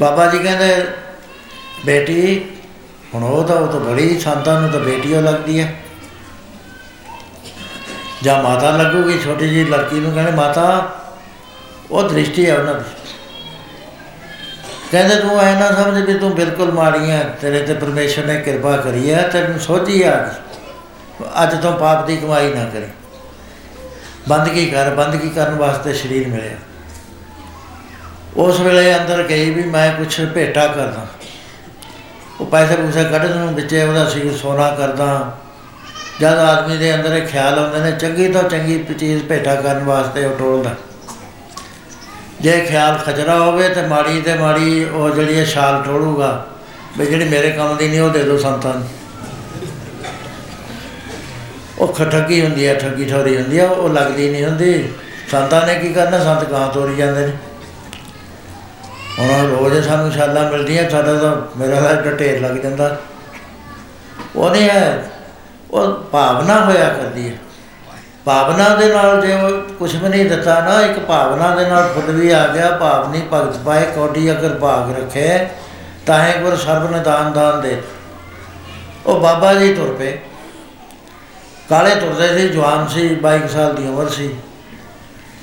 ਬਾਬਾ 0.00 0.26
ਜੀ 0.26 0.38
ਕਹਿੰਦੇ, 0.38 0.84
ਬੇਟੀ, 1.86 2.44
ਹੁਣ 3.14 3.24
ਉਹ 3.24 3.44
ਤਾਂ 3.44 3.56
ਉਹ 3.56 3.66
ਤਾਂ 3.66 3.80
ਬੜੀ 3.80 4.18
ਸੰਤਾਂ 4.18 4.60
ਨੂੰ 4.60 4.70
ਤਾਂ 4.70 4.80
ਬੇਟੀ 4.80 5.14
ਉਹ 5.14 5.22
ਲੱਗਦੀ 5.22 5.60
ਹੈ। 5.60 5.74
ਜਾਂ 8.22 8.42
ਮਾਤਾ 8.42 8.76
ਲੱਗੂਗੀ, 8.76 9.18
ਛੋਟੀ 9.18 9.48
ਜੀ 9.48 9.64
ਲੜਕੀ 9.64 10.00
ਨੂੰ 10.00 10.12
ਕਹਿੰਦੇ, 10.12 10.30
ਮਾਤਾ, 10.30 10.96
ਉਹ 11.90 12.08
ਦ੍ਰਿਸ਼ਟੀ 12.08 12.50
ਹੈ 12.50 12.58
ਉਹਨਾਂ 12.58 12.74
ਦੀ। 12.74 12.84
ਕਹਿੰਦੇ, 14.90 15.16
ਤੂੰ 15.16 15.40
ਐ 15.40 15.60
ਨਾ 15.60 15.72
ਸਮਝ 15.72 16.04
ਵੀ 16.04 16.14
ਤੂੰ 16.14 16.34
ਬਿਲਕੁਲ 16.34 16.72
ਮਾੜੀ 16.72 17.10
ਹੈ, 17.10 17.34
ਤੇਰੇ 17.40 17.62
ਤੇ 17.62 17.74
ਪਰਮੇਸ਼ਰ 17.74 18.24
ਨੇ 18.24 18.40
ਕਿਰਪਾ 18.40 18.76
ਕਰੀ 18.76 19.12
ਹੈ, 19.12 19.28
ਤੈਨੂੰ 19.28 19.60
ਸੋਝੀ 19.60 20.02
ਆ 20.02 20.16
ਗਈ। 20.16 21.24
ਅੱਜ 21.42 21.62
ਤੋਂ 21.62 21.78
ਪਾਪ 21.78 22.06
ਦੀ 22.06 22.16
ਕਮਾਈ 22.16 22.54
ਨਾ 22.54 22.64
ਕਰੀ। 22.64 22.86
ਬੰਦਗੀ 24.28 24.66
ਕਰ 24.66 24.90
ਬੰਦਗੀ 24.90 25.28
ਕਰਨ 25.30 25.54
ਵਾਸਤੇ 25.54 25.92
ਸਰੀਰ 25.92 26.28
ਮਿਲਿਆ। 26.28 26.56
ਉਸ 28.36 28.60
ਵੇਲੇ 28.60 28.96
ਅੰਦਰ 28.96 29.22
ਗਈ 29.22 29.50
ਵੀ 29.50 29.62
ਮੈਂ 29.62 29.92
ਕੁਛ 29.92 30.20
ਭੇਟਾ 30.20 30.66
ਕਰਦਾ। 30.66 31.06
ਉਹ 32.40 32.46
ਪੈਸੇ 32.46 32.76
ਪੂਸੇ 32.76 33.04
ਕੱਢ 33.04 33.24
ਨੂੰ 33.24 33.54
ਵਿੱਚੇ 33.54 33.82
ਉਹਦਾ 33.82 34.04
ਸੀ 34.10 34.30
ਸੋਨਾ 34.30 34.70
ਕਰਦਾ। 34.70 35.38
ਜਦ 36.20 36.38
ਆਦਮੀ 36.38 36.76
ਦੇ 36.76 36.94
ਅੰਦਰ 36.94 37.16
ਇਹ 37.16 37.26
ਖਿਆਲ 37.26 37.58
ਆਉਂਦੇ 37.58 37.78
ਨੇ, 37.78 37.92
ਚੰਗੀ 37.92 38.32
ਤੋਂ 38.32 38.42
ਚੰਗੀ 38.42 38.84
ਚੀਜ਼ 38.98 39.24
ਭੇਟਾ 39.24 39.54
ਕਰਨ 39.54 39.84
ਵਾਸਤੇ 39.84 40.24
ਉਹ 40.24 40.36
ਟੋਲਦਾ। 40.38 40.74
ਜੇ 42.40 42.60
ਖਿਆਲ 42.60 42.98
ਖਜਰਾ 43.06 43.38
ਹੋਵੇ 43.38 43.68
ਤੇ 43.68 43.82
ਮਾੜੀ 43.82 44.20
ਤੇ 44.20 44.34
ਮਾੜੀ 44.34 44.84
ਉਹ 44.84 45.10
ਜਿਹੜੀ 45.10 45.34
ਇਹ 45.34 45.46
ਛਾਲ 45.46 45.82
ਟੋਲੂਗਾ, 45.82 46.46
ਵੀ 46.98 47.06
ਜਿਹੜੀ 47.06 47.28
ਮੇਰੇ 47.28 47.50
ਕੰਮ 47.50 47.76
ਦੀ 47.76 47.88
ਨਹੀਂ, 47.88 48.00
ਉਹ 48.00 48.10
ਦੇ 48.10 48.22
ਦਿਓ 48.22 48.36
ਸੰਤਾਂ 48.38 48.74
ਨੂੰ। 48.74 48.88
ਉਹ 51.80 51.88
ਖ- 51.88 52.10
ਠੱਗੀ 52.12 52.44
ਹੁੰਦੀ 52.44 52.66
ਹੈ 52.66 52.74
ਠੱਗੀ 52.74 53.04
ਠੋਰੀ 53.04 53.36
ਹੁੰਦੀ 53.36 53.60
ਹੈ 53.60 53.66
ਉਹ 53.66 53.88
ਲੱਗਦੀ 53.88 54.30
ਨਹੀਂ 54.30 54.44
ਹੁੰਦੀ। 54.44 54.92
ਸੰਤਾਂ 55.30 55.66
ਨੇ 55.66 55.74
ਕੀ 55.74 55.92
ਕਰਨਾ? 55.92 56.18
ਸੰਤ 56.18 56.44
ਗਾਂ 56.44 56.68
ਤੋਰੀ 56.68 56.96
ਜਾਂਦੇ 56.96 57.26
ਨੇ। 57.26 57.32
ਹੁਣ 59.18 59.50
ਰੋਜ਼ 59.50 59.88
ਸਾਨੂੰ 59.88 60.12
ਛਾਲਾਂ 60.12 60.50
ਮਿਲਦੀਆਂ, 60.50 60.90
ਸਾਡਾ 60.90 61.14
ਤਾਂ 61.14 61.58
ਮੇਰਾ 61.58 61.80
ਤਾਂ 61.80 61.90
ਏਡਾ 61.90 62.10
ਢੇਰ 62.10 62.40
ਲੱਗ 62.40 62.56
ਜਾਂਦਾ। 62.56 62.98
ਉਹ 64.36 64.50
ਨਹੀਂ 64.50 64.70
ਹੈ, 64.70 65.10
ਉਹ 65.70 65.92
ਭਾਵਨਾ 65.92 66.64
ਹੋਇਆ 66.64 66.88
ਕਰਦੀ 66.88 67.28
ਹੈ। 67.28 67.38
ਭਾਵਨਾ 68.24 68.68
ਦੇ 68.68 68.94
ਨਾਲ 68.94 69.26
ਜੇ 69.26 69.38
ਕੁਝ 69.78 69.96
ਵੀ 69.96 70.08
ਨਹੀਂ 70.08 70.26
ਦਿੱਤਾ 70.26 70.60
ਨਾ, 70.60 70.80
ਇੱਕ 70.80 70.98
ਭਾਵਨਾ 70.98 71.54
ਦੇ 71.54 71.68
ਨਾਲ 71.68 71.92
ਫੁੱਲ 71.94 72.16
ਵੀ 72.16 72.30
ਆ 72.30 72.46
ਗਿਆ, 72.46 72.70
ਭਾਵ 72.70 73.10
ਨਹੀਂ 73.10 73.22
ਭਗਤ 73.32 73.56
ਪਾਏ, 73.56 73.82
ਕੋਡੀ 73.94 74.32
ਅਗਰ 74.32 74.48
ਭਾਗ 74.48 74.96
ਰੱਖੇ 74.96 75.46
ਤਾਹੇ 76.06 76.38
ਗੁਰ 76.38 76.56
ਸਰਬ 76.56 76.90
ਨੇ 76.90 76.98
ਦਾਨ 76.98 77.32
ਦਾਨ 77.32 77.60
ਦੇ। 77.60 77.82
ਉਹ 79.06 79.20
ਬਾਬਾ 79.20 79.54
ਜੀ 79.54 79.74
ਤੁਰ 79.74 79.96
ਪਏ। 79.98 80.18
ਕਾਲੇ 81.70 81.94
ਤੁਰਦੇ 81.94 82.28
ਸੀ, 82.38 82.48
ਜਵਾਨ 82.48 82.86
ਸੀ 82.88 83.08
22 83.14 83.48
ਸਾਲ 83.48 83.74
ਦੀ 83.74 83.86
ਉਮਰ 83.88 84.08
ਸੀ। 84.08 84.30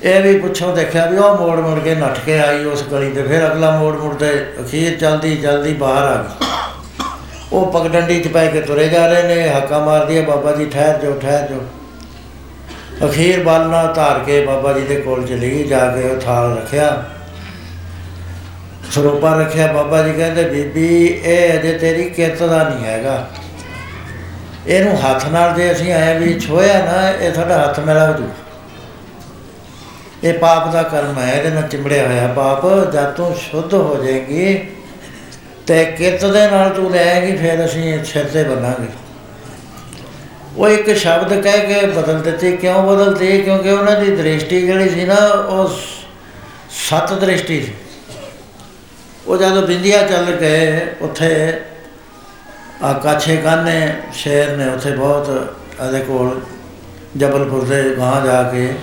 ਇਹ 0.02 0.20
ਵੀ 0.22 0.38
ਪੁੱਛੋ 0.38 0.74
ਦੇਖਿਆ 0.74 1.06
ਵੀ 1.06 1.16
ਉਹ 1.18 1.36
ਮੋੜ 1.36 1.58
ਮੁੜ 1.58 1.78
ਕੇ 1.78 1.94
ਨੱਠ 1.94 2.18
ਕੇ 2.26 2.38
ਆਈ 2.38 2.64
ਉਸ 2.64 2.82
ਗਲੀ 2.82 3.10
ਤੇ, 3.10 3.22
ਫਿਰ 3.22 3.46
ਅਗਲਾ 3.46 3.70
ਮੋੜ 3.70 3.94
ਮੁੜਦੇ 3.96 4.46
ਅਖੀਰ 4.60 4.98
ਚਲਦੀ 4.98 5.36
ਚਲਦੀ 5.36 5.72
ਬਾਹਰ 5.72 6.04
ਆ 6.04 6.16
ਗਈ। 6.16 6.46
ਉਹ 7.52 7.72
ਪਗਡੰਡੀ 7.72 8.20
ਚ 8.20 8.28
ਪੈ 8.28 8.46
ਕੇ 8.46 8.60
ਤੁਰੇ 8.60 8.88
ਜਾ 8.88 9.06
ਰਹੇ 9.06 9.22
ਨੇ, 9.22 9.48
ਹੱਕਾ 9.48 9.78
ਮਾਰਦੀ 9.78 10.16
ਹੈ 10.16 10.22
ਬਾਬਾ 10.22 10.52
ਜੀ 10.52 10.66
ਠਹਿਰ 10.66 10.98
ਜਾਓ 10.98 11.12
ਠਹਿਰ 11.12 11.48
ਜਾਓ। 11.48 11.60
ਅਖੀਰ 13.08 13.42
ਬਾਲਣਾ 13.42 13.82
ਧਾਰ 13.92 14.18
ਕੇ 14.18 14.46
ਬਾਬਾ 14.46 14.72
ਜੀ 14.72 14.80
ਦੇ 14.80 14.96
ਕੋਲ 14.96 15.26
ਚਲੀ 15.26 15.50
ਗਈ, 15.50 15.64
ਜਾ 15.64 15.86
ਕੇ 15.88 16.08
ਉਹ 16.08 16.20
ਥਾਲ 16.20 16.56
ਰੱਖਿਆ। 16.56 17.04
ਸਰੋਪਾ 18.90 19.36
ਰੱਖਿਆ, 19.36 19.72
ਬਾਬਾ 19.72 20.02
ਜੀ 20.02 20.12
ਕਹਿੰਦੇ, 20.12 20.44
ਬੀਬੀ, 20.44 21.06
ਇਹ 21.24 21.58
ਅਜੇ 21.58 21.72
ਤੇਰੀ 21.72 22.04
ਕਿਰਤ 22.10 22.42
ਦਾ 22.42 22.62
ਨਹੀਂ 22.68 22.84
ਹੈਗਾ। 22.84 23.26
ਇਹਨੂੰ 24.68 24.96
ਹੱਥ 24.96 25.26
ਨਾਲ 25.26 25.54
ਜੇ 25.54 25.70
ਅਸੀਂ 25.72 25.92
ਐ 25.92 26.18
ਵੀ 26.18 26.38
ਛੋਇਆ 26.40 26.78
ਨਾ, 26.84 27.10
ਇਹ 27.10 27.32
ਸਾਡਾ 27.34 27.58
ਹੱਥ 27.58 27.80
ਮੇਲਾ 27.80 28.06
ਹੋ 28.06 28.12
ਜੂ। 28.12 28.28
ਇਹ 30.24 30.34
ਪਾਪ 30.34 30.72
ਦਾ 30.72 30.82
ਕਰਮ 30.82 31.18
ਹੈ, 31.18 31.32
ਇਹਦੇ 31.34 31.50
ਨਾਲ 31.50 31.68
ਚਿੰਬੜਿਆ 31.68 32.06
ਹੋਇਆ 32.06 32.26
ਪਾਪ, 32.28 32.66
ਜਦ 32.92 33.12
ਤੂੰ 33.12 33.34
ਸ਼ੁੱਧ 33.34 33.74
ਹੋ 33.74 34.02
ਜਾਏਗੀ 34.04 34.54
ਤੇ 35.66 35.84
ਕਿਰਤ 35.84 36.24
ਦੇ 36.24 36.46
ਨਾਲ 36.50 36.70
ਤੂੰ 36.70 36.90
ਲੈਏਗੀ 36.90 37.36
ਫਿਰ 37.36 37.64
ਅਸੀਂ 37.64 38.04
ਸਿਰ 38.04 38.24
ਤੇ 38.24 38.44
ਬੰਨਾਂਗੇ। 38.44 38.86
ਉਹ 40.56 40.68
ਇੱਕ 40.68 40.96
ਸ਼ਬਦ 40.96 41.40
ਕਹਿ 41.40 41.66
ਕੇ 41.66 41.86
ਬਦਲ 41.86 42.20
ਦਿੱਤੇ। 42.22 42.52
ਕਿਉਂ 42.52 42.82
ਬਦਲਤੇ 42.82 43.38
ਕਿਉਂਕਿ 43.38 43.70
ਉਹਨਾਂ 43.70 44.00
ਦੀ 44.00 44.16
ਦ੍ਰਿਸ਼ਟੀ 44.16 44.60
ਜਿਹੜੀ 44.66 44.88
ਸੀ 44.88 45.04
ਨਾ, 45.04 45.14
ਉਹ 45.14 45.68
ਸਤ 46.90 47.12
ਦ੍ਰਿਸ਼ਟੀ 47.12 47.60
ਸੀ। 47.62 47.72
ਉਹ 49.26 49.36
ਜਦੋਂ 49.36 49.62
ਬਿੰਦੀਆਂ 49.62 50.02
ਚੱਲ 50.08 50.30
ਗਏ 50.30 50.80
ਉੱਥੇ 51.00 51.28
ਆ 52.84 52.92
ਕਾਛੇ 52.92 53.36
ਕਾਨੇ 53.36 53.92
ਸ਼ਹਿਰ 54.12 54.56
ਨੇ 54.56 54.66
ਉੱਥੇ 54.68 54.90
ਬਹੁਤ 54.90 55.28
ਇਹਦੇ 55.86 56.00
ਕੋਲ 56.00 56.40
ਜਬਲਪੁਰ 57.16 57.64
ਦੇ 57.64 57.82
ਗਾਂ 57.98 58.26
ਜਾ 58.26 58.42
ਕੇ 58.42 58.74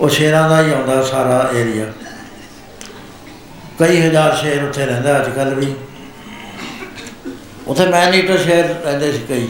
ਉਹ 0.00 0.08
ਸ਼ੇਰਾਂ 0.08 0.48
ਦਾ 0.48 0.62
ਹੀ 0.62 0.72
ਆਉਂਦਾ 0.72 1.02
ਸਾਰਾ 1.02 1.50
ਏਰੀਆ 1.54 1.84
ਕਈ 3.78 4.00
ਹਜ਼ਾਰ 4.00 4.36
ਸ਼ੇਰ 4.36 4.64
ਉੱਥੇ 4.64 4.86
ਰਹਿੰਦਾ 4.86 5.16
ਅੱਜ 5.16 5.28
ਕੱਲ 5.30 5.54
ਵੀ। 5.54 5.74
ਉੱਥੇ 7.66 7.86
ਮੈਨੀਟੋ 7.86 8.36
ਸ਼ੇਰ 8.36 8.64
ਰਹਿੰਦੇ 8.84 9.12
ਸੀ 9.12 9.18
ਕਈ। 9.28 9.48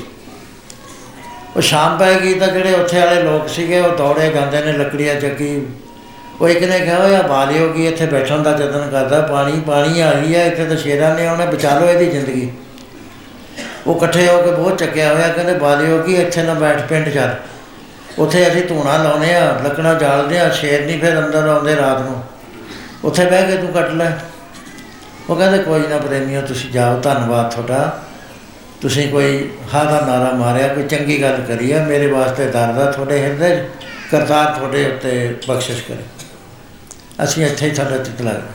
ਉਹ 1.57 1.61
ਸ਼ਾਮ 1.61 1.99
ਪੈ 1.99 2.21
ਗਈ 2.21 2.35
ਤਾਂ 2.35 2.49
ਜਿਹੜੇ 2.49 2.73
ਉੱਥੇ 2.73 3.01
ਵਾਲੇ 3.01 3.23
ਲੋਕ 3.23 3.49
ਸੀਗੇ, 3.49 3.81
ਉਹ 3.81 3.97
ਦੌੜੇ 3.97 4.29
ਜਾਂਦੇ 4.29 4.63
ਨੇ, 4.63 4.73
ਲੱਕੜੀਆਂ 4.73 5.15
ਚੱਕੀ। 5.15 5.67
ਉਹ 6.41 6.49
ਇੱਕ 6.49 6.65
ਨੇ 6.65 6.79
ਕਿਹਾ 6.81 6.99
ਹੋਇਆ 6.99 7.23
ਬਾਲਿਓ 7.23 7.73
ਕੀ 7.73 7.87
ਇੱਥੇ 7.87 8.07
ਬੈਠਣ 8.07 8.43
ਦਾ 8.43 8.51
ਯਤਨ 8.51 8.89
ਕਰਦਾ? 8.91 9.21
ਪਾਣੀ 9.21 9.61
ਪਾਣੀ 9.61 10.01
ਆ 10.01 10.11
ਰਹੀ 10.11 10.35
ਹੈ, 10.35 10.47
ਇੱਥੇ 10.47 10.65
ਤਾਂ 10.65 10.77
ਸ਼ੇਰਾਂ 10.77 11.15
ਨੇ 11.15 11.29
ਉਹਨੇ 11.29 11.47
ਬਚਾ 11.47 11.79
ਲਓ 11.79 11.89
ਇਹਦੀ 11.89 12.07
ਜ਼ਿੰਦਗੀ। 12.07 12.51
ਉਹ 13.87 13.97
ਇਕੱਠੇ 13.97 14.29
ਹੋ 14.29 14.43
ਕੇ 14.43 14.51
ਬਹੁਤ 14.51 14.79
ਚੱਕਿਆ 14.79 15.15
ਹੋਇਆ 15.15 15.29
ਕਹਿੰਦੇ 15.29 15.55
ਬਾਲਿਓ 15.55 16.03
ਕੀ 16.03 16.15
ਇੱਥੇ 16.15 16.43
ਨਾ 16.43 16.55
ਬੈਠ 16.55 16.83
ਪਿੰਡ 16.83 17.09
ਚੱਲ। 17.09 17.35
ਉੱਥੇ 18.19 18.49
ਅਸੀਂ 18.49 18.63
ਧੂਣਾ 18.63 18.97
ਲਾਉਨੇ 18.97 19.35
ਆ 19.35 19.61
ਲੱਕੜਾਂ 19.65 19.95
ਜਾਲਦੇ 19.95 20.39
ਆ 20.39 20.51
ਸ਼ੇਰ 20.51 20.87
ਨਹੀਂ 20.87 21.01
ਫਿਰ 21.01 21.19
ਅੰਦਰ 21.19 21.49
ਆਉਂਦੇ 21.49 21.77
ਰਾਤ 21.77 22.01
ਨੂੰ। 22.01 22.25
ਉੱਥੇ 23.05 23.25
ਬਹਿ 23.25 23.47
ਕੇ 23.47 23.57
ਤੂੰ 23.57 23.73
ਕੱਟ 23.73 23.91
ਲੈ। 23.91 24.11
ਉਹ 25.31 25.37
ਕਹਿੰਦੇ 25.37 25.59
ਕੋਈ 25.59 25.81
ਨਾ 25.81 25.99
ਪ੍ਰੇਮੀਓ 25.99 26.41
ਤੁਸੀਂ 26.41 26.71
ਜਾਓ 26.71 27.01
ਧੰਨਵਾਦ 27.01 27.51
ਤੁਹਾਡਾ। 27.51 28.03
ਤੁਸੀਂ 28.81 29.09
ਕੋਈ 29.09 29.51
ਹਾਂ 29.75 29.85
ਦਾ 29.85 30.01
ਨਾਰਾ 30.01 30.33
ਮਾਰਿਆ 30.33 30.69
ਕੋਈ 30.69 30.83
ਚੰਗੀ 30.83 31.23
ਗੱਲ 31.23 31.41
ਕਰੀ 31.49 31.73
ਆ 31.73 31.85
ਮੇਰੇ 31.85 32.07
ਵਾਸਤੇ 32.07 32.47
ਦਰਦਾ 32.47 32.93
ਤੁਹਾਡੇ 32.93 33.23
ਹਿਰਦੇ 33.23 33.57
'ਚ, 33.57 33.63
ਕਰਤਾਰ 34.11 34.47
ਤੁਹਾਡੇ 34.47 34.87
ਉੱਤੇ 34.87 35.37
ਬਖਸ਼ਿਸ਼ 35.49 35.83
ਕਰੇ। 35.83 36.03
ਅਸੀਂ 37.25 37.47
ਇੱਥੇ 37.47 37.71
ਹੀ 37.71 37.75
ਸਾਡਾ 37.75 37.97
ਚਿੱਤ 37.97 38.23
ਲੱਗ 38.23 38.35
ਗਿਆ। 38.35 38.53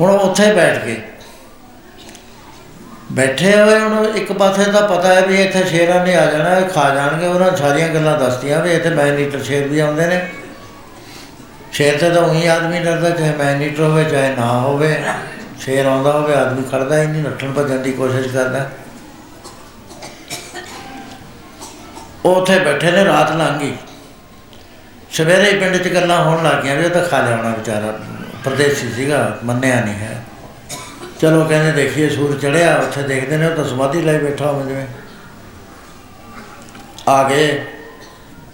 ਹੁਣ 0.00 0.10
ਉਹ 0.10 0.18
ਉੱਥੇ 0.18 0.52
ਬੈਠ 0.52 0.84
ਕੇ 0.84 0.96
ਬੈਠੇ 3.12 3.56
ਹੋਏ 3.56 3.78
ਹੁਣ 3.78 4.06
ਇੱਕ 4.16 4.32
ਪਾਸੇ 4.32 4.64
ਤਾਂ 4.64 4.82
ਪਤਾ 4.88 5.14
ਹੈ 5.14 5.20
ਵੀ 5.20 5.42
ਇੱਥੇ 5.42 5.64
ਸ਼ੇਰਾਂ 5.64 6.04
ਨੇ 6.06 6.14
ਆ 6.16 6.24
ਜਾਣਾ, 6.26 6.56
ਇਹ 6.56 6.68
ਖਾ 6.68 6.88
ਜਾਣਗੇ, 6.94 7.26
ਉਹਨਾਂ 7.26 7.50
ਨੇ 7.50 7.56
ਸਾਰੀਆਂ 7.56 7.88
ਗੱਲਾਂ 7.88 8.18
ਦੱਸਤੀਆਂ 8.18 8.60
ਵੀ 8.60 8.70
ਇੱਥੇ 8.70 8.90
ਮੈਨੀਟਰ 8.90 9.42
ਸ਼ੇਰ 9.42 9.68
ਵੀ 9.68 9.80
ਆਉਂਦੇ 9.80 10.06
ਨੇ। 10.06 10.20
ਸ਼ੇਰ 11.72 11.98
ਤੇ 11.98 12.10
ਤਾਂ 12.10 12.22
ਉਹੀ 12.22 12.46
ਆਦਮੀ 12.46 12.78
ਡਰਦਾ, 12.78 13.10
ਚਾਹੇ 13.10 13.34
ਮੈਨੀਟਰ 13.36 13.82
ਹੋਵੇ, 13.82 14.04
ਚਾਹੇ 14.04 14.34
ਨਾ 14.36 14.46
ਹੋਵੇ। 14.46 14.96
ਸ਼ੇਰ 15.60 15.86
ਆਉਂਦਾ 15.86 16.12
ਹੋਵੇ, 16.12 16.34
ਆਦਮੀ 16.34 16.62
ਖੜਦਾ 16.72 17.02
ਹੀ 17.02 17.06
ਨਹੀਂ, 17.06 17.22
ਨੱਠਣ 17.22 17.52
ਭੱਜਣ 17.52 17.78
ਦੀ 17.78 17.92
ਕੋਸ਼ਿਸ਼ 17.92 18.28
ਕਰਦਾ। 18.28 18.66
ਉਹ 22.24 22.36
ਉੱਥੇ 22.36 22.58
ਬੈਠੇ 22.58 22.90
ਨੇ, 22.90 23.04
ਰਾਤ 23.04 23.32
ਲੰਘ 23.32 23.58
ਗਈ। 23.60 23.76
ਸਵੇਰੇ 25.10 25.50
ਹੀ 25.52 25.58
ਪਿੰਡ 25.58 25.76
'ਚ 25.76 25.88
ਗੱਲਾਂ 25.88 26.24
ਹੋਣ 26.24 26.42
ਲੱਗ 26.44 26.62
ਗਈਆਂ 26.62 26.76
ਵੀ 26.76 26.84
ਇਹ 26.84 26.90
ਤਾਂ 26.90 27.04
ਖਾ 27.04 27.20
ਲਿਆਉਣਾ 27.20 27.48
ਵਿਚਾਰਾ, 27.48 27.94
ਪਰਦੇਸੀ 28.44 28.92
ਸੀਗਾ, 28.92 29.38
ਮੰਨਿਆ 29.44 29.80
ਨਹੀਂ 29.80 29.94
ਹੈ। 29.94 30.22
ਚਲੋ 31.22 31.44
ਕਹਿੰਦੇ 31.44 31.72
ਦੇਖੀਏ 31.72 32.08
ਸੂਰ 32.08 32.38
ਚੜਿਆ, 32.38 32.76
ਉੱਥੇ 32.76 33.02
ਦੇਖਦੇ 33.02 33.36
ਨੇ, 33.36 33.46
ਉਹ 33.46 33.56
ਤਾਂ 33.56 33.64
ਸਮਾਧੀ 33.64 34.02
ਲਈ 34.02 34.18
ਬੈਠਾ 34.18 34.46
ਹੋਵੇ 34.46 34.68
ਜਿਵੇਂ। 34.68 34.86
ਆ 37.08 37.28
ਗਏ 37.28 37.64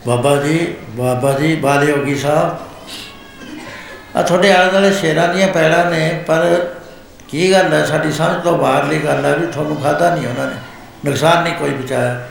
ਬਾਬਾ 0.07 0.37
ਜੀ 0.37 0.75
ਬਾਬਾ 0.91 1.33
ਜੀ 1.33 1.57
ਬਾਲੇ 1.57 1.93
ਹੋਗੀ 1.93 2.15
ਸਾਹਿਬ। 2.15 2.59
ਆ 4.17 4.23
ਤੁਹਾਡੇ 4.23 4.53
ਆਲੇ 4.53 4.71
ਦੁਆਲੇ 4.71 4.93
ਸ਼ੇਰਾਂ 4.93 5.35
ਦੀਆਂ 5.35 5.49
ਪੈੜਾਂ 5.49 5.91
ਨੇ, 5.91 6.25
ਪਰ 6.27 6.69
ਕੀ 7.29 7.53
ਗੱਲ 7.53 7.73
ਹੈ? 7.73 7.85
ਸਾਡੀ 7.85 8.13
ਸਮਝ 8.13 8.45
ਤੋਂ 8.45 8.59
ਬਾਹਰਲੀ 8.59 8.99
ਗੱਲ 8.99 9.25
ਹੈ 9.25 9.37
ਵੀ 9.37 9.47
ਤੁਹਾਨੂੰ 9.47 9.77
ਖਾਦਾ 9.77 10.15
ਨਹੀਂ 10.15 10.27
ਉਹਨਾਂ 10.27 10.47
ਨੇ। 10.47 10.57
ਨੁਕਸਾਨ 11.05 11.43
ਨਹੀਂ 11.43 11.55
ਕੋਈ 11.55 11.71
ਬਚਾਇਆ 11.71 12.29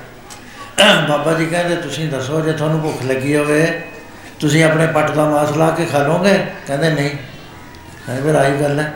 ਬਾਬਾ 1.09 1.33
ਜੀ 1.33 1.45
ਕਹਿੰਦੇ, 1.45 1.75
ਤੁਸੀਂ 1.75 2.09
ਦੱਸੋ, 2.09 2.41
ਜੇ 2.41 2.51
ਤੁਹਾਨੂੰ 2.51 2.81
ਭੁੱਖ 2.81 3.03
ਲੱਗੀ 3.03 3.35
ਹੋਵੇ, 3.35 3.81
ਤੁਸੀਂ 4.39 4.63
ਆਪਣੇ 4.63 4.87
ਪੱਟ 4.87 5.11
ਦਾ 5.11 5.25
ਮਾਸ 5.25 5.51
ਲਾ 5.51 5.69
ਕੇ 5.69 5.85
ਖਾ 5.85 5.97
ਲਓਗੇ? 5.97 6.45
ਕਹਿੰਦੇ, 6.67 6.89
ਨਹੀਂ। 6.89 7.09
ਕਹਿੰਦੇ, 8.05 8.21
ਫਿਰ 8.21 8.35
ਆਹੀ 8.35 8.61
ਗੱਲ 8.61 8.79
ਹੈ। 8.79 8.93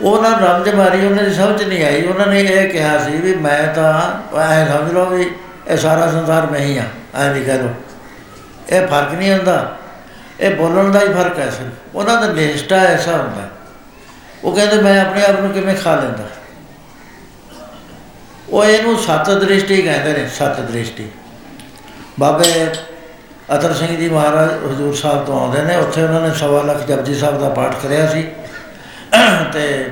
ਉਹਨਾਂ 0.00 0.30
ਨੂੰ 0.30 0.48
ਰਮਜ 0.48 0.68
ਮਾਰੀ, 0.74 1.06
ਉਹਨਾਂ 1.06 1.24
ਦੀ 1.24 1.34
ਸਮਝ 1.34 1.62
ਨਹੀਂ 1.62 1.84
ਆਈ। 1.84 2.02
ਉਹਨਾਂ 2.02 2.26
ਨੇ 2.26 2.40
ਇਹ 2.40 2.68
ਕਿਹਾ 2.68 2.98
ਸੀ 3.04 3.16
ਵੀ 3.16 3.34
ਮੈਂ 3.36 3.74
ਤਾਂ 3.74 4.38
ਐ 4.38 4.64
ਸਮਝ 4.66 4.92
ਲਓ 4.92 5.04
ਵੀ 5.06 5.30
ਇਹ 5.68 5.76
ਸਾਰਾ 5.76 6.10
ਸੰਸਾਰ 6.10 6.46
ਮੈਂ 6.46 6.60
ਹੀ 6.60 6.76
ਆ, 6.78 6.84
ਐਂ 7.14 7.32
ਵੀ 7.34 7.44
ਕਹਿ 7.44 7.58
ਲਓ। 7.58 7.74
ਇਹ 8.70 8.86
ਫ਼ਰਕ 8.86 9.14
ਨਹੀਂ 9.14 9.32
ਹੁੰਦਾ 9.32 9.76
ਇਹ 10.40 10.54
ਬੋਲਣ 10.56 10.90
ਦਾ 10.92 11.00
ਹੀ 11.00 11.12
ਫ਼ਰਕ 11.12 11.38
ਹੈ 11.38 11.50
ਸਿਰਫ। 11.50 11.96
ਉਹਨਾਂ 11.96 12.20
ਦਾ 12.22 12.26
ਨਿਸ਼ਟਾ 12.32 12.76
ਐਸਾ 12.76 13.12
ਹੁੰਦਾ। 13.12 13.48
ਉਹ 14.44 14.52
ਕਹਿੰਦੇ, 14.56 14.76
ਮੈਂ 14.76 15.00
ਆਪਣੇ 15.00 15.24
ਆਪ 15.24 15.40
ਨੂੰ 15.40 15.50
ਕਿਵੇਂ 15.50 15.74
ਖਾ 15.74 15.94
ਲੈਂਦਾ? 15.94 16.24
ਉਹ 18.48 18.64
ਇਹਨੂੰ 18.64 18.96
ਸਤ 18.98 19.30
ਦ੍ਰਿਸ਼ਟੀ 19.30 19.82
ਕਹਿੰਦੇ 19.82 20.12
ਨੇ, 20.12 20.28
ਸਤ 20.28 20.60
ਦ੍ਰਿਸ਼ਟੀ। 20.60 21.08
ਬਾਬੇ 22.20 22.66
ਅਤਰ 23.54 23.74
ਸਿੰਘ 23.74 23.96
ਜੀ 23.96 24.08
ਮਹਾਰਾਜ, 24.08 24.50
ਹਜ਼ੂਰ 24.64 24.94
ਸਾਹਿਬ 24.94 25.24
ਤੋਂ 25.24 25.40
ਆਉਂਦੇ 25.40 25.62
ਨੇ। 25.62 25.76
ਉੱਥੇ 25.76 26.02
ਉਹਨਾਂ 26.02 26.20
ਨੇ 26.20 26.34
ਸਵਾ 26.34 26.62
ਲੱਖ 26.62 26.86
ਜਪਜੀ 26.86 27.14
ਸਾਹਿਬ 27.14 27.40
ਦਾ 27.40 27.48
ਪਾਠ 27.48 27.74
ਕਰਿਆ 27.82 28.06
ਸੀ। 28.06 28.26
ਤੇ 29.52 29.90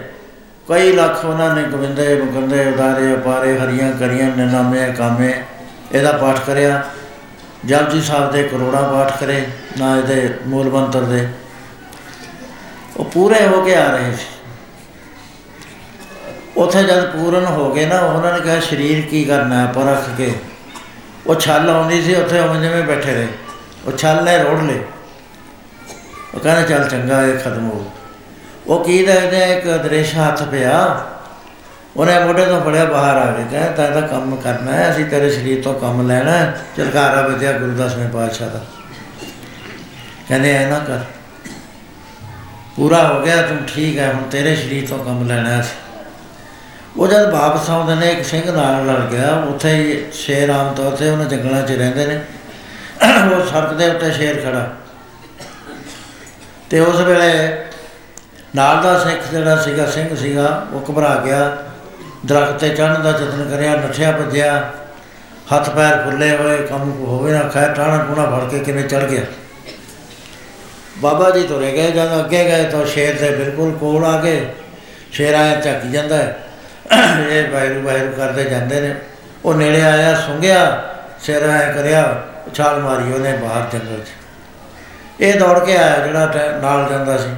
ਕਈ 0.68 0.92
ਲੱਖ 0.92 1.24
ਉਹਨਾਂ 1.24 1.54
ਨੇ 1.54 1.62
ਗੋਬਿੰਦੇ 1.62 2.22
ਮੁਕੰਦੇ 2.22 2.66
ਉਦਾਰੇ 2.66 3.14
ਅਪਾਰੇ 3.14 3.58
ਹਰੀਆਂ 3.58 3.92
ਕਰੀਆਂ, 3.92 4.36
ਨਿਨਾਮੇ, 4.36 4.92
ਕਾਮੇ, 4.92 5.42
ਇਹਦਾ 5.92 6.12
ਪਾਠ 6.12 6.40
ਕਰਿਆ। 6.46 6.82
ਜਪਜੀ 7.64 8.00
ਸਾਹਿਬ 8.00 8.32
ਦੇ 8.32 8.42
ਕਰੋੜਾ 8.42 8.82
ਪਾਠ 8.82 9.20
ਕਰੇ, 9.20 9.46
ਨਾ 9.78 9.96
ਇਹਦੇ 9.96 10.34
ਮੂਲ 10.46 10.70
ਮੰਤਰ 10.70 11.00
ਦੇ। 11.00 11.28
ਉਹ 12.96 13.04
ਪੂਰੇ 13.04 13.46
ਹੋ 13.46 13.60
ਕੇ 13.60 13.76
ਆ 13.76 13.90
ਰਹੇ 13.90 14.12
ਸੀ। 14.12 14.26
ਉੱਥੇ 16.56 16.82
ਜਦ 16.82 17.10
ਪੂਰਨ 17.10 17.44
ਹੋ 17.44 17.72
ਗਏ 17.72 17.86
ਨਾ, 17.86 18.00
ਉਹਨਾਂ 18.00 18.32
ਨੇ 18.32 18.40
ਕਿਹਾ, 18.40 18.60
ਸਰੀਰ 18.60 19.06
ਕੀ 19.06 19.24
ਕਰਨਾ 19.24 19.66
ਹੈ? 19.66 19.72
ਪਰਖ 19.72 20.16
ਕੇ। 20.16 20.32
ਉਹ 21.26 21.34
ਛੱਲ 21.34 21.70
ਆਉਂਦੀ 21.70 22.02
ਸੀ, 22.02 22.14
ਉੱਥੇ 22.14 22.40
ਉਵੇਂ 22.40 22.60
ਜਿਵੇਂ 22.60 22.82
ਬੈਠੇ 22.82 23.14
ਰਹੇ। 23.14 23.28
ਉਹ 23.86 23.92
ਛੱਲ 23.92 24.24
ਨੇ 24.24 24.38
ਰੋੜ 24.38 24.62
ਲੇ 24.62 24.84
ਉਹ 26.34 26.40
ਕਹਿੰਦਾ, 26.40 26.62
ਚੱਲ 26.62 26.88
ਚੰਗਾ, 26.88 27.22
ਇਹ 27.22 27.38
ਖਤਮ 27.38 27.70
ਹੋ 27.70 27.92
ਉਹ 28.68 28.84
ਕੀ 28.84 29.06
ਦੇਖਦੇ 29.06 29.58
ਇੱਕ 29.58 29.66
ਦ੍ਰਿਸ਼ 29.66 30.16
ਹੱਥ 30.16 30.42
ਪਿਆ। 30.42 31.06
ਉਹਨੇ 31.96 32.24
ਮੋਢੇ 32.24 32.46
ਤੋਂ 32.46 32.60
ਫੜਿਆ 32.60 32.84
ਬਾਹਰ 32.84 33.16
ਆ 33.16 33.32
ਕੇ। 33.32 33.42
ਕਹਿੰਦਾ 33.50 34.00
ਤਾਂ 34.00 34.08
ਕੰਮ 34.08 34.36
ਕਰਨਾ 34.36 34.72
ਹੈ, 34.72 34.92
ਅਸੀਂ 34.92 35.04
ਤੇਰੇ 35.04 35.30
ਸਰੀਰ 35.30 35.62
ਤੋਂ 35.62 35.74
ਕੰਮ 35.74 36.08
ਲੈਣਾ 36.08 36.30
ਹੈ। 36.30 36.60
ਚਲਕਾਰਾ 36.76 37.20
ਵਿਦਿਆ 37.20 37.52
ਗੁਰੂ 37.52 37.70
ਦਸਵੇਂ 37.70 38.08
ਪਾਤਸ਼ਾਹ 38.08 38.50
ਦਾ। 38.50 38.60
ਕਹਿੰਦੇ, 40.28 40.54
ਐ 40.54 40.66
ਨਾ 40.66 40.78
ਕਰ। 40.78 40.98
ਪੂਰਾ 42.76 43.08
ਹੋ 43.08 43.22
ਗਿਆ, 43.22 43.42
ਤੂੰ 43.42 43.58
ਠੀਕ 43.66 43.98
ਹੈ, 43.98 44.12
ਹੁਣ 44.12 44.22
ਤੇਰੇ 44.22 44.56
ਸਰੀਰ 44.56 44.88
ਤੋਂ 44.88 45.04
ਕੰਮ 45.04 45.28
ਲੈਣਾ 45.28 45.50
ਹੈ। 45.50 45.66
ਉਹ 46.96 47.08
ਜਦ 47.08 47.30
ਵਾਪਸ 47.30 47.70
ਆਉਂਦੇ 47.70 47.94
ਨੇ, 47.94 48.12
ਇੱਕ 48.12 48.24
ਸਿੰਘ 48.24 48.52
ਨਾਲ 48.52 48.86
ਲੜ 48.86 49.00
ਗਿਆ। 49.00 49.34
ਉੱਥੇ 49.34 49.74
ਹੀ 49.74 50.04
ਸ਼ੇਰ 50.12 50.50
ਆਮ 50.50 50.74
ਤੌਰ 50.74 50.92
ਤੇ 50.92 51.10
ਉਹਨਾਂ 51.10 51.24
ਜੰਗਲਾਂ 51.24 51.62
'ਚ 51.62 51.72
ਰਹਿੰਦੇ 51.72 52.06
ਨੇ। 52.06 52.24
ਉਹ 53.36 53.46
ਸੜਕ 53.46 53.72
ਦੇ 53.72 53.90
ਉੱਤੇ 53.90 54.10
ਸ਼ੇਰ 54.10 54.40
ਖੜਾ। 54.40 54.72
ਤੇ 56.70 56.80
ਉਸ 56.80 57.00
ਵੇਲੇ 57.00 57.62
ਨਾਲ 58.54 58.82
ਦਾ 58.82 58.98
ਸਿੱਖ 58.98 59.20
ਜਿਹੜਾ 59.32 59.56
ਸੀਗਾ, 59.56 59.86
ਸਿੰਘ 59.86 60.16
ਸੀਗਾ, 60.16 60.66
ਉਹ 60.72 60.84
ਘਬਰਾ 60.90 61.22
ਗਿਆ। 61.24 61.56
ਦਰਖਤ 62.26 62.60
ਤੇ 62.60 62.68
ਚੜ੍ਹਨ 62.68 63.02
ਦਾ 63.02 63.10
ਯਤਨ 63.10 63.50
ਕਰਿਆ, 63.50 63.76
ਨੱਠਿਆ, 63.76 64.12
ਭੱਜਿਆ। 64.12 64.70
ਹੱਥ 65.56 65.70
ਪੈਰ 65.70 66.02
ਫੁੱਲੇ 66.04 66.36
ਹੋਏ, 66.36 66.56
ਕੰਮ 66.56 66.90
ਹੋਵੇ 66.92 67.32
ਨਾ 67.32 67.48
ਖੈਰ 67.48 67.68
ਟਾਣਾ 67.74 68.04
ਟੂਣਾ 68.04 68.38
ਫੜ 68.38 68.50
ਕੇ 68.50 68.58
ਕਿਵੇਂ 68.58 68.84
ਚੜ 68.84 69.04
ਗਿਆ। 69.04 69.22
ਬਾਬਾ 70.98 71.30
ਜੀ 71.30 71.42
ਤੁਰੇ 71.42 71.72
ਗਏ, 71.72 71.90
ਜਦ 71.90 72.18
ਅੱਗੇ 72.18 72.44
ਗਏ 72.44 72.64
ਤਾਂ 72.64 72.86
ਸ਼ੇਰ 72.86 73.20
ਦੇ 73.20 73.30
ਬਿਲਕੁਲ 73.30 73.72
ਕੋਲ 73.72 74.04
ਆ 74.04 74.20
ਗਏ। 74.20 74.48
ਸ਼ੇਰ 75.12 75.34
ਆਇਆ, 75.34 75.60
ਝੱਕੀ 75.60 75.90
ਜਾਂਦਾ 75.90 76.16
ਹੈ। 76.16 76.38
ਇਹ 77.28 77.48
ਬਾਇਰੂ 77.48 77.80
ਬਾਇਰੂ 77.80 78.12
ਕਰਦੇ 78.12 78.44
ਜਾਂਦੇ 78.44 78.80
ਨੇ। 78.80 78.94
ਉਹ 79.44 79.54
ਨੇੜੇ 79.54 79.82
ਆਇਆ, 79.82 80.20
ਸੁੰਘਿਆ, 80.20 80.82
ਸ਼ੇਰ 81.22 81.42
ਆਇਆ 81.42 81.72
ਕਰਿਆ, 81.72 82.22
ਛਾਲ 82.54 82.80
ਮਾਰੀ 82.80 83.12
ਉਹਨੇ 83.12 83.32
ਬਾਹਰ 83.32 83.66
ਜੰਗਲ 83.72 84.00
'ਚ। 84.00 84.08
ਇਹ 85.20 85.40
ਦੌੜ 85.40 85.58
ਕੇ 85.58 85.76
ਆਇਆ 85.76 86.06
ਜਿਹੜਾ 86.06 86.26
ਟੈ- 86.26 86.62
ਨਾਲ 86.62 86.88
ਜਾਂਦਾ 86.90 87.16
ਸੀ। 87.16 87.28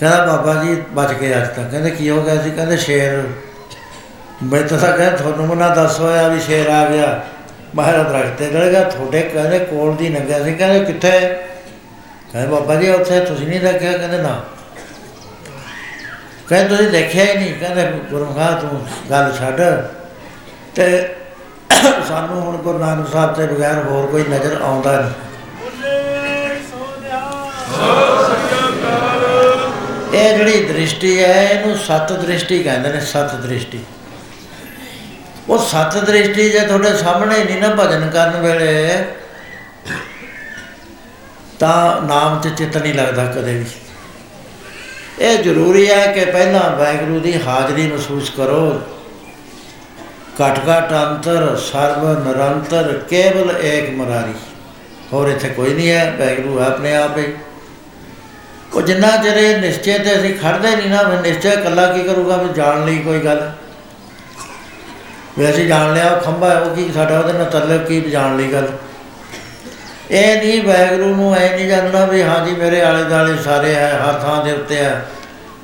ਕਹਿੰਦਾ 0.00 0.24
ਬਾਬਾ 0.26 0.62
ਜੀ 0.64 0.74
ਬਚ 0.90 1.12
ਗਏ 1.12 1.36
ਅੱਜ 1.36 1.48
ਤੱਕ। 1.48 1.70
ਕਹਿੰਦੇ 1.70 1.90
ਕੀ 1.90 2.10
ਹੋ 2.10 2.22
ਗਿਆ 2.22 2.42
ਸੀ? 2.42 2.50
ਕਹਿੰਦੇ 2.50 2.76
ਸ਼ੇਰ, 2.76 3.22
ਮੈਂ 4.42 4.62
ਤਾਂ 4.62 4.78
ਤਾਂ 4.78 4.96
ਕਹਿੰਦਾ 4.96 5.16
ਤੁਹਾਨੂੰ 5.16 5.46
ਮਨਾ 5.46 5.68
ਦੱਸ 5.74 5.98
ਹੋਇਆ 6.00 6.28
ਵੀ 6.28 6.40
ਸ਼ੇਰ 6.40 6.68
ਆ 6.68 6.88
ਗਿਆ। 6.90 7.20
ਮਹਾਰਾਜ 7.74 8.06
ਦਰਖਤ 8.08 8.38
ਤੇ 8.38 8.46
ਚੜ੍ਹ 8.46 8.70
ਗਿਆ, 8.70 8.82
ਤੁਹਾਡੇ 8.84 9.20
ਕਹਿੰਦੇ 9.22 9.58
ਕੋਲ 9.58 9.96
ਦੀ 9.96 10.08
ਨੰਗਿਆ 10.08 10.42
ਸੀ। 10.44 10.54
ਕਹਿੰਦੇ 10.54 10.84
ਕਿੱਥੇ? 10.84 11.10
ਕਹਿੰਦੇ 12.32 12.48
ਬਾਬਾ 12.48 12.74
ਜੀ, 12.74 12.88
ਉੱਥੇ 12.88 13.20
ਤੁਸੀਂ 13.20 13.46
ਨਹੀਂ 13.48 13.60
ਦੇਖਿਆ? 13.60 13.96
ਕਹਿੰਦੇ 13.98 14.18
ਨਾ। 14.18 14.40
ਕਹਿੰਦੇ 16.48 16.76
ਤੁਸੀਂ 16.76 16.90
ਦੇਖਿਆ 16.90 17.24
ਹੀ 17.24 17.34
ਨਹੀਂ। 17.34 17.54
ਕਹਿੰਦੇ 17.60 17.86
ਗੁਰਮਖਾ 18.10 18.50
ਤੂੰ 18.60 18.86
ਗੱਲ 19.10 19.32
ਛੱਡ। 19.38 19.60
ਤੇ 20.74 21.14
ਸਾਨੂੰ 22.08 22.40
ਹੁਣ 22.40 22.56
ਗੁਰੂ 22.56 22.78
ਨਾਨਕ 22.78 23.12
ਸਾਹਿਬ 23.12 23.34
ਤੇ 23.34 23.46
ਬਗੈਰ 23.46 23.84
ਹੋਰ 23.84 24.06
ਕੋਈ 24.06 24.24
ਨਜ਼ਰ 24.30 24.60
ਆਉਂਦਾ 24.62 25.00
ਨਹੀਂ। 25.00 25.12
ਇਹ 30.14 30.36
ਜਿਹੜੀ 30.36 30.62
ਦ੍ਰਿਸ਼ਟੀ 30.64 31.22
ਹੈ, 31.22 31.42
ਇਹਨੂੰ 31.44 31.76
ਸਤ 31.78 32.12
ਦ੍ਰਿਸ਼ਟੀ 32.12 32.62
ਕਹਿੰਦੇ 32.62 32.92
ਨੇ, 32.92 33.00
ਸਤ 33.00 33.34
ਦ੍ਰਿਸ਼ਟੀ। 33.34 33.80
ਉਹ 35.48 35.58
ਸਤ 35.58 35.96
ਦ੍ਰਿਸ਼ਟੀ 36.04 36.48
ਜੇ 36.50 36.60
ਤੁਹਾਡੇ 36.60 36.96
ਸਾਹਮਣੇ 36.96 37.44
ਨਹੀਂ 37.44 37.60
ਨਾ 37.60 37.68
ਭਜਨ 37.74 38.08
ਕਰਨ 38.10 38.40
ਵੇਲੇ, 38.40 39.04
ਤਾਂ 41.58 42.00
ਨਾਮ 42.02 42.40
ਤੇ 42.40 42.50
ਚਿੱਤ 42.50 42.76
ਨਹੀਂ 42.76 42.94
ਲੱਗਦਾ 42.94 43.24
ਕਦੇ 43.24 43.54
ਵੀ। 43.54 43.64
ਇਹ 45.20 45.42
ਜ਼ਰੂਰੀ 45.42 45.88
ਹੈ 45.90 46.06
ਕਿ 46.06 46.24
ਪਹਿਲਾਂ 46.24 46.70
ਵਾਹਿਗੁਰੂ 46.70 47.20
ਦੀ 47.20 47.34
ਹਾਜ਼ਰੀ 47.46 47.86
ਮਹਿਸੂਸ 47.86 48.30
ਕਰੋ। 48.30 48.80
ਘਟ 50.36 50.58
ਘਟ 50.60 50.92
ਅੰਤਰ, 50.92 51.56
ਸਰਬ 51.56 52.26
ਨਿਰੰਤਰ, 52.26 52.92
ਕੇਵਲ 53.10 53.54
ਏਕ 53.62 53.90
ਮਰਾਰੀ। 53.90 54.34
ਹੋਰ 55.12 55.28
ਇੱਥੇ 55.28 55.48
ਕੋਈ 55.48 55.74
ਨਹੀਂ 55.74 55.90
ਹੈ 55.90 56.10
ਵੈਗਰੂ 56.18 56.58
ਹੈ 56.60 56.66
ਆਪਣੇ 56.66 56.94
ਆਪ 56.96 57.18
ਹੀ। 57.18 57.24
ਉਹ 58.74 58.82
ਜਿੰਨਾ 58.82 59.16
ਚਿਰ 59.16 59.36
ਇਹ 59.36 59.58
ਨਿਸ਼ਚੈ 59.58 59.98
ਤੇ 59.98 60.18
ਅਸੀਂ 60.18 60.34
ਖੜਦੇ 60.34 60.76
ਨਹੀਂ 60.76 60.90
ਨਾ 60.90 61.02
ਫਿਰ 61.02 61.20
ਨਿਸ਼ਚੈ 61.20 61.52
ਇਕੱਲਾ 61.52 61.86
ਕੀ 61.86 62.02
ਕਰੂਗਾ 62.02 62.36
ਵੀ 62.36 62.48
ਜਾਣ 62.54 62.84
ਲਈ 62.84 62.98
ਕੋਈ 62.98 63.18
ਗੱਲ। 63.18 63.50
ਵੀ 65.38 65.50
ਅਸੀਂ 65.50 65.68
ਜਾਣ 65.68 65.94
ਲਿਆ 65.94 66.10
ਉਹ 66.10 66.20
ਖੰਭਾ 66.20 66.50
ਹੈ, 66.50 66.54
ਉਹ 66.54 66.76
ਕੀ 66.76 66.92
ਸਾਡਾ 66.92 67.18
ਉਹਦੇ 67.18 67.32
ਨਾਲ 67.32 67.44
ਤਲਕ 67.44 67.86
ਕੀ 67.86 68.00
ਵੀ 68.00 68.10
ਜਾਣ 68.10 68.36
ਲਈ 68.36 68.52
ਗੱਲ। 68.52 68.68
ਇਹ 70.10 70.36
ਨਹੀਂ 70.36 70.62
ਵੈਗਰੂ 70.62 71.14
ਨੂੰ 71.14 71.34
ਐ 71.36 71.56
ਨਹੀਂ 71.56 71.68
ਜਾਣਨਾ 71.68 72.04
ਵੀ 72.04 72.22
ਹਾਂਜੀ 72.22 72.52
ਮੇਰੇ 72.52 72.80
ਆਲੇ 72.82 73.04
ਦਾਲੇ 73.04 73.36
ਸਾਰੇ 73.44 73.74
ਹੈ 73.74 74.00
ਹਰ 74.04 74.12
ਥਾਂ 74.12 74.44
ਦੇ 74.44 74.52
ਉੱਤੇ 74.52 74.76
ਹੈ। 74.76 75.04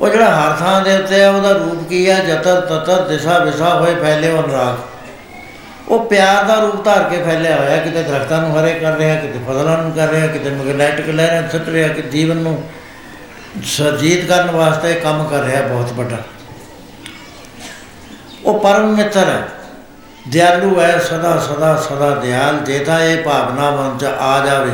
ਉਹ 0.00 0.08
ਜਿਹੜਾ 0.08 0.30
ਹਰ 0.30 0.56
ਥਾਂ 0.56 0.80
ਦੇ 0.80 0.96
ਉੱਤੇ 0.96 1.20
ਹੈ 1.20 1.30
ਉਹਦਾ 1.30 1.52
ਰੂਪ 1.52 1.88
ਕੀ 1.88 2.10
ਹੈ? 2.10 2.18
ਜਤਰ 2.24 2.60
ਤਤਰ 2.60 3.00
ਦਿਸ਼ਾ 3.02 3.38
ਵਿਸ਼ਾ 3.38 3.74
ਹੋਏ 3.74 3.94
ਫੈਲੇ 3.94 4.28
ਉਹ 4.28 4.42
ਅਨੁਰਾਗ। 4.42 4.74
ਉਹ 5.88 6.06
ਪਿਆਰ 6.06 6.44
ਦਾ 6.44 6.54
ਰੂਪ 6.54 6.84
ਧਾਰ 6.84 7.02
ਕੇ 7.02 7.22
ਫੈਲਿਆ 7.22 7.56
ਹੋਇਆ 7.56 7.76
ਕਿਤੇ 7.76 8.02
ਦਰਖਤਾਂ 8.02 8.42
ਨੂੰ 8.42 8.60
ਹਰੇ 8.60 8.72
ਕਰ 8.74 8.92
ਰਿਹਾ 8.92 9.14
ਕਿਤੇ 9.14 9.38
ਫਸਲਾਂ 9.48 9.78
ਨੂੰ 9.78 9.92
ਕਰ 9.92 10.08
ਰਿਹਾ 10.08 10.26
ਕਿਤੇ 10.26 10.50
ਮੈਗਨੈਟਿਕ 10.50 11.08
ਲਹਿਰਾਂ 11.08 11.48
ਸੁੱਟ 11.48 11.68
ਰਿਹਾ 11.68 11.88
ਕਿ 11.88 12.02
ਜੀਵਨ 12.02 12.36
ਨੂੰ 12.36 12.62
ਸਰਜੀਤ 13.64 14.24
ਕਰਨ 14.28 14.50
ਵਾਸਤੇ 14.50 14.92
ਕੰਮ 14.94 15.24
ਕਰ 15.28 15.42
ਰਿਹਾ 15.42 15.62
ਬਹੁਤ 15.62 15.92
ਵੱਡਾ। 15.92 16.16
ਉਹ 18.44 18.58
ਪਰਮ 18.60 18.94
ਮਿੱਤਰ 18.96 19.28
ਹੈ। 19.28 19.42
ਦਿਆਲੂ 20.28 20.80
ਹੈ, 20.80 20.98
ਸਦਾ 20.98 21.38
ਸਦਾ 21.38 21.74
ਸਦਾ 21.88 22.10
ਦਿਆਲ। 22.14 22.58
ਜੇ 22.58 22.78
ਤਾਂ 22.78 23.00
ਇਹ 23.00 23.22
ਭਾਵਨਾ 23.22 23.70
ਮਨ 23.70 23.98
ਚ 23.98 24.04
ਆ 24.04 24.46
ਜਾਵੇ 24.46 24.72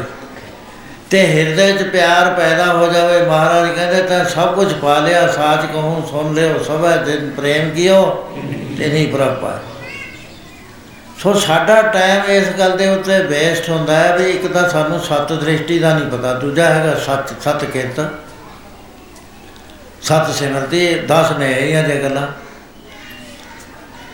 ਤੇ 1.10 1.20
ਹਿਰਦੇ 1.26 1.72
'ਚ 1.72 1.82
ਪਿਆਰ 1.82 2.32
ਪੈਦਾ 2.34 2.72
ਹੋ 2.72 2.86
ਜਾਵੇ, 2.92 3.22
ਮਹਾਰਾਜ 3.22 3.68
ਕਹਿੰਦੇ 3.70 4.02
ਤਾਂ 4.02 4.24
ਸਭ 4.24 4.54
ਕੁਝ 4.54 4.72
ਪਾ 4.72 4.98
ਲਿਆ, 4.98 5.26
ਸਾਚ 5.26 5.66
ਕਹੂੰ, 5.72 6.06
ਸੁਣ 6.10 6.32
ਲਿਓ, 6.34 6.62
ਸਭੈ 6.62 6.96
ਦਿਨ 6.96 7.30
ਪ੍ਰੇਮ 7.30 7.70
ਕੀਓ 7.70 8.30
ਤੇ 8.78 8.86
ਨਹੀਂ 8.86 9.08
ਪ੍ਰਪਾ 9.08 9.58
ਸੋ 11.18 11.32
ਸਾਡਾ 11.34 11.80
ਟਾਈਮ 11.82 12.30
ਇਸ 12.30 12.48
ਗੱਲ 12.58 12.76
ਦੇ 12.76 12.88
ਉੱਤੇ 12.88 13.18
ਵੇਸਟ 13.22 13.68
ਹੁੰਦਾ 13.70 13.96
ਹੈ 13.96 14.16
ਵੀ 14.16 14.30
ਇੱਕ 14.30 14.46
ਤਾਂ 14.46 14.68
ਸਾਨੂੰ 14.68 15.00
ਸੱਤ 15.00 15.32
ਦ੍ਰਿਸ਼ਟੀ 15.32 15.78
ਦਾ 15.78 15.92
ਨਹੀਂ 15.94 16.10
ਪਤਾ, 16.10 16.32
ਦੂਜਾ 16.34 16.64
ਹੈਗਾ 16.64 16.94
ਸੱਚ, 16.98 17.32
ਸੱਤ 17.44 17.64
ਕਿਰਤ। 17.64 18.00
ਸੱਤ 20.12 20.30
ਸਿਮਰਤੀ 20.30 20.78
10 21.08 21.30
ਨੇ 21.38 21.46
ਇਹ 21.50 21.82
ਜੇ 21.84 21.94
ਗੱਲਾਂ। 22.02 22.26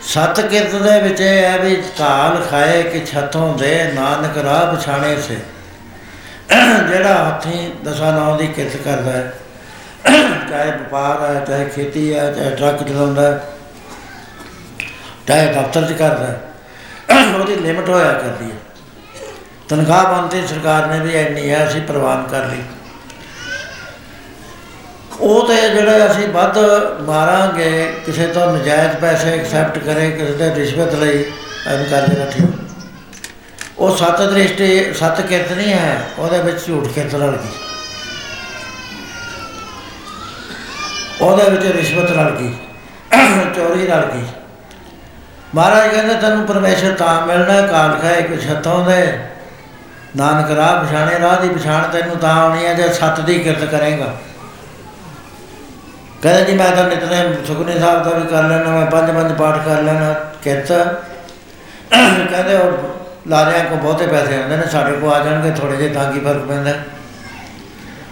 ਸਤ 0.03 0.39
ਕਿਰਤ 0.41 0.75
ਦੇ 0.75 0.99
ਵਿੱਚ 1.01 1.21
ਇਹ 1.21 1.43
ਹੈ 1.43 1.57
ਵੀ 1.57 1.75
ਕਾਲ 1.97 2.37
ਖਾਏ 2.51 2.83
ਕਿ 2.83 2.99
ਛਤੋਂ 3.05 3.57
ਦੇ, 3.57 3.71
ਨਾਨਕ 3.93 4.37
ਰਾਹ 4.37 4.75
ਪਛਾਣੇ 4.75 5.15
ਸੇ। 5.21 5.37
ਜਿਹੜਾ 6.89 7.13
ਹੱਥੀਂ 7.17 7.69
ਦਸਾਂ 7.85 8.13
ਨਾਮ 8.13 8.37
ਦੀ 8.37 8.47
ਕਿਰਤ 8.47 8.77
ਕਰਦਾ 8.77 9.11
ਹੈ, 9.11 9.33
ਚਾਹੇ 10.49 10.71
ਵਪਾਰ 10.71 11.21
ਹੈ, 11.25 11.43
ਚਾਹੇ 11.45 11.65
ਖੇਤੀ 11.65 12.13
ਹੈ, 12.13 12.31
ਚਾਹੇ 12.33 12.55
ਟਰੱਕ 12.55 12.83
ਚਲਾਉਂਦਾ 12.83 13.21
ਹੈ, 13.21 13.43
ਚਾਹੇ 15.27 15.53
ਦਫ਼ਤਰ 15.53 15.85
'ਚ 15.85 15.93
ਕਰਦਾ 15.93 16.25
ਹੈ, 16.25 16.39
ਉਹਦੀ 17.35 17.55
ਲਿਮਟ 17.57 17.89
ਹੋਇਆ 17.89 18.11
ਕਰਦੀ 18.13 18.51
ਹੈ। 18.51 18.57
ਤਨਖਾਹ 19.69 20.13
ਬੰਦੇ 20.13 20.47
ਸਰਕਾਰ 20.47 20.87
ਨੇ 20.87 20.99
ਵੀ 20.99 21.19
ਇੰਨੀ 21.19 21.49
ਹੈ, 21.49 21.65
ਅਸੀਂ 21.67 21.81
ਪ੍ਰਵਾਨ 21.83 22.27
ਕਰ 22.31 22.45
ਲਈ। 22.45 22.63
ਉਹ 25.19 25.47
ਤੇ 25.47 25.55
ਜਿਹੜੇ 25.69 26.05
ਅਸੀਂ 26.05 26.27
ਵੱਧ 26.27 26.57
ਮਾਰਾਂਗੇ, 27.01 27.93
ਕਿਸੇ 28.05 28.27
ਤੋਂ 28.27 28.51
ਨਜਾਇਜ਼ 28.53 28.95
ਪੈਸੇ 28.95 29.31
ਐਕਸੈਪਟ 29.31 29.77
ਕਰੇ, 29.77 30.09
ਕਿਸੇ 30.11 30.33
ਦੇ 30.33 30.53
ਰਿਸ਼ਵਤ 30.55 30.93
ਲਈ, 30.95 31.23
ਐਨ 31.67 31.83
ਕਰ 31.83 32.07
ਦੇਣਾ 32.07 32.25
ਠੀਕ। 32.25 32.45
ਉਹ 33.77 33.97
ਸੱਤ 33.97 34.21
ਦ੍ਰਿਸ਼ਟੀ, 34.21 34.93
ਸੱਤ 34.93 35.21
ਕਿਰਤ 35.21 35.51
ਨਹੀਂ 35.51 35.73
ਹੈ, 35.73 36.01
ਉਹਦੇ 36.19 36.39
ਵਿੱਚ 36.41 36.65
ਝੂਠ 36.67 36.87
ਕਿਰਤ 36.87 37.15
ਰਲ 37.15 37.37
ਗਈ। 37.37 37.57
ਉਹਦੇ 41.21 41.49
ਵਿੱਚ 41.49 41.65
ਰਿਸ਼ਵਤ 41.65 42.11
ਰਲ 42.11 42.29
ਗਈ, 42.31 42.53
ਚੋਰੀ 43.55 43.87
ਰਲ 43.87 44.05
ਗਈ। 44.05 44.25
ਮਹਾਰਾਜ 45.55 45.91
ਕਹਿੰਦੇ, 45.91 46.13
ਤੈਨੂੰ 46.13 46.45
ਪਰਮੇਸ਼ਰ 46.45 46.91
ਤਾਂ 46.91 47.21
ਮਿਲਣਾ 47.27 47.61
ਕਾਲ 47.67 47.97
ਖਾਏ 47.99 48.21
ਕਿ 48.21 48.37
ਛੱਤੋਂ 48.37 48.83
ਦੇ। 48.85 49.19
ਨਾਨਕ 50.17 50.51
ਰਾਹ 50.51 50.83
ਪਛਾਣੇ, 50.83 51.19
ਰਾਹ 51.19 51.39
ਦੀ 51.41 51.49
ਪਛਾਣ 51.49 51.87
ਤੈਨੂੰ 51.91 52.15
ਤਾਂ 52.15 52.35
ਆਉਣੀ 52.35 52.65
ਹੈ, 52.65 52.73
ਜੇ 52.73 52.89
ਸੱਤ 52.93 53.19
ਦੀ 53.19 53.39
ਕਿਰਤ 53.39 53.65
ਕਰੇਗਾ। 53.65 54.13
ਕਹਿੰਦੇ 56.21 56.43
ਜੀ 56.45 56.57
ਮੈਂ 56.57 56.69
ਤਾਂ 56.75 56.83
ਨਿਤਨੇਮ 56.83 57.33
ਸੁਖਨੇ 57.45 57.79
ਸਾਹਿਬ 57.79 58.03
ਦਾ 58.03 58.17
ਵੀ 58.17 58.27
ਕਰ 58.27 58.43
ਲੈਣਾ 58.43 58.69
ਮੈਂ 58.69 58.85
ਪੰਜ 58.85 59.11
ਪੰਜ 59.11 59.31
ਪਾਠ 59.33 59.57
ਕਰ 59.65 59.81
ਲੈਣਾ 59.81 60.13
ਕਿਰਤ। 60.43 60.71
ਕਹਿੰਦੇ 61.91 62.55
ਉਹ 62.55 63.27
ਲਾਰਿਆਂ 63.27 63.63
ਕੋ 63.65 63.75
ਬਹੁਤੇ 63.75 64.07
ਪੈਸੇ 64.07 64.41
ਆਉਂਦੇ 64.41 64.57
ਨੇ, 64.57 64.65
ਸਾਡੇ 64.71 64.91
ਕੋ 64.91 65.09
ਆ 65.11 65.19
ਜਾਣਗੇ 65.19 65.51
ਥੋੜੇ 65.51 65.75
ਜਿਹੇ 65.77 65.93
ਤਾਂ 65.93 66.11
ਕੀ 66.13 66.19
ਫ਼ਰਕ 66.19 66.45
ਪੈਂਦਾ। 66.47 66.73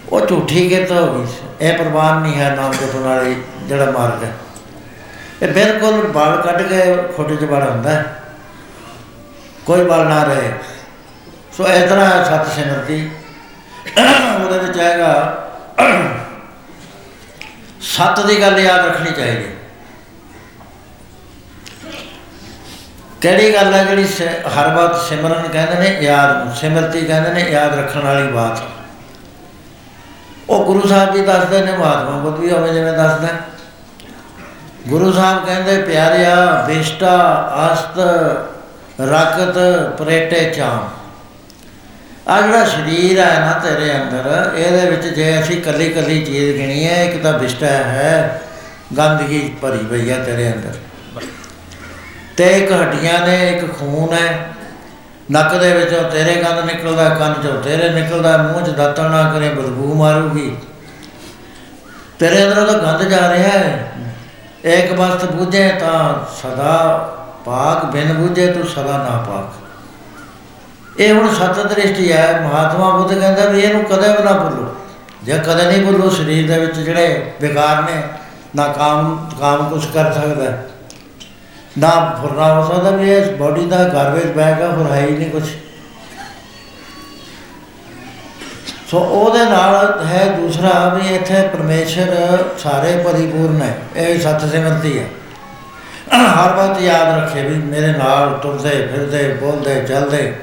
ਉਹ 0.10 0.26
ਝੂਠੀ 0.28 0.68
ਕਿਰਤ 0.70 0.92
ਹੋ 0.92 1.14
ਗਈ 1.14 1.28
ਇਹ 1.62 1.78
ਪ੍ਰਵਾਨ 1.78 2.22
ਨਹੀਂ 2.22 2.40
ਹੈ 2.40 2.56
ਨਾਮ 2.56 2.74
ਜਪਣ 2.74 3.00
ਵਾਲੀ, 3.00 3.36
ਜਿਹੜਾ 3.64 3.92
ਮਾਰਗ 3.92 4.24
ਹੈ। 4.24 4.32
ਇਹ 5.42 5.48
ਬਿਲਕੁਲ 5.48 6.08
ਬਾਲ 6.08 6.42
ਕੱਢ 6.42 6.62
ਕੇ 6.62 6.96
ਖੋਟੇ 7.16 7.36
ਚ 7.36 7.46
ਬੜਾ 7.46 7.66
ਹੁੰਦਾ 7.66 7.90
ਹੈ। 7.90 8.06
ਕੋਈ 9.66 9.84
ਬਲ 9.84 10.06
ਨਾ 10.06 10.24
ਰਹੇ। 10.24 10.52
ਸੋ 11.58 11.68
ਇਸ 11.68 11.90
ਤਰ੍ਹਾਂ 11.90 12.24
ਸਤ 12.26 12.52
ਸਿਮਰਤੀ 12.56 13.10
ਉਹਦੇ 13.98 14.58
ਵਿੱਚ 14.60 14.80
ਆਏਗਾ 14.80 15.12
ਸੱਤ 17.82 18.26
ਦੀ 18.26 18.42
ਗੱਲ 18.42 18.60
ਯਾਦ 18.60 18.86
ਰੱਖਣੀ 18.86 19.12
ਚਾਹੀਦੀ 19.12 19.56
ਕਿਹੜੀ 23.22 23.54
ਗੱਲ 23.54 23.74
ਹੈ 23.74 23.84
ਜਿਹੜੀ 23.84 24.08
ਹਰ 24.28 24.68
ਬਾਤ 24.70 25.02
ਸਿਮਰਨ 25.02 25.48
ਕਹਿੰਦੇ 25.48 25.76
ਨੇ 25.76 25.98
ਯਾਦ 26.02 26.46
ਨੂੰ, 26.46 26.56
ਸਿਮਰਤੀ 26.56 27.02
ਕਹਿੰਦੇ 27.06 27.30
ਨੇ 27.30 27.52
ਯਾਦ 27.52 27.76
ਰੱਖਣ 27.76 28.00
ਵਾਲੀ 28.00 28.28
ਬਾਤ। 28.28 28.60
ਉਹ 30.50 30.66
ਗੁਰੂ 30.66 30.88
ਸਾਹਿਬ 30.88 31.16
ਜੀ 31.16 31.22
ਦੱਸਦੇ 31.22 31.62
ਨੇ, 31.62 31.78
ਮਹਾਤਮਾ 31.78 32.18
ਬੁੱਧ 32.18 32.40
ਵੀ 32.40 32.52
ਹੋਵੇ 32.52 32.74
ਜਿਵੇਂ 32.74 32.94
ਦੱਸਦਾ। 32.94 33.28
ਗੁਰੂ 34.88 35.12
ਸਾਹਿਬ 35.14 35.46
ਕਹਿੰਦੇ, 35.46 35.82
ਪਿਆਰਿਆ 35.82 36.66
ਵਿਸ਼ਟਾ 36.68 37.16
ਅਸਤ, 37.74 38.00
ਰਕਤ, 39.02 39.58
ਪ੍ਰੇਟੇ 39.98 40.54
ਚਾਮ 40.58 40.90
ਆ 42.30 42.42
ਜਿਹੜਾ 42.42 42.66
ਸਰੀਰ 42.66 43.20
ਹੈ 43.20 43.40
ਨਾ 43.40 43.52
ਤੇਰੇ 43.60 43.92
ਅੰਦਰ, 43.96 44.52
ਇਹਦੇ 44.58 44.90
ਵਿੱਚ 44.90 45.06
ਜੇ 45.08 45.40
ਅਸੀਂ 45.40 45.62
ਕੱਲੀ 45.62 45.90
ਕੱਲੀ 45.90 46.20
ਚੀਜ਼ 46.26 46.58
ਗਿਣੀ 46.58 46.88
ਹੈ, 46.88 47.04
ਇੱਕ 47.04 47.24
ਤਾਂ 47.24 47.34
ਵਿਸ਼ਟਾ 47.40 47.68
ਹੈ, 47.68 48.42
ਗੰਦਗੀ 48.98 49.40
ਭਰੀ 49.62 49.78
ਪਈ 49.78 50.10
ਹੈ 50.10 50.18
ਤੇਰੇ 50.24 50.52
ਅੰਦਰ। 50.54 51.22
ਤੇ 52.38 52.50
ਇੱਕ 52.58 52.72
ਹੱਡੀਆਂ 52.72 53.20
ਨੇ, 53.28 53.50
ਇੱਕ 53.50 53.72
ਖੂਨ 53.80 54.14
ਹੈ, 54.14 54.54
ਨੱਕ 55.32 55.56
ਦੇ 55.56 55.74
ਵਿੱਚੋਂ 55.74 56.04
ਤੇਰੇ 56.04 56.36
ਗੰਦ 56.36 56.66
ਨਿਕਲਦਾ, 56.66 57.10
ਕੰਨ 57.10 57.34
ਚੋਂ 57.44 57.62
ਤੇਰੇ 57.62 57.90
ਨਿਕਲਦਾ, 57.90 58.38
ਮੂੰਹ 58.38 58.66
'ਚ 58.66 58.70
ਦਾਤਣ 58.70 59.10
ਨਾ 59.12 59.32
ਕਰੇ 59.34 59.50
ਬਦਬੂ 59.50 59.94
ਮਾਰੂਗੀ। 59.94 60.56
ਤੇਰੇ 62.20 62.44
ਅੰਦਰ 62.44 62.68
ਤਾਂ 62.68 62.80
ਗੰਦ 62.80 63.10
ਜਾ 63.10 63.30
ਰਿਹਾ 63.34 63.50
ਹੈ। 63.50 63.92
ਇੱਕ 64.64 64.92
ਵਸਤ 64.94 65.26
ਬੁਝੇ 65.26 65.68
ਤਾਂ 65.70 66.26
ਸਦਾ 66.36 66.76
ਪਾਕ 67.46 67.86
ਬਿਨ 67.86 68.14
ਬੁਝੇ, 68.14 68.48
ਤੂੰ 68.48 68.68
ਸਦਾ 68.68 68.98
ਨਾ 68.98 69.18
ਪਾਕ। 69.28 69.67
ਇਹ 71.00 71.14
ਹੁਣ 71.14 71.34
ਸਤ 71.34 71.60
ਦ੍ਰਿਸ਼ਟੀ 71.68 72.12
ਹੈ, 72.12 72.40
ਮਹਾਤਮਾ 72.44 72.90
ਬੁੱਧ 72.90 73.14
ਕਹਿੰਦਾ 73.14 73.46
ਵੀ 73.46 73.62
ਇਹਨੂੰ 73.62 73.84
ਕਦੇ 73.84 74.08
ਵੀ 74.10 74.24
ਨਾ 74.24 74.32
ਭੁੱਲੋ। 74.34 74.66
ਜੇ 75.24 75.38
ਕਦੇ 75.38 75.66
ਨਹੀਂ 75.66 75.86
ਭੁੱਲੋ, 75.86 76.10
ਸਰੀਰ 76.10 76.48
ਦੇ 76.48 76.60
ਵਿੱਚ 76.60 76.76
ਜਿਹੜੇ 76.76 77.34
ਵਿਕਾਰ 77.42 77.82
ਨੇ, 77.84 78.02
ਨਾ 78.56 78.68
ਕਾਮ 78.68 79.30
ਕਾਮ 79.40 79.70
ਕੁਝ 79.70 79.86
ਕਰ 79.86 80.12
ਸਕਦਾ। 80.14 80.52
ਨਾ 81.78 81.90
ਫੁਰਨਾ 82.22 82.54
ਹੋ 82.54 82.68
ਸਕਦਾ 82.68 82.92
ਵੀ 82.92 83.12
ਇਸ 83.14 83.30
ਬਾਡੀ 83.40 83.66
ਦਾ 83.66 83.84
ਗਾਰਬੇਜ 83.84 84.32
ਬੈਗ 84.32 84.62
ਆ, 84.62 84.68
ਹੋਰ 84.68 84.92
ਹੈ 84.92 85.02
ਹੀ 85.02 85.18
ਨਹੀਂ 85.18 85.30
ਕੁਝ 85.32 85.44
ਸੋ 88.92 89.00
ਉਹਦੇ 89.00 89.44
ਨਾਲ 89.46 90.06
ਹੈ 90.08 90.26
ਦੂਸਰਾ 90.32 90.74
ਵੀ 90.90 91.16
ਇੱਥੇ 91.16 91.42
ਪਰਮੇਸ਼ਰ 91.48 92.44
ਸਾਰੇ 92.60 92.96
ਪਰਿਪੂਰਨ 93.04 93.62
ਹੈ। 93.62 93.74
ਇਹ 93.96 94.20
ਸਤ 94.20 94.46
ਸਿਮਰਤੀ 94.52 94.98
ਹੈ 95.00 95.06
ਹਰ 96.14 96.54
ਵਾਰ 96.54 96.82
ਯਾਦ 96.82 97.18
ਰੱਖੇ 97.18 97.42
ਵੀ 97.42 97.56
ਮੇਰੇ 97.62 97.92
ਨਾਲ 97.94 98.38
ਤੁਰਦੇ 98.44 98.70
ਫਿਰਦੇ, 98.88 99.28
ਬੋਲਦੇ, 99.42 99.80
ਚੱਲਦੇ। 99.82 100.34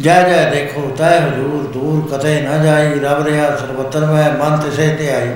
ਜੈ 0.00 0.28
ਜੈ 0.28 0.50
ਦੇਖੋ, 0.50 0.94
ਤੈ 0.98 1.20
ਹਜੂਰ, 1.20 1.72
ਦੂਰ 1.72 2.16
ਕਤੇ 2.16 2.40
ਨਾ 2.40 2.58
ਜਾਈ, 2.58 3.00
ਰਬ 3.00 3.26
ਰਿਆ 3.26 3.56
ਸਰਬਤਰ 3.56 4.00
ਮੈਂ, 4.06 4.30
ਮਨ 4.30 4.56
ਤਿਸੇ 4.56 4.94
ਤੇ 4.94 5.14
ਆਈ। 5.14 5.34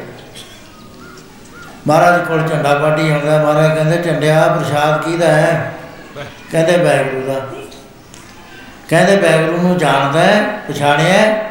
ਮਹਾਰਾਜ 1.86 2.20
ਕੋਲ 2.28 2.48
ਝੰਡਾ 2.48 2.74
ਪਾਟੀ 2.74 3.10
ਹੁੰਦਾ 3.10 3.42
ਮਹਾਰਾਜ 3.42 3.74
ਕਹਿੰਦੇ, 3.74 4.02
ਝੰਡਿਆ 4.02 4.48
ਪ੍ਰਸ਼ਾਦ 4.48 5.02
ਕਿਹਦਾ 5.02 5.26
ਹੈ? 5.26 5.72
ਕਹਿੰਦੇ 6.52 6.76
ਬੈਗਰੂ 6.76 7.20
ਦਾ। 7.26 7.40
ਕਹਿੰਦੇ 8.88 9.16
ਬੈਗਰੂ 9.16 9.56
ਨੂੰ 9.56 9.78
ਜਾਣਦਾ 9.78 10.20
ਹੈ, 10.20 10.44
ਪਛਾਣਿਆ 10.68 11.44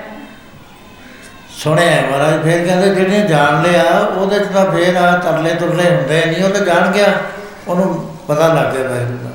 ਸੁਣਿਆ 1.58 2.02
ਮਹਾਰਾਜ, 2.02 2.44
ਫਿਰ 2.44 2.66
ਕਹਿੰਦੇ, 2.66 2.96
ਜਿਹਨੇ 2.96 3.28
ਜਾਣ 3.28 3.62
ਲਿਆ, 3.62 4.00
ਉਹਦੇ 4.00 4.40
ਚ 4.40 4.48
ਤਾਂ 4.54 4.72
ਫੇਰ 4.72 4.96
ਆ 4.96 5.18
ਤਰਲੇ 5.18 5.54
ਤੁਰਲੇ 5.54 5.96
ਹੁੰਦੇ 5.96 6.26
ਨਹੀਂ, 6.26 6.44
ਉਹ 6.44 6.50
ਤਾਂ 6.50 6.66
ਜਾਣ 6.66 6.92
ਗਿਆ। 6.92 7.14
ਉਹਨੂੰ 7.68 8.18
ਪਤਾ 8.28 8.48
ਲੱਗ 8.48 8.74
ਗਿਆ 8.74 8.88
ਬੈਗਰੂ 8.88 9.18
ਦਾ। 9.18 9.30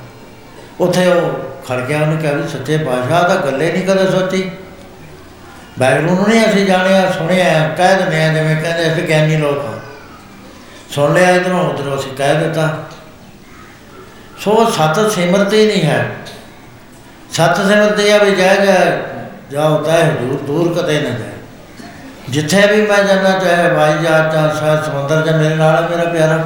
ਉੱਥੇ 0.81 1.07
ਉਹ 1.07 1.46
ਖੜ 1.69 1.81
ਗਿਆ, 1.81 2.03
ਉਹਨੇ 2.03 2.17
ਕਿਹਾ 2.17 2.33
ਵੀ 2.33 2.49
ਸੱਚੇ 2.49 2.77
ਪਾਤਸ਼ਾਹ 2.79 3.29
ਤਾਂ 3.29 3.37
ਗੱਲੇ 3.37 3.73
ਨਹੀਂ 3.73 3.87
ਕਦੇ 3.87 4.11
ਸੋਚੀ। 4.11 4.51
ਬੈਗਰੂ 5.79 6.15
ਨੂੰ 6.15 6.29
ਨਹੀਂ 6.29 6.47
ਅਸੀਂ 6.47 6.67
ਜਾਣਿਆ, 6.67 7.11
ਸੁਣਿਆ, 7.11 7.69
ਕਹਿ 7.69 7.97
ਦਿੰਦੇ 7.97 8.25
ਆ, 8.25 8.33
ਜਿਵੇਂ 8.33 8.63
ਕਹਿੰਦੇ 8.63 8.93
ਅਸੀਂ 8.93 9.03
ਗਿਆਨੀ 9.03 9.37
ਲੋਕ 9.37 9.65
ਹਾਂ 9.65 9.79
ਸੁਣ 10.91 11.15
ਲਿਆ 11.15 11.31
ਇਧਰੋਂ, 11.31 11.71
ਉਧਰੋਂ 11.71 11.99
ਅਸੀਂ 11.99 12.17
ਕਹਿ 12.17 12.35
ਦਿੱਤਾ। 12.35 12.85
ਸੋ 14.39 14.71
ਸਤ 14.71 15.13
ਸਿਮਰਤੀ 15.13 15.67
ਨਹੀਂ 15.67 15.83
ਹੈ। 15.83 16.11
ਸਤ 17.33 17.57
ਸਿਮਰਤੀ 17.57 18.11
ਆ 18.11 18.19
ਵੀ 18.19 18.31
ਜਾਇ 18.35 18.67
ਜਾ, 18.67 18.75
ਜਾਓ 19.51 19.83
ਤਾਂ 19.83 19.99
ਹਜ਼ੂਰ, 19.99 20.43
ਦੂਰ 20.43 20.83
ਕਦੇ 20.83 21.01
ਨਾ 21.01 21.11
ਜਾਏ। 21.11 21.33
ਜਿੱਥੇ 22.31 22.67
ਵੀ 22.67 22.87
ਮੈਂ 22.87 23.05
ਜਾਣਾ 23.05 23.31
ਚਾਹੇ 23.31 23.69
ਭਾਈ 23.75 24.05
ਜਾ 24.05 24.11
ਚਾ 24.11 24.57
ਸਾਹ 24.61 24.83
ਸਮੁੰਦਰ 24.83 25.27
ਜਾਂ 25.27 25.39
ਮੇਰੇ 25.39 25.55
ਨਾਲ 25.55 25.89
ਮੇਰਾ 25.91 26.05
ਪਿਆਰਾ। 26.11 26.45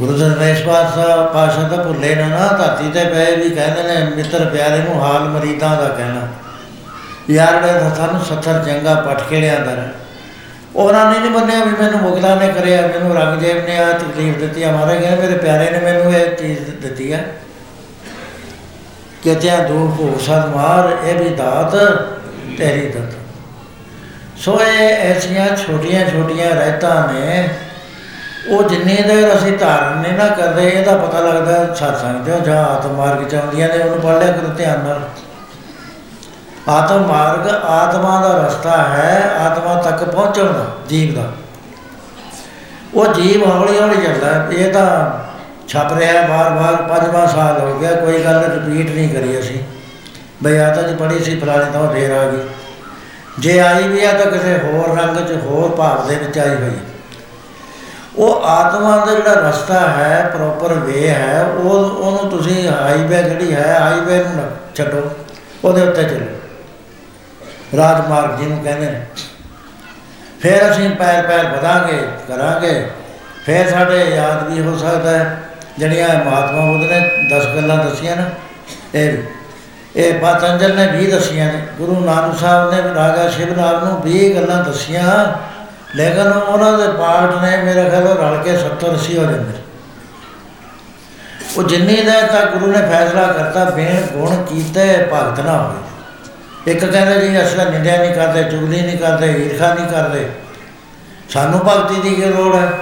ਗੁਰੂ 0.00 0.16
ਦਰਵੇਸ਼ 0.18 0.62
ਪਾਤਸ਼ਾਹ 0.62 1.26
ਪਾਸ਼ਾ 1.26 1.62
ਤਾਂ 1.68 1.84
ਭੁੱਲੇ 1.84 2.14
ਨਾ 2.14 2.26
ਨਾ 2.28 2.46
ਧਰਤੀ 2.48 2.90
ਤੇ 2.90 3.04
ਪਏ 3.04 3.34
ਵੀ 3.36 3.50
ਕਹਿੰਦੇ 3.50 3.82
ਨੇ, 3.82 4.04
ਮਿੱਤਰ 4.16 4.44
ਪਿਆਰੇ 4.44 4.78
ਨੂੰ 4.78 5.02
ਹਾਲ 5.02 5.24
ਮਰੀਦਾਂ 5.24 5.76
ਦਾ 5.76 5.88
ਕਹਿਣਾ। 5.88 6.28
ਯਾਰ 7.30 7.60
ਨੇ 7.62 7.72
ਤਾਂ 7.80 7.94
ਸਾਨੂੰ 7.94 8.24
ਸੱਤਰ 8.24 8.62
ਚੰਗਾ 8.64 8.94
ਪਟ 8.94 9.22
ਕੇ 9.30 9.40
ਲਿਆਂਦਾ 9.40 9.74
ਨੇ। 9.74 9.88
ਉਹਨਾਂ 10.76 11.04
ਨੇ 11.12 11.18
ਨਹੀਂ 11.18 11.30
ਮੰਨਿਆ 11.30 11.64
ਵੀ 11.64 11.70
ਮੈਨੂੰ 11.80 12.00
ਮੁਗਲਾਂ 12.00 12.36
ਨੇ 12.36 12.48
ਕਰਿਆ, 12.48 12.80
ਮੈਨੂੰ 12.82 13.14
ਰੰਗਦੇਵ 13.16 13.64
ਨੇ 13.66 13.78
ਆ 13.78 13.92
ਤਕਲੀਫ 13.92 14.38
ਦਿੱਤੀ 14.38 14.62
ਆ। 14.62 14.72
ਮਾਰੇ 14.72 14.98
ਗਏ 14.98 15.16
ਮੇਰੇ 15.16 15.38
ਪਿਆਰੇ 15.38 15.70
ਨੇ 15.70 15.78
ਮੈਨੂੰ 15.78 16.12
ਇਹ 16.14 16.36
ਚੀਜ਼ 16.36 16.70
ਦਿੱਤੀ 16.82 17.12
ਹੈ 17.12 17.24
ਕਿ 19.22 19.34
ਤਿਆ 19.34 19.56
ਦੂਰ 19.56 19.90
ਕੋ 19.96 20.18
ਸਦ 20.18 20.54
ਮਾਰ, 20.56 20.96
ਇਹ 21.04 21.14
ਵੀ 21.14 21.28
ਦਾਤ, 21.28 21.76
ਤੇਰੀ 22.58 22.88
ਦਤ। 22.88 23.14
ਸੋ 24.36 24.60
ਇਹ 24.60 24.86
ਐਸੀਆਂ 25.14 25.56
ਛੋਟੀਆਂ 25.56 26.10
ਛੋਟੀਆਂ 26.10 26.50
ਰਹਿਤਾਂ 26.50 27.12
ਨੇ 27.12 27.48
ਉਹ 28.48 28.62
ਜਿੰਨੇ 28.68 28.94
ਦੇਰ 29.02 29.34
ਅਸੀਂ 29.34 29.52
ਧਾਰਨ 29.58 29.98
ਨਹੀਂ 29.98 30.12
ਨਾ 30.12 30.26
ਕਰਦੇ, 30.26 30.68
ਇਹਦਾ 30.68 30.96
ਪਤਾ 30.96 31.20
ਲੱਗਦਾ 31.20 31.74
ਸਤਸੰਗ 31.74 32.24
ਤੇ 32.26 32.40
ਜਾਂ 32.46 32.62
ਆਤਮ 32.64 32.94
ਮਾਰਗ 32.96 33.28
ਚ 33.28 33.34
ਆਉਂਦੀਆਂ 33.34 33.68
ਨੇ, 33.68 33.82
ਉਹਨੂੰ 33.82 34.00
ਪੜ੍ਹ 34.00 34.18
ਲਿਆ 34.18 34.32
ਕਰੋ 34.32 34.48
ਧਿਆਨ 34.56 34.84
ਨਾਲ 34.84 35.00
ਆਤਮ 36.68 37.06
ਮਾਰਗ 37.06 37.48
ਆਤਮਾ 37.48 38.20
ਦਾ 38.22 38.32
ਰਸਤਾ 38.38 38.76
ਹੈ, 38.88 39.30
ਆਤਮਾ 39.40 39.74
ਤੱਕ 39.82 40.04
ਪਹੁੰਚਣ 40.04 40.44
ਦਾ, 40.44 40.66
ਜੀਵ 40.88 41.14
ਦਾ 41.14 41.30
ਉਹ 42.94 43.12
ਜੀਵ 43.14 43.44
ਹੌਲੀ 43.46 43.78
ਹੌਲੀ 43.78 43.96
ਚੱਲਦਾ 43.96 44.26
ਹੈ। 44.26 44.46
ਇਹ 44.52 44.72
ਤਾਂ 44.72 44.86
ਛਪ 45.68 45.92
ਰਿਹਾ 45.98 46.22
ਬਾਰ-ਬਾਰ 46.28 46.76
ਪੰਜਵਾਂ 46.88 47.26
ਸਾਲ 47.26 47.60
ਹੋ 47.60 47.78
ਗਿਆ, 47.78 47.92
ਕੋਈ 47.94 48.24
ਗੱਲ 48.24 48.42
ਰਿਪੀਟ 48.44 48.90
ਨਹੀਂ 48.90 49.08
ਕਰੀ 49.08 49.38
ਅਸੀਂ 49.40 49.58
ਬਈ 50.42 50.56
ਆ 50.58 50.68
ਤਾਂ 50.74 50.82
ਜੀ 50.82 50.94
ਪੜ੍ਹੀ 50.94 51.18
ਸੀ 51.24 51.38
ਫਲਾਣੇ 51.40 51.64
ਤੋਂ 51.72 51.88
ਫੇਰ 51.92 52.10
ਆ 52.12 52.24
ਗਈ 52.24 52.38
ਜੇ 53.38 53.58
ਆਈ 53.60 53.88
ਵੀ 53.88 54.04
ਆ 54.04 54.12
ਤਾਂ 54.12 54.30
ਕਿਸੇ 54.32 54.58
ਹੋਰ 54.58 54.96
ਰੰਗ 54.98 55.16
'ਚ, 55.18 55.36
ਹੋਰ 55.44 55.76
ਭਾਵ 55.76 56.08
ਦੇ 56.08 56.14
ਵਿੱਚ 56.16 56.38
ਆਈ 56.38 56.54
ਹੋਈ 56.54 56.70
ਹੈ। 56.70 56.89
ਉਹ 58.16 58.42
ਆਤਮਾ 58.44 59.04
ਦਾ 59.06 59.14
ਜਿਹੜਾ 59.14 59.32
ਰਸਤਾ 59.48 59.80
ਹੈ 59.80 60.30
ਪ੍ਰੋਪਰ 60.34 60.72
ਵੇ 60.74 61.08
ਹੈ, 61.08 61.42
ਉਹ 61.42 61.70
ਉਹਨੂੰ 61.70 62.30
ਤੁਸੀਂ 62.30 62.68
ਹਾਈਵੇ 62.68 63.22
ਜਿਹੜੀ 63.22 63.54
ਹੈ 63.54 63.78
ਹਾਈਵੇ 63.80 64.16
ਨੂੰ 64.18 64.36
ਨਾ 64.36 64.42
ਛੱਡੋ, 64.74 65.10
ਉਹਦੇ 65.64 65.82
ਉੱਤੇ 65.82 66.04
ਚੱਲੋ। 66.04 66.36
ਰਾਜਮਾਰਗ 67.76 68.38
ਜਿਹਨੂੰ 68.38 68.58
ਕਹਿੰਦੇ 68.64 68.86
ਨੇ। 68.86 69.06
ਫਿਰ 70.40 70.70
ਅਸੀਂ 70.70 70.90
ਪੈਰ 70.90 71.26
ਪੈਰ 71.26 71.46
ਵਧਾਂਗੇ, 71.46 71.98
ਕਰਾਂਗੇ। 72.28 72.90
ਫਿਰ 73.46 73.70
ਸਾਡੇ 73.70 74.04
ਯਾਦ 74.16 74.48
ਵੀ 74.48 74.60
ਹੋ 74.62 74.76
ਸਕਦਾ 74.78 75.10
ਹੈ, 75.10 75.42
ਜਿਹੜੀਆਂ 75.78 76.08
ਮਹਾਤਮਾ 76.08 76.60
ਬੁੱਧ 76.60 76.90
ਨੇ 76.90 77.28
10 77.32 77.46
ਗੱਲਾਂ 77.56 77.76
ਦੱਸੀਆਂ 77.84 78.16
ਨਾ। 78.16 78.24
ਇਹ 78.94 79.18
ਇਹ 79.96 80.14
ਪਤੰਜਲ 80.14 80.74
ਨੇ 80.76 80.86
ਵੀ 80.86 81.06
ਦੱਸੀਆਂ 81.06 81.52
ਨੇ। 81.52 81.62
ਗੁਰੂ 81.78 82.00
ਨਾਨਕ 82.00 82.38
ਸਾਹਿਬ 82.38 82.70
ਨੇ 82.70 82.94
ਰਾਜਾ 82.94 83.28
ਸ਼ਿਵਨਾਥ 83.28 83.82
ਨੂੰ 83.84 84.00
20 84.02 84.34
ਗੱਲਾਂ 84.34 84.64
ਦੱਸੀਆਂ। 84.64 85.32
ਲੇਕਿਨ 85.96 86.26
ਉਹਨਾਂ 86.26 86.78
ਦੇ 86.78 86.88
ਪਾਠ 86.88 87.44
ਨੇ 87.44 87.56
ਮੇਰੇ 87.56 87.90
ਖਿਆਲ 87.90 88.04
ਨਾਲ 88.04 88.18
ਰਲ 88.18 88.42
ਕੇ 88.42 88.50
70 88.50 88.92
80 88.94 89.18
ਹੋ 89.18 89.24
ਜਾਂਦੇ 89.24 89.58
ਉਹ 91.56 91.62
ਜਿੰਨੀ 91.62 91.96
ਦੇਰ 91.96 92.26
ਤੱਕ 92.26 92.52
ਗੁਰੂ 92.52 92.72
ਨੇ 92.72 92.78
ਫੈਸਲਾ 92.78 93.32
ਕਰਤਾ 93.32 93.64
ਬੇਣ 93.64 94.00
ਗੁਣ 94.00 94.44
ਕੀਤੇ 94.44 95.06
ਭਗਤ 95.12 95.40
ਨਾ 95.40 95.58
ਹੋਏ 95.58 96.72
ਇੱਕ 96.72 96.84
ਕਹਿੰਦੇ 96.84 97.28
ਜੀ, 97.28 97.42
ਅਸੀਂ 97.42 97.56
ਤਾਂ 97.56 97.66
ਨਿੰਦਿਆ 97.66 97.96
ਨਹੀਂ 97.96 98.14
ਕਰਦੇ, 98.14 98.42
ਚੁਗਲੀ 98.42 98.80
ਨਹੀਂ 98.80 98.98
ਕਰਦੇ, 98.98 99.26
ਈਰਖਾ 99.26 99.74
ਨਹੀਂ 99.74 99.86
ਕਰਦੇ। 99.86 100.28
ਸਾਨੂੰ 101.30 101.60
ਭਗਤੀ 101.60 102.00
ਦੀ 102.00 102.14
ਕੀ 102.14 102.24
ਲੋੜ 102.24 102.54
ਹੈ? 102.56 102.72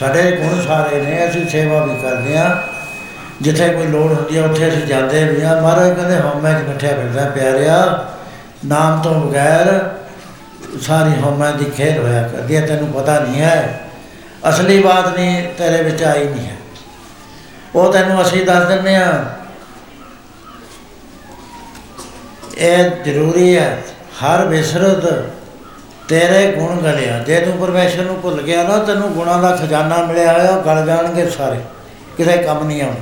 ਸਾਡੇ 0.00 0.32
ਗੁਣ 0.32 0.62
ਸਾਰੇ 0.62 1.00
ਨੇ, 1.00 1.28
ਅਸੀਂ 1.28 1.48
ਸੇਵਾ 1.48 1.84
ਵੀ 1.84 1.94
ਕਰਦੇ 2.02 2.36
ਆ 2.38 2.62
ਜਿੱਥੇ 3.42 3.68
ਕੋਈ 3.68 3.86
ਲੋੜ 3.86 4.12
ਹੁੰਦੀ 4.12 4.38
ਹੈ, 4.38 4.42
ਉੱਥੇ 4.42 4.68
ਅਸੀਂ 4.68 4.82
ਜਾਂਦੇ 4.82 5.24
ਵੀ 5.24 5.42
ਆ 5.42 5.60
ਮਹਾਰਾਜ 5.60 5.94
ਕਹਿੰਦੇ, 5.94 6.16
ਹਉਮੈ 6.16 6.52
ਚ 6.52 6.68
ਨੱਠਿਆ 6.68 6.90
ਫਿਰਦਾ 6.90 7.30
ਪਿਆਰਿਆ। 7.30 8.04
ਨਾਮ 8.64 9.02
ਤੋਂ 9.02 9.14
ਬਗੈਰ 9.14 9.90
ਸਾਰੀ 10.78 11.22
ਹਉਮੈ 11.22 11.50
ਦੀ 11.50 11.64
ਖੇਡ 11.64 11.98
ਹੋਇਆ 11.98 12.28
ਕਰਦੀ 12.28 12.56
ਹੈ 12.56 12.66
ਤੈਨੂੰ 12.66 12.88
ਪਤਾ 12.88 13.18
ਨਹੀਂ 13.20 13.42
ਹੈ। 13.42 13.80
ਅਸਲੀ 14.48 14.82
ਬਾਤ 14.82 15.16
ਨਹੀਂ, 15.16 15.48
ਤੇਰੇ 15.58 15.82
ਵਿੱਚ 15.82 16.02
ਆਈ 16.02 16.24
ਨਹੀਂ 16.24 16.46
ਹੈ। 16.46 16.56
ਉਹ 17.74 17.92
ਤੈਨੂੰ 17.92 18.22
ਅਸੀਂ 18.22 18.46
ਦੱਸ 18.46 18.66
ਦਿੰਦੇ 18.66 18.94
ਆ 18.94 19.24
ਇਹ 22.58 22.90
ਜ਼ਰੂਰੀ 23.04 23.56
ਹੈ, 23.56 23.82
ਹਰ 24.24 24.44
ਵਿਸਰਤ 24.44 25.30
ਤੇਰੇ 26.08 26.52
ਗੁਣ 26.52 26.76
ਗਲਿਆ। 26.76 27.18
ਜੇ 27.18 27.40
ਤੂੰ 27.40 27.58
ਪਰਮੇਸ਼ਰ 27.58 28.02
ਨੂੰ 28.02 28.20
ਭੁੱਲ 28.20 28.42
ਗਿਆ 28.42 28.62
ਨਾ, 28.62 28.78
ਤੈਨੂੰ 28.78 29.12
ਗੁਣਾਂ 29.12 29.38
ਦਾ 29.38 29.56
ਖਜ਼ਾਨਾ 29.56 30.04
ਮਿਲਿਆ 30.04 30.32
ਹੋਇਆ, 30.32 30.50
ਉਹ 30.50 30.62
ਗਲ 30.62 30.86
ਜਾਣਗੇ 30.86 31.30
ਸਾਰੇ। 31.30 31.60
ਕਿਸੇ 32.16 32.36
ਕੰਮ 32.36 32.66
ਨਹੀਂ 32.66 32.82
ਆਉਣੇ। 32.82 33.00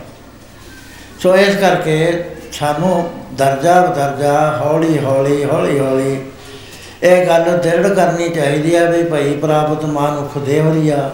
ਸੋ 1.20 1.36
ਇਸ 1.36 1.56
ਕਰਕੇ 1.56 2.24
ਸਾਨੂੰ 2.52 3.12
ਦਰਜਾ 3.32 3.86
ਦਰਜਾ 3.86 4.58
ਹੌਲੀ 4.60 5.04
ਹੌਲੀ 5.04 5.44
ਹੌਲੀ 5.44 5.78
ਹੌਲੀ 5.78 6.22
ਇਹ 7.02 7.26
ਗੱਲ 7.26 7.58
ਦ੍ਰਿੜ 7.58 7.88
ਕਰਨੀ 7.88 8.28
ਚਾਹੀਦੀ 8.28 8.76
ਹੈ 8.76 8.90
ਵੀ 8.90 9.04
ਭਾਈ 9.04 9.36
ਪ੍ਰਾਪਤ 9.36 9.84
ਮਾਨੁਖ 9.84 10.38
ਦੇਵਰੀਆ 10.38 11.10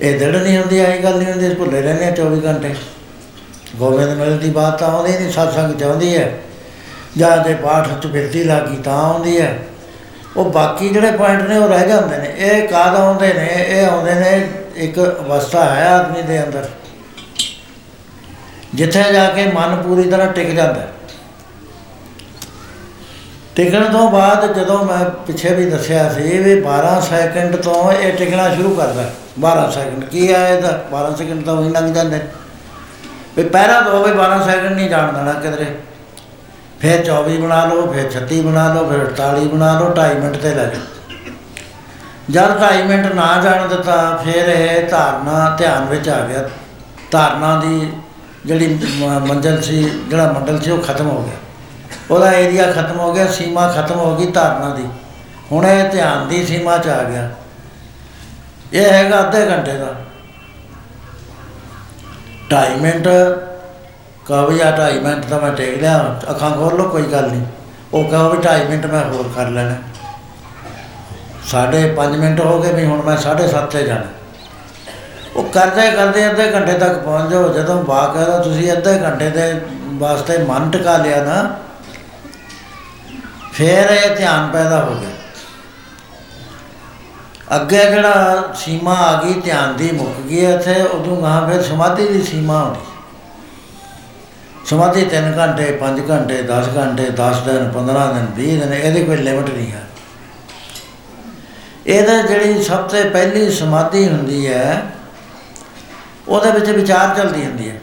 ਇਹ 0.00 0.18
ਦ੍ਰਿੜ 0.18 0.36
ਨਹੀਂ 0.36 0.58
ਹੁੰਦੀ 0.58 0.80
ਆਈ 0.80 0.98
ਗੱਲ 0.98 1.18
ਨਹੀਂ 1.18 1.32
ਹੁੰਦੀ, 1.32 1.54
ਭੁੱਲੇ 1.54 1.82
ਰਹਿੰਦੇ 1.82 2.04
ਹਾਂ 2.04 2.12
24 2.12 2.46
ਘੰਟੇ। 2.46 2.74
ਗੋਬਿੰਦ 3.76 4.10
ਮਿਲ 4.10 4.38
ਦੀ 4.38 4.50
ਬਾਤ 4.50 4.78
ਤਾਂ 4.78 4.88
ਆਉਂਦੀ 4.88 5.12
ਨਹੀਂ, 5.12 5.32
ਸਤਸੰਗ 5.32 5.78
ਚ 5.78 5.82
ਆਉਂਦੀ 5.82 6.16
ਹੈ। 6.16 6.38
ਜਾਂ 7.16 7.38
ਦੇ 7.38 7.54
ਪਾਠ 7.54 7.88
ਚ 8.02 8.06
ਫਿਰਦੀ 8.06 8.44
ਲੱਗੀ 8.44 8.76
ਤਾਂ 8.76 9.04
ਆਉਂਦੀ 9.04 9.40
ਹੈ। 9.40 9.58
ਉਹ 10.36 10.44
ਬਾਕੀ 10.44 10.88
ਜਿਹੜੇ 10.88 11.10
ਪੁਆਇੰਟ 11.10 11.42
ਨੇ, 11.42 11.58
ਉਹ 11.58 11.68
ਰਹਿ 11.68 11.88
ਜਾਂਦੇ 11.88 12.18
ਨੇ। 12.18 12.34
ਇਹ 12.38 12.68
ਕਾਦ 12.68 12.94
ਆਉਂਦੇ 12.94 13.32
ਨੇ? 13.32 13.48
ਇਹ 13.68 13.86
ਆਉਂਦੇ 13.86 14.14
ਨੇ 14.14 14.48
ਇੱਕ 14.76 14.98
ਅਵਸਥਾ 14.98 15.64
ਹੈ 15.64 15.88
ਆਦਮੀ 15.88 16.22
ਦੇ 16.22 16.44
ਅੰਦਰ। 16.44 16.68
ਜਿੱਥੇ 18.74 19.02
ਜਾ 19.12 19.28
ਕੇ 19.28 19.46
ਮਨ 19.46 19.82
ਪੂਰੀ 19.82 20.10
ਤਰ੍ਹਾਂ 20.10 20.32
ਟਿਕ 20.32 20.50
ਜਾਂਦਾ। 20.50 20.80
ਹੈ। 20.80 20.92
ਟਿਕਣ 23.58 23.92
ਤੋਂ 23.92 24.10
ਬਾਅਦ 24.10 24.60
ਜਦੋਂ 24.60 24.84
ਮੈਂ 24.84 25.04
ਪਿੱਛੇ 25.04 25.54
ਵੀ 25.54 25.70
ਦੱਸਿਆ 25.70 26.12
ਸੀ 26.12 26.38
ਵੀ 26.38 26.60
12 26.60 27.00
ਸੈਕਿੰਡ 27.00 27.56
ਤੋਂ 27.56 27.92
ਇਹ 27.92 28.12
ਟਿਕਣਾ 28.12 28.54
ਸ਼ੁਰੂ 28.54 28.74
ਕਰਦਾ 28.74 29.02
ਹੈ। 29.02 29.14
12 29.40 29.70
ਸੈਕਿੰਡ 29.70 30.04
ਕੀ 30.04 30.32
ਆ 30.32 30.48
ਇਹਦਾ? 30.48 30.84
12 30.90 31.16
ਸੈਕਿੰਡ 31.16 31.44
ਤਾਂ 31.44 31.54
ਉਹੀ 31.54 31.68
ਲੰਘ 31.68 31.94
ਜਾਂਦੇ। 31.94 32.16
ਨੇ। 32.16 32.26
ਵੀ 33.36 33.44
ਪਹਿਰਾ 33.44 33.80
ਦੋ, 33.80 34.02
ਵੀ 34.02 34.12
12 34.12 34.42
ਸੈਕਿੰਡ 34.42 34.74
ਨਹੀਂ 34.74 34.90
ਜਾਣ 34.90 35.12
ਦੇਣਾ 35.12 35.32
ਕਿਧਰੇ। 35.32 35.66
ਫਿਰ 36.80 37.04
24 37.04 37.38
ਬਣਾ 37.38 37.64
ਲਓ, 37.64 37.92
ਫਿਰ 37.92 38.10
36 38.10 38.40
ਬਣਾ 38.40 38.74
ਲਓ, 38.74 38.90
ਫਿਰ 38.90 38.98
48 38.98 39.48
ਬਣਾ 39.48 39.80
ਲਓ 39.80 39.88
2.5 39.88 40.14
ਮਿੰਟ 40.14 40.36
ਤੇ 40.36 40.54
ਲੈ 40.54 40.64
ਜਾਓ। 40.64 41.12
ਜਦ 42.30 42.58
2.5 42.58 42.82
ਮਿੰਟ 42.82 43.12
ਨਾ 43.12 43.40
ਜਾਣ 43.44 43.68
ਦਿੱਤਾ, 43.68 44.22
ਫਿਰ 44.24 44.48
ਇਹ 44.48 44.88
ਧਾਰਨਾ 44.88 45.56
ਧਿਆਨ 45.58 45.84
ਵਿੱਚ 45.84 46.08
ਆ 46.08 46.26
ਗਿਆ। 46.26 46.48
ਧਾਰਨਾ 47.10 47.60
ਦੀ 47.60 47.92
ਜਿਹੜੀ 48.46 48.80
ਮ- 48.98 49.26
ਮੰਜ਼ਲ 49.26 49.62
ਸੀ, 49.62 49.90
ਜਿਹੜਾ 50.08 50.32
ਮੰਡਲ 50.32 50.60
ਸੀ, 50.60 50.70
ਉਹ 50.70 50.78
ਖਤਮ 50.78 51.08
ਹੋ 51.08 51.22
ਗਿਆ। 51.22 51.47
ਉਹਦਾ 52.10 52.32
ਏਰੀਆ 52.32 52.72
ਖਤਮ 52.72 52.98
ਹੋ 52.98 53.12
ਗਿਆ, 53.12 53.26
ਸੀਮਾ 53.26 53.68
ਖਤਮ 53.72 53.98
ਹੋ 53.98 54.16
ਗਈ 54.16 54.26
ਧਾਰਨਾ 54.26 54.74
ਦੀ। 54.74 54.84
ਹੁਣ 55.52 55.66
ਇਹ 55.66 55.88
ਧਿਆਨ 55.90 56.28
ਦੀ 56.28 56.46
ਸੀਮਾ 56.46 56.78
'ਚ 56.78 56.88
ਆ 56.88 57.02
ਗਿਆ। 57.02 57.30
ਇਹ 58.72 58.90
ਹੈਗਾ 58.92 59.20
ਅੱਧੇ 59.20 59.46
ਘੰਟੇ 59.50 59.72
ਦਾ। 59.72 59.94
2.5 62.50 62.80
ਮਿੰਟ, 62.80 63.08
ਕਹੋ 64.26 64.46
ਵੀ 64.46 64.60
ਆ 64.60 64.70
2.5 64.70 64.98
ਮਿੰਟ 65.00 65.24
ਤਾਂ 65.24 65.40
ਮੈਂ 65.40 65.52
ਟੇਕ 65.52 65.80
ਲਿਆ, 65.80 66.20
ਅੱਖਾਂ 66.30 66.50
ਖੋਲ 66.50 66.76
ਲਓ, 66.76 66.88
ਕੋਈ 66.88 67.02
ਗੱਲ 67.02 67.30
ਨਹੀਂ। 67.30 67.46
ਉਹ 67.94 68.10
ਕਹੋ 68.10 68.28
ਵੀ 68.28 68.38
2.5 68.38 68.68
ਮਿੰਟ 68.68 68.86
ਮੈਂ 68.86 69.04
ਹੋਰ 69.04 69.30
ਕਰ 69.36 69.48
ਲੈਣਾ। 69.48 69.76
ਸਾਢੇ 71.46 71.94
5 71.96 72.16
ਮਿੰਟ 72.16 72.40
ਹੋ 72.40 72.58
ਗਏ 72.62 72.72
ਵੀ 72.72 72.84
ਹੁਣ 72.84 73.02
ਮੈਂ 73.02 73.16
7:30 73.16 73.66
ਤੇ 73.66 73.82
ਜਾਣਾ। 73.82 74.06
ਉਹ 75.36 75.44
ਕਰਦੇ 75.44 75.90
ਕਰਦੇ 75.90 76.26
ਅੱਧੇ 76.30 76.50
ਘੰਟੇ 76.52 76.72
ਤੱਕ 76.72 76.98
ਪਹੁੰਚ 76.98 77.30
ਜਾਓ। 77.30 77.48
ਜਦੋਂ 77.48 77.82
ਬਾਕਾਇਦਾ 77.84 78.38
ਤੁਸੀਂ 78.38 78.72
ਅੱਧੇ 78.72 78.98
ਘੰਟੇ 78.98 79.30
ਦੇ 79.30 79.60
ਵਾਸਤੇ 79.94 80.38
ਮਨ 80.38 80.70
ਟਿਕਾ 80.70 80.96
ਲਿਆ 80.96 81.22
ਨਾ 81.24 81.56
ਫਿਰ 83.58 83.90
ਇਹ 83.90 84.16
ਧਿਆਨ 84.16 84.50
ਪੈਦਾ 84.50 84.84
ਹੋ 84.84 84.94
ਗਿਆ। 84.94 85.10
ਅੱਗੇ 87.56 87.84
ਜਿਹੜਾ 87.84 88.52
ਸੀਮਾ 88.54 88.94
ਆ 88.94 89.22
ਗਈ, 89.22 89.32
ਧਿਆਨ 89.40 89.76
ਦੀ 89.76 89.90
ਮੁੱਕ 89.92 90.20
ਗਈ 90.20 90.44
ਇੱਥੇ, 90.44 90.82
ਉਦੋਂ 90.82 91.22
ਗਾਂ 91.22 91.48
ਫਿਰ 91.48 91.62
ਸਮਾਧੀ 91.62 92.06
ਦੀ 92.08 92.22
ਸੀਮਾ 92.22 92.58
ਆਉਂਦੀ। 92.60 92.80
ਸਮਾਧੀ 94.66 95.04
3 95.04 95.32
ਘੰਟੇ 95.38 95.70
5 95.72 96.00
ਘੰਟੇ 96.10 96.42
10 96.42 96.68
ਘੰਟੇ 96.76 97.10
10 97.10 97.40
ਦਿਨ 97.40 97.70
15 97.70 98.06
ਦਿਨ 98.12 98.26
20 98.36 98.56
ਦਿਨ, 98.60 98.72
ਇਹਦੀ 98.72 99.04
ਕੋਈ 99.04 99.16
ਲਿਮਟ 99.16 99.50
ਨਹੀਂ 99.50 99.72
ਹੈ। 99.72 99.82
ਇਹਦਾ 101.86 102.22
ਜਿਹੜੀ 102.22 102.62
ਸਭ 102.62 102.88
ਤੋਂ 102.88 103.04
ਪਹਿਲੀ 103.10 103.50
ਸਮਾਧੀ 103.52 104.08
ਹੁੰਦੀ 104.08 104.46
ਹੈ, 104.48 104.82
ਉਹਦੇ 106.28 106.50
ਵਿੱਚ 106.50 106.70
ਵਿਚਾਰ 106.70 107.16
ਚੱਲਦੀ 107.16 107.44
ਹੁੰਦੀ 107.44 107.70
ਹੈ। 107.70 107.80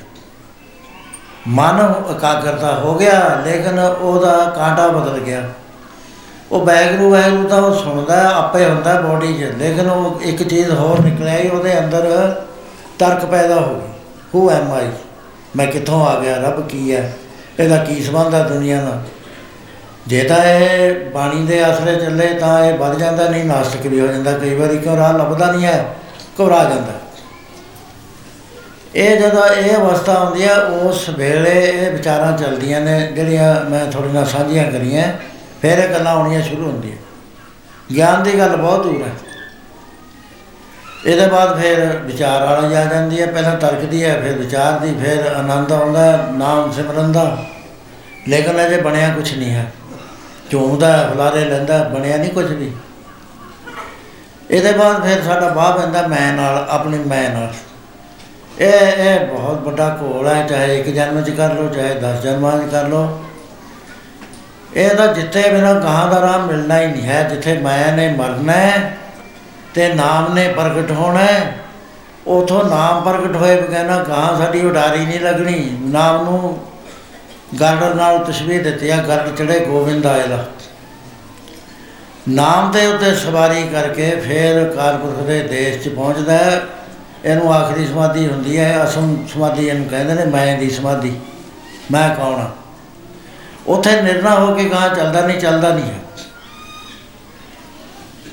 ਮਨ 1.47 1.93
ਇਕਾਗਰਤਾ 2.11 2.76
ਹੋ 2.76 2.95
ਗਿਆ, 2.95 3.41
ਲੇਕਿਨ 3.45 3.80
ਉਹਦਾ 3.80 4.53
ਕਾਂਟਾ 4.56 4.88
ਬਦਲ 4.88 5.19
ਗਿਆ। 5.19 5.43
ਉਹ 6.52 6.66
ਬੈਗਰੂ 6.66 7.10
ਵੈਗਰੂ 7.10 7.48
ਤਾਂ 7.48 7.62
ਉਹ 7.62 7.74
ਸੁਣਦਾ, 7.74 8.30
ਆਪੇ 8.30 8.66
ਹੁੰਦਾ 8.66 9.02
ਬੋਡੀ 9.02 9.34
'ਚ। 9.34 9.54
ਲੇਕਿਨ 9.58 9.90
ਉਹ 9.90 10.22
ਇੱਕ 10.22 10.44
ਚੀਜ਼ 10.44 10.72
ਹੋਰ 10.72 11.00
ਨਿਕਲ 11.00 11.28
ਆਈ 11.28 11.48
ਉਹਦੇ 11.50 11.80
ਅੰਦਰ 11.80 12.36
ਤਰਕ 13.00 13.26
ਪੈਦਾ 13.26 13.56
ਹੋ 13.56 13.74
ਗਈ। 13.74 13.94
ਹੂ 14.36 14.50
ਐਮ 14.52 14.72
ਆਈ 14.74 14.88
ਮੈਂ 15.56 15.68
ਕਿੱਥੋਂ 15.68 16.06
ਆ 16.08 16.20
ਗਿਆ? 16.20 16.38
ਰੱਬ 16.38 16.68
ਕੀ 16.68 16.96
ਹੈ? 16.96 17.14
ਇਹਦਾ 17.60 17.78
ਕੀ 17.78 18.04
ਸੰਬੰਧ 18.04 18.36
ਹੈ 18.36 18.44
ਦੁਨੀਆ 18.44 18.82
ਨਾਲ 18.82 19.02
ਜੇ 20.08 20.24
ਤਾਂ 20.24 20.44
ਇਹ 20.44 20.96
ਬਾਣੀ 21.12 21.46
ਦੇ 21.46 21.64
ਆਸਰੇ 21.64 21.96
ਚੱਲੇ, 21.96 22.28
ਤਾਂ 22.28 22.66
ਇਹ 22.66 22.74
ਵੱਧ 22.74 22.98
ਜਾਂਦਾ, 23.00 23.30
ਨਹੀਂ 23.30 23.46
ਨਾਸਤਿਕ 23.46 23.88
ਵੀ 23.88 24.00
ਹੋ 24.00 24.08
ਜਾਂਦਾ। 24.08 24.32
ਕਈ 24.32 24.56
ਵਾਰੀ 24.56 24.78
ਕਿਉਂ 24.78 24.98
ਰਾਹ 24.98 25.14
ਲੱਭਦਾ 25.14 25.52
ਨਹੀਂ 25.52 25.66
ਹੈ, 25.66 25.86
ਘਬਰਾ 26.42 26.64
ਜਾਂਦਾ। 26.64 26.94
ਇਹ 28.96 29.18
ਜਦੋਂ 29.18 29.48
ਇਹ 29.48 29.76
ਅਵਸਥਾ 29.76 30.14
ਆਉਂਦੀ 30.14 30.44
ਹੈ, 30.44 30.56
ਉਸ 30.58 31.10
ਵੇਲੇ 31.10 31.52
ਇਹ 31.52 31.92
ਵਿਚਾਰਾਂ 31.92 32.38
ਚੱਲਦੀਆਂ 32.38 32.82
ਨੇ, 32.82 33.12
ਜਿਹੜੀਆਂ 33.16 33.70
ਮੈਂ 33.70 33.86
ਤੁਹਾਡੇ 33.86 34.14
ਨਾਲ 34.14 34.26
ਸਾਂਝੀਆਂ 34.26 34.72
ਕਰੀਆਂ। 34.72 35.14
ਫਿਰ 35.66 35.78
ਇਹ 35.78 35.90
ਗੱਲਾਂ 35.90 36.14
ਆਉਣੀਆਂ 36.14 36.42
ਸ਼ੁਰੂ 36.42 36.72
ਹੁੰਦੀਆਂ। 36.72 36.98
ਗਿਆਨ 37.96 38.24
ਦੀ 38.24 38.40
ਗੱਲ 38.40 38.56
ਬਹੁਤ 38.56 38.84
ਦੂਰ 38.84 39.04
ਹੈ। 39.04 39.12
ਇਹਦੇ 41.06 41.28
ਬਾਅਦ 41.28 41.62
ਫਿਰ 41.62 41.86
ਵਿਚਾਰ 41.86 42.44
ਵਾਲੀ 42.44 42.76
ਆ 42.76 42.86
ਜਾਂਦੀ 42.86 43.22
ਹੈ। 43.22 43.28
ਪਹਿਲਾਂ 43.28 43.56
ਤਰਕ 43.56 43.80
ਦੀ 43.80 44.04
ਹੈ 44.04 44.22
ਫਿਰ 44.22 44.38
ਵਿਚਾਰ 44.38 44.80
ਦੀ 44.80 44.96
ਫਿਰ 45.04 45.32
ਆਨੰਦ 45.32 45.72
ਆਉਂਦਾ 45.72 46.04
ਹੈ 46.04 46.32
ਨਾਮ 46.32 46.72
ਸਿਮਰਨ 46.72 47.12
ਦਾ। 47.12 47.46
ਲੇਕਿਨ 48.28 48.68
ਅਜੇ 48.68 48.82
ਬਣਿਆ 48.82 49.10
ਕੁਝ 49.10 49.38
ਨਹੀਂ 49.38 49.52
ਹੈ। 49.52 49.74
ਝੂਮਦਾ 50.52 50.98
ਹੈ, 50.98 51.08
ਹੁਲਾਰੇ 51.08 51.46
ਲੈਂਦਾ 51.46 51.78
ਹੈ, 51.78 51.90
ਬਣਿਆ 51.90 52.18
ਨਹੀਂ 52.18 52.30
ਕੁਝ 52.30 52.52
ਵੀ। 52.54 52.72
ਇਹਦੇ 54.52 54.72
ਬਾਅਦ 54.72 55.04
ਫਿਰ 55.04 55.24
ਸਾਡਾ 55.24 55.50
ਬਾਹ 55.50 55.78
ਪੈਂਦਾ 55.78 56.08
ਮੈਂ 56.08 56.34
ਨਾਲ 56.34 56.68
ਆਪਣੀ 56.70 56.98
ਮੈਂ 56.98 57.30
ਨਾਲ। 57.30 57.54
ਇਹ 58.60 59.04
ਇਹ 59.04 59.28
ਬਹੁਤ 59.28 59.62
ਵੱਡਾ 59.62 59.98
ਘੋਲ 60.02 60.28
ਹੈ। 60.28 60.48
ਚਾਹੇ 60.48 60.80
ਇੱਕ 60.80 60.90
ਜਨਮ 60.90 61.22
ਚ 61.22 61.30
ਕਰ 61.30 61.54
ਲਓ 61.54 61.68
ਚਾਹੇ 61.70 61.96
10 61.96 62.22
ਜਨਮਾਂ 62.22 62.60
ਚ 62.60 62.72
ਕਰ 62.72 62.88
ਲਓ। 62.88 63.24
ਇਹ 64.76 64.89
ਤਾਂ 64.89 65.07
ਜਿੱਥੇ 65.07 65.41
ਬਿਨਾਂ 65.49 65.73
ਗਾਂ 65.76 66.07
ਦਾ 66.11 66.19
ਰਾਹ 66.22 66.39
ਮਿਲਣਾ 66.39 66.80
ਹੀ 66.80 66.88
ਨਹੀਂ 66.88 67.06
ਹੈ, 67.07 67.22
ਜਿੱਥੇ 67.23 67.57
ਮੈਂ 67.57 67.91
ਨੇ 67.93 68.07
ਮਰਨਾ 68.10 68.53
ਹੈ 68.53 68.97
ਤੇ 69.73 69.88
ਨਾਮ 69.93 70.34
ਨੇ 70.34 70.47
ਪ੍ਰਗਟ 70.47 70.91
ਹੋਣਾ 70.91 71.19
ਹੈ, 71.19 71.56
ਉਥੋਂ 72.27 72.64
ਨਾਮ 72.64 73.03
ਪ੍ਰਗਟ 73.03 73.35
ਹੋਏ 73.35 73.56
ਬਗੈਨਾ 73.61 73.97
ਗਾਂ 74.03 74.38
ਸਾਡੀ 74.38 74.61
ਉਡਾਰੀ 74.61 75.06
ਨਹੀਂ 75.06 75.19
ਲੱਗਣੀ। 75.19 75.77
ਨਾਮ 75.84 76.23
ਨੂੰ 76.23 76.57
ਗਰਡ 77.60 77.95
ਨਾਲ 77.95 78.18
ਤਸ਼ਬੀਹ 78.26 78.64
ਦਿੱਤੀ 78.64 78.89
ਆ, 78.89 78.97
ਗਰਡ 78.97 79.35
ਚੜੇ 79.35 79.60
ਗੋਬਿੰਦ 79.60 80.06
ਆਏ 80.06 80.27
ਦਾ 80.27 80.43
ਨਾਮ 82.30 82.72
ਦੇ 82.72 82.85
ਉੱਤੇ 82.88 83.14
ਸਵਾਰੀ 83.15 83.64
ਕਰਕੇ 83.64 84.10
ਫਿਰ 84.22 84.64
ਕਾਲਪੁਰਖ 84.76 85.26
ਦੇ 85.27 85.39
ਦੇਸ਼ 85.41 85.84
'ਚ 85.84 85.89
ਪਹੁੰਚਦਾ 85.89 86.34
ਹੈ। 86.34 86.61
ਇਹਨੂੰ 87.26 87.53
ਆਖਰੀ 87.53 87.85
ਸਮਾਧੀ 87.88 88.27
ਹੁੰਦੀ 88.27 88.57
ਹੈ, 88.57 88.84
ਅਸਮ 88.84 89.15
ਸਮਾਧੀ 89.34 89.68
ਇਹਨੂੰ 89.68 89.88
ਕਹਿੰਦੇ 89.89 90.14
ਨੇ, 90.14 90.26
ਮੈਂ 90.26 90.57
ਦੀ 90.57 90.69
ਸਮਾਧੀ। 90.69 91.14
ਮੈਂ 91.91 92.10
ਕੌਣ 92.15 92.39
ਹਾਂ 92.39 92.49
ਉੱਥੇ 93.68 94.02
ਨਿਰਣਾ 94.02 94.34
ਹੋ 94.36 94.54
ਕੇ 94.56 94.70
ਗਾਂ 94.70 94.88
ਚੱਲਦਾ 94.96 95.22
ਨਹੀਂ 95.22 95.40
ਚੱਲਦਾ 95.40 95.70
ਨਹੀਂ 95.70 95.86
ਹੈ। 95.86 96.00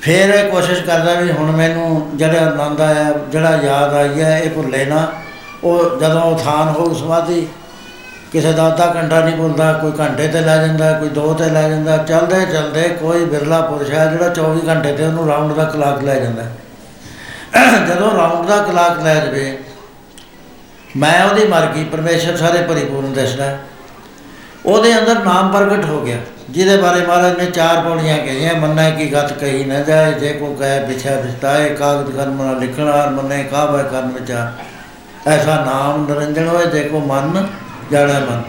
ਫਿਰ 0.01 0.29
ਇਹ 0.29 0.49
ਕੋਸ਼ਿਸ਼ 0.51 0.81
ਕਰਦਾ 0.83 1.13
ਵੀ 1.13 1.31
ਹੁਣ 1.31 1.51
ਮੈਨੂੰ 1.51 2.11
ਜਿਹੜਾ 2.15 2.39
ਆਨੰਦ 2.41 2.81
ਆਇਆ, 2.81 3.13
ਜਿਹੜਾ 3.31 3.55
ਯਾਦ 3.63 3.93
ਆਈ 3.93 4.21
ਹੈ, 4.21 4.37
ਇਹ 4.39 4.49
ਭੁੱਲੇ 4.49 4.85
ਨਾ। 4.85 5.07
ਉਹ 5.63 5.99
ਜਦੋਂ 5.99 6.21
ਉਥਾਨ 6.21 6.67
ਹੋਊ 6.69 6.93
ਸਮਾਧੀ 6.93 7.47
ਕਿਸੇ 8.31 8.51
ਦਾ 8.53 8.67
ਅੱਧਾ 8.67 8.91
ਘੰਟਾ 8.95 9.19
ਨਹੀਂ 9.19 9.35
ਭੁੱਲਦਾ, 9.35 9.71
ਕੋਈ 9.73 9.91
ਘੰਟੇ 9.99 10.27
ਤੇ 10.27 10.41
ਲੈ 10.41 10.57
ਜਾਂਦਾ, 10.57 10.91
ਕੋਈ 10.99 11.09
ਦੋ 11.09 11.33
ਤੇ 11.33 11.49
ਲੈ 11.49 11.67
ਜਾਂਦਾ, 11.69 11.97
ਚੱਲਦੇ 11.97 12.45
ਚੱਲਦੇ 12.45 12.87
ਕੋਈ 13.01 13.25
ਬਿਰਲਾ 13.25 13.61
ਪੁਰਸ਼ 13.61 13.91
ਹੈ 13.91 14.05
ਜਿਹੜਾ 14.05 14.29
24 14.29 14.67
ਘੰਟੇ 14.67 14.93
ਤੇ 14.93 15.05
ਉਹਨੂੰ 15.05 15.27
ਰਾਉਂਡ 15.27 15.53
ਦਾ 15.53 15.63
ਕਲਾਕ 15.63 16.03
ਲੈ 16.03 16.19
ਜਾਂਦਾ। 16.19 16.43
ਜਦੋਂ 17.87 18.11
ਰਾਉਂਡ 18.17 18.47
ਦਾ 18.47 18.57
ਕਲਾਕ 18.61 18.99
ਲੈ 18.99 19.19
ਜਵੇ, 19.19 19.57
ਮੈਂ 20.97 21.23
ਉਹਦੀ 21.25 21.45
ਮਰ 21.47 21.65
ਗਈ 21.67 21.83
ਪਰਮੇਸ਼ਰ 21.83 22.37
ਸਾਰੇ 22.37 22.61
ਪਰਿਪੂਰਨ 22.63 23.13
ਦਿਸਦਾ 23.13 23.45
ਹੈ। 23.45 23.59
ਉਹਦੇ 24.65 24.99
ਅੰਦਰ 24.99 25.19
ਨਾਮ 25.19 25.51
ਪ੍ਰਗਟ 25.51 25.85
ਹੋ 25.85 26.01
ਗਿਆ। 26.01 26.17
ਜਿਹਦੇ 26.49 26.77
ਬਾਰੇ 26.77 27.05
ਮਹਾਰਾਜ 27.05 27.37
ਨੇ 27.37 27.45
ਚਾਰ 27.45 27.81
ਪੌੜੀਆਂ 27.81 28.17
ਕਹੀਆਂ, 28.17 28.53
ਮੰਨਾ 28.55 28.89
ਕੀ 28.89 29.13
ਗਤ 29.13 29.33
ਕਹੀ 29.33 29.63
ਨਾ 29.63 29.79
ਜਾਏ, 29.79 30.11
ਜੇ 30.13 30.33
ਕੋ 30.33 30.53
ਕਹੇ 30.53 30.79
ਵਿਛਾ 30.79 31.15
ਵਿਸਤਾਏ 31.15 31.69
ਕਾਗਦ 31.69 32.11
ਕਰਮ 32.11 32.41
ਨਾ 32.43 32.53
ਲਿਖਣਾ 32.53 32.91
ਔਰ 32.91 33.09
ਮੰਨੇ 33.09 33.43
ਕਾਬਾ 33.43 33.83
ਕਰਨ 33.83 34.11
ਵਿਚਾਰ। 34.11 34.51
ਐਸਾ 35.27 35.63
ਨਾਮ 35.65 36.05
ਨਿਰੰਜਨ 36.07 36.47
ਹੋਏ, 36.47 36.65
ਜੇ 36.65 36.83
ਕੋ 36.83 36.99
ਮਨ 36.99 37.47
ਜਾਣਾ 37.91 38.19
ਮਨ। 38.19 38.41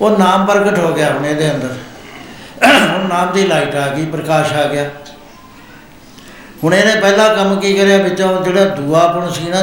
ਉਹ 0.00 0.18
ਨਾਮ 0.18 0.46
ਪ੍ਰਗਟ 0.46 0.78
ਹੋ 0.78 0.94
ਗਿਆ 0.94 1.12
ਹੁਣ 1.12 1.26
ਇਹਦੇ 1.26 1.50
ਅੰਦਰ। 1.50 1.74
ਹੁਣ 2.68 3.08
ਨਾਮ 3.08 3.32
ਦੀ 3.32 3.46
ਲਾਈਟ 3.46 3.74
ਆ 3.74 3.88
ਗਈ, 3.88 4.04
ਪ੍ਰਕਾਸ਼ 4.04 4.52
ਆ 4.52 4.64
ਗਿਆ। 4.64 4.90
ਹੁਣ 6.64 6.74
ਇਹਨੇ 6.74 7.00
ਪਹਿਲਾ 7.00 7.34
ਕੰਮ 7.34 7.60
ਕੀ 7.60 7.74
ਕਰਿਆ, 7.74 7.98
ਵਿੱਚੋਂ 7.98 8.44
ਜਿਹੜਾ 8.44 8.64
ਦੂਆ 8.64 9.06
ਪੁਣ 9.06 9.30
ਸੀ 9.30 9.48
ਨਾ 9.48 9.62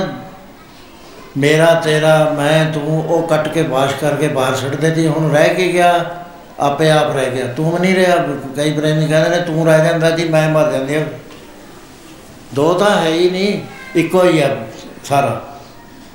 ਮੇਰਾ 1.37 1.73
ਤੇਰਾ 1.73 2.33
ਮੈਂ 2.37 2.71
ਤੂੰ 2.71 3.07
ਉਹ 3.07 3.27
ਕੱਟ 3.27 3.47
ਕੇ 3.47 3.61
ਵਾਸ਼ 3.61 3.93
ਕਰਕੇ 4.01 4.27
ਬਾਹਰ 4.27 4.55
ਛੱਡ 4.55 4.75
ਦਿੱਤੀ 4.75 5.07
ਹੁਣ 5.07 5.31
ਰਹਿ 5.31 5.49
ਕੇ 5.49 5.67
ਗਿਆ? 5.67 6.05
ਆਪੇ 6.59 6.91
ਆਪ 6.91 7.15
ਰਹਿ 7.15 7.31
ਗਿਆ। 7.31 7.47
ਤੂੰ 7.47 7.79
ਨਹੀਂ 7.79 7.95
ਰਿਹਾ 7.95 8.15
ਕਈ 8.55 8.71
ਪ੍ਰੇਮੀ 8.71 9.07
ਕਹਿੰਦੇ 9.07 9.29
ਨੇ 9.29 9.39
ਤੂੰ 9.39 9.65
ਰਹਿ 9.65 9.85
ਜਾਂਦਾ 9.85 10.09
ਜੀ 10.09 10.29
ਮੈਂ 10.29 10.49
ਮਰ 10.49 10.71
ਜਾਂਦੀ 10.71 10.95
ਹਾਂ। 10.95 11.05
ਦੋ 12.53 12.73
ਤਾਂ 12.73 13.01
ਹੈ 13.01 13.09
ਹੀ 13.09 13.29
ਨਹੀਂ 13.29 13.61
ਇੱਕੋ 13.95 14.23
ਹੀ 14.23 14.41
ਆ 14.41 14.49
ਸਾਰਾ। 15.03 15.41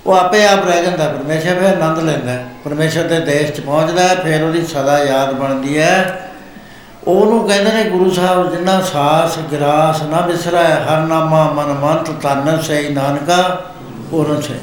ਉਹ 0.07 0.13
ਆਪੇ 0.13 0.47
ਆਪ 0.47 0.69
ਰਹਿ 0.69 0.83
ਜਾਂਦਾ 0.83 1.09
ਪਰਮੇਸ਼ਰ 1.09 1.55
ਫਿਰ 1.55 1.83
ਆਨੰਦ 1.83 1.99
ਲੈਂਦਾ 1.99 2.33
ਹੈ। 2.33 2.47
ਪਰਮੇਸ਼ਰ 2.65 3.03
ਦੇ 3.03 3.21
ਦੇਸ਼ 3.21 3.53
'ਚ 3.53 3.61
ਪਹੁੰਚਦਾ 3.61 4.09
ਹੈ, 4.09 4.15
ਫਿਰ 4.15 4.43
ਉਹਦੀ 4.43 4.67
ਸਦਾ 4.67 5.05
ਯਾਦ 5.05 5.33
ਬਣਦੀ 5.33 5.79
ਹੈ। 5.79 6.21
ਉਹਨੂੰ 7.07 7.49
ਕਹਿੰਦੇ 7.49 7.73
ਨੇ 7.73 7.85
ਗੁਰੂ 7.85 8.11
ਸਾਹਿਬ 8.11 8.51
ਜਿੰਨਾ 8.51 8.81
ਸਾਸ 8.81 9.39
ਗਰਾਸ 9.53 10.03
ਨਾ 10.03 10.21
ਵਿਸਰੈ 10.21 10.75
ਹਰ 10.75 11.01
ਨਾਮਾ 11.01 11.51
ਮਨ 11.51 11.67
ਮੰਤ 11.67 12.23
ਤਨ 12.23 12.61
ਸੇ 12.63 12.89
ਨਾਨਕਾ 12.89 13.67
ਪੂਰਨ 14.11 14.41
ਸੇ 14.41 14.55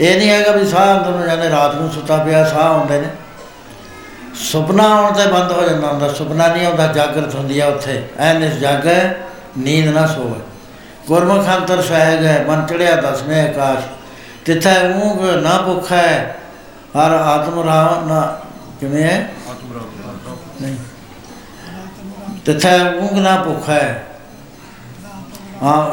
ਇਹ 0.00 0.18
ਨਹੀਂ 0.18 0.30
ਹੈਗਾ 0.30 0.52
ਵੀ 0.52 0.66
ਸਾਹ 0.66 0.98
ਅੰਦਰ 0.98 1.10
ਨੂੰ 1.10 1.26
ਜਾਂਦੇ 1.26 1.50
ਰਾਤ 1.50 1.74
ਨੂੰ 1.74 1.90
ਸੁੱਤਾ 1.90 2.16
ਪਿਆ 2.16 2.44
ਸਾਹ 2.44 2.62
ਆਉਂਦੇ 2.62 3.00
ਨੇ। 3.00 3.08
ਸੁਪਨਾ 4.34 4.82
ਆਉਣ 4.82 5.12
ਤੇ 5.12 5.26
ਬੰਦ 5.26 5.52
ਹੋ 5.52 5.62
ਜਾਂਦਾ 5.62 5.92
ਹੁੰਦਾ 5.92 6.12
ਸੁਪਨਾ 6.12 6.46
ਨਹੀਂ 6.46 6.66
ਆਉਂਦਾ 6.66 6.86
ਜਾਗਰਤ 6.86 7.34
ਹੁੰਦੀ 7.34 7.60
ਆ 7.60 7.66
ਉੱਥੇ। 7.66 8.08
ਐ 8.18 8.32
ਨਿਸ 8.38 8.52
ਜਾਗੈ 8.52 9.14
ਨੀਂਦ 9.58 9.88
ਨਾ 9.88 10.06
ਸੋਵੇ। 10.06 10.40
ਗੁਰਮੁਖ 11.06 11.48
ਅੰਤਰ 11.48 11.82
ਸਹਿਜ 11.82 12.26
ਹੈ 12.26 12.44
ਮਨ 12.48 12.66
ਚੜਿਆ 12.66 12.94
ਦਸਵੇਂ 12.96 13.48
ਆਕਾਸ਼। 13.48 13.84
ਤਿੱਥੈ 14.44 14.78
ਊਂਘ 14.88 15.40
ਨਾ 15.40 15.56
ਭੁੱਖ 15.62 15.92
ਹੈ 15.92 16.36
ਹਰ 16.96 17.12
ਆਤਮ 17.12 17.62
ਰਾਮ 17.68 18.08
ਨਾ 18.08 18.20
ਕਿਵੇਂ 18.80 19.02
ਹੈ? 19.02 19.30
ਨਹੀਂ। 20.60 20.76
ਤਿੱਥੈ 22.46 22.78
ਊਂਘ 22.94 23.20
ਨਾ 23.20 23.36
ਭੁੱਖ। 23.42 23.68
ਹੈ। 23.68 24.06
ਹਾਂ 25.62 25.86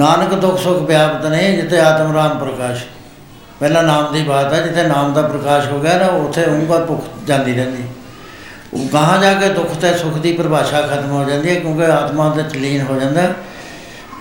ਨਾਨਕ 0.00 0.34
ਦੁਖ 0.34 0.58
ਸੁਖ 0.58 0.82
ਵਿਆਪਤ 0.82 1.26
ਨੇ, 1.26 1.40
ਜਿੱਥੇ 1.52 1.80
ਆਤਮ 1.80 2.12
ਰਾਮ 2.14 2.38
ਪ੍ਰਕਾਸ਼ 2.38 2.84
ਪਹਿਲਾ 3.60 3.80
ਨਾਮ 3.82 4.12
ਦੀ 4.12 4.22
ਬਾਤ 4.22 4.52
ਹੈ, 4.52 4.60
ਜਿੱਥੇ 4.60 4.82
ਨਾਮ 4.82 5.12
ਦਾ 5.12 5.22
ਪ੍ਰਕਾਸ਼ 5.22 5.66
ਹੋ 5.68 5.78
ਗਿਆ 5.80 5.96
ਨਾ, 5.98 6.06
ਉੱਥੇ 6.18 6.44
ਊਂਘ 6.44 6.84
ਭੁੱਖ 6.86 7.04
ਜਾਂਦੀ 7.26 7.54
ਰਹਿੰਦੀ 7.54 7.82
ਉਹ 8.74 8.88
ਕਹਾਂ 8.88 9.18
ਜਾ 9.18 9.32
ਕੇ 9.34 9.48
ਦੁੱਖ 9.48 9.74
ਤੇ 9.80 9.92
ਸੁਖ 9.94 10.18
ਦੀ 10.18 10.32
ਪਰਿਭਾਸ਼ਾ 10.32 10.80
ਖਤਮ 10.82 11.10
ਹੋ 11.10 11.24
ਜਾਂਦੀ 11.24 11.48
ਹੈ, 11.48 11.54
ਕਿਉਂਕਿ 11.54 11.84
ਆਤਮਾ 11.84 12.28
ਦੇ 12.34 12.42
ਤਲੀਨ 12.42 12.82
ਹੋ 12.82 12.98
ਜਾਂਦਾ 13.00 13.22
ਹੈ। 13.22 13.34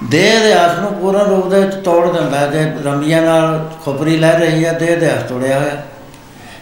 ਦੇਹ 0.04 0.40
ਦੇ 0.40 0.52
ਆਸ 0.54 0.78
ਨੂੰ 0.80 0.92
ਪੂਰਨ 0.94 1.22
ਰੂਪ 1.22 1.48
ਦੇ 1.50 1.60
ਵਿੱਚ 1.60 1.76
ਤੋੜ 1.76 2.12
ਦਿੰਦਾ 2.14 2.40
ਹੈ। 2.40 2.48
ਜੇ 2.48 2.66
ਰੰਬੀਆਂ 2.86 3.22
ਨਾਲ 3.22 3.60
ਖੁਪਰੀ 3.86 4.18
ਲੈ 4.18 4.32
ਰਹੀ 4.34 4.66
ਹੈ, 4.66 4.72
ਦੇਹ 4.74 4.98
ਦੇ 4.98 5.10
ਆਸ 5.10 5.24
ਤੋੜਿਆ 5.30 5.60
ਹੋਇਆ 5.60 5.82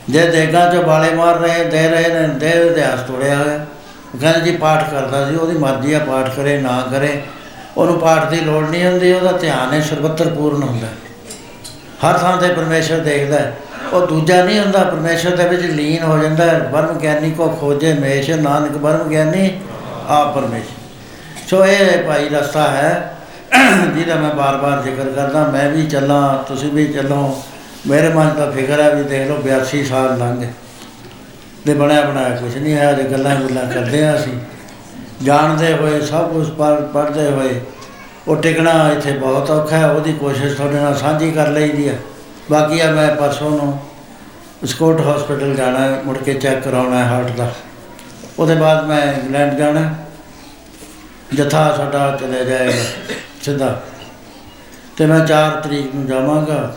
ਜੇ 0.10 0.26
ਦੇਗਾਂ 0.28 0.72
'ਚ 0.72 0.84
ਬਾਲੇ 0.86 1.14
ਮਾਰ 1.16 1.40
ਰਹੇ 1.40 1.64
ਦੇ 1.64 1.88
ਰਹੇ 1.88 2.14
ਨੇ, 2.14 2.28
ਦੇਹ 2.30 2.70
ਦੇ 2.76 2.84
ਆਸ 2.84 3.00
ਤੋੜਿਆ 3.08 3.36
ਹੋਇਆ 3.36 3.66
ਉਹ 4.14 4.20
ਕਹਿੰਦੇ 4.20 4.40
ਜੀ 4.42 4.56
ਪਾਠ 4.58 4.90
ਕਰਦਾ 4.92 5.26
ਸੀ, 5.30 5.36
ਉਹਦੀ 5.36 5.58
ਮਰਜ਼ੀ 5.58 5.94
ਆ, 5.94 6.00
ਪਾਠ 6.00 6.30
ਕਰੇ, 6.36 6.58
ਨਾ 6.62 6.82
ਕਰੇ 6.92 7.22
ਉਹਨੂੰ 7.78 8.00
ਪਾਠ 8.00 8.30
ਦੀ 8.30 8.40
ਲੋੜ 8.40 8.70
ਨਹੀਂ 8.70 8.86
ਹੁੰਦੀ, 8.86 9.14
ਉਹਦਾ 9.14 9.32
ਧਿਆਨ 9.32 9.74
ਹੈ 9.74 9.82
ਸਰਬੱਤਰ 9.82 10.30
ਪੂਰਨ 10.30 10.64
ਹੁੰਦਾ। 10.64 10.88
ਹੈ। 10.88 10.94
ਹਰ 12.10 12.18
ਥਾਂ 12.18 12.38
ਤੇ 12.38 12.48
ਪਰਮੇਸ਼ਰ 12.48 12.98
ਦੇਖਦਾ 12.98 13.40
ਹੈ। 13.40 13.58
ਉਹ 13.94 14.08
ਦੂਜਾ 14.08 14.44
ਨਹੀਂ 14.44 14.60
ਹੁੰਦਾ, 14.60 14.84
ਪਰਮੇਸ਼ਰ 14.84 15.36
ਦੇ 15.36 15.48
ਵਿੱਚ 15.48 15.62
ਲੀਨ 15.62 16.04
ਹੋ 16.04 16.18
ਜਾਂਦਾ 16.18 16.46
ਹੈ। 16.46 16.60
ਬ੍ਰਹਮ 16.60 17.00
ਗਿਆਨੀ 17.00 17.32
ਕੋ 17.32 17.48
ਖੋਜੇ 17.48 17.94
ਮੇਸ਼, 17.94 18.30
ਨਾਨਕ 18.30 18.72
ਬ੍ਰਹਮ 18.72 19.10
ਗਿਆਨੀ, 19.10 19.60
ਆਪ 20.08 20.36
ਪਰਮੇਸ਼ਰ। 20.36 20.82
ਸੋ 21.48 21.66
ਇਹ 21.66 22.04
ਭਾਈ 22.04 22.30
ਰਸਤਾ 22.30 22.64
ਹੈ, 22.64 23.18
ਜਿਹਦਾ 23.96 24.16
ਮੈਂ 24.16 24.36
ਬਾਰ-ਬਾਰ 24.36 24.82
ਜ਼ਿਕਰ 24.82 25.04
ਕਰਦਾ, 25.04 25.48
ਮੈਂ 25.48 25.70
ਵੀ 25.70 25.86
ਚੱਲਾਂ, 25.86 26.44
ਤੁਸੀਂ 26.44 26.72
ਵੀ 26.72 26.86
ਚੱਲੋ। 26.86 27.44
ਮੇਰੇ 27.88 28.10
ਮਨ 28.10 28.36
ਦਾ 28.38 28.52
ਫਿਕਰ 28.52 28.80
ਹੈ 28.80 28.96
ਵੀ 28.96 29.04
ਦੇਖ 29.04 29.28
ਲਓ 29.28 29.38
82 29.38 29.84
ਸਾਲ 29.84 30.18
ਲੰਘ 30.18 30.42
ਗਏ। 30.42 30.50
ਤੇ 31.66 31.74
ਬਣਿਆ 31.74 32.02
ਬਣਾਇਆ 32.02 32.30
ਕੁਝ 32.30 32.58
ਨਹੀਂ 32.58 32.74
ਹੈ 32.74 32.94
ਜੇ 32.94 33.04
ਗੱਲਾਂ 33.04 33.36
ਗੁੱਲਾਂ 33.36 33.72
ਕਰਦੇ 33.72 34.08
ਆ 34.08 34.16
ਅਸੀਂ। 34.16 34.34
ਜਾਣਦੇ 35.24 35.74
ਹੋਏ 35.74 36.00
ਸਭ 36.02 36.32
ਕੁਝ 36.32 36.50
ਪੜ੍ਹਦੇ 36.94 37.30
ਹੋਏ। 37.32 37.60
ਉਹ 38.28 38.36
ਟਿਕਣਾ 38.36 38.72
ਇੱਥੇ 38.92 39.12
ਬਹੁਤ 39.12 39.52
ਔਖਾ 39.52 39.78
ਹੈ 39.78 39.92
ਉਹਦੀ 39.92 40.14
ਕੋਸ਼ਿਸ਼ 40.14 40.56
ਤੁਹਾਡੇ 40.56 40.80
ਨਾਲ 40.80 40.96
ਸਾਂਝੀ 40.96 41.32
ਕਰ 41.32 41.48
ਲਈਦੀ 41.48 41.88
ਹੈ। 41.90 41.98
ਬਾਕੀ 42.52 42.80
ਆ 42.80 42.92
ਮੈਂ 42.92 43.08
ਪਰਸੋਂ 43.16 43.52
ਨੂੰ 43.52 43.80
ਸਕੋਟ 44.66 45.02
ਹਸਪੀਟਲ 45.02 45.56
ਜਾਣਾ 45.56 45.80
ਹੈ, 45.80 46.02
ਮੁੜ 46.06 46.18
ਕੇ 46.18 46.34
ਚੈੱਕ 46.34 46.64
ਕਰਾਉਣਾ 46.64 46.98
ਹੈ 47.00 47.10
ਹਾਰਟ 47.10 47.32
ਦਾ। 47.32 47.52
ਉਹਦੇ 48.40 48.56
ਬਾਅਦ 48.56 48.86
ਮੈਂ 48.86 49.02
ਇੰਗਲੈਂਡ 49.14 49.58
ਜਾਣਾ 49.58 49.80
ਹੈ। 49.80 49.96
ਜਥਾ 51.36 51.76
ਸਾਡਾ 51.78 52.18
ਚਲੇ 52.22 52.46
ਜਾਏਗਾ 52.46 52.84
ਸਿੱਧਾ। 53.42 53.82
ਤੇ 54.98 55.06
ਮੈਂ 55.06 55.26
4 55.26 55.52
ਤਰੀਕ 55.64 55.96
ਨੂੰ 55.96 56.06
ਜਾਵਾਂਗਾ। 56.08 56.76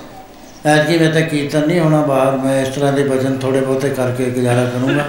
ਐਤਕੀ 0.67 0.99
ਮੈਂ 0.99 1.11
ਤਾਂ 1.11 1.21
ਕੀਰਤਨ 1.23 1.67
ਨਹੀਂ 1.67 1.81
ਹੋਣਾ 1.81 2.01
ਬਾਹਰ 2.03 2.37
ਮੈਂ 2.37 2.61
ਇਸ 2.63 2.69
ਤਰ੍ਹਾਂ 2.69 2.93
ਦੇ 2.93 3.05
ਭਜਨ 3.05 3.39
ਥੋੜੇ 3.39 3.61
ਬਹੁਤੇ 3.61 3.91
ਕਰਕੇ 3.91 4.25
ਗੁਜ਼ਾਰਾ 4.31 4.65
ਕਰੂੰਗਾ। 4.65 5.05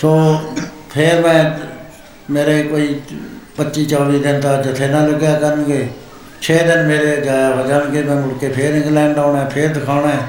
ਸੋ 0.00 0.10
ਫਿਰ 0.90 1.20
ਮੈਂ 1.20 1.44
ਮੇਰੇ 2.30 2.62
ਕੋਈ 2.62 3.00
25 3.56 3.84
24 3.86 4.18
ਦਿਨ 4.18 4.40
ਦਾ 4.40 4.60
ਜਥੇ 4.62 4.86
ਨਾਲ 4.88 5.10
ਲੱਗਿਆ 5.10 5.38
ਕਰਨਗੇ। 5.38 5.88
6 6.42 6.58
ਦਿਨ 6.66 6.86
ਮੇਰੇ 6.86 7.16
ਜਾਇਆ 7.20 7.54
ਹੋ 7.54 7.66
ਜਾਣਗੇ 7.66 8.02
ਮੈਂ 8.02 8.16
ਮੁੜ 8.16 8.38
ਕੇ 8.38 8.48
ਫਿਰ 8.48 8.74
ਇੰਗਲੈਂਡ 8.74 9.18
ਆਉਣਾ 9.18 9.40
ਹੈ, 9.40 9.48
ਫਿਰ 9.48 9.68
ਦਿਖਾਉਣਾ 9.68 10.08
ਹੈ, 10.08 10.26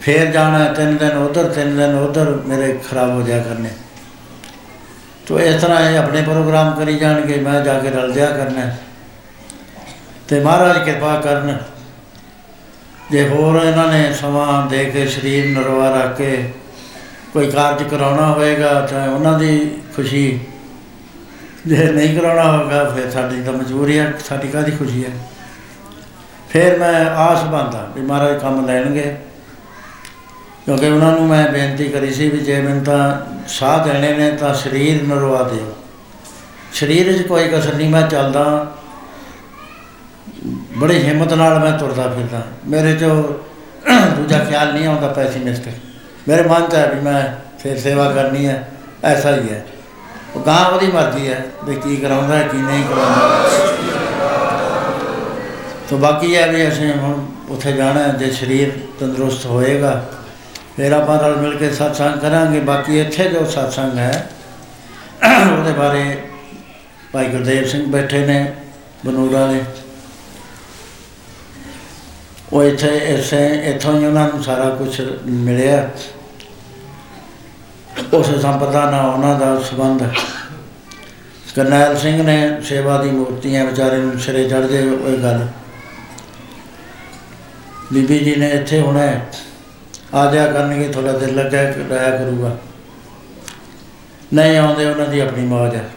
ਫਿਰ 0.00 0.30
ਜਾਣਾ 0.30 0.58
ਹੈ, 0.58 0.72
ਤਿੰਨ 0.72 0.96
ਦਿਨ 0.96 1.16
ਉਧਰ 1.18 1.48
ਤਿੰਨ 1.48 1.76
ਦਿਨ 1.76 1.94
ਉਧਰ 1.98 2.30
ਮੇਰੇ 2.46 2.72
ਖਰਾਬ 2.90 3.10
ਹੋ 3.10 3.22
ਜਾਇਆ 3.22 3.42
ਕਰਨੇ। 3.42 3.70
ਤੋ 5.26 5.38
ਇਸ 5.40 5.60
ਤਰ੍ਹਾਂ 5.62 5.80
ਇਹ 5.90 5.98
ਆਪਣੇ 5.98 6.22
ਪ੍ਰੋਗਰਾਮ 6.22 6.74
ਕਰੀ 6.74 6.98
ਜਾਣਗੇ 6.98 7.36
ਮੈਂ 7.40 7.60
ਜਾ 7.60 7.78
ਕੇ 7.78 7.90
ਰਲ 7.90 8.12
ਜਿਆ 8.12 8.30
ਕਰਨਾ 8.30 8.60
ਹੈ। 8.60 8.78
ਤੇ 10.28 10.40
ਮਹਾਰਾਜ 10.40 10.84
ਕਿਰਪਾ 10.84 11.14
ਕਰਨ 11.20 11.58
ਜੇ 13.10 13.28
ਹੋਰ 13.28 13.62
ਇਹਨਾਂ 13.64 13.86
ਨੇ 13.92 14.12
ਸਮਾਂ 14.20 14.66
ਦੇ 14.66 14.84
ਕੇ 14.84 15.06
ਸਰੀਰ 15.06 15.46
ਨਰਵਾ 15.48 15.90
ਰੱਖ 15.90 16.16
ਕੇ 16.16 16.52
ਕੋਈ 17.32 17.50
ਕਾਰਜ 17.50 17.82
ਕਰਾਉਣਾ 17.82 18.32
ਹੋਏਗਾ 18.32 18.80
ਤਾਂ 18.80 19.08
ਉਹਨਾਂ 19.08 19.38
ਦੀ 19.38 19.70
ਖੁਸ਼ੀ। 19.96 20.40
ਜੇ 21.66 21.92
ਨਹੀਂ 21.92 22.20
ਕਰਾਉਣਾ 22.20 22.56
ਹੋਗਾ 22.56 22.84
ਫਿਰ 22.84 23.10
ਸਾਡੀ 23.10 23.42
ਤਾਂ 23.42 23.52
ਮਜਬੂਰੀ 23.52 23.98
ਹੈ, 23.98 24.14
ਸਾਡੀ 24.28 24.48
ਕਾਹਦੀ 24.48 24.72
ਖੁਸ਼ੀ 24.72 25.04
ਹੈ? 25.04 25.10
ਫਿਰ 26.50 26.78
ਮੈਂ 26.78 27.06
ਆਸ 27.06 27.44
ਬੰਦਾ 27.44 27.92
ਵੀ 27.94 28.00
ਮਹਾਰਾਜ 28.00 28.38
ਕੰਮ 28.38 28.66
ਲੈਣਗੇ। 28.66 29.16
ਕਿਉਂਕਿ 30.64 30.86
ਉਹਨਾਂ 30.86 31.12
ਨੂੰ 31.12 31.26
ਮੈਂ 31.26 31.52
ਬੇਨਤੀ 31.52 31.88
ਕਰੀ 31.88 32.14
ਸੀ 32.14 32.28
ਵੀ 32.28 32.38
ਜੇ 32.38 32.62
ਮੈਨੂੰ 32.62 32.84
ਤਾਂ 32.84 33.20
ਸਾਹ 33.48 33.84
ਦੇਣੇ 33.84 34.12
ਨੇ, 34.12 34.30
ਤਾਂ 34.30 34.54
ਸਰੀਰ 34.54 35.02
ਨਰਵਾ 35.02 35.42
ਦਿਓ। 35.42 35.76
ਸਰੀਰ 36.72 37.18
'ਚ 37.18 37.22
ਕੋਈ 37.22 37.48
ਕਸਰ 37.48 37.74
ਨਹੀਂ, 37.74 37.90
ਮੈਂ 37.90 38.02
ਚੱਲਦਾ। 38.02 38.74
ਬੜੀ 40.78 41.02
ਹਿੰਮਤ 41.02 41.32
ਨਾਲ 41.32 41.58
ਮੈਂ 41.58 41.78
ਤੁਰਦਾ 41.78 42.08
ਫਿਰਦਾ। 42.08 42.42
ਮੇਰੇ 42.66 42.96
'ਚ 42.96 43.04
ਦੂਜਾ 44.16 44.38
ਖਿਆਲ 44.38 44.74
ਨਹੀਂ 44.74 44.86
ਆਉਂਦਾ, 44.86 45.08
ਪੈਸੀਮਿਸਟ। 45.08 45.68
ਮੇਰੇ 46.28 46.42
ਮਨ 46.42 46.68
'ਚ 46.68 46.74
ਹੈ 46.74 46.86
ਵੀ 46.86 47.00
ਮੈਂ 47.00 47.22
ਫਿਰ 47.62 47.78
ਸੇਵਾ 47.78 48.10
ਕਰਨੀ 48.12 48.46
ਹੈ 48.46 48.68
ਐਸਾ 49.04 49.34
ਹੀ 49.36 49.48
ਹੈ। 49.50 49.64
ਉਹ 50.36 50.40
ਗਾਂ 50.46 50.64
ਉਹਦੀ 50.66 50.86
ਮਰਜ਼ੀ 50.86 51.28
ਹੈ 51.28 51.44
ਵੀ 51.64 51.74
ਕੀ 51.76 51.96
ਕਰਾਉਂਦਾ 51.96 52.36
ਹੈ, 52.36 52.42
ਕੀ 52.42 52.56
ਨਹੀਂ 52.56 52.84
ਕਰਾਉਂਦਾ। 52.84 53.48
ਤੋ 55.90 55.96
ਬਾਕੀ 55.98 56.34
ਹੈ 56.36 56.46
ਵੀ 56.46 56.66
ਅਸੀਂ 56.68 56.92
ਹੁਣ 56.92 57.26
ਉੱਥੇ 57.50 57.72
ਜਾਣਾ 57.72 58.00
ਹੈ, 58.00 58.12
ਜੇ 58.12 58.30
ਸਰੀਰ 58.30 58.72
ਤੰਦਰੁਸਤ 59.00 59.46
ਹੋਏਗਾ 59.46 60.02
ਫਿਰ 60.76 60.92
ਆਪਾਂ 60.92 61.16
ਨਾਲ 61.22 61.36
ਮਿਲ 61.36 61.56
ਕੇ 61.58 61.70
ਸਤਸੰਗ 61.70 62.20
ਕਰਾਂਗੇ। 62.20 62.60
ਬਾਕੀ 62.60 63.00
ਇੱਥੇ 63.00 63.28
ਜੋ 63.28 63.44
ਸਤਸੰਗ 63.46 63.98
ਹੈ 63.98 64.28
ਉਹਦੇ 65.24 65.72
ਬਾਰੇ 65.72 66.04
ਭਾਈ 67.12 67.26
ਗੁਰਦੇਵ 67.26 67.64
ਸਿੰਘ 67.68 67.84
ਬੈਠੇ 67.92 68.18
ਨੇ 68.26 68.52
ਬਨੂਰਾ 69.06 69.46
ਦੇ। 69.46 69.62
ਉਹ 72.52 72.64
ਇੱਥੇ 72.64 72.96
ਇਸੇ 72.98 73.46
ਇੱਥੋਂ 73.64 74.00
ਹੀ 74.00 74.06
ਉਹਨਾਂ 74.06 74.28
ਨੂੰ 74.28 74.44
ਸਾਰਾ 74.44 74.70
ਕੁਝ 74.70 75.00
ਮਿਲਿਆ। 75.26 75.90
ਉਸ 78.12 78.40
ਸੰਪਰਦਾ 78.42 78.90
ਨਾਲ 78.90 79.10
ਉਹਨਾਂ 79.10 79.38
ਦਾ 79.40 79.60
ਸੰਬੰਧ। 79.60 80.02
ਕਰਨੈਲ 81.56 81.96
ਸਿੰਘ 81.98 82.22
ਨੇ 82.22 82.62
ਸੇਵਾ 82.62 83.02
ਦੀ 83.02 83.10
ਮੂਰਤੀਆਂ 83.10 83.64
ਵਿਚਾਰੇ 83.64 83.96
ਨੂੰ 83.96 84.20
ਸਿਰੇ 84.20 84.48
ਚੜ੍ਹਦੇ 84.48 84.90
ਉਹ 84.90 85.22
ਗੱਲ। 85.22 85.46
ਬੀਬੀ 87.92 88.18
ਜੀ 88.18 88.36
ਨੇ 88.36 88.50
ਇੱਥੇ 88.50 88.80
ਹੁਣ 88.80 88.96
ਆ 90.14 90.30
ਜਾਇਆ 90.30 90.52
ਕਰਨਗੇ 90.52 90.88
ਥੋੜਾ 90.88 91.12
ਦਿਲ 91.12 91.34
ਲੱਗਿਆ 91.34 91.62
ਰਿਹਾ 91.62 92.16
ਕਰੂਗਾ। 92.16 92.56
ਨਹੀਂ 94.34 94.58
ਆਉਂਦੇ, 94.58 94.90
ਉਹਨਾਂ 94.90 95.06
ਦੀ 95.06 95.20
ਆਪਣੀ 95.20 95.44
ਮੌਜ 95.44 95.74
ਹੈ। 95.74 95.90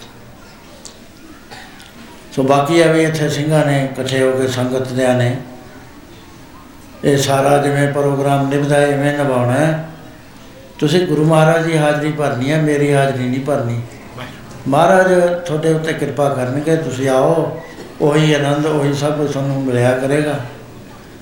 ਸੋ 2.36 2.44
ਬਾਕੀ 2.44 2.82
ਆ 2.82 2.92
ਵੀ 2.92 3.04
ਇੱਥੇ 3.04 3.30
ਸਿੰਘਾਂ 3.30 3.66
ਨੇ 3.66 3.90
ਇਕੱਠੇ 3.94 4.24
ਹੋ 4.24 4.32
ਕੇ 4.32 4.48
ਸੰਗਤ 4.48 4.88
ਦਿਆਂ 4.88 5.16
ਨੇ। 5.16 5.38
ਇਹ 7.04 7.18
ਸਾਰਾ 7.18 7.58
ਜਿਵੇਂ 7.58 7.94
ਪ੍ਰੋਗਰਾਮ 7.94 8.50
ਨਿਭਦਾ 8.50 8.76
ਹੈ, 8.76 8.88
ਇਵੇਂ 8.88 9.18
ਨਿਭਾਉਣਾ 9.18 9.54
ਹੈ। 9.54 9.86
ਤੁਸੀਂ 10.80 11.08
ਗੁਰੂ 11.08 11.26
ਮਹਾਰਾਜ 11.26 11.66
ਦੀ 11.66 11.78
ਹਾਜ਼ਰੀ 11.78 12.12
ਭਰਨੀ 12.12 12.52
ਹੈ 12.52 12.62
ਮੇਰੀ 12.62 12.94
ਹਾਜ਼ਰੀ 12.94 13.24
ਨਹੀਂ 13.24 13.40
ਭਰਨੀ। 13.40 13.82
ਮਹਾਰਾਜ 14.68 15.08
ਤੁਹਾਡੇ 15.46 15.74
ਉੱਤੇ 15.74 15.94
ਕਿਰਪਾ 15.94 16.30
ਕਰਨਗੇ 16.30 16.76
ਤੁਸੀਂ 16.76 17.10
ਆਓ 17.10 17.62
ਉਹੀ 18.02 18.34
ਆਨੰਦ 18.34 18.66
ਉਹੀ 18.66 18.94
ਸਭ 18.94 19.18
ਕੁਝ 19.18 19.32
ਤੁਹਾਨੂੰ 19.32 19.64
ਮਿਲਿਆ 19.64 19.92
ਕਰੇਗਾ। 19.92 20.40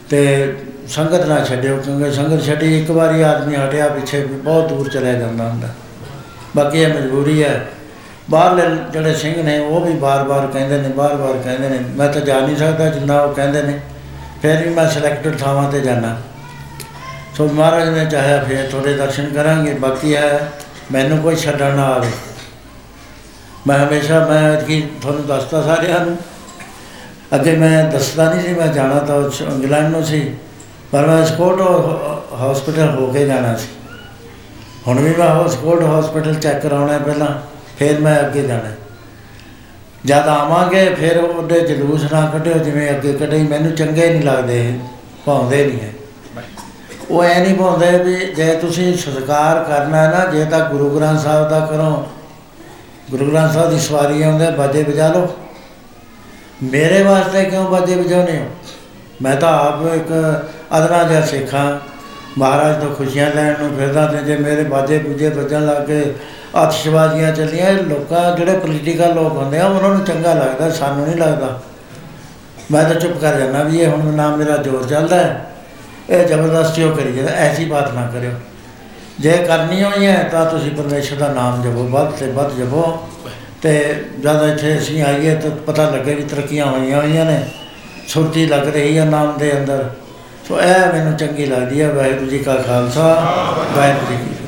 ਤੇ 0.10 0.54
ਸੰਗਤ 0.88 1.26
ਨਾ 1.26 1.44
ਛੱਡਿਓ 1.44 1.78
ਕਿਉਂਕਿ 1.78 2.12
ਸੰਗਤ 2.12 2.46
ਛੱਡੀ 2.46 2.80
ਇੱਕ 2.80 2.92
ਵਾਰੀ 2.92 3.22
ਆਦਮੀ 3.22 3.56
ਹਟਿਆ 3.56 3.88
ਪਿੱਛੇ 3.88 4.20
ਵੀ 4.20 4.36
ਬਹੁਤ 4.36 4.70
ਦੂਰ 4.70 4.90
ਚਲਿਆ 4.90 5.14
ਜਾਂਦਾ 5.14 5.50
ਹੁੰਦਾ। 5.50 5.68
ਬਾਕੀ 6.56 6.80
ਇਹ 6.80 6.94
ਮਜਬੂਰੀ 6.94 7.44
ਹੈ। 7.44 7.66
ਬਾਹਰਲੇ 8.30 8.64
ਜਿਹੜੇ 8.94 9.14
ਸਿੰਘ 9.14 9.44
ਨੇ 9.44 9.60
ਉਹ 9.60 9.82
ਵੀ 9.82 9.94
ਬਾਰ-ਬਾਰ 9.94 10.48
ਕਹਿੰਦੇ 10.48 10.78
ਨੇ 10.78 10.90
ਬਾਰ-ਬਾਰ 10.90 11.38
ਕਹਿੰਦੇ 11.44 11.70
ਨੇ 11.70 11.80
ਮੈਂ 11.96 12.14
ਤਾਂ 12.14 12.22
ਜਾ 12.22 12.40
ਨਹੀਂ 12.40 12.56
ਸਕਦਾ 12.56 12.90
ਜਿੰਨਾ 12.90 13.22
ਉਹ 13.22 13.34
ਕਹਿੰਦੇ 13.34 13.64
ਨੇ। 13.64 13.80
ਫਿਰ 14.42 14.68
ਵੀ 14.68 14.74
ਮੈਂ 14.74 14.90
ਸਿਲੈਕਟਡ 14.90 15.38
ਥਾਵਾਂ 15.40 15.72
ਤੇ 15.72 15.82
ਜਾਣਾ 15.82 16.22
ਸੋ 17.38 17.48
ਮਹਾਰਾਜ 17.48 17.90
ਨੇ 17.90 18.06
ਚਾਹਿਆ 18.06 18.44
ਫਿਰ 18.44 18.70
ਥੋੜੇ 18.70 18.94
ਦਰਸ਼ਨ 18.94 19.34
ਕਰਾਂਗੇ। 19.34 19.74
ਬਾਕੀ 19.74 20.16
ਹੈ, 20.16 20.52
ਮੈਨੂੰ 20.92 21.18
ਕੋਈ 21.18 21.36
ਛੱਡਣ 21.36 21.76
ਨਾ 21.76 21.84
ਆਵੇ। 21.84 22.10
ਮੈਂ 23.68 23.88
ਹਮੇਸ਼ਾ, 23.88 24.28
ਮੈਂ 24.28 24.62
ਕੀ 24.62 24.82
ਤੁਹਾਨੂੰ 25.02 25.28
ਦੱਸਦਾ 25.28 25.62
ਸਾਰਿਆਂ 25.62 26.06
ਨੂੰ। 26.06 26.18
ਅੱਗੇ 27.36 27.56
ਮੈਂ 27.56 27.84
ਦੱਸਦਾ 27.84 28.34
ਨਹੀਂ 28.34 28.44
ਸੀ, 28.44 28.54
ਮੈਂ 28.54 28.68
ਜਾਣਾ 28.68 29.00
ਤਾਂ 29.00 29.16
ਉਸ 29.16 29.42
ਇੰਗਲੈਂਡ 29.42 29.92
ਨੂੰ 29.92 30.04
ਸੀ। 30.04 30.36
ਪਰ 30.92 31.08
ਮੈਂ 31.08 31.26
ਸਕੋਟ 31.26 31.62
ਹਸਪੀਟਲ 32.36 32.90
ਹੋ 32.90 33.12
ਕੇ 33.12 33.26
ਜਾਣਾ 33.26 33.56
ਸੀ। 33.56 33.68
ਹੁਣ 34.88 35.00
ਵੀ 35.00 35.14
ਮੈਂ 35.16 35.50
ਸਕੋਟ 35.50 35.84
ਹਸਪੀਟਲ 35.84 36.36
ਚੈੱਕ 36.36 36.62
ਕਰਾਉਣਾ 36.62 36.94
ਹੈ 36.94 37.00
ਪਹਿਲਾਂ, 37.00 37.28
ਫਿਰ 37.80 38.00
ਮੈਂ 38.00 38.20
ਅੱਗੇ 38.20 38.42
ਜਾਣਾ 38.42 38.70
ਹੈ। 38.70 38.78
ਜਦ 40.06 40.28
ਆਵਾਂਗੇ 40.28 40.96
ਫਿਰ 40.96 41.18
ਉਹਦੇ 41.18 41.60
ਜਲੂਸ 41.60 42.12
ਨਾ 42.12 42.30
ਕੱਢਿਓ, 42.34 42.54
ਜਿਵੇਂ 42.54 42.90
ਅੱਗੇ 42.90 43.14
ਕੱਢੇ, 43.14 43.44
ਮੈਨੂੰ 43.44 43.72
ਚੰਗੇ 43.72 44.10
ਨਹੀਂ 44.10 44.24
ਲੱਗਦੇ, 44.24 44.80
ਭਾਉਂਦੇ 45.26 45.66
ਨਹੀਂ 45.66 45.80
ਹੈ। 45.80 45.94
ਉਹ 47.10 47.24
ਐ 47.24 47.40
ਨਹੀਂ 47.44 47.56
ਭਾਉਂਦੇ 47.56 48.04
ਵੀ 48.04 48.16
ਜੇ 48.16 48.54
ਤੁਸੀਂ 48.56 48.98
ਸਤਿਕਾਰ 48.98 49.64
ਕਰਨਾ 49.64 49.98
ਹੈ 49.98 50.12
ਨਾ, 50.12 50.26
ਜੇ 50.26 50.46
ਤਾਂ 50.46 50.70
ਗੁਰੂ 50.70 50.90
ਗ੍ਰੰਥ 50.90 51.20
ਸਾਹਿਬ 51.20 51.50
ਦਾ 51.50 51.60
ਕਰੋ। 51.60 52.08
ਗੁਰੂ 53.12 53.32
ਗ੍ਰੰਥ 53.32 53.54
ਸਾਹਿਬ 53.54 53.70
ਦੀ 53.70 53.80
ਸਵਾਰੀ 53.80 54.22
ਆਉਂਦੇ, 54.22 54.52
ਬਾਜੇ 54.52 54.84
ਵਜਾ 54.84 55.08
ਲਓ। 55.08 55.28
ਮੇਰੇ 56.64 57.04
ਵਾਸਤੇ 57.04 57.44
ਕਿਉਂ 57.44 57.70
ਬਾਜੇ 57.70 57.96
ਵਜਾਉਨੇ 57.96 58.38
ਹੋ? 58.40 58.46
ਮੈਂ 59.22 59.36
ਤਾਂ 59.36 59.60
ਆਪ 59.60 59.96
ਇੱਕ 59.96 60.44
ਅਦਨਾ 60.78 61.04
ਜਿਹਾ 61.04 61.22
ਸਿੱਖਾਂ। 61.22 61.91
ਮਹਾਰਾਜ 62.38 62.82
ਤੋਂ 62.82 62.94
ਖੁਸ਼ੀਆਂ 62.96 63.30
ਲੈਣ 63.36 63.56
ਨੂੰ 63.60 63.76
ਫਿਰਦਾ 63.78 64.06
ਤੇ 64.08 64.18
ਜੇ 64.18 64.38
ਮੇਰੇ 64.38 64.64
ਬਾਜੇ 64.64 64.98
ਬੁਜੇ 64.98 65.30
ਵੱਜਣ 65.30 65.66
ਲੱਗ 65.66 65.88
ਗਏ, 65.88 66.14
ਆਤਿਸ਼ਬਾਜ਼ੀਆਂ 66.56 67.32
ਚੱਲੀਆਂ, 67.32 67.70
ਇਹ 67.70 67.78
ਲੋਕਾਂ, 67.78 68.38
ਜਿਹੜੇ 68.38 68.58
ਪੋਲੀਟੀਕਲ 68.60 69.14
ਲੋਕ 69.16 69.38
ਹੁੰਦੇ 69.38 69.60
ਆ, 69.60 69.66
ਉਹਨਾਂ 69.66 69.90
ਨੂੰ 69.90 70.06
ਚੰਗਾ 70.06 70.34
ਲੱਗਦਾ, 70.34 70.70
ਸਾਨੂੰ 70.70 71.06
ਨਹੀਂ 71.06 71.16
ਲੱਗਦਾ। 71.16 71.60
ਮੈਂ 72.72 72.84
ਤਾਂ 72.84 72.96
ਚੁੱਪ 72.96 73.18
ਕਰ 73.18 73.40
ਜਾਂਦਾ 73.40 73.64
ਵੀ 73.64 73.80
ਇਹ 73.80 73.88
ਹੁਣ 73.88 74.14
ਨਾ 74.16 74.36
ਮੇਰਾ 74.36 74.58
ਜ਼ੋਰ 74.58 74.88
ਚੱਲਦਾ 74.88 75.16
ਹੈ, 75.16 75.46
ਇਹ 76.10 76.28
ਜ਼ਬਰਦਸਤੀ 76.28 76.84
ਉਹ 76.84 76.96
ਕਰੀ 76.96 77.12
ਜਾਂਦਾ, 77.12 77.32
ਐਸੀ 77.32 77.66
ਬਾਤ 77.66 77.94
ਨਾ 77.94 78.10
ਕਰਿਓ। 78.14 78.32
ਜੇ 79.20 79.32
ਕਰਨੀ 79.32 79.84
ਹੋਈ 79.84 80.06
ਹੈ, 80.06 80.30
ਤਾਂ 80.32 80.46
ਤੁਸੀਂ 80.46 80.72
ਪਰਮੇਸ਼ਰ 80.72 81.16
ਦਾ 81.16 81.28
ਨਾਮ 81.34 81.62
ਜਪੋ, 81.62 81.84
ਵੱਧ 81.88 82.12
ਤੇ 82.12 82.32
ਵੱਧ 82.32 82.54
ਜਪੋ। 82.58 83.08
ਤੇ 83.62 83.74
ਜਦ 84.20 84.44
ਇੱਥੇ 84.44 84.78
ਅਸੀਂ 84.78 85.02
ਆਈਏ, 85.04 85.36
ਤਾਂ 85.36 85.50
ਪਤਾ 85.52 85.90
ਲੱਗੇ 85.90 86.14
ਵੀ 86.16 86.24
ਤਰੱਕੀਆਂ 86.24 86.66
ਹੋਈਆਂ 86.66 87.02
ਹੋਈਆਂ 87.02 87.26
ਨੇ, 87.26 87.42
ਸੁਰਤੀ 88.08 88.46
ਲੱਗ 88.46 88.68
ਰਹੀ 88.68 88.98
ਹੈ 88.98 89.06
ਨਾਮ 89.06 89.38
ਦੇ 89.38 89.52
ਅੰਦਰ। 89.58 89.90
ਸੋ 90.52 90.60
ਇਹ 90.60 90.94
ਮੈਨੂੰ 90.94 91.14
ਚੰਗੀ 91.18 91.46
ਲੱਗਦੀ 91.46 91.82
ਹੈ 91.82 91.88
ਵਾਹਿਗੁਰੂ 91.94 92.30
ਜੀ 92.30 92.40
ਕਾ 92.40 92.56
ਖਾਲਸਾ 92.56 93.04
ਵਾਹਿਗੁਰੂ 93.76 94.08
ਜੀ 94.08 94.16
ਕੀ 94.16 94.24
ਫਤਿਹ। 94.24 94.41